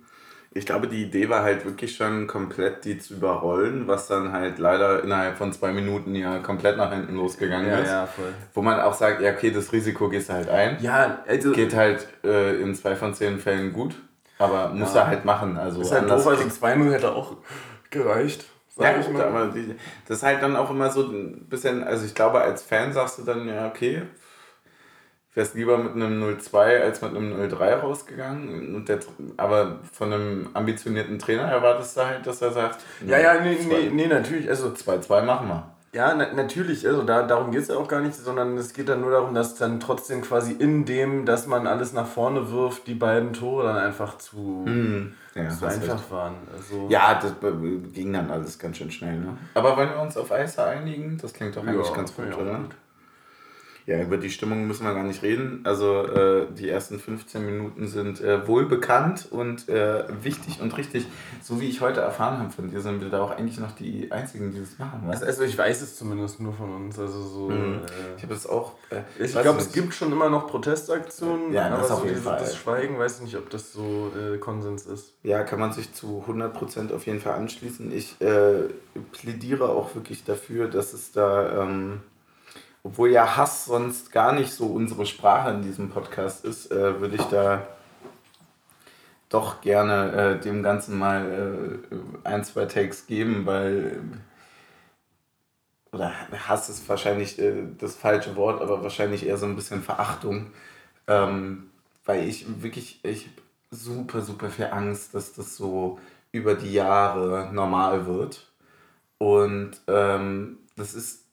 ich 0.51 0.65
glaube, 0.65 0.87
die 0.87 1.03
Idee 1.03 1.29
war 1.29 1.43
halt 1.43 1.65
wirklich 1.65 1.95
schon 1.95 2.27
komplett 2.27 2.85
die 2.85 2.97
zu 2.97 3.15
überrollen, 3.15 3.87
was 3.87 4.07
dann 4.07 4.31
halt 4.31 4.59
leider 4.59 5.03
innerhalb 5.03 5.37
von 5.37 5.53
zwei 5.53 5.71
Minuten 5.71 6.15
ja 6.15 6.39
komplett 6.39 6.77
nach 6.77 6.91
hinten 6.91 7.15
losgegangen 7.15 7.69
ja, 7.69 7.79
ist. 7.79 7.89
Ja, 7.89 8.05
voll. 8.07 8.33
Wo 8.53 8.61
man 8.61 8.79
auch 8.79 8.93
sagt, 8.93 9.21
ja, 9.21 9.31
okay, 9.31 9.51
das 9.51 9.71
Risiko 9.71 10.09
gehst 10.09 10.29
du 10.29 10.33
halt 10.33 10.49
ein. 10.49 10.77
Ja, 10.81 11.23
also. 11.27 11.51
Geht 11.51 11.75
halt 11.75 12.07
äh, 12.23 12.61
in 12.61 12.73
zwei 12.75 12.95
von 12.95 13.13
zehn 13.13 13.39
Fällen 13.39 13.73
gut, 13.73 13.95
aber 14.39 14.69
muss 14.69 14.93
ja. 14.93 15.01
er 15.01 15.07
halt 15.07 15.25
machen. 15.25 15.57
Also 15.57 15.81
ist 15.81 15.91
halt 15.91 16.09
doof, 16.09 16.25
also 16.25 16.43
2-0 16.43 16.91
hätte 16.91 17.11
auch 17.11 17.35
gereicht. 17.89 18.45
Ja, 18.79 18.93
gut, 18.93 19.19
aber 19.19 19.47
die, 19.47 19.75
das 20.07 20.17
ist 20.17 20.23
halt 20.23 20.41
dann 20.41 20.55
auch 20.55 20.69
immer 20.69 20.91
so 20.91 21.01
ein 21.03 21.47
bisschen, 21.49 21.83
also 21.83 22.05
ich 22.05 22.13
glaube, 22.13 22.41
als 22.41 22.61
Fan 22.61 22.93
sagst 22.93 23.17
du 23.17 23.23
dann, 23.23 23.47
ja, 23.47 23.67
okay, 23.67 24.03
wärst 25.37 25.53
lieber 25.53 25.77
mit 25.77 25.93
einem 25.93 26.21
0-2 26.21 26.81
als 26.81 27.01
mit 27.01 27.15
einem 27.15 27.39
0-3 27.39 27.75
rausgegangen. 27.75 28.75
Und 28.75 28.89
der, 28.89 28.99
aber 29.37 29.79
von 29.93 30.11
einem 30.11 30.49
ambitionierten 30.53 31.19
Trainer 31.19 31.43
erwartest 31.43 31.95
du 31.95 32.01
halt, 32.01 32.25
dass 32.27 32.41
er 32.41 32.51
sagt: 32.51 32.81
Ja, 33.05 33.19
ja, 33.19 33.39
nee, 33.39 33.57
nee, 33.65 33.89
nee, 33.93 34.07
natürlich. 34.07 34.49
Also 34.49 34.69
2-2 34.69 35.21
machen 35.21 35.47
wir. 35.47 35.71
Ja, 35.93 36.13
na, 36.13 36.33
natürlich, 36.33 36.85
also 36.85 37.03
da, 37.03 37.23
darum 37.23 37.51
geht 37.51 37.61
es 37.61 37.69
ja 37.69 37.75
auch 37.75 37.87
gar 37.87 38.01
nicht, 38.01 38.13
sondern 38.13 38.57
es 38.57 38.73
geht 38.73 38.89
dann 38.89 39.01
nur 39.01 39.11
darum, 39.11 39.33
dass 39.33 39.55
dann 39.55 39.79
trotzdem 39.79 40.21
quasi 40.21 40.51
in 40.51 40.85
dem, 40.85 41.25
dass 41.25 41.47
man 41.47 41.65
alles 41.65 41.93
nach 41.93 42.05
vorne 42.05 42.51
wirft, 42.51 42.87
die 42.87 42.93
beiden 42.93 43.31
Tore 43.31 43.67
dann 43.67 43.77
einfach 43.77 44.17
zu, 44.17 44.63
hm, 44.65 45.13
ja, 45.33 45.49
zu 45.49 45.65
einfach 45.65 45.93
recht. 45.93 46.11
waren. 46.11 46.35
Also 46.55 46.87
ja, 46.89 47.15
das 47.15 47.33
ging 47.93 48.11
dann 48.11 48.29
alles 48.29 48.59
ganz 48.59 48.77
schön 48.77 48.91
schnell. 48.91 49.17
Ne? 49.17 49.37
Aber 49.53 49.77
wollen 49.77 49.89
wir 49.89 50.01
uns 50.01 50.17
auf 50.17 50.31
Eis 50.31 50.59
einigen? 50.59 51.17
Das 51.21 51.33
klingt 51.33 51.55
doch 51.55 51.65
eigentlich 51.65 51.87
ja, 51.87 51.95
ganz 51.95 52.13
gut, 52.13 52.37
oder? 52.37 52.55
Gut. 52.55 52.75
Ja, 53.87 54.01
über 54.01 54.17
die 54.17 54.29
Stimmung 54.29 54.67
müssen 54.67 54.85
wir 54.85 54.93
gar 54.93 55.05
nicht 55.05 55.23
reden. 55.23 55.61
Also 55.63 56.03
äh, 56.03 56.47
die 56.51 56.69
ersten 56.69 56.99
15 56.99 57.45
Minuten 57.45 57.87
sind 57.87 58.19
äh, 58.19 58.45
wohlbekannt 58.45 59.29
und 59.31 59.69
äh, 59.69 60.03
wichtig 60.21 60.59
und 60.61 60.77
richtig. 60.77 61.07
So 61.41 61.61
wie 61.61 61.69
ich 61.69 61.79
heute 61.79 62.01
erfahren 62.01 62.39
habe 62.39 62.51
von 62.51 62.69
dir, 62.69 62.81
sind 62.81 62.99
wir 62.99 63.07
da 63.07 63.21
auch 63.21 63.31
eigentlich 63.31 63.61
noch 63.61 63.71
die 63.71 64.11
Einzigen, 64.11 64.51
die 64.51 64.59
das 64.59 64.77
machen. 64.77 65.03
Also, 65.07 65.25
also 65.25 65.43
ich 65.43 65.57
weiß 65.57 65.81
es 65.81 65.95
zumindest 65.95 66.41
nur 66.41 66.51
von 66.51 66.75
uns. 66.75 66.99
Also 66.99 67.21
so, 67.21 67.49
mhm. 67.49 67.75
Äh, 67.75 68.17
ich 68.17 68.23
habe 68.23 68.33
es 68.33 68.45
auch... 68.45 68.73
Äh, 68.89 69.03
ich 69.23 69.31
glaube, 69.31 69.61
es 69.61 69.71
gibt 69.71 69.93
schon 69.93 70.11
immer 70.11 70.29
noch 70.29 70.47
Protestaktionen. 70.47 71.53
Ja, 71.53 71.69
das 71.69 71.89
auf 71.89 72.03
jeden 72.03 72.21
Fall. 72.21 72.39
Das 72.39 72.57
Schweigen, 72.57 72.99
weiß 72.99 73.19
ich 73.19 73.21
nicht, 73.23 73.37
ob 73.37 73.49
das 73.49 73.71
so 73.71 74.11
äh, 74.19 74.37
Konsens 74.37 74.85
ist. 74.85 75.13
Ja, 75.23 75.43
kann 75.43 75.61
man 75.61 75.71
sich 75.71 75.93
zu 75.93 76.25
100% 76.27 76.93
auf 76.93 77.05
jeden 77.05 77.21
Fall 77.21 77.35
anschließen. 77.35 77.93
Ich 77.93 78.17
plädiere 79.13 79.69
auch 79.69 79.95
wirklich 79.95 80.25
dafür, 80.25 80.67
dass 80.67 80.91
es 80.91 81.13
da... 81.13 81.63
Ähm, 81.63 82.01
obwohl 82.87 83.11
ja 83.11 83.35
Hass 83.35 83.65
sonst 83.65 84.13
gar 84.13 84.31
nicht 84.31 84.53
so 84.53 84.67
unsere 84.67 85.05
Sprache 85.05 85.49
in 85.49 85.61
diesem 85.61 85.89
Podcast 85.89 86.45
ist, 86.45 86.71
äh, 86.71 87.01
würde 87.01 87.17
ich 87.17 87.23
da 87.23 87.67
doch 89.27 89.59
gerne 89.59 90.13
äh, 90.13 90.39
dem 90.39 90.63
Ganzen 90.63 90.97
mal 90.97 91.81
äh, 91.91 91.95
ein, 92.23 92.45
zwei 92.45 92.65
Takes 92.65 93.05
geben, 93.05 93.45
weil 93.45 94.01
oder 95.91 96.13
Hass 96.47 96.69
ist 96.69 96.87
wahrscheinlich 96.87 97.37
äh, 97.39 97.63
das 97.77 97.95
falsche 97.95 98.37
Wort, 98.37 98.61
aber 98.61 98.81
wahrscheinlich 98.83 99.25
eher 99.25 99.37
so 99.37 99.47
ein 99.47 99.57
bisschen 99.57 99.83
Verachtung, 99.83 100.51
ähm, 101.07 101.69
weil 102.05 102.25
ich 102.25 102.45
wirklich, 102.63 103.03
ich 103.03 103.25
habe 103.25 103.41
super, 103.69 104.21
super 104.21 104.49
viel 104.49 104.67
Angst, 104.67 105.13
dass 105.13 105.33
das 105.33 105.57
so 105.57 105.99
über 106.31 106.55
die 106.55 106.71
Jahre 106.71 107.49
normal 107.51 108.05
wird. 108.05 108.49
Und 109.17 109.81
ähm, 109.87 110.59
das 110.77 110.93
ist 110.93 111.26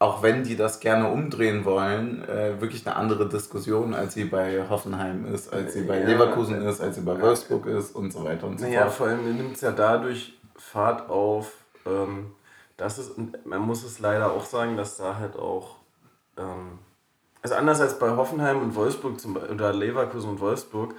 auch 0.00 0.22
wenn 0.22 0.44
die 0.44 0.56
das 0.56 0.78
gerne 0.78 1.10
umdrehen 1.10 1.64
wollen, 1.64 2.22
äh, 2.28 2.60
wirklich 2.60 2.86
eine 2.86 2.96
andere 2.96 3.28
Diskussion, 3.28 3.94
als 3.94 4.14
sie 4.14 4.24
bei 4.24 4.68
Hoffenheim 4.68 5.26
ist, 5.32 5.52
als 5.52 5.74
sie 5.74 5.82
bei 5.82 6.00
ja, 6.00 6.06
Leverkusen 6.06 6.62
ist, 6.62 6.80
als 6.80 6.96
sie 6.96 7.00
bei 7.02 7.20
Wolfsburg 7.20 7.66
ist 7.66 7.96
und 7.96 8.12
so 8.12 8.24
weiter 8.24 8.46
und 8.46 8.60
so 8.60 8.66
naja, 8.66 8.82
fort. 8.82 8.90
Ja, 8.90 8.92
vor 8.92 9.06
allem 9.08 9.36
nimmt 9.36 9.56
es 9.56 9.60
ja 9.60 9.72
dadurch 9.72 10.38
Fahrt 10.56 11.10
auf, 11.10 11.52
ähm, 11.84 12.32
dass 12.76 12.98
es, 12.98 13.12
man 13.44 13.60
muss 13.60 13.82
es 13.82 13.98
leider 13.98 14.30
auch 14.30 14.44
sagen, 14.44 14.76
dass 14.76 14.98
da 14.98 15.16
halt 15.16 15.36
auch, 15.36 15.76
ähm, 16.36 16.78
also 17.42 17.56
anders 17.56 17.80
als 17.80 17.98
bei 17.98 18.10
Hoffenheim 18.10 18.62
und 18.62 18.76
Wolfsburg 18.76 19.18
zum 19.20 19.34
Beispiel, 19.34 19.54
oder 19.54 19.72
Leverkusen 19.72 20.30
und 20.30 20.40
Wolfsburg, 20.40 20.94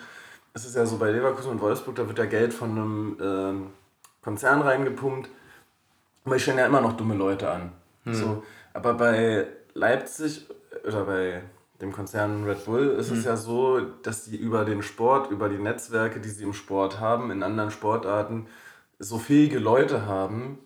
ist 0.54 0.66
es 0.66 0.76
ja 0.76 0.86
so, 0.86 0.97
bei 0.97 1.12
Leverkusen 1.12 1.52
und 1.52 1.62
Wolfsburg, 1.62 1.95
da 1.95 2.06
wird 2.06 2.18
ja 2.18 2.26
Geld 2.26 2.54
von 2.54 2.72
einem 2.72 3.18
ähm, 3.22 3.68
Konzern 4.22 4.62
reingepumpt, 4.62 5.30
aber 6.26 6.36
ich 6.36 6.41
stellen 6.43 6.58
ja 6.58 6.66
immer 6.66 6.82
noch 6.82 6.97
dumme 6.97 7.16
Leute 7.16 7.50
an. 7.50 7.72
Hm. 8.04 8.14
So, 8.14 8.43
aber 8.80 8.94
bei 8.94 9.48
Leipzig 9.74 10.48
oder 10.88 11.04
bei 11.04 11.42
dem 11.82 11.92
Konzern 11.92 12.46
Red 12.46 12.66
Bull 12.66 12.88
ist 12.90 13.12
mhm. 13.12 13.18
es 13.18 13.26
ja 13.26 13.36
so, 13.36 13.82
dass 14.04 14.26
sie 14.26 14.38
über 14.38 14.64
den 14.64 14.82
Sport, 14.82 15.32
über 15.32 15.50
die 15.50 15.58
Netzwerke, 15.58 16.20
die 16.20 16.30
sie 16.30 16.44
im 16.44 16.54
Sport 16.54 17.00
haben, 17.00 17.30
in 17.32 17.44
anderen 17.44 17.72
Sportarten, 17.72 18.48
so 18.98 19.18
fähige 19.18 19.60
Leute 19.60 20.06
haben, 20.06 20.60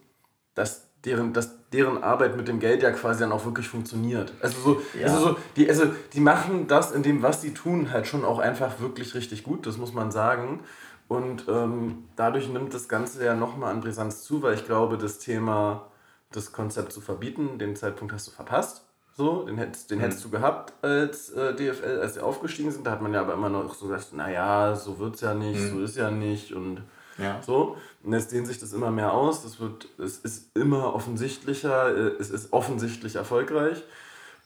dass 0.54 0.88
deren, 1.06 1.34
dass 1.34 1.70
deren 1.72 2.04
Arbeit 2.04 2.38
mit 2.38 2.48
dem 2.48 2.60
Geld 2.60 2.84
ja 2.84 2.92
quasi 2.92 3.22
dann 3.22 3.32
auch 3.32 3.46
wirklich 3.46 3.68
funktioniert. 3.68 4.32
Also 4.42 4.62
so, 4.62 4.82
ja. 5.00 5.08
also 5.08 5.20
so 5.20 5.38
die, 5.56 5.68
also 5.68 5.86
die 6.14 6.20
machen 6.20 6.68
das 6.68 6.92
in 6.92 7.02
dem, 7.02 7.24
was 7.24 7.42
sie 7.42 7.54
tun, 7.54 7.92
halt 7.92 8.06
schon 8.06 8.24
auch 8.24 8.40
einfach 8.40 8.80
wirklich 8.80 9.16
richtig 9.16 9.44
gut, 9.44 9.66
das 9.66 9.78
muss 9.78 9.94
man 9.94 10.12
sagen. 10.12 10.62
Und 11.08 11.48
ähm, 11.48 12.06
dadurch 12.16 12.48
nimmt 12.48 12.74
das 12.74 12.88
Ganze 12.88 13.26
ja 13.26 13.36
nochmal 13.36 13.72
an 13.72 13.82
Brisanz 13.82 14.24
zu, 14.24 14.42
weil 14.42 14.54
ich 14.54 14.66
glaube, 14.66 14.98
das 14.98 15.20
Thema 15.20 15.88
das 16.36 16.52
Konzept 16.52 16.92
zu 16.92 17.02
verbieten. 17.02 17.58
Den 17.60 17.76
Zeitpunkt 17.76 18.14
hast 18.14 18.28
du 18.28 18.32
verpasst. 18.32 18.86
So, 19.16 19.44
den 19.44 19.58
hättest, 19.60 19.92
den 19.92 20.00
mhm. 20.00 20.04
hättest 20.04 20.26
du 20.26 20.30
gehabt 20.30 20.74
als 20.84 21.30
äh, 21.30 21.54
DFL, 21.54 22.00
als 22.02 22.16
sie 22.16 22.24
aufgestiegen 22.24 22.72
sind. 22.72 22.88
Da 22.88 22.92
hat 22.92 23.02
man 23.02 23.14
ja 23.14 23.22
aber 23.22 23.34
immer 23.34 23.50
noch 23.50 23.76
so 23.76 23.88
gesagt, 23.88 24.14
naja, 24.14 24.76
so 24.76 24.98
wird 24.98 25.16
es 25.16 25.22
ja 25.22 25.36
nicht, 25.36 25.60
mhm. 25.60 25.70
so 25.70 25.82
ist 25.82 25.98
ja 25.98 26.10
nicht 26.10 26.52
und 26.52 26.82
ja. 27.20 27.40
so. 27.46 27.78
Und 28.02 28.14
jetzt 28.14 28.32
dehnt 28.32 28.48
sich 28.48 28.60
das 28.60 28.74
immer 28.74 28.90
mehr 28.90 29.14
aus. 29.14 29.44
Das 29.44 29.60
wird, 29.60 29.88
es 30.00 30.18
ist 30.18 30.58
immer 30.58 30.96
offensichtlicher, 30.96 31.96
äh, 31.96 32.12
es 32.20 32.32
ist 32.32 32.54
offensichtlich 32.54 33.16
erfolgreich. 33.16 33.84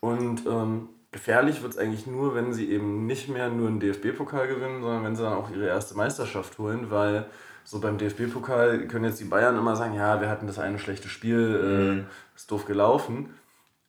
Und 0.01 0.45
ähm, 0.45 0.89
gefährlich 1.11 1.61
wird 1.61 1.73
es 1.73 1.79
eigentlich 1.79 2.05
nur, 2.05 2.35
wenn 2.35 2.53
sie 2.53 2.69
eben 2.69 3.05
nicht 3.05 3.29
mehr 3.29 3.49
nur 3.49 3.69
einen 3.69 3.79
DFB-Pokal 3.79 4.49
gewinnen, 4.49 4.81
sondern 4.81 5.03
wenn 5.03 5.15
sie 5.15 5.23
dann 5.23 5.33
auch 5.33 5.49
ihre 5.49 5.67
erste 5.67 5.95
Meisterschaft 5.95 6.57
holen, 6.57 6.91
weil 6.91 7.25
so 7.67 7.81
beim 7.81 7.97
DFB-Pokal 7.97 8.87
können 8.87 9.03
jetzt 9.03 9.19
die 9.19 9.25
Bayern 9.25 9.57
immer 9.57 9.75
sagen, 9.75 9.93
ja, 9.93 10.21
wir 10.21 10.29
hatten 10.29 10.47
das 10.47 10.57
eine 10.57 10.79
schlechte 10.79 11.09
Spiel, 11.09 11.59
äh, 11.61 11.95
mhm. 11.95 12.05
ist 12.33 12.49
doof 12.49 12.65
gelaufen. 12.65 13.33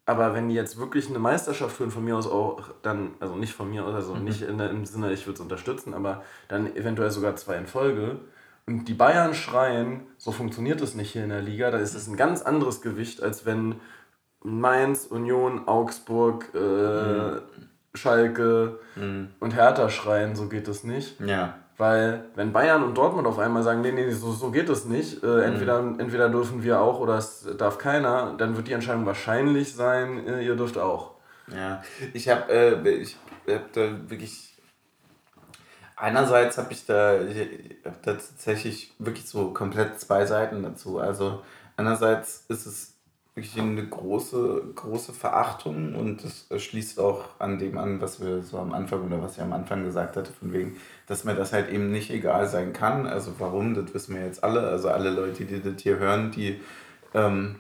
Aber 0.05 0.35
wenn 0.35 0.49
die 0.49 0.57
jetzt 0.57 0.79
wirklich 0.79 1.09
eine 1.09 1.21
Meisterschaft 1.21 1.77
führen, 1.77 1.93
von 1.93 2.05
mir 2.05 2.17
aus 2.17 2.27
auch 2.27 2.71
dann, 2.83 3.13
also 3.21 3.37
nicht 3.37 3.53
von 3.53 3.71
mir 3.71 3.85
aus, 3.85 3.95
also 3.95 4.17
mhm. 4.17 4.25
nicht 4.25 4.43
in, 4.43 4.59
im 4.59 4.85
Sinne, 4.85 5.13
ich 5.13 5.27
würde 5.27 5.35
es 5.35 5.41
unterstützen, 5.41 5.95
aber 5.95 6.25
dann 6.49 6.75
eventuell 6.75 7.13
sogar 7.13 7.37
zwei 7.37 7.57
in 7.57 7.69
Folge 7.69 8.17
und 8.67 8.87
die 8.87 8.95
Bayern 8.95 9.33
schreien, 9.33 10.01
so 10.17 10.33
funktioniert 10.33 10.81
das 10.81 10.97
nicht 10.97 11.13
hier 11.13 11.23
in 11.23 11.31
der 11.31 11.43
Liga, 11.43 11.71
dann 11.71 11.81
ist 11.81 11.95
es 11.95 12.09
ein 12.09 12.17
ganz 12.17 12.43
anderes 12.43 12.81
Gewicht, 12.81 13.23
als 13.23 13.47
wenn 13.47 13.77
Mainz, 14.43 15.07
Union, 15.07 15.69
Augsburg, 15.69 16.51
äh, 16.53 16.59
mhm. 16.59 17.41
Schalke 17.95 18.81
mhm. 18.97 19.29
und 19.39 19.55
Hertha 19.55 19.89
schreien, 19.89 20.35
so 20.35 20.49
geht 20.49 20.67
das 20.67 20.83
nicht. 20.83 21.21
Ja. 21.21 21.59
Weil 21.79 22.25
wenn 22.35 22.53
Bayern 22.53 22.83
und 22.83 22.99
Dortmund 22.99 23.27
auf 23.29 23.39
einmal 23.39 23.63
sagen, 23.63 23.83
nee, 23.83 23.93
nee, 23.93 24.11
so, 24.11 24.33
so 24.33 24.51
geht 24.51 24.69
es 24.69 24.85
nicht, 24.85 25.23
äh, 25.23 25.45
entweder, 25.45 25.81
mhm. 25.81 26.01
entweder 26.01 26.29
dürfen 26.29 26.65
wir 26.65 26.81
auch 26.81 26.99
oder 26.99 27.17
es 27.17 27.47
darf 27.57 27.79
keiner, 27.79 28.35
dann 28.37 28.57
wird 28.57 28.67
die 28.67 28.73
Entscheidung 28.73 29.07
wahrscheinlich 29.07 29.75
sein, 29.75 30.27
äh, 30.27 30.43
ihr 30.43 30.57
dürft 30.57 30.77
auch. 30.77 31.13
Ja, 31.55 31.83
ich 32.13 32.29
habe 32.29 32.53
äh, 32.53 32.89
ich 32.91 33.17
hab 33.49 33.73
da 33.73 34.11
wirklich 34.11 34.49
einerseits 35.97 36.59
habe 36.59 36.73
ich 36.73 36.85
da, 36.85 37.21
ich 37.23 37.77
hab 37.85 38.03
da 38.03 38.13
tatsächlich 38.15 38.93
wirklich 38.99 39.29
so 39.29 39.53
komplett 39.53 40.01
zwei 40.01 40.27
Seiten 40.27 40.63
dazu. 40.63 40.99
Also 40.99 41.43
einerseits 41.77 42.45
ist 42.49 42.67
es 42.67 42.95
wirklich 43.35 43.61
eine 43.61 43.87
große, 43.87 44.73
große 44.75 45.13
Verachtung 45.13 45.95
und 45.95 46.25
das 46.25 46.63
schließt 46.63 46.99
auch 46.99 47.25
an 47.39 47.59
dem 47.59 47.79
an, 47.79 48.01
was 48.01 48.21
wir 48.21 48.43
so 48.43 48.59
am 48.59 48.73
Anfang 48.73 49.07
oder 49.07 49.23
was 49.23 49.37
ich 49.37 49.43
am 49.43 49.53
Anfang 49.53 49.85
gesagt 49.85 50.17
hatte, 50.17 50.33
von 50.33 50.53
wegen, 50.53 50.77
dass 51.09 51.25
mir 51.25 51.35
das 51.35 51.53
halt 51.53 51.71
eben 51.71 51.91
nicht 51.91 52.11
egal 52.11 52.47
sein 52.47 52.73
kann. 52.73 53.07
Also 53.07 53.33
warum, 53.39 53.75
das 53.75 53.93
wissen 53.95 54.15
wir 54.15 54.25
jetzt 54.25 54.45
alle. 54.45 54.61
Also 54.61 54.91
alle 54.91 55.11
Leute, 55.11 55.45
die 55.45 55.61
das 55.61 55.83
hier 55.83 55.99
hören, 55.99 56.31
die 56.31 56.61
ähm, 57.15 57.57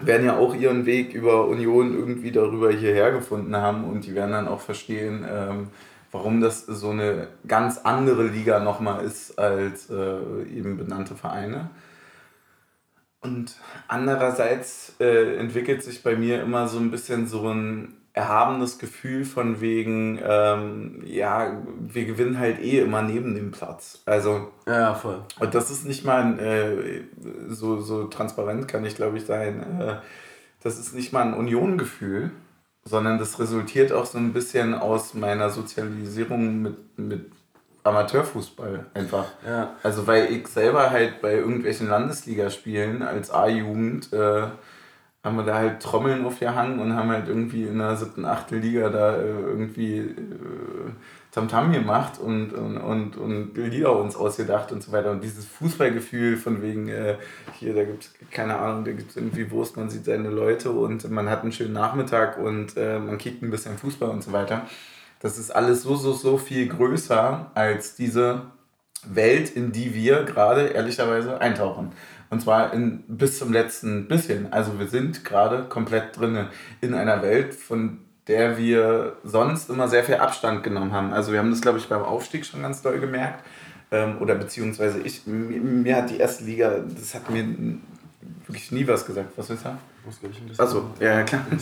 werden 0.00 0.26
ja 0.26 0.36
auch 0.36 0.54
ihren 0.54 0.86
Weg 0.86 1.14
über 1.14 1.46
Union 1.46 1.94
irgendwie 1.94 2.32
darüber 2.32 2.70
hierher 2.70 3.12
gefunden 3.12 3.56
haben 3.56 3.84
und 3.84 4.06
die 4.06 4.14
werden 4.14 4.32
dann 4.32 4.48
auch 4.48 4.60
verstehen, 4.60 5.24
ähm, 5.30 5.68
warum 6.10 6.40
das 6.40 6.66
so 6.66 6.90
eine 6.90 7.28
ganz 7.46 7.78
andere 7.78 8.24
Liga 8.26 8.58
nochmal 8.58 9.04
ist 9.04 9.38
als 9.38 9.88
äh, 9.90 10.42
eben 10.52 10.76
benannte 10.76 11.14
Vereine. 11.14 11.70
Und 13.20 13.54
andererseits 13.86 14.94
äh, 14.98 15.36
entwickelt 15.36 15.82
sich 15.82 16.02
bei 16.02 16.16
mir 16.16 16.42
immer 16.42 16.66
so 16.66 16.78
ein 16.78 16.90
bisschen 16.90 17.26
so 17.28 17.48
ein 17.48 17.99
erhabenes 18.12 18.78
Gefühl 18.78 19.24
von 19.24 19.60
wegen, 19.60 20.18
ähm, 20.22 21.02
ja, 21.04 21.62
wir 21.78 22.04
gewinnen 22.06 22.38
halt 22.38 22.60
eh 22.60 22.80
immer 22.80 23.02
neben 23.02 23.34
dem 23.34 23.52
Platz. 23.52 24.02
Also. 24.04 24.50
Ja, 24.66 24.94
voll. 24.94 25.22
Und 25.38 25.54
das 25.54 25.70
ist 25.70 25.86
nicht 25.86 26.04
mal 26.04 26.22
ein, 26.22 26.38
äh, 26.38 27.02
so, 27.48 27.80
so 27.80 28.04
transparent 28.08 28.66
kann 28.68 28.84
ich 28.84 28.96
glaube 28.96 29.18
ich 29.18 29.26
sein. 29.26 29.80
Äh, 29.80 29.96
das 30.62 30.78
ist 30.78 30.94
nicht 30.94 31.12
mal 31.12 31.22
ein 31.22 31.34
Union-Gefühl, 31.34 32.32
sondern 32.84 33.18
das 33.18 33.38
resultiert 33.38 33.92
auch 33.92 34.06
so 34.06 34.18
ein 34.18 34.32
bisschen 34.32 34.74
aus 34.74 35.14
meiner 35.14 35.50
Sozialisierung 35.50 36.62
mit, 36.62 36.98
mit 36.98 37.32
Amateurfußball 37.84 38.86
einfach. 38.92 39.26
Ja. 39.46 39.74
Also 39.82 40.06
weil 40.06 40.32
ich 40.32 40.48
selber 40.48 40.90
halt 40.90 41.22
bei 41.22 41.34
irgendwelchen 41.34 41.88
Landesligaspielen 41.88 43.02
als 43.02 43.30
A-Jugend 43.30 44.12
äh, 44.12 44.48
haben 45.22 45.36
wir 45.36 45.44
da 45.44 45.56
halt 45.56 45.82
Trommeln 45.82 46.24
aufgehangen 46.24 46.78
und 46.78 46.94
haben 46.94 47.10
halt 47.10 47.28
irgendwie 47.28 47.64
in 47.64 47.78
der 47.78 47.96
siebten, 47.96 48.24
achten 48.24 48.60
Liga 48.60 48.88
da 48.88 49.16
äh, 49.16 49.28
irgendwie 49.28 49.98
äh, 49.98 50.14
Tamtam 51.30 51.72
gemacht 51.72 52.18
und, 52.18 52.52
und, 52.54 52.78
und, 52.78 53.16
und 53.18 53.54
Lieder 53.54 53.94
uns 53.96 54.16
ausgedacht 54.16 54.72
und 54.72 54.82
so 54.82 54.92
weiter. 54.92 55.10
Und 55.10 55.22
dieses 55.22 55.44
Fußballgefühl 55.44 56.38
von 56.38 56.62
wegen, 56.62 56.88
äh, 56.88 57.16
hier, 57.58 57.74
da 57.74 57.84
gibt 57.84 58.04
es, 58.04 58.14
keine 58.30 58.58
Ahnung, 58.58 58.84
da 58.84 58.92
gibt 58.92 59.10
es 59.10 59.16
irgendwie 59.16 59.50
Wurst, 59.50 59.76
man 59.76 59.90
sieht 59.90 60.06
seine 60.06 60.30
Leute 60.30 60.70
und 60.70 61.08
man 61.10 61.28
hat 61.28 61.42
einen 61.42 61.52
schönen 61.52 61.74
Nachmittag 61.74 62.38
und 62.38 62.76
man 62.76 63.18
kickt 63.18 63.42
ein 63.42 63.50
bisschen 63.50 63.76
Fußball 63.76 64.08
und 64.08 64.24
so 64.24 64.32
weiter. 64.32 64.66
Das 65.20 65.38
ist 65.38 65.50
alles 65.50 65.82
so, 65.82 65.96
so, 65.96 66.12
so 66.12 66.38
viel 66.38 66.66
größer 66.66 67.50
als 67.54 67.94
diese 67.94 68.42
Welt, 69.04 69.50
in 69.50 69.72
die 69.72 69.94
wir 69.94 70.24
gerade 70.24 70.68
ehrlicherweise 70.68 71.40
eintauchen. 71.40 71.92
Und 72.30 72.40
zwar 72.40 72.72
in, 72.72 73.02
bis 73.08 73.38
zum 73.38 73.52
letzten 73.52 74.06
bisschen. 74.06 74.52
Also 74.52 74.78
wir 74.78 74.86
sind 74.86 75.24
gerade 75.24 75.64
komplett 75.64 76.16
drin 76.16 76.46
in 76.80 76.94
einer 76.94 77.22
Welt, 77.22 77.54
von 77.54 77.98
der 78.28 78.56
wir 78.56 79.16
sonst 79.24 79.68
immer 79.68 79.88
sehr 79.88 80.04
viel 80.04 80.14
Abstand 80.16 80.62
genommen 80.62 80.92
haben. 80.92 81.12
Also 81.12 81.32
wir 81.32 81.40
haben 81.40 81.50
das, 81.50 81.60
glaube 81.60 81.78
ich, 81.78 81.88
beim 81.88 82.02
Aufstieg 82.02 82.46
schon 82.46 82.62
ganz 82.62 82.82
doll 82.82 83.00
gemerkt. 83.00 83.44
Ähm, 83.90 84.18
oder 84.20 84.36
beziehungsweise 84.36 85.00
ich, 85.00 85.26
mir, 85.26 85.60
mir 85.60 85.96
hat 85.96 86.10
die 86.10 86.18
erste 86.18 86.44
Liga, 86.44 86.76
das 86.88 87.12
hat 87.16 87.28
mir 87.28 87.44
wirklich 88.46 88.70
nie 88.70 88.86
was 88.86 89.04
gesagt. 89.04 89.36
Was 89.36 89.50
willst 89.50 89.64
du 89.64 89.68
sagen? 89.68 89.78
Achso, 90.58 90.84
ja, 91.00 91.22
klar. 91.24 91.44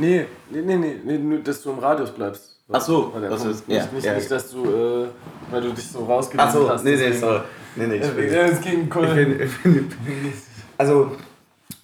nee, 0.00 0.26
nee, 0.50 0.62
nee, 0.62 0.76
nee, 0.76 1.00
nee, 1.04 1.18
nur, 1.18 1.38
dass 1.38 1.62
du 1.62 1.70
im 1.70 1.78
Radius 1.78 2.10
bleibst. 2.10 2.58
Ach 2.70 2.80
so, 2.80 3.14
das 3.18 3.44
ist, 3.44 3.66
nicht, 3.66 3.78
ja, 3.78 3.88
nicht, 3.92 4.04
ja. 4.04 4.14
nicht, 4.14 4.30
dass 4.30 4.50
du, 4.50 4.64
äh, 4.64 5.08
weil 5.50 5.62
du 5.62 5.72
dich 5.72 5.86
so 5.86 6.04
rausgenommen 6.04 6.52
so, 6.52 6.68
hast. 6.68 6.84
Nee, 6.84 6.96
nee, 6.96 7.12
sorry. 7.12 7.40
Nee, 7.78 7.86
nee, 7.86 7.96
ich 7.96 8.10
bin. 8.10 8.24
Es 8.26 8.60
ging 8.60 8.90
cool. 8.94 9.06
Ich 9.06 9.14
bin, 9.14 9.40
ich 9.40 9.58
bin, 9.62 9.92
also, 10.76 11.16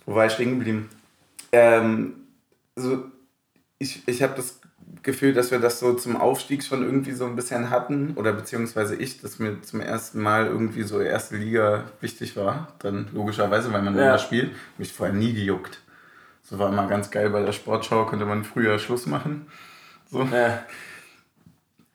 wo 0.07 0.15
war 0.15 0.27
ich 0.27 0.33
stehen 0.33 0.59
geblieben? 0.59 0.89
Ähm, 1.53 2.15
also, 2.77 3.05
ich, 3.79 4.03
ich 4.07 4.23
habe 4.23 4.35
das 4.37 4.61
Gefühl, 5.03 5.35
dass 5.35 5.51
wir 5.51 5.59
das 5.59 5.79
so 5.79 5.95
zum 5.95 6.17
Aufstieg 6.17 6.65
schon 6.65 6.83
irgendwie 6.83 7.13
so 7.13 7.27
ein 7.27 7.37
bisschen 7.37 7.71
hatten. 7.71 8.15
Oder 8.17 8.33
beziehungsweise 8.33 8.97
ich, 8.97 9.21
dass 9.21 9.39
mir 9.39 9.63
zum 9.63 9.81
ersten 9.81 10.21
Mal 10.21 10.47
irgendwie 10.47 10.83
so 10.83 11.01
erste 11.01 11.37
Liga 11.37 11.85
wichtig 12.01 12.37
war. 12.37 12.69
Dann 12.81 13.09
logischerweise, 13.13 13.73
weil 13.73 13.83
man 13.83 13.97
ja. 13.97 14.09
immer 14.09 14.19
spielt. 14.19 14.53
Mich 14.79 14.93
vorher 14.93 15.15
nie 15.15 15.33
gejuckt. 15.33 15.81
So 16.43 16.59
war 16.59 16.71
immer 16.71 16.87
ganz 16.89 17.11
geil 17.11 17.31
bei 17.31 17.43
der 17.43 17.53
Sportschau, 17.53 18.05
konnte 18.05 18.27
man 18.27 18.45
früher 18.45 18.79
Schluss 18.79 19.07
machen. 19.07 19.47
So. 20.11 20.23
Ja. 20.25 20.65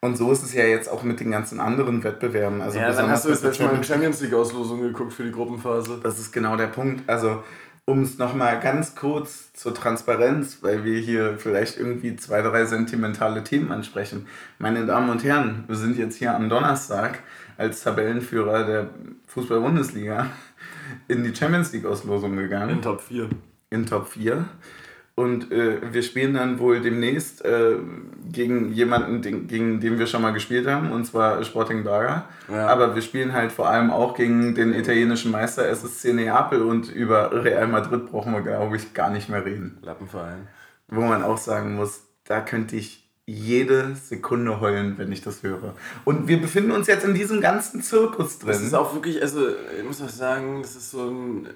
Und 0.02 0.16
so 0.16 0.32
ist 0.32 0.42
es 0.42 0.54
ja 0.54 0.64
jetzt 0.64 0.90
auch 0.90 1.02
mit 1.02 1.20
den 1.20 1.30
ganzen 1.30 1.60
anderen 1.60 2.02
Wettbewerben. 2.02 2.62
Also 2.62 2.78
ja, 2.78 2.90
dann 2.92 3.10
hast 3.10 3.26
du 3.26 3.28
jetzt 3.28 3.44
letztes 3.44 3.66
Mal 3.66 3.74
eine 3.74 3.84
Champions 3.84 4.20
League-Auslosung 4.22 4.80
geguckt 4.80 5.12
für 5.12 5.24
die 5.24 5.32
Gruppenphase. 5.32 6.00
Das 6.02 6.18
ist 6.18 6.32
genau 6.32 6.56
der 6.56 6.68
Punkt. 6.68 7.06
Also, 7.06 7.44
um 7.84 8.02
es 8.02 8.16
nochmal 8.16 8.60
ganz 8.60 8.94
kurz 8.94 9.52
zur 9.52 9.74
Transparenz, 9.74 10.58
weil 10.62 10.84
wir 10.84 10.98
hier 10.98 11.36
vielleicht 11.36 11.76
irgendwie 11.76 12.16
zwei, 12.16 12.40
drei 12.40 12.64
sentimentale 12.64 13.44
Themen 13.44 13.72
ansprechen. 13.72 14.26
Meine 14.58 14.86
Damen 14.86 15.10
und 15.10 15.22
Herren, 15.22 15.64
wir 15.66 15.76
sind 15.76 15.98
jetzt 15.98 16.16
hier 16.16 16.34
am 16.34 16.48
Donnerstag 16.48 17.18
als 17.58 17.82
Tabellenführer 17.82 18.64
der 18.64 18.88
Fußball-Bundesliga 19.26 20.28
in 21.08 21.24
die 21.24 21.34
Champions 21.34 21.72
League-Auslosung 21.74 22.36
gegangen. 22.36 22.70
In 22.70 22.82
Top 22.82 23.02
4. 23.02 23.28
In 23.68 23.84
Top 23.84 24.08
4. 24.08 24.46
Und 25.20 25.52
äh, 25.52 25.92
wir 25.92 26.02
spielen 26.02 26.32
dann 26.32 26.58
wohl 26.60 26.80
demnächst 26.80 27.44
äh, 27.44 27.76
gegen 28.32 28.72
jemanden, 28.72 29.20
den, 29.20 29.48
gegen 29.48 29.78
den 29.78 29.98
wir 29.98 30.06
schon 30.06 30.22
mal 30.22 30.30
gespielt 30.30 30.66
haben, 30.66 30.90
und 30.92 31.04
zwar 31.04 31.44
Sporting 31.44 31.84
Braga. 31.84 32.24
Ja. 32.48 32.68
Aber 32.68 32.94
wir 32.94 33.02
spielen 33.02 33.34
halt 33.34 33.52
vor 33.52 33.68
allem 33.68 33.90
auch 33.90 34.14
gegen 34.14 34.54
den 34.54 34.72
italienischen 34.72 35.30
Meister 35.30 35.68
SSC 35.68 36.14
Neapel 36.14 36.62
und 36.62 36.90
über 36.90 37.44
Real 37.44 37.68
Madrid 37.68 38.06
brauchen 38.10 38.32
wir, 38.32 38.40
glaube 38.40 38.76
ich, 38.76 38.94
gar 38.94 39.10
nicht 39.10 39.28
mehr 39.28 39.44
reden. 39.44 39.76
Lappenverein. 39.82 40.48
Wo 40.88 41.02
man 41.02 41.22
auch 41.22 41.36
sagen 41.36 41.76
muss, 41.76 42.00
da 42.24 42.40
könnte 42.40 42.76
ich 42.76 43.06
jede 43.26 43.94
Sekunde 43.96 44.58
heulen, 44.62 44.96
wenn 44.96 45.12
ich 45.12 45.20
das 45.20 45.42
höre. 45.42 45.74
Und 46.06 46.28
wir 46.28 46.40
befinden 46.40 46.70
uns 46.70 46.86
jetzt 46.86 47.04
in 47.04 47.12
diesem 47.12 47.42
ganzen 47.42 47.82
Zirkus 47.82 48.38
drin. 48.38 48.48
Das 48.48 48.62
ist 48.62 48.72
auch 48.72 48.94
wirklich, 48.94 49.20
also 49.20 49.50
ich 49.50 49.84
muss 49.84 50.00
auch 50.00 50.08
sagen, 50.08 50.62
das 50.62 50.76
ist 50.76 50.92
so 50.92 51.10
ein 51.10 51.48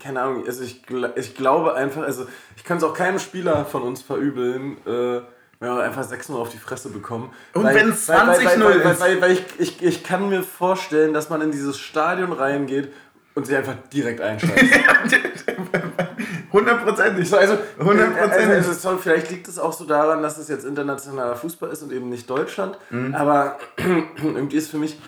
keine 0.00 0.20
Ahnung, 0.20 0.44
also 0.46 0.62
ich, 0.62 0.82
ich 1.16 1.34
glaube 1.34 1.74
einfach, 1.74 2.02
also 2.02 2.26
ich 2.56 2.64
kann 2.64 2.78
es 2.78 2.84
auch 2.84 2.94
keinem 2.94 3.18
Spieler 3.18 3.64
von 3.64 3.82
uns 3.82 4.02
verübeln, 4.02 4.76
äh, 4.86 5.20
wenn 5.60 5.76
wir 5.76 5.82
einfach 5.82 6.04
6-0 6.04 6.34
auf 6.34 6.50
die 6.50 6.58
Fresse 6.58 6.90
bekommen. 6.90 7.32
Und 7.54 7.64
wenn 7.64 7.90
es 7.90 8.08
20-0 8.08 8.38
ist. 8.38 8.60
Weil, 8.60 9.00
weil, 9.00 9.20
weil, 9.20 9.32
ich, 9.32 9.44
ich, 9.58 9.82
ich 9.82 10.04
kann 10.04 10.28
mir 10.28 10.42
vorstellen, 10.42 11.14
dass 11.14 11.30
man 11.30 11.40
in 11.40 11.52
dieses 11.52 11.78
Stadion 11.78 12.32
reingeht 12.32 12.92
und 13.34 13.46
sie 13.46 13.56
einfach 13.56 13.74
direkt 13.92 14.20
einschaltet. 14.20 14.68
Hundertprozentig. 16.52 17.28
So, 17.28 17.36
also, 17.36 17.58
hundertprozentig. 17.80 18.48
Also, 18.48 18.88
also, 18.88 18.98
vielleicht 18.98 19.28
liegt 19.30 19.48
es 19.48 19.58
auch 19.58 19.72
so 19.72 19.84
daran, 19.84 20.22
dass 20.22 20.38
es 20.38 20.48
jetzt 20.48 20.64
internationaler 20.64 21.34
Fußball 21.34 21.68
ist 21.70 21.82
und 21.82 21.92
eben 21.92 22.08
nicht 22.08 22.30
Deutschland. 22.30 22.78
Mhm. 22.90 23.12
Aber 23.12 23.58
irgendwie 24.22 24.56
ist 24.56 24.70
für 24.70 24.78
mich 24.78 25.00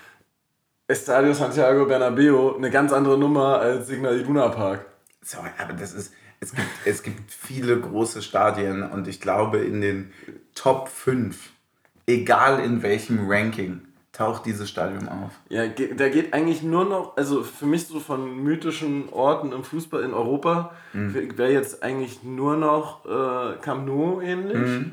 Estadio 0.89 1.35
Santiago 1.35 1.85
Bernabeo 1.87 2.57
eine 2.57 2.71
ganz 2.71 2.93
andere 2.93 3.19
Nummer 3.19 3.59
als 3.59 3.89
Signal 3.89 4.21
Iduna 4.21 4.49
Park. 4.49 4.87
Sorry, 5.21 5.51
aber 5.59 5.73
das 5.73 5.93
ist. 5.93 6.13
Es 6.39 6.53
gibt, 6.53 6.69
es 6.85 7.03
gibt 7.03 7.33
viele 7.33 7.81
große 7.81 8.21
Stadien 8.21 8.83
und 8.83 9.09
ich 9.09 9.23
glaube, 9.23 9.59
in 9.59 9.81
den 9.81 10.13
Top 10.55 10.89
5, 10.89 11.51
egal 12.07 12.61
in 12.61 12.83
welchem 12.83 13.27
Ranking, 13.27 13.81
taucht 14.13 14.45
dieses 14.45 14.69
Stadion 14.69 15.09
auf. 15.09 15.33
Ja, 15.49 15.67
da 15.67 16.09
geht 16.11 16.35
eigentlich 16.35 16.63
nur 16.63 16.85
noch, 16.85 17.17
also 17.17 17.43
für 17.43 17.65
mich 17.65 17.87
so 17.87 18.01
von 18.01 18.43
mythischen 18.43 19.09
Orten 19.09 19.53
im 19.53 19.65
Fußball 19.65 20.03
in 20.03 20.13
Europa, 20.13 20.73
mhm. 20.93 21.37
wäre 21.37 21.53
jetzt 21.53 21.83
eigentlich 21.83 22.23
nur 22.23 22.57
noch 22.57 23.07
äh, 23.07 23.57
Camp 23.63 23.87
Nou 23.87 24.21
ähnlich. 24.21 24.57
Mhm. 24.57 24.93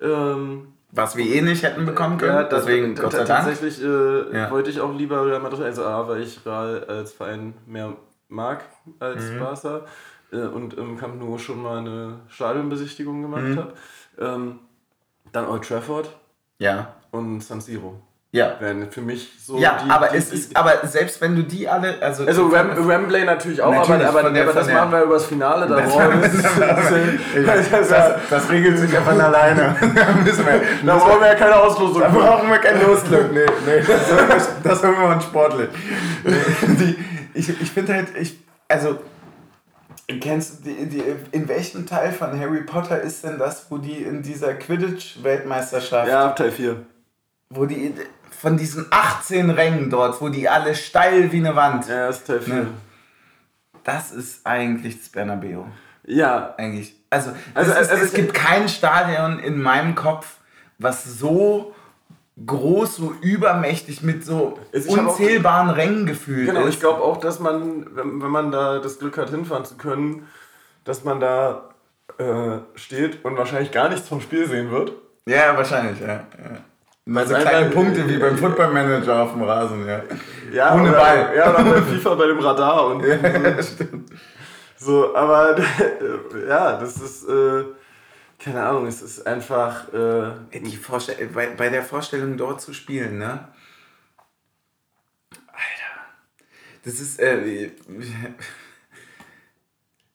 Ähm, 0.00 0.68
was 0.90 1.16
wir 1.16 1.26
eh 1.26 1.42
nicht 1.42 1.62
hätten 1.62 1.84
bekommen 1.84 2.18
können, 2.18 2.34
ja, 2.34 2.44
deswegen 2.44 2.94
Gott 2.94 3.12
sei 3.12 3.24
Dank. 3.24 3.44
Tatsächlich 3.44 3.82
äh, 3.82 4.36
ja. 4.36 4.50
wollte 4.50 4.70
ich 4.70 4.80
auch 4.80 4.94
lieber 4.94 5.26
Real 5.26 5.40
Madrid, 5.40 5.62
also 5.62 5.84
A, 5.84 6.08
weil 6.08 6.22
ich 6.22 6.44
Real 6.46 6.84
als 6.84 7.12
Verein 7.12 7.54
mehr 7.66 7.94
mag 8.28 8.64
als 8.98 9.22
mhm. 9.30 9.38
Barca 9.38 9.80
äh, 10.32 10.36
und 10.36 10.74
im 10.74 10.98
Camp 10.98 11.20
Nou 11.20 11.38
schon 11.38 11.62
mal 11.62 11.78
eine 11.78 12.20
Stadionbesichtigung 12.28 13.22
gemacht 13.22 13.42
mhm. 13.42 13.58
habe. 13.58 13.72
Ähm, 14.18 14.58
dann 15.32 15.46
Old 15.46 15.66
Trafford 15.66 16.08
ja. 16.58 16.94
und 17.10 17.42
San 17.42 17.60
Siro. 17.60 18.00
Ja. 18.32 18.60
werden 18.60 18.90
für 18.90 19.00
mich 19.00 19.30
so. 19.40 19.58
Ja, 19.58 19.82
die, 19.84 19.90
aber 19.90 20.08
die, 20.08 20.16
es 20.18 20.32
ist, 20.32 20.56
aber 20.56 20.86
selbst 20.86 21.20
wenn 21.20 21.36
du 21.36 21.42
die 21.42 21.68
alle, 21.68 22.00
also. 22.00 22.26
Also 22.26 22.48
Ram, 22.48 22.86
Wembley 22.86 23.24
natürlich 23.24 23.62
auch, 23.62 23.72
natürlich, 23.72 24.06
aber, 24.06 24.20
aber, 24.20 24.30
der, 24.30 24.42
aber 24.44 24.52
das 24.52 24.66
der, 24.66 24.74
machen 24.76 24.92
wir 24.92 25.02
übers 25.02 25.26
Finale 25.26 25.66
da 25.66 25.76
das, 25.76 25.94
das, 27.88 28.20
das, 28.30 28.50
regelt 28.50 28.78
sich 28.78 28.92
ja 28.92 29.00
von 29.00 29.20
alleine. 29.20 29.76
da 29.94 30.12
müssen 30.24 30.46
wir, 30.46 30.60
da 30.84 30.96
brauchen 30.96 31.20
wir 31.20 31.28
ja 31.28 31.34
keine 31.34 31.56
Auslosung. 31.56 32.02
Da 32.02 32.08
brauchen 32.08 32.50
wir 32.50 32.58
keinen 32.58 32.86
Losglück. 32.86 33.32
Nee, 33.32 33.46
nee, 33.66 33.82
das, 33.86 34.48
das 34.62 34.82
hören 34.82 34.98
wir 34.98 35.08
mal 35.08 35.20
sportlich. 35.20 35.68
Die, 36.24 36.96
ich 37.34 37.48
ich 37.60 37.70
finde 37.70 37.94
halt, 37.94 38.08
ich, 38.16 38.38
also 38.68 38.98
Kennst 40.20 40.64
die, 40.64 40.86
die, 40.86 41.02
in 41.32 41.48
welchem 41.48 41.84
Teil 41.84 42.12
von 42.12 42.38
Harry 42.40 42.62
Potter 42.62 42.98
ist 42.98 43.24
denn 43.24 43.38
das, 43.38 43.70
wo 43.70 43.76
die 43.76 44.02
in 44.02 44.22
dieser 44.22 44.54
Quidditch-Weltmeisterschaft. 44.54 46.08
Ja, 46.08 46.30
Teil 46.30 46.50
4. 46.50 46.76
Wo 47.50 47.66
die 47.66 47.92
von 48.30 48.56
diesen 48.56 48.86
18 48.90 49.50
Rängen 49.50 49.90
dort, 49.90 50.20
wo 50.20 50.28
die 50.28 50.48
alle 50.48 50.74
steil 50.74 51.32
wie 51.32 51.38
eine 51.38 51.56
Wand. 51.56 51.88
Ja, 51.88 52.08
das 52.08 52.18
ist 52.20 52.44
4. 52.44 52.54
Ne? 52.54 52.66
Das 53.84 54.12
ist 54.12 54.46
eigentlich 54.46 54.98
das 54.98 55.08
Bernabeu. 55.08 55.62
Ja. 56.04 56.54
Eigentlich. 56.56 56.94
Also, 57.10 57.32
also, 57.54 57.70
ist, 57.70 57.90
also 57.90 58.04
es 58.04 58.12
gibt 58.12 58.34
kein 58.34 58.68
Stadion 58.68 59.38
in 59.38 59.60
meinem 59.60 59.94
Kopf, 59.94 60.36
was 60.78 61.04
so 61.04 61.74
groß, 62.44 62.96
so 62.96 63.14
übermächtig 63.20 64.02
mit 64.02 64.24
so 64.24 64.58
unzählbaren 64.88 65.70
Rängen 65.70 66.06
gefühlt 66.06 66.48
genau, 66.48 66.66
ist. 66.66 66.74
ich 66.74 66.80
glaube 66.80 67.02
auch, 67.02 67.16
dass 67.18 67.40
man, 67.40 67.96
wenn, 67.96 68.22
wenn 68.22 68.30
man 68.30 68.52
da 68.52 68.78
das 68.78 68.98
Glück 68.98 69.18
hat, 69.18 69.30
hinfahren 69.30 69.64
zu 69.64 69.76
können, 69.76 70.28
dass 70.84 71.04
man 71.04 71.18
da 71.18 71.70
äh, 72.18 72.58
steht 72.74 73.24
und 73.24 73.36
wahrscheinlich 73.36 73.72
gar 73.72 73.88
nichts 73.88 74.08
vom 74.08 74.20
Spiel 74.20 74.46
sehen 74.46 74.70
wird. 74.70 74.92
Ja, 75.26 75.56
wahrscheinlich, 75.56 76.00
ja. 76.00 76.06
ja. 76.06 76.24
Also 77.14 77.34
kleine 77.34 77.70
Punkte 77.70 78.06
wie 78.08 78.18
beim 78.18 78.36
Football 78.36 78.72
Manager 78.72 79.22
auf 79.22 79.32
dem 79.32 79.42
Rasen, 79.42 79.86
ja. 79.86 80.02
ja 80.52 80.74
Ohne 80.74 80.90
oder, 80.90 80.98
Ball. 80.98 81.32
Ja, 81.36 81.54
oder 81.54 81.64
bei 81.64 81.82
FIFA 81.96 82.14
bei 82.14 82.26
dem 82.26 82.38
Radar 82.38 82.86
und 82.86 83.04
ja, 83.04 83.62
stimmt. 83.62 84.10
So, 84.76 85.14
aber 85.14 85.58
ja, 86.48 86.78
das 86.78 86.96
ist. 86.98 87.28
Äh, 87.28 87.64
keine 88.38 88.62
Ahnung, 88.62 88.86
es 88.86 89.02
ist 89.02 89.26
einfach. 89.26 89.92
Äh, 89.92 90.60
die 90.60 90.76
Vorstell 90.76 91.28
bei, 91.28 91.48
bei 91.48 91.70
der 91.70 91.82
Vorstellung 91.82 92.36
dort 92.36 92.60
zu 92.60 92.72
spielen, 92.72 93.18
ne? 93.18 93.48
Alter. 95.46 96.04
Das 96.84 97.00
ist. 97.00 97.18
Äh, 97.18 97.70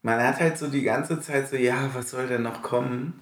man 0.04 0.22
hat 0.22 0.40
halt 0.40 0.58
so 0.58 0.68
die 0.68 0.84
ganze 0.84 1.20
Zeit 1.22 1.50
so, 1.50 1.56
ja, 1.56 1.90
was 1.94 2.12
soll 2.12 2.28
denn 2.28 2.44
noch 2.44 2.62
kommen? 2.62 3.20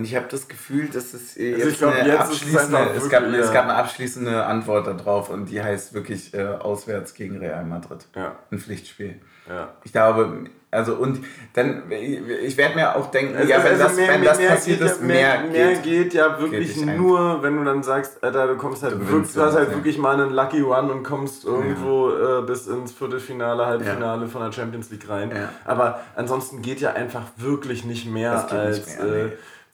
Und 0.00 0.04
ich 0.06 0.16
habe 0.16 0.28
das 0.30 0.48
Gefühl, 0.48 0.88
dass 0.88 1.12
es 1.12 1.36
also 1.36 1.42
jetzt, 1.42 1.62
also 1.62 1.76
glaub, 1.76 1.92
eine 1.92 2.08
jetzt 2.08 2.20
abschließende, 2.20 2.90
es, 2.96 3.10
gab, 3.10 3.22
ja. 3.22 3.38
es 3.38 3.52
gab 3.52 3.64
eine 3.64 3.74
abschließende 3.74 4.46
Antwort 4.46 4.86
darauf 4.86 5.28
und 5.28 5.50
die 5.50 5.62
heißt 5.62 5.92
wirklich 5.92 6.32
äh, 6.32 6.42
auswärts 6.42 7.12
gegen 7.12 7.36
Real 7.36 7.66
Madrid. 7.66 8.06
Ja. 8.16 8.36
Ein 8.50 8.58
Pflichtspiel. 8.58 9.20
Ja. 9.46 9.74
Ich 9.84 9.92
glaube, 9.92 10.46
also 10.70 10.94
und 10.94 11.22
dann, 11.52 11.82
ich 11.90 12.56
werde 12.56 12.76
mir 12.76 12.96
auch 12.96 13.10
denken, 13.10 13.36
also, 13.36 13.46
ja, 13.46 13.58
wenn 13.62 13.72
also 13.72 13.82
das, 13.82 13.96
mehr, 13.96 14.08
wenn 14.08 14.24
das 14.24 14.38
mehr 14.38 14.48
passiert 14.48 14.80
ist, 14.80 15.02
mehr, 15.02 15.40
mehr, 15.40 15.50
mehr 15.50 15.76
geht 15.80 16.14
ja 16.14 16.40
wirklich 16.40 16.74
geht 16.76 16.96
nur, 16.96 17.42
wenn 17.42 17.58
du 17.58 17.64
dann 17.64 17.82
sagst, 17.82 18.24
Alter, 18.24 18.46
du 18.46 18.56
kommst 18.56 18.82
halt, 18.82 18.94
du, 18.94 19.06
wirklich, 19.06 19.34
du 19.34 19.42
hast 19.42 19.54
halt 19.54 19.68
ja. 19.68 19.74
wirklich 19.74 19.98
mal 19.98 20.18
einen 20.18 20.32
Lucky 20.32 20.62
One 20.62 20.90
und 20.90 21.02
kommst 21.02 21.44
irgendwo 21.44 22.10
ja. 22.10 22.38
äh, 22.38 22.42
bis 22.42 22.68
ins 22.68 22.92
Viertelfinale, 22.92 23.66
Halbfinale 23.66 24.28
von 24.28 24.40
der 24.40 24.52
Champions 24.52 24.90
League 24.90 25.06
rein. 25.10 25.30
Aber 25.66 26.00
ansonsten 26.16 26.62
geht 26.62 26.80
ja 26.80 26.94
einfach 26.94 27.24
wirklich 27.36 27.84
nicht 27.84 28.06
mehr 28.06 28.50
als. 28.50 28.86
Nicht 28.86 28.98
mehr, 28.98 29.06
äh, 29.06 29.24
nee 29.26 29.32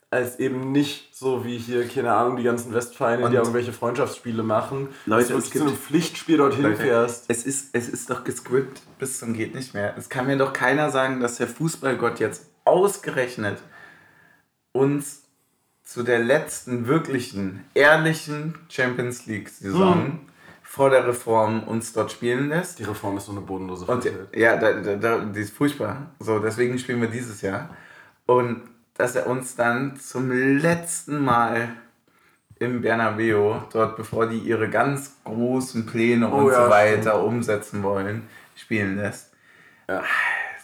als 0.09 0.39
eben 0.39 0.71
nicht 0.71 1.13
so 1.15 1.43
wie 1.43 1.57
hier, 1.57 1.85
keine 1.87 2.13
Ahnung, 2.13 2.37
die 2.37 2.43
ganzen 2.43 2.73
Westvereine, 2.73 3.25
und 3.25 3.31
die 3.31 3.37
irgendwelche 3.37 3.73
Freundschaftsspiele 3.73 4.41
machen. 4.41 4.87
Leute, 5.05 5.33
dass 5.33 5.49
du 5.49 5.59
zu 5.59 5.65
einem 5.65 5.75
Pflichtspiel 5.75 6.37
dorthin 6.37 6.63
Leute, 6.63 6.77
fährst. 6.77 7.25
Es 7.27 7.45
ist, 7.45 7.69
es 7.73 7.89
ist 7.89 8.09
doch 8.09 8.23
gescriptet 8.23 8.81
bis 8.99 9.19
zum 9.19 9.33
geht 9.33 9.53
nicht 9.53 9.73
mehr. 9.73 9.95
Es 9.97 10.09
kann 10.09 10.27
mir 10.27 10.37
doch 10.37 10.53
keiner 10.53 10.89
sagen, 10.91 11.19
dass 11.19 11.37
der 11.37 11.47
Fußballgott 11.47 12.19
jetzt 12.19 12.49
ausgerechnet 12.63 13.59
uns 14.71 15.23
zu 15.83 16.03
der 16.03 16.19
letzten 16.19 16.87
wirklichen, 16.87 17.63
ehrlichen 17.73 18.55
Champions 18.69 19.25
League-Saison 19.25 20.05
hm. 20.05 20.19
vor 20.61 20.89
der 20.89 21.07
Reform 21.07 21.63
uns 21.63 21.93
dort 21.93 22.11
spielen 22.11 22.49
lässt. 22.49 22.79
Die 22.79 22.83
Reform 22.83 23.17
ist 23.17 23.25
so 23.25 23.31
eine 23.33 23.41
bodenlose 23.41 23.85
Frechheit. 23.85 24.35
Ja, 24.35 24.57
da, 24.57 24.73
da, 24.73 24.95
da, 24.95 25.19
die 25.19 25.39
ist 25.41 25.53
furchtbar. 25.53 26.11
So, 26.19 26.39
deswegen 26.39 26.77
spielen 26.79 27.01
wir 27.01 27.09
dieses 27.09 27.41
Jahr. 27.41 27.69
Und 28.25 28.63
dass 28.97 29.15
er 29.15 29.27
uns 29.27 29.55
dann 29.55 29.99
zum 29.99 30.31
letzten 30.31 31.23
Mal 31.23 31.69
im 32.59 32.81
Bernabeu, 32.81 33.59
dort 33.71 33.95
bevor 33.95 34.27
die 34.27 34.39
ihre 34.39 34.69
ganz 34.69 35.17
großen 35.23 35.85
Pläne 35.85 36.29
oh, 36.31 36.37
und 36.37 36.51
ja, 36.51 36.65
so 36.65 36.69
weiter 36.71 37.11
stimmt. 37.11 37.25
umsetzen 37.25 37.83
wollen, 37.83 38.27
spielen 38.55 38.97
lässt. 38.97 39.31
Ja. 39.87 40.03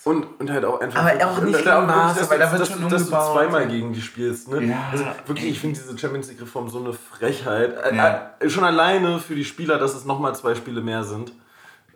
Und, 0.05 0.26
und 0.39 0.49
halt 0.51 0.65
auch 0.65 0.81
einfach. 0.81 0.99
Aber 0.99 1.26
auch 1.26 1.41
nicht 1.41 1.57
gegen 1.64 1.85
Maße, 1.85 2.30
weil 2.30 2.39
da 2.39 2.51
wird 2.51 2.68
schon 2.68 2.89
dass, 2.89 3.03
umgebaut. 3.03 3.22
Dass 3.22 3.27
du 3.27 3.34
zweimal 3.34 3.68
gegen 3.68 3.93
die 3.93 4.01
spielst. 4.01 4.49
Ne? 4.49 4.65
Ja. 4.65 4.88
Also 4.91 5.05
wirklich, 5.27 5.51
ich 5.51 5.60
finde 5.60 5.80
diese 5.80 5.97
Champions 5.97 6.27
League 6.27 6.41
Reform 6.41 6.68
so 6.68 6.80
eine 6.80 6.91
Frechheit. 6.91 7.76
Ja. 7.95 8.31
Äh, 8.39 8.49
schon 8.49 8.65
alleine 8.65 9.19
für 9.19 9.35
die 9.35 9.45
Spieler, 9.45 9.77
dass 9.77 9.95
es 9.95 10.03
nochmal 10.03 10.35
zwei 10.35 10.55
Spiele 10.55 10.81
mehr 10.81 11.05
sind. 11.05 11.31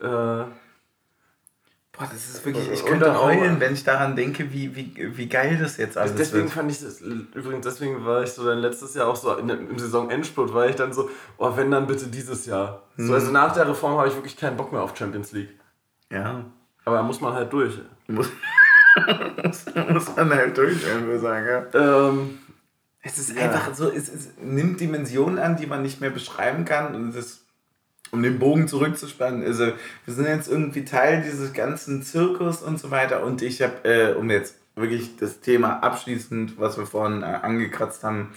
Äh, 0.02 0.44
Boah, 1.98 2.08
das 2.12 2.30
ist 2.30 2.46
wirklich, 2.46 2.72
ich 2.72 2.86
könnte 2.86 3.20
heulen, 3.20 3.60
wenn 3.60 3.74
ich 3.74 3.84
daran 3.84 4.16
denke, 4.16 4.54
wie, 4.54 4.76
wie, 4.76 5.18
wie 5.18 5.28
geil 5.28 5.58
das 5.60 5.78
jetzt 5.78 5.98
alles 5.98 6.14
deswegen 6.14 6.44
wird. 6.44 6.54
fand 6.54 6.72
ich 6.72 6.80
das, 6.80 7.02
übrigens 7.02 7.66
deswegen 7.66 8.06
war 8.06 8.22
ich 8.22 8.32
so 8.32 8.46
dann 8.46 8.60
letztes 8.60 8.94
Jahr 8.94 9.08
auch 9.08 9.16
so, 9.16 9.36
in, 9.36 9.50
im 9.50 9.80
Saisonendspurt 9.80 10.54
war 10.54 10.68
ich 10.68 10.76
dann 10.76 10.94
so, 10.94 11.10
oh, 11.38 11.54
wenn 11.56 11.72
dann 11.72 11.88
bitte 11.88 12.06
dieses 12.08 12.46
Jahr. 12.46 12.84
Hm. 12.98 13.08
So, 13.08 13.14
also 13.16 13.32
nach 13.32 13.52
der 13.54 13.68
Reform 13.68 13.98
habe 13.98 14.10
ich 14.10 14.14
wirklich 14.14 14.38
keinen 14.38 14.58
Bock 14.58 14.72
mehr 14.72 14.82
auf 14.82 14.96
Champions 14.96 15.32
League. 15.32 15.60
Ja. 16.12 16.46
Aber 16.86 16.98
da 16.98 17.02
muss 17.02 17.20
man 17.20 17.34
halt 17.34 17.52
durch. 17.52 17.80
Muss, 18.08 18.30
muss 19.90 20.16
man 20.16 20.30
halt 20.34 20.56
durch, 20.56 20.86
würde 20.86 21.16
ich 21.16 21.22
sagen, 21.22 21.48
ja. 21.48 22.10
Ähm, 22.10 22.38
es 23.02 23.18
ist 23.18 23.36
ja. 23.36 23.44
einfach 23.44 23.74
so, 23.74 23.90
es, 23.90 24.08
es 24.08 24.30
nimmt 24.40 24.80
Dimensionen 24.80 25.40
an, 25.40 25.58
die 25.58 25.66
man 25.66 25.82
nicht 25.82 26.00
mehr 26.00 26.12
beschreiben 26.12 26.64
kann 26.64 26.94
und 26.94 27.10
es 27.10 27.16
ist 27.16 27.47
um 28.12 28.24
den 28.24 28.40
Bogen 28.40 28.68
zurückzuspannen, 28.68 29.44
also 29.44 29.68
wir 30.06 30.14
sind 30.14 30.26
jetzt 30.26 30.48
irgendwie 30.48 30.86
Teil 30.86 31.24
dieses 31.24 31.54
ganzen 31.54 32.04
Zirkus 32.04 32.62
und 32.62 32.80
so 32.80 32.92
weiter 32.92 33.24
und 33.24 33.42
ich 33.42 33.62
habe, 33.62 33.84
äh, 33.84 34.14
um 34.14 34.30
jetzt 34.30 34.56
wirklich 34.76 35.18
das 35.18 35.40
Thema 35.40 35.84
abschließend, 35.84 36.60
was 36.60 36.78
wir 36.78 36.86
vorhin 36.86 37.24
äh, 37.24 37.26
angekratzt 37.26 38.04
haben, 38.04 38.34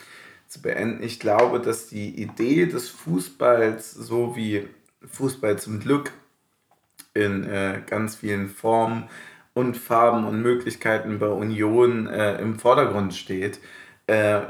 zu 0.48 0.60
beenden, 0.60 1.02
ich 1.02 1.20
glaube, 1.20 1.60
dass 1.60 1.86
die 1.86 2.20
Idee 2.20 2.66
des 2.66 2.88
Fußballs, 2.88 3.92
so 3.92 4.34
wie 4.34 4.66
Fußball 5.08 5.58
zum 5.58 5.78
Glück 5.78 6.12
in 7.14 7.44
äh, 7.44 7.80
ganz 7.86 8.16
vielen 8.16 8.48
Formen 8.48 9.04
und 9.54 9.76
Farben 9.76 10.26
und 10.26 10.42
Möglichkeiten 10.42 11.18
bei 11.18 11.28
Union 11.28 12.08
äh, 12.08 12.40
im 12.40 12.58
Vordergrund 12.58 13.14
steht, 13.14 13.60
äh, 14.06 14.40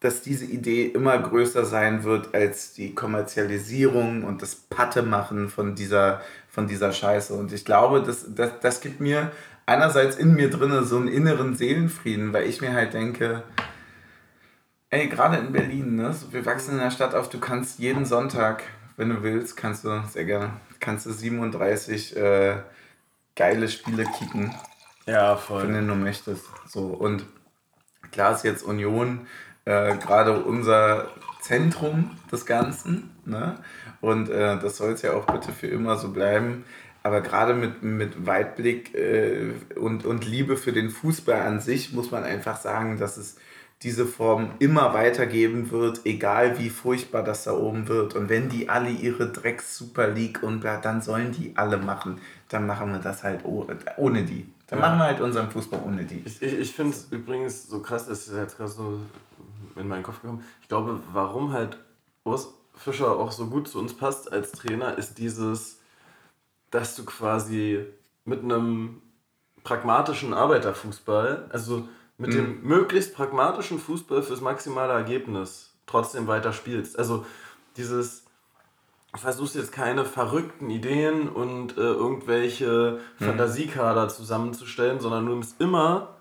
dass 0.00 0.22
diese 0.22 0.44
Idee 0.44 0.86
immer 0.86 1.18
größer 1.18 1.64
sein 1.64 2.04
wird 2.04 2.34
als 2.34 2.72
die 2.72 2.94
Kommerzialisierung 2.94 4.22
und 4.22 4.42
das 4.42 4.54
Pattemachen 4.54 5.48
von 5.48 5.74
dieser, 5.74 6.20
von 6.48 6.68
dieser 6.68 6.92
Scheiße. 6.92 7.34
Und 7.34 7.52
ich 7.52 7.64
glaube, 7.64 8.02
das, 8.02 8.26
das, 8.34 8.60
das 8.60 8.80
gibt 8.80 9.00
mir 9.00 9.32
einerseits 9.66 10.16
in 10.16 10.34
mir 10.34 10.50
drinne 10.50 10.84
so 10.84 10.96
einen 10.96 11.08
inneren 11.08 11.56
Seelenfrieden, 11.56 12.32
weil 12.32 12.46
ich 12.46 12.60
mir 12.60 12.72
halt 12.72 12.94
denke, 12.94 13.42
ey, 14.90 15.08
gerade 15.08 15.36
in 15.38 15.52
Berlin, 15.52 15.96
ne, 15.96 16.14
wir 16.30 16.46
wachsen 16.46 16.72
in 16.72 16.78
der 16.78 16.92
Stadt 16.92 17.14
auf, 17.14 17.28
du 17.28 17.40
kannst 17.40 17.80
jeden 17.80 18.04
Sonntag, 18.04 18.62
wenn 18.96 19.10
du 19.10 19.22
willst, 19.22 19.56
kannst 19.56 19.84
du, 19.84 20.02
sehr 20.08 20.24
gerne, 20.24 20.52
kannst 20.80 21.06
du 21.06 21.12
37 21.12 22.16
äh, 22.16 22.56
geile 23.34 23.68
Spiele 23.68 24.04
kicken. 24.18 24.54
Ja, 25.06 25.36
voll. 25.36 25.72
Wenn 25.72 25.88
du 25.88 25.94
möchtest. 25.94 26.44
So, 26.66 26.86
und 26.86 27.24
klar 28.10 28.34
ist 28.34 28.44
jetzt 28.44 28.62
Union 28.62 29.26
äh, 29.68 29.98
gerade 29.98 30.32
unser 30.40 31.08
Zentrum 31.42 32.12
des 32.32 32.46
Ganzen. 32.46 33.10
Ne? 33.26 33.56
Und 34.00 34.30
äh, 34.30 34.58
das 34.58 34.78
soll 34.78 34.92
es 34.92 35.02
ja 35.02 35.12
auch 35.12 35.26
bitte 35.26 35.52
für 35.52 35.66
immer 35.66 35.98
so 35.98 36.10
bleiben. 36.10 36.64
Aber 37.02 37.20
gerade 37.20 37.54
mit, 37.54 37.82
mit 37.82 38.26
Weitblick 38.26 38.94
äh, 38.94 39.52
und, 39.76 40.06
und 40.06 40.26
Liebe 40.26 40.56
für 40.56 40.72
den 40.72 40.88
Fußball 40.88 41.40
an 41.40 41.60
sich 41.60 41.92
muss 41.92 42.10
man 42.10 42.24
einfach 42.24 42.56
sagen, 42.56 42.98
dass 42.98 43.18
es 43.18 43.36
diese 43.82 44.06
Form 44.06 44.50
immer 44.58 44.92
weitergeben 44.94 45.70
wird, 45.70 46.00
egal 46.04 46.58
wie 46.58 46.70
furchtbar 46.70 47.22
das 47.22 47.44
da 47.44 47.52
oben 47.52 47.86
wird. 47.88 48.16
Und 48.16 48.28
wenn 48.28 48.48
die 48.48 48.68
alle 48.70 48.90
ihre 48.90 49.30
Drecks 49.30 49.76
Super 49.76 50.08
League 50.08 50.42
und 50.42 50.60
bla, 50.60 50.78
dann 50.78 51.02
sollen 51.02 51.32
die 51.32 51.52
alle 51.56 51.76
machen. 51.76 52.20
Dann 52.48 52.66
machen 52.66 52.90
wir 52.90 52.98
das 52.98 53.22
halt 53.22 53.44
ohne, 53.44 54.24
die. 54.24 54.48
Dann 54.66 54.80
ja. 54.80 54.86
machen 54.86 54.98
wir 54.98 55.04
halt 55.04 55.20
unseren 55.20 55.50
Fußball 55.50 55.80
ohne 55.86 56.04
die. 56.04 56.22
Ich, 56.24 56.42
ich, 56.42 56.58
ich 56.58 56.72
finde 56.72 56.92
es 56.92 57.06
übrigens 57.10 57.68
so 57.68 57.80
krass, 57.80 58.08
das 58.08 58.26
ist 58.26 58.34
jetzt 58.34 58.56
gerade 58.56 58.70
so 58.70 59.00
in 59.78 59.88
meinen 59.88 60.02
Kopf 60.02 60.20
gekommen. 60.22 60.44
Ich 60.62 60.68
glaube, 60.68 61.00
warum 61.12 61.52
halt 61.52 61.78
Urs 62.24 62.54
Fischer 62.74 63.16
auch 63.16 63.32
so 63.32 63.46
gut 63.46 63.68
zu 63.68 63.78
uns 63.78 63.94
passt 63.94 64.32
als 64.32 64.52
Trainer, 64.52 64.96
ist 64.96 65.18
dieses, 65.18 65.80
dass 66.70 66.94
du 66.94 67.04
quasi 67.04 67.84
mit 68.24 68.42
einem 68.42 69.02
pragmatischen 69.64 70.32
Arbeiterfußball, 70.32 71.48
also 71.50 71.88
mit 72.16 72.30
mhm. 72.30 72.34
dem 72.34 72.62
möglichst 72.62 73.14
pragmatischen 73.14 73.78
Fußball 73.78 74.22
fürs 74.22 74.40
maximale 74.40 74.92
Ergebnis 74.92 75.74
trotzdem 75.86 76.26
weiter 76.26 76.52
spielst. 76.52 76.98
Also 76.98 77.26
dieses, 77.76 78.24
du 79.12 79.18
versuchst 79.18 79.56
jetzt 79.56 79.72
keine 79.72 80.04
verrückten 80.04 80.70
Ideen 80.70 81.28
und 81.28 81.76
äh, 81.76 81.80
irgendwelche 81.80 83.00
hm. 83.18 83.26
Fantasiekader 83.26 84.08
zusammenzustellen, 84.08 85.00
sondern 85.00 85.26
du 85.26 85.32
nimmst 85.32 85.60
immer 85.60 86.17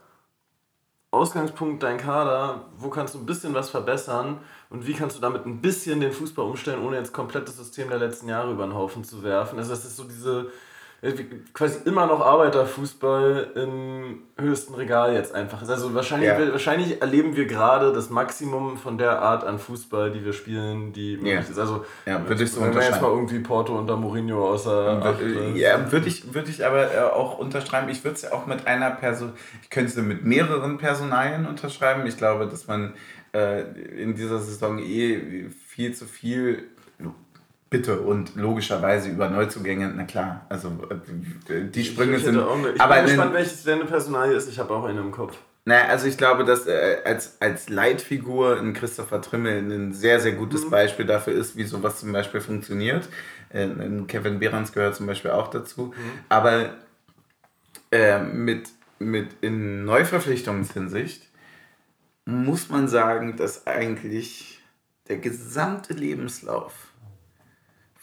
Ausgangspunkt 1.12 1.84
dein 1.84 1.98
Kader, 1.98 2.66
wo 2.78 2.90
kannst 2.90 3.16
du 3.16 3.20
ein 3.20 3.26
bisschen 3.26 3.54
was 3.54 3.70
verbessern 3.70 4.40
und 4.70 4.86
wie 4.86 4.94
kannst 4.94 5.16
du 5.16 5.22
damit 5.22 5.46
ein 5.46 5.62
bisschen 5.62 6.02
den 6.02 6.12
Fußball 6.12 6.46
umstellen, 6.46 6.84
ohne 6.84 6.98
jetzt 6.98 7.14
komplett 7.14 7.48
das 7.48 7.56
System 7.56 7.88
der 7.90 8.00
letzten 8.00 8.28
Jahre 8.28 8.52
über 8.52 8.66
den 8.66 8.76
Haufen 8.76 9.06
zu 9.06 9.24
werfen. 9.24 9.58
Also 9.58 9.72
das 9.72 9.86
ist 9.86 9.96
so 9.96 10.04
diese 10.04 10.52
quasi 11.54 11.80
immer 11.86 12.08
noch 12.08 12.22
Arbeiterfußball 12.22 13.52
im 13.56 14.24
höchsten 14.36 14.74
Regal 14.74 15.14
jetzt 15.14 15.34
einfach 15.34 15.62
Also 15.68 15.94
wahrscheinlich, 15.94 16.30
ja. 16.30 16.52
wahrscheinlich 16.52 17.02
erleben 17.02 17.36
wir 17.36 17.46
gerade 17.46 17.94
das 17.94 18.10
Maximum 18.10 18.78
von 18.78 18.98
der 18.98 19.22
Art 19.22 19.44
an 19.44 19.60
Fußball, 19.60 20.12
die 20.12 20.26
wir 20.26 20.34
spielen, 20.34 20.94
die 20.94 21.18
möglich 21.18 21.34
ja. 21.34 21.40
ist. 21.42 21.60
Also 21.60 21.86
ja, 22.08 22.28
würde 22.28 22.44
ich 22.44 22.52
so 22.52 22.62
wenn 22.62 22.74
wir 22.74 22.82
jetzt 22.82 23.00
mal 23.00 23.12
irgendwie 23.12 23.40
Porto 23.40 23.78
unter 23.78 23.96
Mourinho 23.96 24.50
außer 24.50 25.02
Acht, 25.04 25.22
Ja, 25.56 25.92
würde 25.92 26.08
ich, 26.08 26.34
würd 26.34 26.50
ich 26.50 26.66
aber 26.66 26.92
äh, 26.92 27.00
auch 27.02 27.38
unterschreiben. 27.38 27.90
Ich 27.90 28.04
würde 28.04 28.16
es 28.16 28.24
ja 28.24 28.32
auch 28.32 28.48
mit 28.48 28.66
einer 28.66 28.90
Person, 28.90 29.34
ich 29.62 29.70
könnte 29.70 29.92
es 29.92 29.98
mit 29.98 30.26
mehreren 30.26 30.80
Personalien 30.80 31.46
unterschreiben. 31.46 32.08
Ich 32.08 32.18
glaube, 32.18 32.48
dass 32.48 32.66
man 32.66 32.96
äh, 33.36 33.62
in 34.02 34.16
dieser 34.16 34.40
Saison 34.40 34.80
eh 34.80 35.46
viel 35.68 35.94
zu 35.94 36.06
viel 36.06 36.64
Bitte 37.70 38.00
und 38.00 38.36
logischerweise 38.36 39.10
über 39.10 39.30
Neuzugänge, 39.30 39.92
na 39.94 40.06
klar, 40.06 40.46
also 40.48 40.70
äh, 40.90 41.66
die 41.66 41.84
Sprünge 41.84 42.16
ich 42.16 42.24
sind. 42.24 42.40
Auch 42.40 42.58
eine, 42.58 42.72
ich 42.72 42.80
aber 42.82 42.96
bin 42.96 43.06
gespannt, 43.06 43.34
welches 43.34 43.64
deine 43.64 43.84
Personalie 43.86 44.36
ist. 44.36 44.50
Ich 44.50 44.58
habe 44.58 44.74
auch 44.74 44.86
einen 44.86 45.00
im 45.00 45.12
Kopf. 45.12 45.38
Naja, 45.66 45.88
also 45.90 46.08
ich 46.08 46.18
glaube, 46.18 46.46
dass 46.46 46.66
äh, 46.66 47.00
als, 47.04 47.42
als 47.42 47.68
Leitfigur 47.68 48.58
in 48.58 48.74
Christopher 48.74 49.22
Trimmel 49.22 49.70
ein 49.70 49.92
sehr, 49.92 50.22
sehr 50.22 50.32
gutes 50.32 50.64
mhm. 50.64 50.70
Beispiel 50.70 51.06
dafür 51.06 51.34
ist, 51.34 51.58
wie 51.58 51.66
sowas 51.66 52.00
zum 52.00 52.14
Beispiel 52.14 52.40
funktioniert. 52.40 53.10
Äh, 53.50 53.68
Kevin 54.08 54.40
Behrens 54.40 54.72
gehört 54.72 54.96
zum 54.96 55.08
Beispiel 55.08 55.32
auch 55.32 55.50
dazu. 55.50 55.88
Mhm. 55.88 55.94
Aber 56.30 56.70
äh, 57.92 58.20
mit, 58.20 58.70
mit 59.00 59.28
in 59.42 59.84
Neuverpflichtungshinsicht 59.84 61.28
muss 62.24 62.70
man 62.70 62.88
sagen, 62.88 63.36
dass 63.36 63.68
eigentlich 63.68 64.62
der 65.10 65.18
gesamte 65.18 65.94
Lebenslauf 65.94 66.87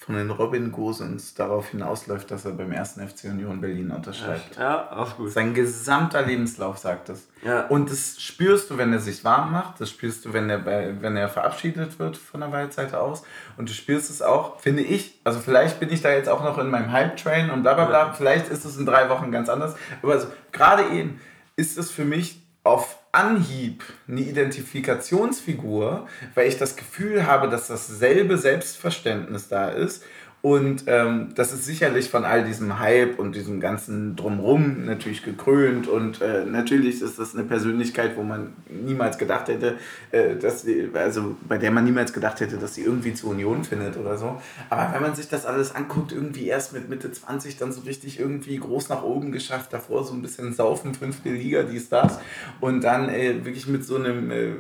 von 0.05 0.17
den 0.17 0.31
Robin 0.31 0.71
Gosens 0.71 1.33
darauf 1.33 1.71
hinausläuft, 1.71 2.31
dass 2.31 2.45
er 2.45 2.53
beim 2.53 2.73
ersten 2.73 3.01
FC 3.09 3.25
Union 3.25 3.63
Berlin 3.63 3.91
unterschreibt. 3.91 4.57
Ja, 4.59 4.93
auch 4.93 5.17
gut. 5.17 5.33
Sein 5.33 5.55
gesamter 5.55 6.21
Lebenslauf 6.21 6.77
sagt 6.77 7.09
das. 7.09 7.27
Ja. 7.43 7.69
Und 7.69 7.91
das 7.91 8.21
spürst 8.21 8.69
du, 8.69 8.77
wenn 8.77 8.93
er 8.93 8.99
sich 8.99 9.25
warm 9.25 9.53
macht, 9.53 9.81
das 9.81 9.89
spürst 9.89 10.27
du, 10.27 10.35
wenn 10.35 10.51
er, 10.51 10.59
bei, 10.59 10.95
wenn 11.01 11.17
er 11.17 11.31
verabschiedet 11.31 11.99
wird 11.99 12.19
von 12.19 12.41
der 12.41 12.53
Waldseite 12.53 13.01
aus. 13.01 13.23
Und 13.57 13.71
du 13.71 13.73
spürst 13.73 14.11
es 14.11 14.21
auch, 14.21 14.61
finde 14.61 14.83
ich, 14.83 15.19
also 15.25 15.41
vielleicht 15.41 15.81
bin 15.81 15.91
ich 15.91 16.03
da 16.03 16.13
jetzt 16.13 16.29
auch 16.29 16.45
noch 16.45 16.59
in 16.59 16.69
meinem 16.69 16.93
Hype-Train 16.93 17.49
und 17.49 17.63
bla 17.63 17.73
bla 17.73 17.87
bla, 17.87 18.07
ja. 18.09 18.13
vielleicht 18.13 18.51
ist 18.51 18.67
es 18.67 18.77
in 18.77 18.85
drei 18.85 19.09
Wochen 19.09 19.33
ganz 19.33 19.49
anders. 19.49 19.75
Aber 20.03 20.13
also, 20.13 20.27
gerade 20.53 20.87
eben 20.91 21.19
ist 21.57 21.79
es 21.79 21.91
für 21.91 22.05
mich 22.05 22.43
auf 22.63 22.99
Anhieb 23.15 23.85
eine 24.09 24.21
Identifikationsfigur, 24.21 26.09
weil 26.35 26.49
ich 26.49 26.59
das 26.59 26.77
Gefühl 26.77 27.27
habe, 27.27 27.49
dass 27.49 27.69
dasselbe 27.69 28.39
Selbstverständnis 28.39 29.49
da 29.49 29.69
ist 29.69 30.05
und 30.45 30.85
ähm, 30.89 31.29
das 31.35 31.55
ist 31.55 31.65
sicherlich 31.65 32.11
von 32.11 32.27
all 32.27 32.45
diesem 32.45 32.79
Hype 32.79 33.19
und 33.19 33.35
diesem 33.35 33.61
ganzen 33.61 34.15
Drumrum 34.15 34.85
natürlich 34.85 35.23
gekrönt. 35.23 35.89
Und 35.89 36.21
äh, 36.21 36.45
natürlich 36.45 37.01
ist 37.01 37.19
das 37.19 37.35
eine 37.35 37.45
Persönlichkeit, 37.45 38.15
wo 38.15 38.23
man 38.23 38.53
niemals 38.69 39.17
gedacht 39.17 39.49
hätte, 39.49 39.79
äh, 40.11 40.37
dass 40.37 40.61
sie, 40.61 40.91
also 40.93 41.35
bei 41.49 41.57
der 41.57 41.71
man 41.71 41.87
niemals 41.87 42.13
gedacht 42.13 42.41
hätte, 42.41 42.59
dass 42.59 42.75
sie 42.75 42.83
irgendwie 42.83 43.15
zur 43.15 43.31
Union 43.31 43.65
findet 43.65 43.97
oder 43.97 44.19
so. 44.19 44.39
Aber 44.69 44.93
wenn 44.93 45.01
man 45.01 45.15
sich 45.15 45.31
das 45.31 45.47
alles 45.47 45.75
anguckt, 45.75 46.13
irgendwie 46.13 46.47
erst 46.47 46.75
mit 46.75 46.91
Mitte 46.91 47.11
20 47.11 47.57
dann 47.57 47.73
so 47.73 47.81
richtig 47.81 48.21
irgendwie 48.21 48.59
groß 48.59 48.91
nach 48.91 49.03
oben 49.03 49.33
geschafft, 49.33 49.73
davor 49.73 50.05
so 50.05 50.13
ein 50.13 50.21
bisschen 50.21 50.53
saufen, 50.53 50.93
fünfte 50.95 51.31
Liga, 51.31 51.63
dies, 51.63 51.89
das. 51.89 52.19
Und 52.61 52.85
dann 52.85 53.09
äh, 53.09 53.47
wirklich 53.47 53.67
mit 53.67 53.87
so 53.87 53.97
einem 53.97 54.31
äh, 54.31 54.53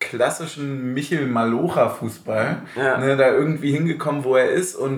klassischen 0.00 0.94
Michel 0.94 1.26
Malocha-Fußball 1.26 2.62
ja. 2.76 2.98
ne, 2.98 3.16
da 3.16 3.32
irgendwie 3.32 3.72
hingekommen, 3.72 4.24
wo 4.24 4.36
er 4.36 4.50
ist. 4.50 4.74
Und 4.76 4.97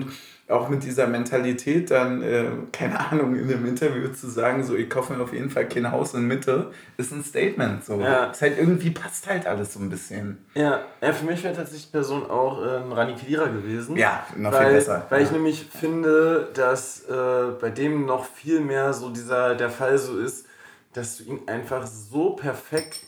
auch 0.51 0.69
mit 0.69 0.83
dieser 0.83 1.07
Mentalität 1.07 1.91
dann, 1.91 2.21
äh, 2.21 2.45
keine 2.71 2.99
Ahnung, 2.99 3.35
in 3.35 3.45
einem 3.45 3.65
Interview 3.65 4.09
zu 4.09 4.29
sagen, 4.29 4.63
so, 4.63 4.75
ich 4.75 4.89
kaufe 4.89 5.13
mir 5.13 5.23
auf 5.23 5.33
jeden 5.33 5.49
Fall 5.49 5.67
kein 5.67 5.91
Haus 5.91 6.13
in 6.13 6.27
Mitte, 6.27 6.71
ist 6.97 7.11
ein 7.11 7.23
Statement. 7.23 7.83
So. 7.83 7.99
Ja. 7.99 8.25
Ist 8.25 8.41
halt 8.41 8.57
irgendwie 8.57 8.91
passt 8.91 9.27
halt 9.27 9.47
alles 9.47 9.73
so 9.73 9.79
ein 9.79 9.89
bisschen. 9.89 10.45
Ja, 10.53 10.81
ja 11.01 11.13
für 11.13 11.25
mich 11.25 11.43
wäre 11.43 11.55
tatsächlich 11.55 11.87
die 11.87 11.91
Person 11.91 12.29
auch 12.29 12.63
äh, 12.63 12.77
ein 12.77 12.91
Rani 12.91 13.15
Kedira 13.15 13.45
gewesen. 13.45 13.95
Ja, 13.95 14.25
noch 14.35 14.51
weil, 14.51 14.65
viel 14.65 14.75
besser. 14.75 15.05
Weil 15.09 15.21
ja. 15.21 15.25
ich 15.25 15.31
nämlich 15.31 15.65
finde, 15.65 16.49
dass 16.53 17.05
äh, 17.05 17.51
bei 17.59 17.69
dem 17.69 18.05
noch 18.05 18.25
viel 18.25 18.59
mehr 18.59 18.93
so 18.93 19.09
dieser, 19.09 19.55
der 19.55 19.69
Fall 19.69 19.97
so 19.97 20.19
ist, 20.19 20.47
dass 20.93 21.17
du 21.17 21.23
ihn 21.23 21.39
einfach 21.47 21.87
so 21.87 22.31
perfekt 22.31 22.99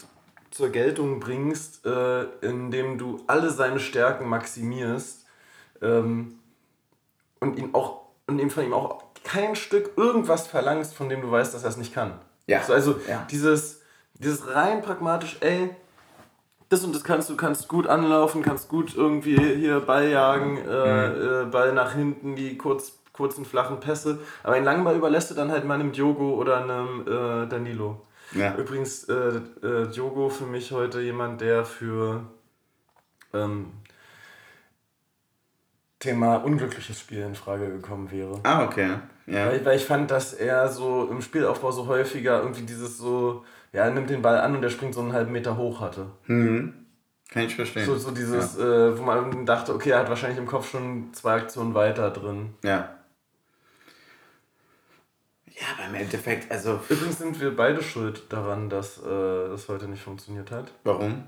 zur 0.50 0.70
Geltung 0.70 1.20
bringst, 1.20 1.86
äh, 1.86 2.24
indem 2.42 2.98
du 2.98 3.22
alle 3.28 3.50
seine 3.50 3.80
Stärken 3.80 4.30
maximierst. 4.30 5.26
Ähm, 5.82 6.40
und 7.44 7.60
ihn 7.60 7.70
auch 7.74 8.02
und 8.26 8.40
ihm 8.40 8.50
von 8.50 8.64
ihm 8.64 8.74
auch 8.74 9.04
kein 9.24 9.56
Stück 9.56 9.92
irgendwas 9.98 10.48
verlangst, 10.48 10.96
von 10.96 11.10
dem 11.10 11.22
du 11.22 11.30
weißt, 11.30 11.54
dass 11.54 11.64
er 11.64 11.70
es 11.70 11.78
nicht 11.78 11.94
kann. 11.94 12.14
Ja. 12.48 12.60
Also, 12.60 12.74
also 12.74 12.96
ja. 13.08 13.28
dieses, 13.30 13.82
dieses 14.14 14.54
rein 14.54 14.82
pragmatisch, 14.82 15.38
ey, 15.42 15.70
das 16.70 16.84
und 16.84 16.96
das 16.96 17.04
kannst 17.04 17.30
du, 17.30 17.36
kannst 17.36 17.68
gut 17.68 17.88
anlaufen, 17.88 18.42
kannst 18.42 18.70
gut 18.70 18.96
irgendwie 18.96 19.38
hier 19.38 19.82
Ball 19.82 20.10
jagen, 20.10 20.58
äh, 20.58 20.62
mhm. 20.62 21.48
äh, 21.48 21.52
Ball 21.52 21.74
nach 21.74 21.94
hinten, 21.94 22.36
die 22.36 22.58
kurz, 22.58 22.94
kurzen 23.12 23.46
flachen 23.46 23.80
Pässe. 23.80 24.20
Aber 24.42 24.56
einen 24.56 24.66
langen 24.66 24.84
Ball 24.84 24.96
überlässt 24.96 25.30
du 25.30 25.36
dann 25.36 25.52
halt 25.52 25.66
mal 25.66 25.76
einem 25.76 25.92
Diogo 25.92 26.36
oder 26.36 26.58
einem 26.58 27.02
äh, 27.02 27.48
Danilo. 27.48 28.02
Ja. 28.32 28.56
Übrigens, 28.56 29.04
äh, 29.04 29.14
äh, 29.62 29.88
Diogo 29.90 30.30
für 30.30 30.46
mich 30.46 30.72
heute 30.72 31.02
jemand, 31.02 31.42
der 31.42 31.66
für 31.66 32.22
ähm, 33.34 33.68
Thema 36.04 36.36
unglückliches 36.36 37.00
Spiel 37.00 37.22
in 37.22 37.34
Frage 37.34 37.70
gekommen 37.70 38.12
wäre. 38.12 38.40
Ah, 38.44 38.66
okay. 38.66 38.98
Ja. 39.26 39.48
Weil, 39.48 39.66
weil 39.66 39.78
ich 39.78 39.86
fand, 39.86 40.12
dass 40.12 40.34
er 40.34 40.68
so 40.68 41.08
im 41.10 41.22
Spielaufbau 41.22 41.72
so 41.72 41.88
häufiger 41.88 42.42
irgendwie 42.42 42.64
dieses 42.64 42.98
so, 42.98 43.46
ja, 43.72 43.86
er 43.86 43.92
nimmt 43.92 44.10
den 44.10 44.22
Ball 44.22 44.38
an 44.38 44.54
und 44.54 44.62
der 44.62 44.70
springt 44.70 44.94
so 44.94 45.00
einen 45.00 45.14
halben 45.14 45.32
Meter 45.32 45.56
hoch 45.56 45.80
hatte. 45.80 46.08
Mhm. 46.28 46.74
Kann 47.30 47.44
ich 47.44 47.56
verstehen. 47.56 47.86
So, 47.86 47.96
so 47.96 48.12
dieses, 48.12 48.58
ja. 48.58 48.90
äh, 48.90 49.00
wo 49.00 49.04
man 49.04 49.46
dachte, 49.46 49.74
okay, 49.74 49.92
er 49.92 50.00
hat 50.00 50.10
wahrscheinlich 50.10 50.38
im 50.38 50.46
Kopf 50.46 50.70
schon 50.70 51.14
zwei 51.14 51.36
Aktionen 51.36 51.74
weiter 51.74 52.12
drin. 52.12 52.54
Ja. 52.64 52.98
Ja, 55.48 55.68
aber 55.78 55.88
im 55.88 55.96
Endeffekt, 55.96 56.52
also. 56.52 56.82
Übrigens 56.90 57.20
sind 57.20 57.40
wir 57.40 57.56
beide 57.56 57.82
schuld 57.82 58.24
daran, 58.30 58.70
dass 58.70 58.98
äh, 58.98 59.50
das 59.50 59.70
heute 59.70 59.88
nicht 59.88 60.04
funktioniert 60.04 60.52
hat. 60.52 60.74
Warum? 60.84 61.24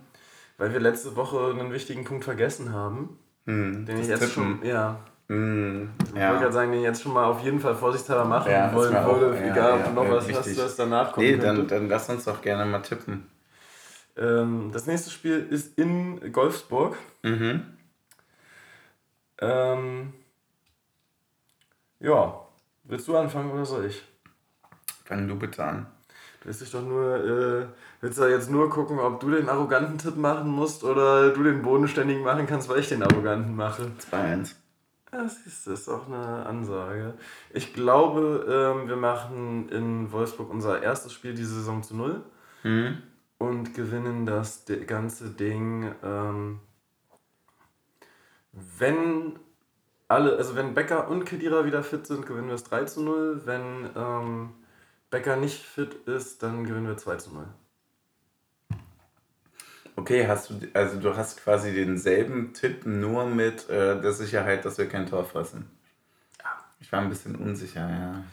Weil 0.57 0.73
wir 0.73 0.79
letzte 0.81 1.15
Woche 1.15 1.51
einen 1.51 1.71
wichtigen 1.71 2.03
Punkt 2.03 2.25
vergessen 2.25 2.73
haben. 2.73 3.17
Hm, 3.45 3.85
den 3.85 3.97
ich 3.97 4.07
jetzt 4.07 4.19
Tippen. 4.19 4.59
schon, 4.59 4.65
ja. 4.65 4.99
Hm, 5.27 5.89
ich 6.13 6.19
ja. 6.19 6.29
wollte 6.29 6.43
gerade 6.43 6.53
sagen, 6.53 6.71
den 6.71 6.81
ich 6.81 6.85
jetzt 6.85 7.01
schon 7.01 7.13
mal 7.13 7.25
auf 7.25 7.43
jeden 7.43 7.59
Fall 7.59 7.75
vorsichtshalber 7.75 8.25
machen 8.25 8.51
ja, 8.51 8.71
wollen 8.73 8.93
würde, 8.93 9.37
egal 9.43 9.73
ob 9.73 9.79
ja, 9.85 9.91
noch 9.91 10.09
was 10.09 10.31
hast, 10.31 10.57
das 10.57 10.75
danach 10.75 11.13
kommt. 11.13 11.25
Nee, 11.25 11.37
dann, 11.37 11.67
dann 11.67 11.89
lass 11.89 12.09
uns 12.09 12.25
doch 12.25 12.41
gerne 12.41 12.65
mal 12.65 12.79
tippen. 12.79 13.29
Ähm, 14.17 14.69
das 14.71 14.85
nächste 14.85 15.09
Spiel 15.09 15.45
ist 15.49 15.77
in 15.77 16.31
Golfsburg. 16.31 16.95
Mhm. 17.23 17.63
Ähm, 19.39 20.13
ja, 21.99 22.39
willst 22.83 23.07
du 23.07 23.17
anfangen 23.17 23.51
oder 23.51 23.65
soll 23.65 23.85
ich? 23.85 24.03
Fang 25.03 25.27
du 25.27 25.35
bitte 25.35 25.63
an. 25.63 25.87
Willst 26.45 26.61
dich 26.61 26.71
doch 26.71 26.83
nur, 26.83 27.15
äh, 27.15 27.65
willst 28.01 28.19
du 28.19 28.29
jetzt 28.29 28.51
nur 28.51 28.69
gucken, 28.69 28.99
ob 28.99 29.19
du 29.19 29.31
den 29.31 29.49
arroganten 29.49 29.97
Tipp 29.97 30.15
machen 30.15 30.49
musst 30.49 30.83
oder 30.83 31.31
du 31.31 31.41
den 31.41 31.63
bodenständigen 31.63 32.23
machen 32.23 32.45
kannst, 32.45 32.69
weil 32.69 32.79
ich 32.79 32.89
den 32.89 33.01
arroganten 33.01 33.55
mache. 33.55 33.91
2-1. 34.11 34.53
Das 35.09 35.45
ist, 35.45 35.65
das 35.65 35.81
ist 35.81 35.89
auch 35.89 36.07
eine 36.07 36.45
Ansage. 36.45 37.15
Ich 37.51 37.73
glaube, 37.73 38.45
ähm, 38.77 38.87
wir 38.87 38.95
machen 38.95 39.69
in 39.69 40.11
Wolfsburg 40.11 40.51
unser 40.51 40.83
erstes 40.83 41.13
Spiel 41.13 41.33
diese 41.33 41.55
Saison 41.55 41.81
zu 41.81 41.95
null 41.95 42.21
mhm. 42.63 42.97
und 43.39 43.73
gewinnen 43.73 44.25
das 44.25 44.65
ganze 44.85 45.29
Ding. 45.29 45.95
Ähm, 46.03 46.59
wenn 48.51 49.39
alle, 50.07 50.37
also 50.37 50.55
wenn 50.55 50.75
Becker 50.75 51.09
und 51.09 51.25
Kedira 51.25 51.65
wieder 51.65 51.81
fit 51.81 52.05
sind, 52.05 52.25
gewinnen 52.25 52.47
wir 52.47 52.55
es 52.55 52.65
3 52.65 52.83
zu 52.85 53.01
0. 53.01 53.41
Wenn 53.45 53.89
ähm, 53.95 54.49
Becker 55.15 55.37
nicht 55.37 55.63
fit 55.63 55.93
ist, 56.07 56.43
dann 56.43 56.65
gewinnen 56.65 56.87
wir 56.87 56.97
2 56.97 57.15
zu 57.15 57.33
0. 57.33 57.45
Okay, 59.95 60.27
hast 60.27 60.49
du, 60.49 60.55
also 60.73 60.99
du 60.99 61.15
hast 61.15 61.41
quasi 61.41 61.73
denselben 61.73 62.51
Tipp, 62.51 62.85
nur 62.85 63.25
mit 63.25 63.69
äh, 63.69 64.01
der 64.01 64.11
Sicherheit, 64.11 64.65
dass 64.65 64.77
wir 64.77 64.89
kein 64.89 65.05
Tor 65.05 65.23
fressen. 65.23 65.71
Ja. 66.43 66.49
Ich 66.81 66.91
war 66.91 66.99
ein 66.99 67.07
bisschen 67.07 67.37
unsicher, 67.37 67.89
ja. 67.89 68.23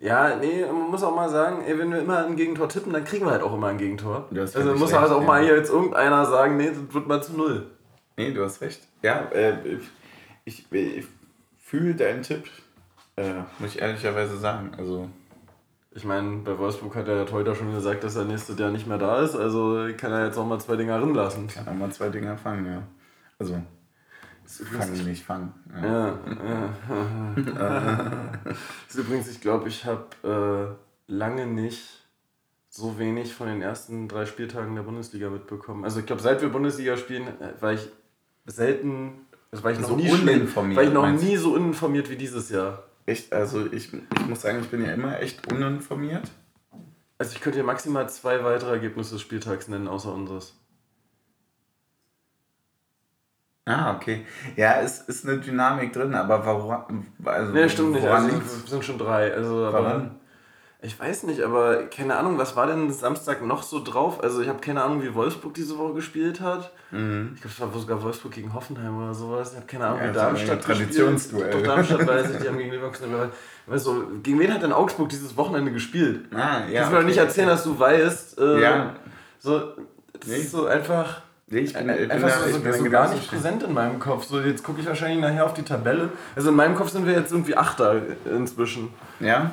Ja, 0.00 0.34
nee, 0.34 0.66
man 0.66 0.90
muss 0.90 1.04
auch 1.04 1.14
mal 1.14 1.28
sagen, 1.28 1.62
ey, 1.64 1.78
wenn 1.78 1.92
wir 1.92 2.00
immer 2.00 2.26
ein 2.26 2.34
Gegentor 2.34 2.68
tippen, 2.68 2.92
dann 2.92 3.04
kriegen 3.04 3.24
wir 3.24 3.30
halt 3.30 3.44
auch 3.44 3.54
immer 3.54 3.68
ein 3.68 3.78
Gegentor. 3.78 4.28
Also 4.34 4.74
muss 4.74 4.92
halt 4.92 5.12
auch 5.12 5.20
ja. 5.20 5.26
mal 5.28 5.44
hier 5.44 5.54
jetzt 5.54 5.70
irgendeiner 5.70 6.26
sagen, 6.26 6.56
nee, 6.56 6.70
das 6.70 6.92
wird 6.92 7.06
mal 7.06 7.22
zu 7.22 7.34
null. 7.34 7.70
Nee, 8.16 8.32
du 8.32 8.42
hast 8.42 8.60
recht. 8.62 8.82
Ja, 9.02 9.28
äh, 9.30 9.78
ich, 10.44 10.66
ich 10.72 11.06
fühle 11.60 11.94
deinen 11.94 12.22
Tipp, 12.22 12.50
äh, 13.14 13.42
muss 13.60 13.76
ich 13.76 13.80
ehrlicherweise 13.80 14.36
sagen. 14.38 14.72
Also. 14.76 15.08
Ich 15.94 16.04
meine, 16.04 16.38
bei 16.38 16.56
Wolfsburg 16.58 16.96
hat 16.96 17.08
er 17.08 17.30
heute 17.30 17.54
schon 17.54 17.72
gesagt, 17.72 18.02
dass 18.02 18.16
er 18.16 18.24
nächstes 18.24 18.58
Jahr 18.58 18.70
nicht 18.70 18.86
mehr 18.86 18.98
da 18.98 19.20
ist, 19.20 19.36
also 19.36 19.88
kann 19.96 20.12
er 20.12 20.26
jetzt 20.26 20.38
auch 20.38 20.46
mal 20.46 20.58
zwei 20.58 20.76
Dinger 20.76 21.00
rinlassen. 21.00 21.48
Kann 21.48 21.66
er 21.66 21.74
mal 21.74 21.92
zwei 21.92 22.08
Dinger 22.08 22.38
fangen, 22.38 22.66
ja. 22.66 22.82
Also, 23.38 23.60
fangen, 24.46 25.04
nicht 25.04 25.24
fangen. 25.24 25.52
Ja, 25.82 25.88
ja. 25.88 26.16
ja. 27.36 28.30
das 28.44 28.56
ist 28.88 28.98
übrigens, 28.98 29.28
ich 29.28 29.40
glaube, 29.40 29.68
ich 29.68 29.84
habe 29.84 30.78
äh, 31.08 31.12
lange 31.12 31.46
nicht 31.46 32.02
so 32.68 32.98
wenig 32.98 33.34
von 33.34 33.48
den 33.48 33.60
ersten 33.60 34.08
drei 34.08 34.24
Spieltagen 34.24 34.74
der 34.74 34.82
Bundesliga 34.82 35.28
mitbekommen. 35.28 35.84
Also 35.84 36.00
ich 36.00 36.06
glaube, 36.06 36.22
seit 36.22 36.40
wir 36.40 36.48
Bundesliga 36.48 36.96
spielen, 36.96 37.26
äh, 37.26 37.60
war 37.60 37.74
ich 37.74 37.86
selten, 38.46 39.26
also 39.50 39.62
war 39.62 39.72
ich 39.72 39.78
noch 39.78 39.88
so 39.88 39.96
nie 39.96 40.10
uninformiert. 40.10 40.76
War 40.76 40.84
ich 40.84 40.92
noch 40.92 41.10
nie 41.10 41.36
so 41.36 41.52
uninformiert 41.52 42.08
wie 42.08 42.16
dieses 42.16 42.48
Jahr. 42.48 42.84
Echt? 43.06 43.32
Also 43.32 43.66
ich, 43.72 43.92
ich 43.92 44.26
muss 44.28 44.42
sagen, 44.42 44.60
ich 44.60 44.68
bin 44.68 44.84
ja 44.84 44.92
immer 44.92 45.20
echt 45.20 45.50
uninformiert. 45.50 46.30
Also 47.18 47.34
ich 47.34 47.40
könnte 47.40 47.58
dir 47.58 47.64
maximal 47.64 48.08
zwei 48.08 48.42
weitere 48.44 48.72
Ergebnisse 48.72 49.14
des 49.14 49.22
Spieltags 49.22 49.68
nennen, 49.68 49.88
außer 49.88 50.12
unseres. 50.12 50.54
Ah, 53.64 53.94
okay. 53.94 54.26
Ja, 54.56 54.80
es 54.80 55.00
ist 55.02 55.26
eine 55.26 55.38
Dynamik 55.38 55.92
drin, 55.92 56.14
aber 56.14 56.44
warum? 56.44 57.06
Also, 57.24 57.52
nee, 57.52 57.68
stimmt 57.68 57.92
nicht. 57.92 58.06
Also, 58.06 58.36
es 58.38 58.70
sind 58.70 58.84
schon 58.84 58.98
drei. 58.98 59.32
Also, 59.32 59.72
warum? 59.72 60.10
Aber, 60.82 60.88
ich 60.88 60.98
weiß 60.98 61.22
nicht, 61.24 61.40
aber 61.42 61.84
keine 61.84 62.16
Ahnung, 62.16 62.38
was 62.38 62.56
war 62.56 62.66
denn 62.66 62.90
Samstag 62.92 63.44
noch 63.44 63.62
so 63.62 63.82
drauf? 63.82 64.22
Also 64.22 64.42
ich 64.42 64.48
habe 64.48 64.58
keine 64.60 64.82
Ahnung, 64.82 65.00
wie 65.02 65.14
Wolfsburg 65.14 65.54
diese 65.54 65.78
Woche 65.78 65.94
gespielt 65.94 66.40
hat. 66.40 66.72
Mhm. 66.90 67.32
Ich 67.34 67.40
glaube, 67.40 67.54
es 67.54 67.74
war 67.74 67.80
sogar 67.80 68.02
Wolfsburg 68.02 68.32
gegen 68.32 68.52
Hoffenheim 68.52 68.96
oder 69.00 69.14
sowas. 69.14 69.50
Ich 69.52 69.56
habe 69.56 69.66
keine 69.66 69.86
Ahnung, 69.86 70.00
ja, 70.00 70.10
wie 70.10 70.14
Darmstadt 70.14 70.64
Traditionsduell. 70.64 71.50
Doch, 71.52 71.62
Darmstadt 71.62 72.06
weiß 72.06 72.30
ich, 72.32 72.38
die 72.38 72.48
haben 72.48 72.58
gegen 72.58 72.72
Leverkusen. 72.72 73.14
Weißt 73.66 73.86
du, 73.86 74.20
gegen 74.22 74.40
wen 74.40 74.52
hat 74.52 74.62
denn 74.62 74.72
Augsburg 74.72 75.08
dieses 75.08 75.36
Wochenende 75.36 75.70
gespielt? 75.70 76.26
Ah, 76.34 76.66
ja. 76.68 76.80
Kannst 76.80 76.90
du 76.90 76.96
mir 76.96 77.00
doch 77.02 77.08
nicht 77.08 77.18
erzählen, 77.18 77.48
dass 77.48 77.62
du 77.62 77.78
weißt. 77.78 78.40
Äh, 78.40 78.60
ja. 78.60 78.96
So, 79.38 79.60
das 80.18 80.26
nee. 80.26 80.36
ist 80.38 80.50
so 80.50 80.66
einfach. 80.66 81.22
Nee, 81.46 81.60
ich 81.60 81.74
bin, 81.74 81.88
ich 81.90 82.10
einfach 82.10 82.30
so, 82.30 82.48
ich 82.48 82.62
bin 82.62 82.72
so 82.72 82.84
gar 82.90 83.12
nicht 83.12 83.28
präsent 83.28 83.62
in 83.62 83.72
meinem 83.72 84.00
Kopf. 84.00 84.24
So, 84.24 84.40
jetzt 84.40 84.64
gucke 84.64 84.80
ich 84.80 84.86
wahrscheinlich 84.86 85.20
nachher 85.20 85.44
auf 85.44 85.54
die 85.54 85.62
Tabelle. 85.62 86.08
Also 86.34 86.48
in 86.48 86.56
meinem 86.56 86.74
Kopf 86.74 86.88
sind 86.88 87.06
wir 87.06 87.12
jetzt 87.12 87.30
irgendwie 87.30 87.56
Achter 87.56 88.00
inzwischen. 88.24 88.88
Ja? 89.20 89.52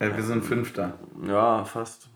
Ja, 0.00 0.16
wir 0.16 0.22
sind 0.22 0.44
Fünfter. 0.44 0.92
Ja, 1.26 1.64
fast. 1.64 2.08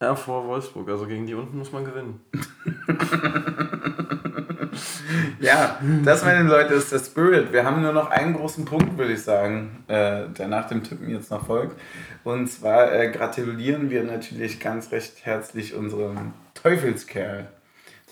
Ja, 0.00 0.14
vor 0.14 0.46
Wolfsburg. 0.46 0.88
Also 0.90 1.06
gegen 1.06 1.26
die 1.26 1.34
unten 1.34 1.56
muss 1.56 1.72
man 1.72 1.86
gewinnen. 1.86 2.20
ja, 5.40 5.80
das, 6.04 6.22
meine 6.22 6.46
Leute, 6.46 6.74
ist 6.74 6.92
der 6.92 6.98
Spirit. 6.98 7.50
Wir 7.52 7.64
haben 7.64 7.80
nur 7.80 7.94
noch 7.94 8.10
einen 8.10 8.34
großen 8.34 8.66
Punkt, 8.66 8.98
würde 8.98 9.14
ich 9.14 9.22
sagen, 9.22 9.84
äh, 9.88 10.28
der 10.28 10.48
nach 10.48 10.68
dem 10.68 10.82
Tippen 10.82 11.08
jetzt 11.08 11.30
noch 11.30 11.46
folgt. 11.46 11.80
Und 12.24 12.48
zwar 12.48 12.92
äh, 12.92 13.10
gratulieren 13.10 13.88
wir 13.88 14.04
natürlich 14.04 14.60
ganz 14.60 14.92
recht 14.92 15.24
herzlich 15.24 15.74
unserem 15.74 16.34
Teufelskerl 16.52 17.48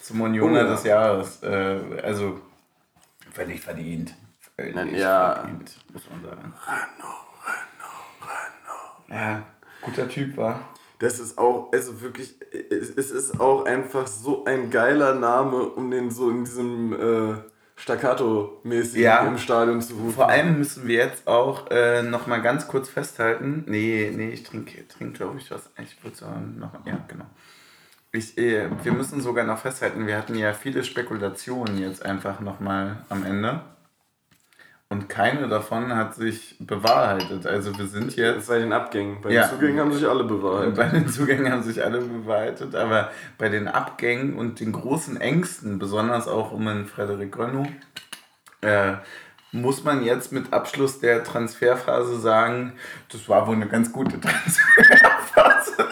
zum 0.01 0.23
Unioner 0.23 0.61
oh, 0.61 0.65
ja. 0.65 0.71
des 0.71 0.85
Jahres. 0.85 1.43
Äh, 1.43 1.81
also 2.03 2.41
völlig 3.31 3.61
verdient. 3.61 4.15
Völlig 4.57 4.99
ja. 4.99 5.35
verdient, 5.35 5.77
muss 5.93 6.09
man 6.09 6.23
sagen. 6.23 6.55
Renault. 6.67 7.24
Ja, 9.15 9.43
guter 9.81 10.09
Typ 10.09 10.37
war. 10.37 10.69
Das 10.99 11.19
ist 11.19 11.39
auch, 11.39 11.73
also 11.73 12.01
wirklich, 12.01 12.35
es 12.71 13.11
ist 13.11 13.41
auch 13.41 13.65
einfach 13.65 14.07
so 14.07 14.45
ein 14.45 14.71
geiler 14.71 15.15
Name, 15.15 15.63
um 15.65 15.91
den 15.91 16.11
so 16.11 16.31
in 16.31 16.45
diesem 16.45 16.93
äh, 16.93 17.35
Staccato-mäßig 17.77 19.01
ja. 19.01 19.27
im 19.27 19.39
Stadion 19.39 19.81
zu 19.83 19.95
rufen. 19.95 20.15
Vor 20.15 20.29
allem 20.29 20.59
müssen 20.59 20.87
wir 20.87 20.97
jetzt 20.97 21.27
auch 21.27 21.71
äh, 21.71 22.03
nochmal 22.03 22.41
ganz 22.41 22.69
kurz 22.69 22.89
festhalten. 22.89 23.65
Nee, 23.67 24.13
nee, 24.15 24.31
ich 24.31 24.45
trinke, 24.45 24.87
trinke 24.89 25.19
glaube 25.19 25.39
ich, 25.39 25.51
was. 25.51 25.71
Ich 25.83 26.03
würde 26.03 26.17
sagen, 26.17 26.57
noch, 26.59 26.73
ja, 26.87 27.05
genau. 27.09 27.27
Ich, 28.13 28.39
äh, 28.39 28.69
wir 28.83 28.93
müssen 28.93 29.21
sogar 29.21 29.45
noch 29.45 29.59
festhalten, 29.59 30.07
wir 30.07 30.17
hatten 30.17 30.37
ja 30.37 30.53
viele 30.53 30.85
Spekulationen 30.85 31.79
jetzt 31.79 32.05
einfach 32.05 32.39
nochmal 32.39 33.05
am 33.09 33.25
Ende. 33.25 33.61
Und 34.95 35.09
keine 35.09 35.49
davon 35.49 35.97
hat 35.97 36.15
sich 36.15 36.55
bewahrheitet. 36.61 37.49
Also 37.49 37.77
wir 37.77 37.89
sind 37.89 38.15
jetzt. 38.15 38.47
Bei 38.47 38.61
den 38.61 38.73
Abgängen. 38.73 39.21
Bei 39.21 39.31
ja, 39.33 39.43
den 39.43 39.51
Zugängen 39.51 39.81
haben 39.81 39.93
sich 39.93 40.07
alle 40.09 40.23
bewahrheitet. 40.23 40.77
Bei 40.77 40.85
den 40.85 41.09
Zugängen 41.09 41.51
haben 41.51 41.65
sich 41.65 41.85
alle 41.85 42.01
bewahrheitet, 42.01 42.77
aber 42.77 43.11
bei 43.37 43.49
den 43.49 43.67
Abgängen 43.67 44.37
und 44.37 44.61
den 44.61 44.71
großen 44.71 45.21
Ängsten, 45.21 45.81
besonders 45.81 46.29
auch 46.29 46.53
um 46.53 46.67
den 46.67 46.87
Frederik 46.87 47.37
Renault, 47.37 47.71
äh, 48.61 48.93
muss 49.51 49.83
man 49.83 50.05
jetzt 50.05 50.31
mit 50.31 50.53
Abschluss 50.53 51.01
der 51.01 51.25
Transferphase 51.25 52.21
sagen, 52.21 52.75
das 53.11 53.29
war 53.29 53.49
wohl 53.49 53.57
eine 53.57 53.67
ganz 53.67 53.93
gute 53.93 54.21
Transferphase. 54.21 55.89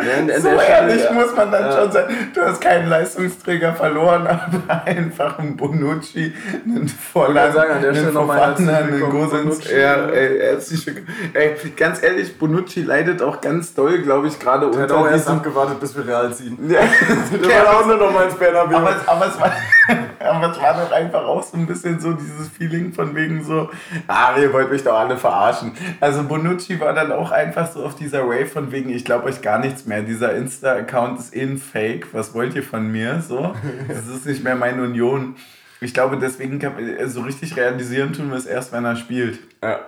Ja, 0.00 0.40
so 0.40 0.48
ehrlich 0.48 1.00
Stelle, 1.02 1.14
muss 1.14 1.36
man 1.36 1.50
dann 1.50 1.64
ja. 1.64 1.72
schon 1.72 1.92
sein. 1.92 2.04
Du 2.34 2.40
hast 2.40 2.60
keinen 2.60 2.88
Leistungsträger 2.88 3.74
verloren, 3.74 4.26
aber 4.26 4.86
einfach 4.86 5.38
einen 5.38 5.56
Bonucci, 5.56 6.34
einen 6.64 6.88
Volland, 6.88 7.54
sagen, 7.54 7.72
an 7.72 7.82
der 7.82 7.90
einen 7.92 8.12
Fofana, 8.12 8.76
einen 8.78 9.00
Gosens. 9.00 9.70
Ja, 9.70 10.06
ey, 10.08 10.38
herzlich 10.40 10.86
Ey, 11.32 11.56
ganz 11.76 12.02
ehrlich, 12.02 12.38
Bonucci 12.38 12.82
leidet 12.82 13.22
auch 13.22 13.40
ganz 13.40 13.74
doll, 13.74 13.98
glaube 14.02 14.28
ich, 14.28 14.38
gerade 14.38 14.66
unter 14.66 14.82
hat 14.82 14.92
auch 14.92 15.08
erst 15.08 15.28
abgewartet, 15.28 15.80
bis 15.80 15.96
wir 15.96 16.06
Real 16.06 16.32
ziehen. 16.32 16.58
Ja. 16.68 16.80
Der 17.48 17.64
war 17.64 17.80
auch 17.80 17.86
nur 17.86 17.96
noch 17.96 18.12
mal 18.12 18.24
ins 18.24 18.34
Bernabeu. 18.34 18.76
Aber, 18.76 18.96
aber, 19.06 19.26
es 19.26 19.40
war, 19.40 19.52
aber 20.20 20.50
es 20.50 20.60
war 20.60 20.74
doch 20.74 20.92
einfach 20.92 21.24
auch 21.24 21.42
so 21.42 21.56
ein 21.56 21.66
bisschen 21.66 22.00
so 22.00 22.12
dieses 22.12 22.48
Feeling 22.48 22.92
von 22.92 23.14
wegen 23.14 23.42
so, 23.44 23.70
ah, 24.06 24.36
ihr 24.38 24.52
wollt 24.52 24.70
mich 24.70 24.82
doch 24.82 24.98
alle 24.98 25.16
verarschen. 25.16 25.72
Also 26.00 26.22
Bonucci 26.24 26.80
war 26.80 26.92
dann 26.92 27.12
auch 27.12 27.30
einfach 27.30 27.70
so 27.70 27.84
auf 27.84 27.94
dieser 27.94 28.26
Wave 28.26 28.46
von 28.46 28.72
wegen, 28.72 28.90
ich 28.90 29.04
glaube 29.04 29.26
euch 29.26 29.42
gar 29.42 29.58
nichts 29.58 29.86
mehr. 29.86 30.02
Dieser 30.02 30.34
Insta-Account 30.34 31.18
ist 31.18 31.36
eh 31.36 31.42
ein 31.42 31.58
Fake. 31.58 32.08
Was 32.12 32.34
wollt 32.34 32.54
ihr 32.54 32.62
von 32.62 32.90
mir? 32.90 33.20
So, 33.20 33.54
das 33.88 34.06
ist 34.06 34.26
nicht 34.26 34.44
mehr 34.44 34.56
meine 34.56 34.82
Union. 34.82 35.36
Ich 35.80 35.94
glaube, 35.94 36.18
deswegen 36.18 36.58
kann 36.58 36.74
man 36.74 37.08
so 37.08 37.22
richtig 37.22 37.56
realisieren 37.56 38.12
tun 38.12 38.30
wir 38.30 38.36
es 38.36 38.46
erst, 38.46 38.72
wenn 38.72 38.84
er 38.84 38.96
spielt. 38.96 39.38
Ja. 39.62 39.80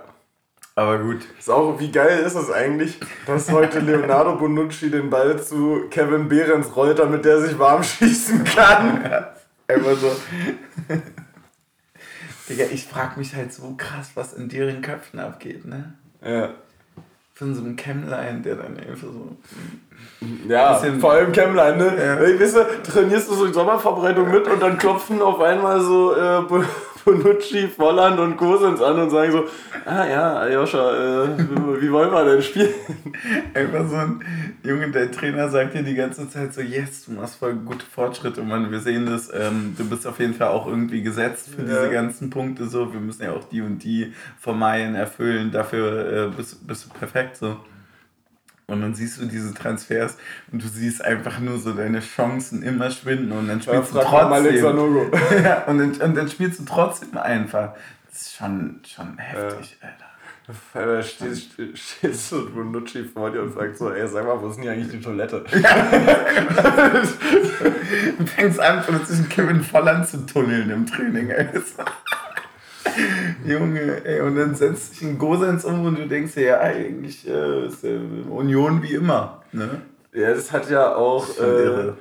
Aber 0.75 0.99
gut. 0.99 1.19
Ist 1.39 1.51
auch, 1.51 1.79
wie 1.79 1.93
geil 1.93 2.21
ist 2.21 2.35
es 2.35 2.51
eigentlich, 2.51 2.99
dass 3.27 3.53
heute 3.53 3.81
Leonardo 3.81 4.37
Bonucci 4.37 4.91
den 4.91 5.11
Ball 5.11 5.41
zu 5.43 5.83
Kevin 5.91 6.29
Behrens 6.29 6.75
rollt, 6.75 6.99
damit 6.99 7.27
der 7.27 7.43
sich 7.43 7.59
warm 7.59 7.83
schießen 7.83 8.45
kann. 8.45 9.05
Ja, 9.05 9.35
einfach 9.75 9.97
so. 9.97 10.17
Digga, 12.49 12.65
ich 12.73 12.85
frag 12.85 13.17
mich 13.17 13.35
halt 13.35 13.53
so 13.53 13.75
krass, 13.77 14.11
was 14.15 14.33
in 14.33 14.49
deren 14.49 14.83
Köpfen 14.83 15.21
abgeht, 15.21 15.65
ne? 15.65 15.95
Ja 16.25 16.51
von 17.43 17.55
so 17.55 17.63
einem 17.63 17.77
Chemline, 17.77 18.41
der 18.45 18.57
dann 18.57 18.79
einfach 18.79 19.09
so. 19.09 19.37
Ja, 20.49 20.75
vor 21.01 21.13
allem 21.13 21.33
Chemline, 21.33 21.77
ne? 21.77 21.97
Ja. 21.99 22.23
Ich 22.23 22.41
weißt 22.41 22.57
du, 22.57 22.83
trainierst 22.83 23.29
du 23.29 23.35
so 23.35 23.47
die 23.47 23.53
Sommervorbereitung 23.53 24.31
mit 24.31 24.47
und 24.47 24.63
dann 24.63 24.79
klopfen 24.79 25.21
auf 25.21 25.41
einmal 25.41 25.81
so 25.81 26.15
äh, 26.15 26.43
Bonucci, 27.05 27.69
Volland 27.69 28.19
und 28.21 28.37
Kosens 28.37 28.81
an 28.81 29.01
und 29.01 29.11
sagen 29.11 29.33
so, 29.33 29.45
ah 29.85 30.07
ja, 30.07 30.35
Aljoscha, 30.35 31.25
äh, 31.25 31.39
wie 31.81 31.91
wollen 31.91 32.11
wir 32.11 32.25
denn 32.25 32.43
spielen? 32.43 32.73
Einfach 33.55 33.89
so 33.89 33.97
ein 33.97 34.25
Junge, 34.63 34.91
der 34.91 35.11
Trainer 35.11 35.49
sagt 35.49 35.75
dir 35.75 35.83
die 35.83 35.95
ganze 35.95 36.29
Zeit 36.29 36.55
so, 36.55 36.61
yes, 36.61 37.07
du 37.07 37.13
machst 37.13 37.37
voll 37.37 37.55
gute 37.55 37.85
Fortschritte, 37.85 38.43
Mann, 38.43 38.71
wir 38.71 38.81
sehen 38.81 39.07
das, 39.07 39.31
ähm, 39.33 39.75
du 39.77 39.89
bist 39.89 40.07
auf 40.07 40.19
jeden 40.21 40.35
Fall 40.35 40.49
auch 40.49 40.67
irgendwie 40.67 41.03
gesetzt 41.03 41.51
für 41.55 41.63
ja. 41.63 41.69
diese 41.69 41.91
ganzen 41.91 42.31
Punkte 42.31 42.67
so, 42.67 42.93
wir 42.93 43.01
müssen 43.01 43.23
ja 43.23 43.33
auch 43.33 43.45
die 43.49 43.63
und 43.63 43.83
die 43.83 44.13
vermeiden, 44.39 44.95
erfüllen, 44.95 45.51
dafür 45.51 46.27
äh, 46.29 46.37
bist, 46.37 46.67
bist 46.67 46.87
du 46.87 46.99
perfekt 46.99 47.37
so. 47.37 47.57
Und 48.73 48.81
dann 48.81 48.95
siehst 48.95 49.21
du 49.21 49.27
diese 49.27 49.53
Transfers 49.55 50.17
und 50.51 50.63
du 50.63 50.69
siehst 50.69 51.05
einfach 51.05 51.39
nur 51.39 51.59
so 51.59 51.73
deine 51.73 52.01
Chancen 52.01 52.63
immer 52.63 52.91
schwinden 52.91 53.33
und 53.33 53.49
dann 53.49 53.61
spielst 53.61 53.95
ja, 53.95 54.01
du 54.01 54.07
trotzdem. 54.07 54.65
ja, 55.45 55.65
und, 55.65 55.79
dann, 55.79 55.93
und 55.93 56.17
dann 56.17 56.29
spielst 56.29 56.61
du 56.61 56.65
trotzdem 56.65 57.17
einfach. 57.19 57.75
Das 58.11 58.23
ist 58.23 58.35
schon, 58.35 58.81
schon 58.87 59.19
heftig, 59.19 59.79
ja. 59.81 59.89
Alter. 59.89 60.07
Da 60.75 61.03
stehst, 61.03 61.53
stehst 61.75 62.31
so 62.31 62.51
Bonucci 62.51 63.05
vor 63.05 63.31
dir 63.31 63.43
und 63.43 63.55
sagst 63.55 63.79
so, 63.79 63.93
ey, 63.93 64.09
sag 64.09 64.27
mal, 64.27 64.41
wo 64.41 64.49
ist 64.49 64.57
denn 64.57 64.65
hier 64.65 64.73
eigentlich 64.73 64.91
die 64.91 65.01
Toilette? 65.01 65.45
du 68.19 68.27
fängst 68.27 68.59
an, 68.59 68.83
plötzlich 68.85 69.29
Kevin 69.29 69.63
Volland 69.63 70.09
zu 70.09 70.27
tunneln 70.27 70.69
im 70.71 70.85
Training, 70.85 71.31
ey. 71.31 71.49
Junge, 73.47 74.05
ey, 74.05 74.21
und 74.21 74.37
dann 74.37 74.55
setzt 74.55 74.95
sich 74.95 75.03
ein 75.09 75.19
Gosens 75.19 75.65
um 75.65 75.85
und 75.87 75.99
du 75.99 76.07
denkst 76.07 76.35
dir, 76.35 76.45
ja, 76.45 76.61
eigentlich 76.61 77.27
äh, 77.29 77.67
ist 77.67 77.85
äh, 77.85 77.99
Union 78.29 78.83
wie 78.83 78.95
immer. 78.95 79.43
Ne? 79.53 79.83
Ja, 80.13 80.35
das 80.35 80.53
hat 80.53 80.69
ja 80.71 80.95
auch, 80.95 81.27
äh, 81.39 81.93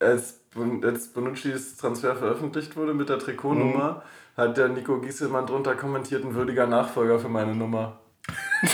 als, 0.00 0.40
als 0.82 1.08
Bonucci's 1.08 1.76
Transfer 1.76 2.16
veröffentlicht 2.16 2.76
wurde 2.76 2.94
mit 2.94 3.08
der 3.08 3.18
Trikotnummer, 3.18 4.02
mhm. 4.36 4.40
hat 4.40 4.56
der 4.56 4.68
Nico 4.68 4.98
Gieselmann 5.00 5.46
drunter 5.46 5.74
kommentiert, 5.74 6.24
ein 6.24 6.34
würdiger 6.34 6.66
Nachfolger 6.66 7.18
für 7.18 7.28
meine 7.28 7.54
Nummer. 7.54 8.00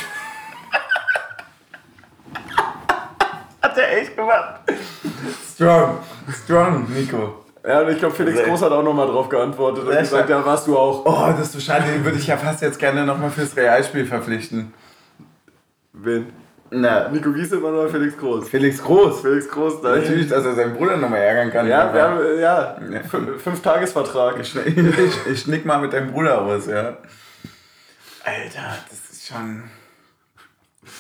hat 3.62 3.78
er 3.78 3.98
echt 3.98 4.16
gemacht. 4.16 4.60
Strong, 5.55 5.98
strong, 6.44 6.86
Nico. 6.93 7.48
Ja, 7.69 7.81
und 7.82 7.90
ich 7.90 7.99
glaube, 7.99 8.15
Felix 8.15 8.43
Groß 8.43 8.62
hat 8.62 8.73
auch 8.73 8.82
nochmal 8.82 9.07
drauf 9.09 9.28
geantwortet 9.28 9.85
und 9.85 9.95
gesagt, 9.99 10.31
ja, 10.31 10.43
warst 10.43 10.66
du 10.66 10.78
auch. 10.78 11.05
Oh, 11.05 11.27
das 11.36 11.49
ist 11.49 11.53
so 11.53 11.61
schade, 11.61 11.85
den 11.93 12.03
würde 12.03 12.16
ich 12.16 12.27
ja 12.27 12.39
fast 12.39 12.62
jetzt 12.62 12.78
gerne 12.78 13.05
nochmal 13.05 13.28
fürs 13.28 13.55
Realspiel 13.55 14.07
verpflichten. 14.07 14.73
Wen? 15.93 16.32
Na, 16.70 17.09
Nico 17.11 17.31
Gieselmann 17.31 17.74
oder 17.74 17.90
Felix 17.90 18.16
Groß? 18.16 18.49
Felix 18.49 18.82
Groß. 18.82 19.20
Felix 19.20 19.51
Groß, 19.51 19.82
da 19.82 19.97
Natürlich, 19.97 20.28
dass 20.28 20.47
er 20.47 20.55
seinen 20.55 20.77
Bruder 20.77 20.97
nochmal 20.97 21.20
ärgern 21.20 21.51
kann. 21.51 21.69
Ja, 21.69 21.93
wir 21.93 22.03
haben, 22.03 22.20
äh, 22.20 22.40
ja, 22.40 22.78
Fün- 23.11 23.36
Fünf-Tagesvertrag. 23.39 24.39
Ich, 24.40 24.57
ich, 24.66 25.27
ich 25.31 25.40
schnick 25.43 25.66
mal 25.66 25.78
mit 25.78 25.93
deinem 25.93 26.11
Bruder 26.11 26.40
aus, 26.40 26.66
ja. 26.69 26.97
Alter, 28.24 28.78
das 28.89 29.11
ist 29.11 29.27
schon. 29.28 29.65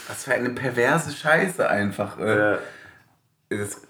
Was 0.06 0.24
für 0.24 0.34
eine 0.34 0.50
perverse 0.50 1.12
Scheiße 1.12 1.66
einfach. 1.66 2.18
Äh. 2.18 2.38
Ja. 2.52 2.58
Das, 3.50 3.80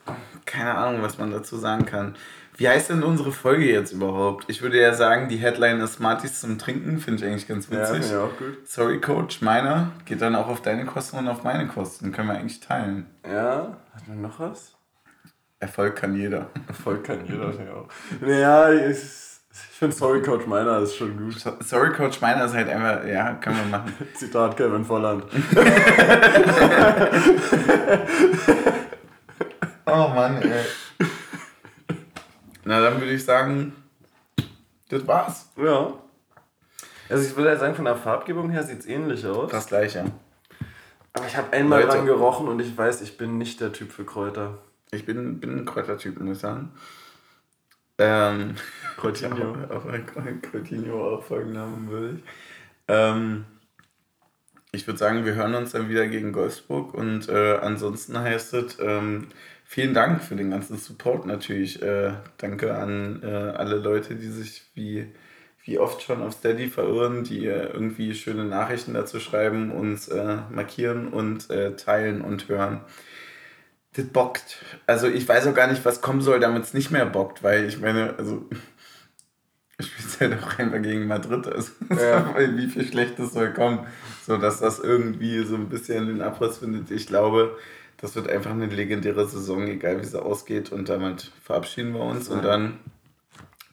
keine 0.47 0.75
Ahnung, 0.77 1.03
was 1.03 1.19
man 1.19 1.33
dazu 1.33 1.57
sagen 1.57 1.85
kann. 1.85 2.15
Wie 2.59 2.69
heißt 2.69 2.91
denn 2.91 3.05
unsere 3.05 3.31
Folge 3.31 3.65
jetzt 3.71 3.93
überhaupt? 3.93 4.45
Ich 4.49 4.63
würde 4.63 4.81
ja 4.81 4.93
sagen, 4.93 5.29
die 5.29 5.37
Headline 5.37 5.79
ist 5.81 5.95
Smarties 5.95 6.41
zum 6.41 6.59
Trinken, 6.59 6.99
finde 6.99 7.25
ich 7.25 7.31
eigentlich 7.31 7.47
ganz 7.47 7.69
Ja, 7.71 7.79
witzig. 7.81 7.91
finde 8.03 8.07
ich 8.09 8.15
auch 8.17 8.37
gut. 8.37 8.69
Sorry, 8.69 9.01
Coach, 9.01 9.41
meiner 9.43 9.93
geht 10.07 10.21
dann 10.21 10.35
auch 10.35 10.49
auf 10.49 10.61
deine 10.61 10.85
Kosten 10.85 11.19
und 11.19 11.29
auf 11.29 11.45
meine 11.45 11.69
Kosten. 11.69 12.11
Können 12.11 12.29
wir 12.29 12.35
eigentlich 12.37 12.59
teilen. 12.59 13.07
Ja, 13.25 13.77
hat 13.95 14.09
man 14.09 14.23
noch 14.23 14.41
was? 14.41 14.75
Erfolg 15.61 15.95
kann 15.97 16.17
jeder. 16.17 16.51
Erfolg 16.67 17.05
kann 17.05 17.25
jeder, 17.27 17.53
ja. 17.53 17.85
Naja, 18.21 18.73
ich, 18.73 18.97
ich 18.99 19.77
finde 19.79 19.95
Sorry 19.95 20.21
Coach 20.23 20.47
meiner 20.47 20.79
ist 20.81 20.97
schon 20.97 21.17
gut. 21.17 21.39
So- 21.39 21.57
Sorry, 21.61 21.93
Coach, 21.93 22.21
meiner 22.21 22.45
ist 22.45 22.55
halt 22.55 22.69
einfach, 22.69 23.05
ja, 23.07 23.35
können 23.35 23.57
wir 23.57 23.79
machen. 23.79 23.93
Zitat 24.15 24.57
Kevin 24.57 24.85
Volland. 24.85 25.23
Oh 29.91 30.09
Mann, 30.09 30.43
ey. 30.43 30.65
Na, 32.69 32.83
dann 32.83 33.01
würde 33.01 33.15
ich 33.15 33.25
sagen, 33.25 33.73
das 34.91 35.07
war's. 35.07 35.49
Ja. 35.57 35.95
Also 37.09 37.27
ich 37.27 37.35
würde 37.35 37.59
sagen, 37.59 37.75
von 37.75 37.87
der 37.87 37.97
Farbgebung 37.97 38.51
her 38.51 38.63
sieht 38.63 38.81
es 38.81 38.87
ähnlich 38.87 39.25
aus. 39.25 39.51
Das 39.51 39.69
gleiche. 39.69 40.05
Aber 41.15 41.27
ich 41.27 41.35
habe 41.35 41.51
einmal 41.55 41.81
Leute. 41.81 41.97
dran 41.97 42.05
gerochen 42.05 42.47
und 42.47 42.61
ich 42.61 42.77
weiß, 42.77 43.01
ich 43.01 43.17
bin 43.17 43.39
nicht 43.39 43.63
der 43.63 43.73
Typ 43.73 43.91
für 43.91 44.05
Kräuter. 44.05 44.59
Ich 44.91 45.07
bin, 45.07 45.41
bin 45.41 45.61
ein 45.61 45.65
Kräutertyp, 45.65 46.21
muss 46.21 46.37
ich 46.37 46.43
sagen. 46.43 46.73
Ähm, 47.97 48.57
Kräutinho. 48.99 49.57
Auch 49.71 49.87
ein 49.87 50.43
Kräutinho 50.43 51.15
auch 51.15 51.23
Folgennamen 51.23 51.89
würde 51.89 52.17
ich. 52.17 52.23
Ähm, 52.87 53.47
ich 54.73 54.87
würde 54.87 54.99
sagen, 54.99 55.25
wir 55.25 55.35
hören 55.35 55.55
uns 55.55 55.73
dann 55.73 55.89
wieder 55.89 56.07
gegen 56.07 56.35
Wolfsburg 56.35 56.93
und 56.93 57.31
äh, 57.31 57.57
ansonsten 57.63 58.19
heißt 58.19 58.53
es, 58.53 58.79
ähm, 58.79 59.29
vielen 59.69 59.93
Dank 59.93 60.25
für 60.25 60.35
den 60.35 60.51
ganzen 60.51 60.79
Support 60.79 61.27
natürlich. 61.27 61.83
Äh, 61.83 62.15
danke 62.39 62.75
an 62.75 63.23
äh, 63.23 63.27
alle 63.27 63.77
Leute, 63.77 64.15
die 64.17 64.29
sich 64.29 64.63
wie, 64.75 65.13
wie 65.63 65.79
oft 65.79 66.01
schon 66.03 66.23
auf 66.23 66.33
Steady 66.33 66.69
verirren, 66.69 67.23
die 67.23 67.45
äh, 67.47 67.67
irgendwie 67.67 68.15
schöne 68.15 68.47
Nachrichten 68.47 68.95
dazu 68.95 69.21
schreiben, 69.21 69.71
uns 69.71 70.09
äh, 70.09 70.39
markieren 70.51 71.09
und 71.09 71.51
äh, 71.51 71.77
teilen 71.77 72.23
und 72.23 72.49
hören. 72.49 72.81
Das 73.93 74.07
bockt. 74.07 74.65
Also 74.87 75.07
ich 75.07 75.29
weiß 75.29 75.47
auch 75.47 75.55
gar 75.55 75.71
nicht, 75.71 75.85
was 75.85 76.01
kommen 76.01 76.23
soll, 76.23 76.41
damit 76.41 76.65
es 76.65 76.73
nicht 76.73 76.91
mehr 76.91 77.05
bockt, 77.05 77.43
weil 77.43 77.67
ich 77.67 77.79
meine, 77.79 78.15
also 78.17 78.49
ich 79.79 79.87
spiele 79.87 80.37
halt 80.37 80.45
auch 80.45 80.59
einfach 80.59 80.81
gegen 80.81 81.07
Madrid. 81.07 81.47
Also 81.47 81.73
Ja. 81.91 82.35
wie 82.57 82.69
viel 82.69 82.87
Schlechtes 82.87 83.35
soll 83.35 83.53
kommen, 83.53 83.87
so 84.27 84.39
dass 84.39 84.61
das 84.61 84.79
irgendwie 84.79 85.45
so 85.45 85.57
ein 85.57 85.69
bisschen 85.69 86.07
den 86.07 86.23
Abriss 86.23 86.57
findet. 86.57 86.91
Ich 86.91 87.07
glaube, 87.07 87.59
das 87.99 88.15
wird 88.15 88.31
einfach 88.31 88.53
eine 88.53 88.67
legendäre 88.67 89.29
Saison, 89.29 89.67
egal 89.67 90.01
wie 90.01 90.05
sie 90.05 90.23
ausgeht. 90.23 90.73
Und 90.73 90.89
damit 90.89 91.33
verabschieden 91.43 91.93
wir 91.93 92.01
uns. 92.01 92.29
Und 92.29 92.45
dann, 92.45 92.79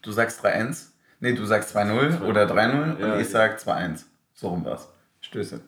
du 0.02 0.12
sagst 0.12 0.44
3-1. 0.44 0.88
Nee, 1.20 1.32
du 1.32 1.44
sagst 1.46 1.74
2-0 1.74 2.22
oder 2.22 2.44
3-0 2.44 3.00
ja, 3.00 3.14
und 3.14 3.20
ich 3.20 3.28
sag 3.28 3.58
2-1. 3.58 4.04
So 4.34 4.48
rum 4.48 4.64
war's. 4.64 4.88
Stöße. 5.20 5.60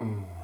Mm. 0.00 0.37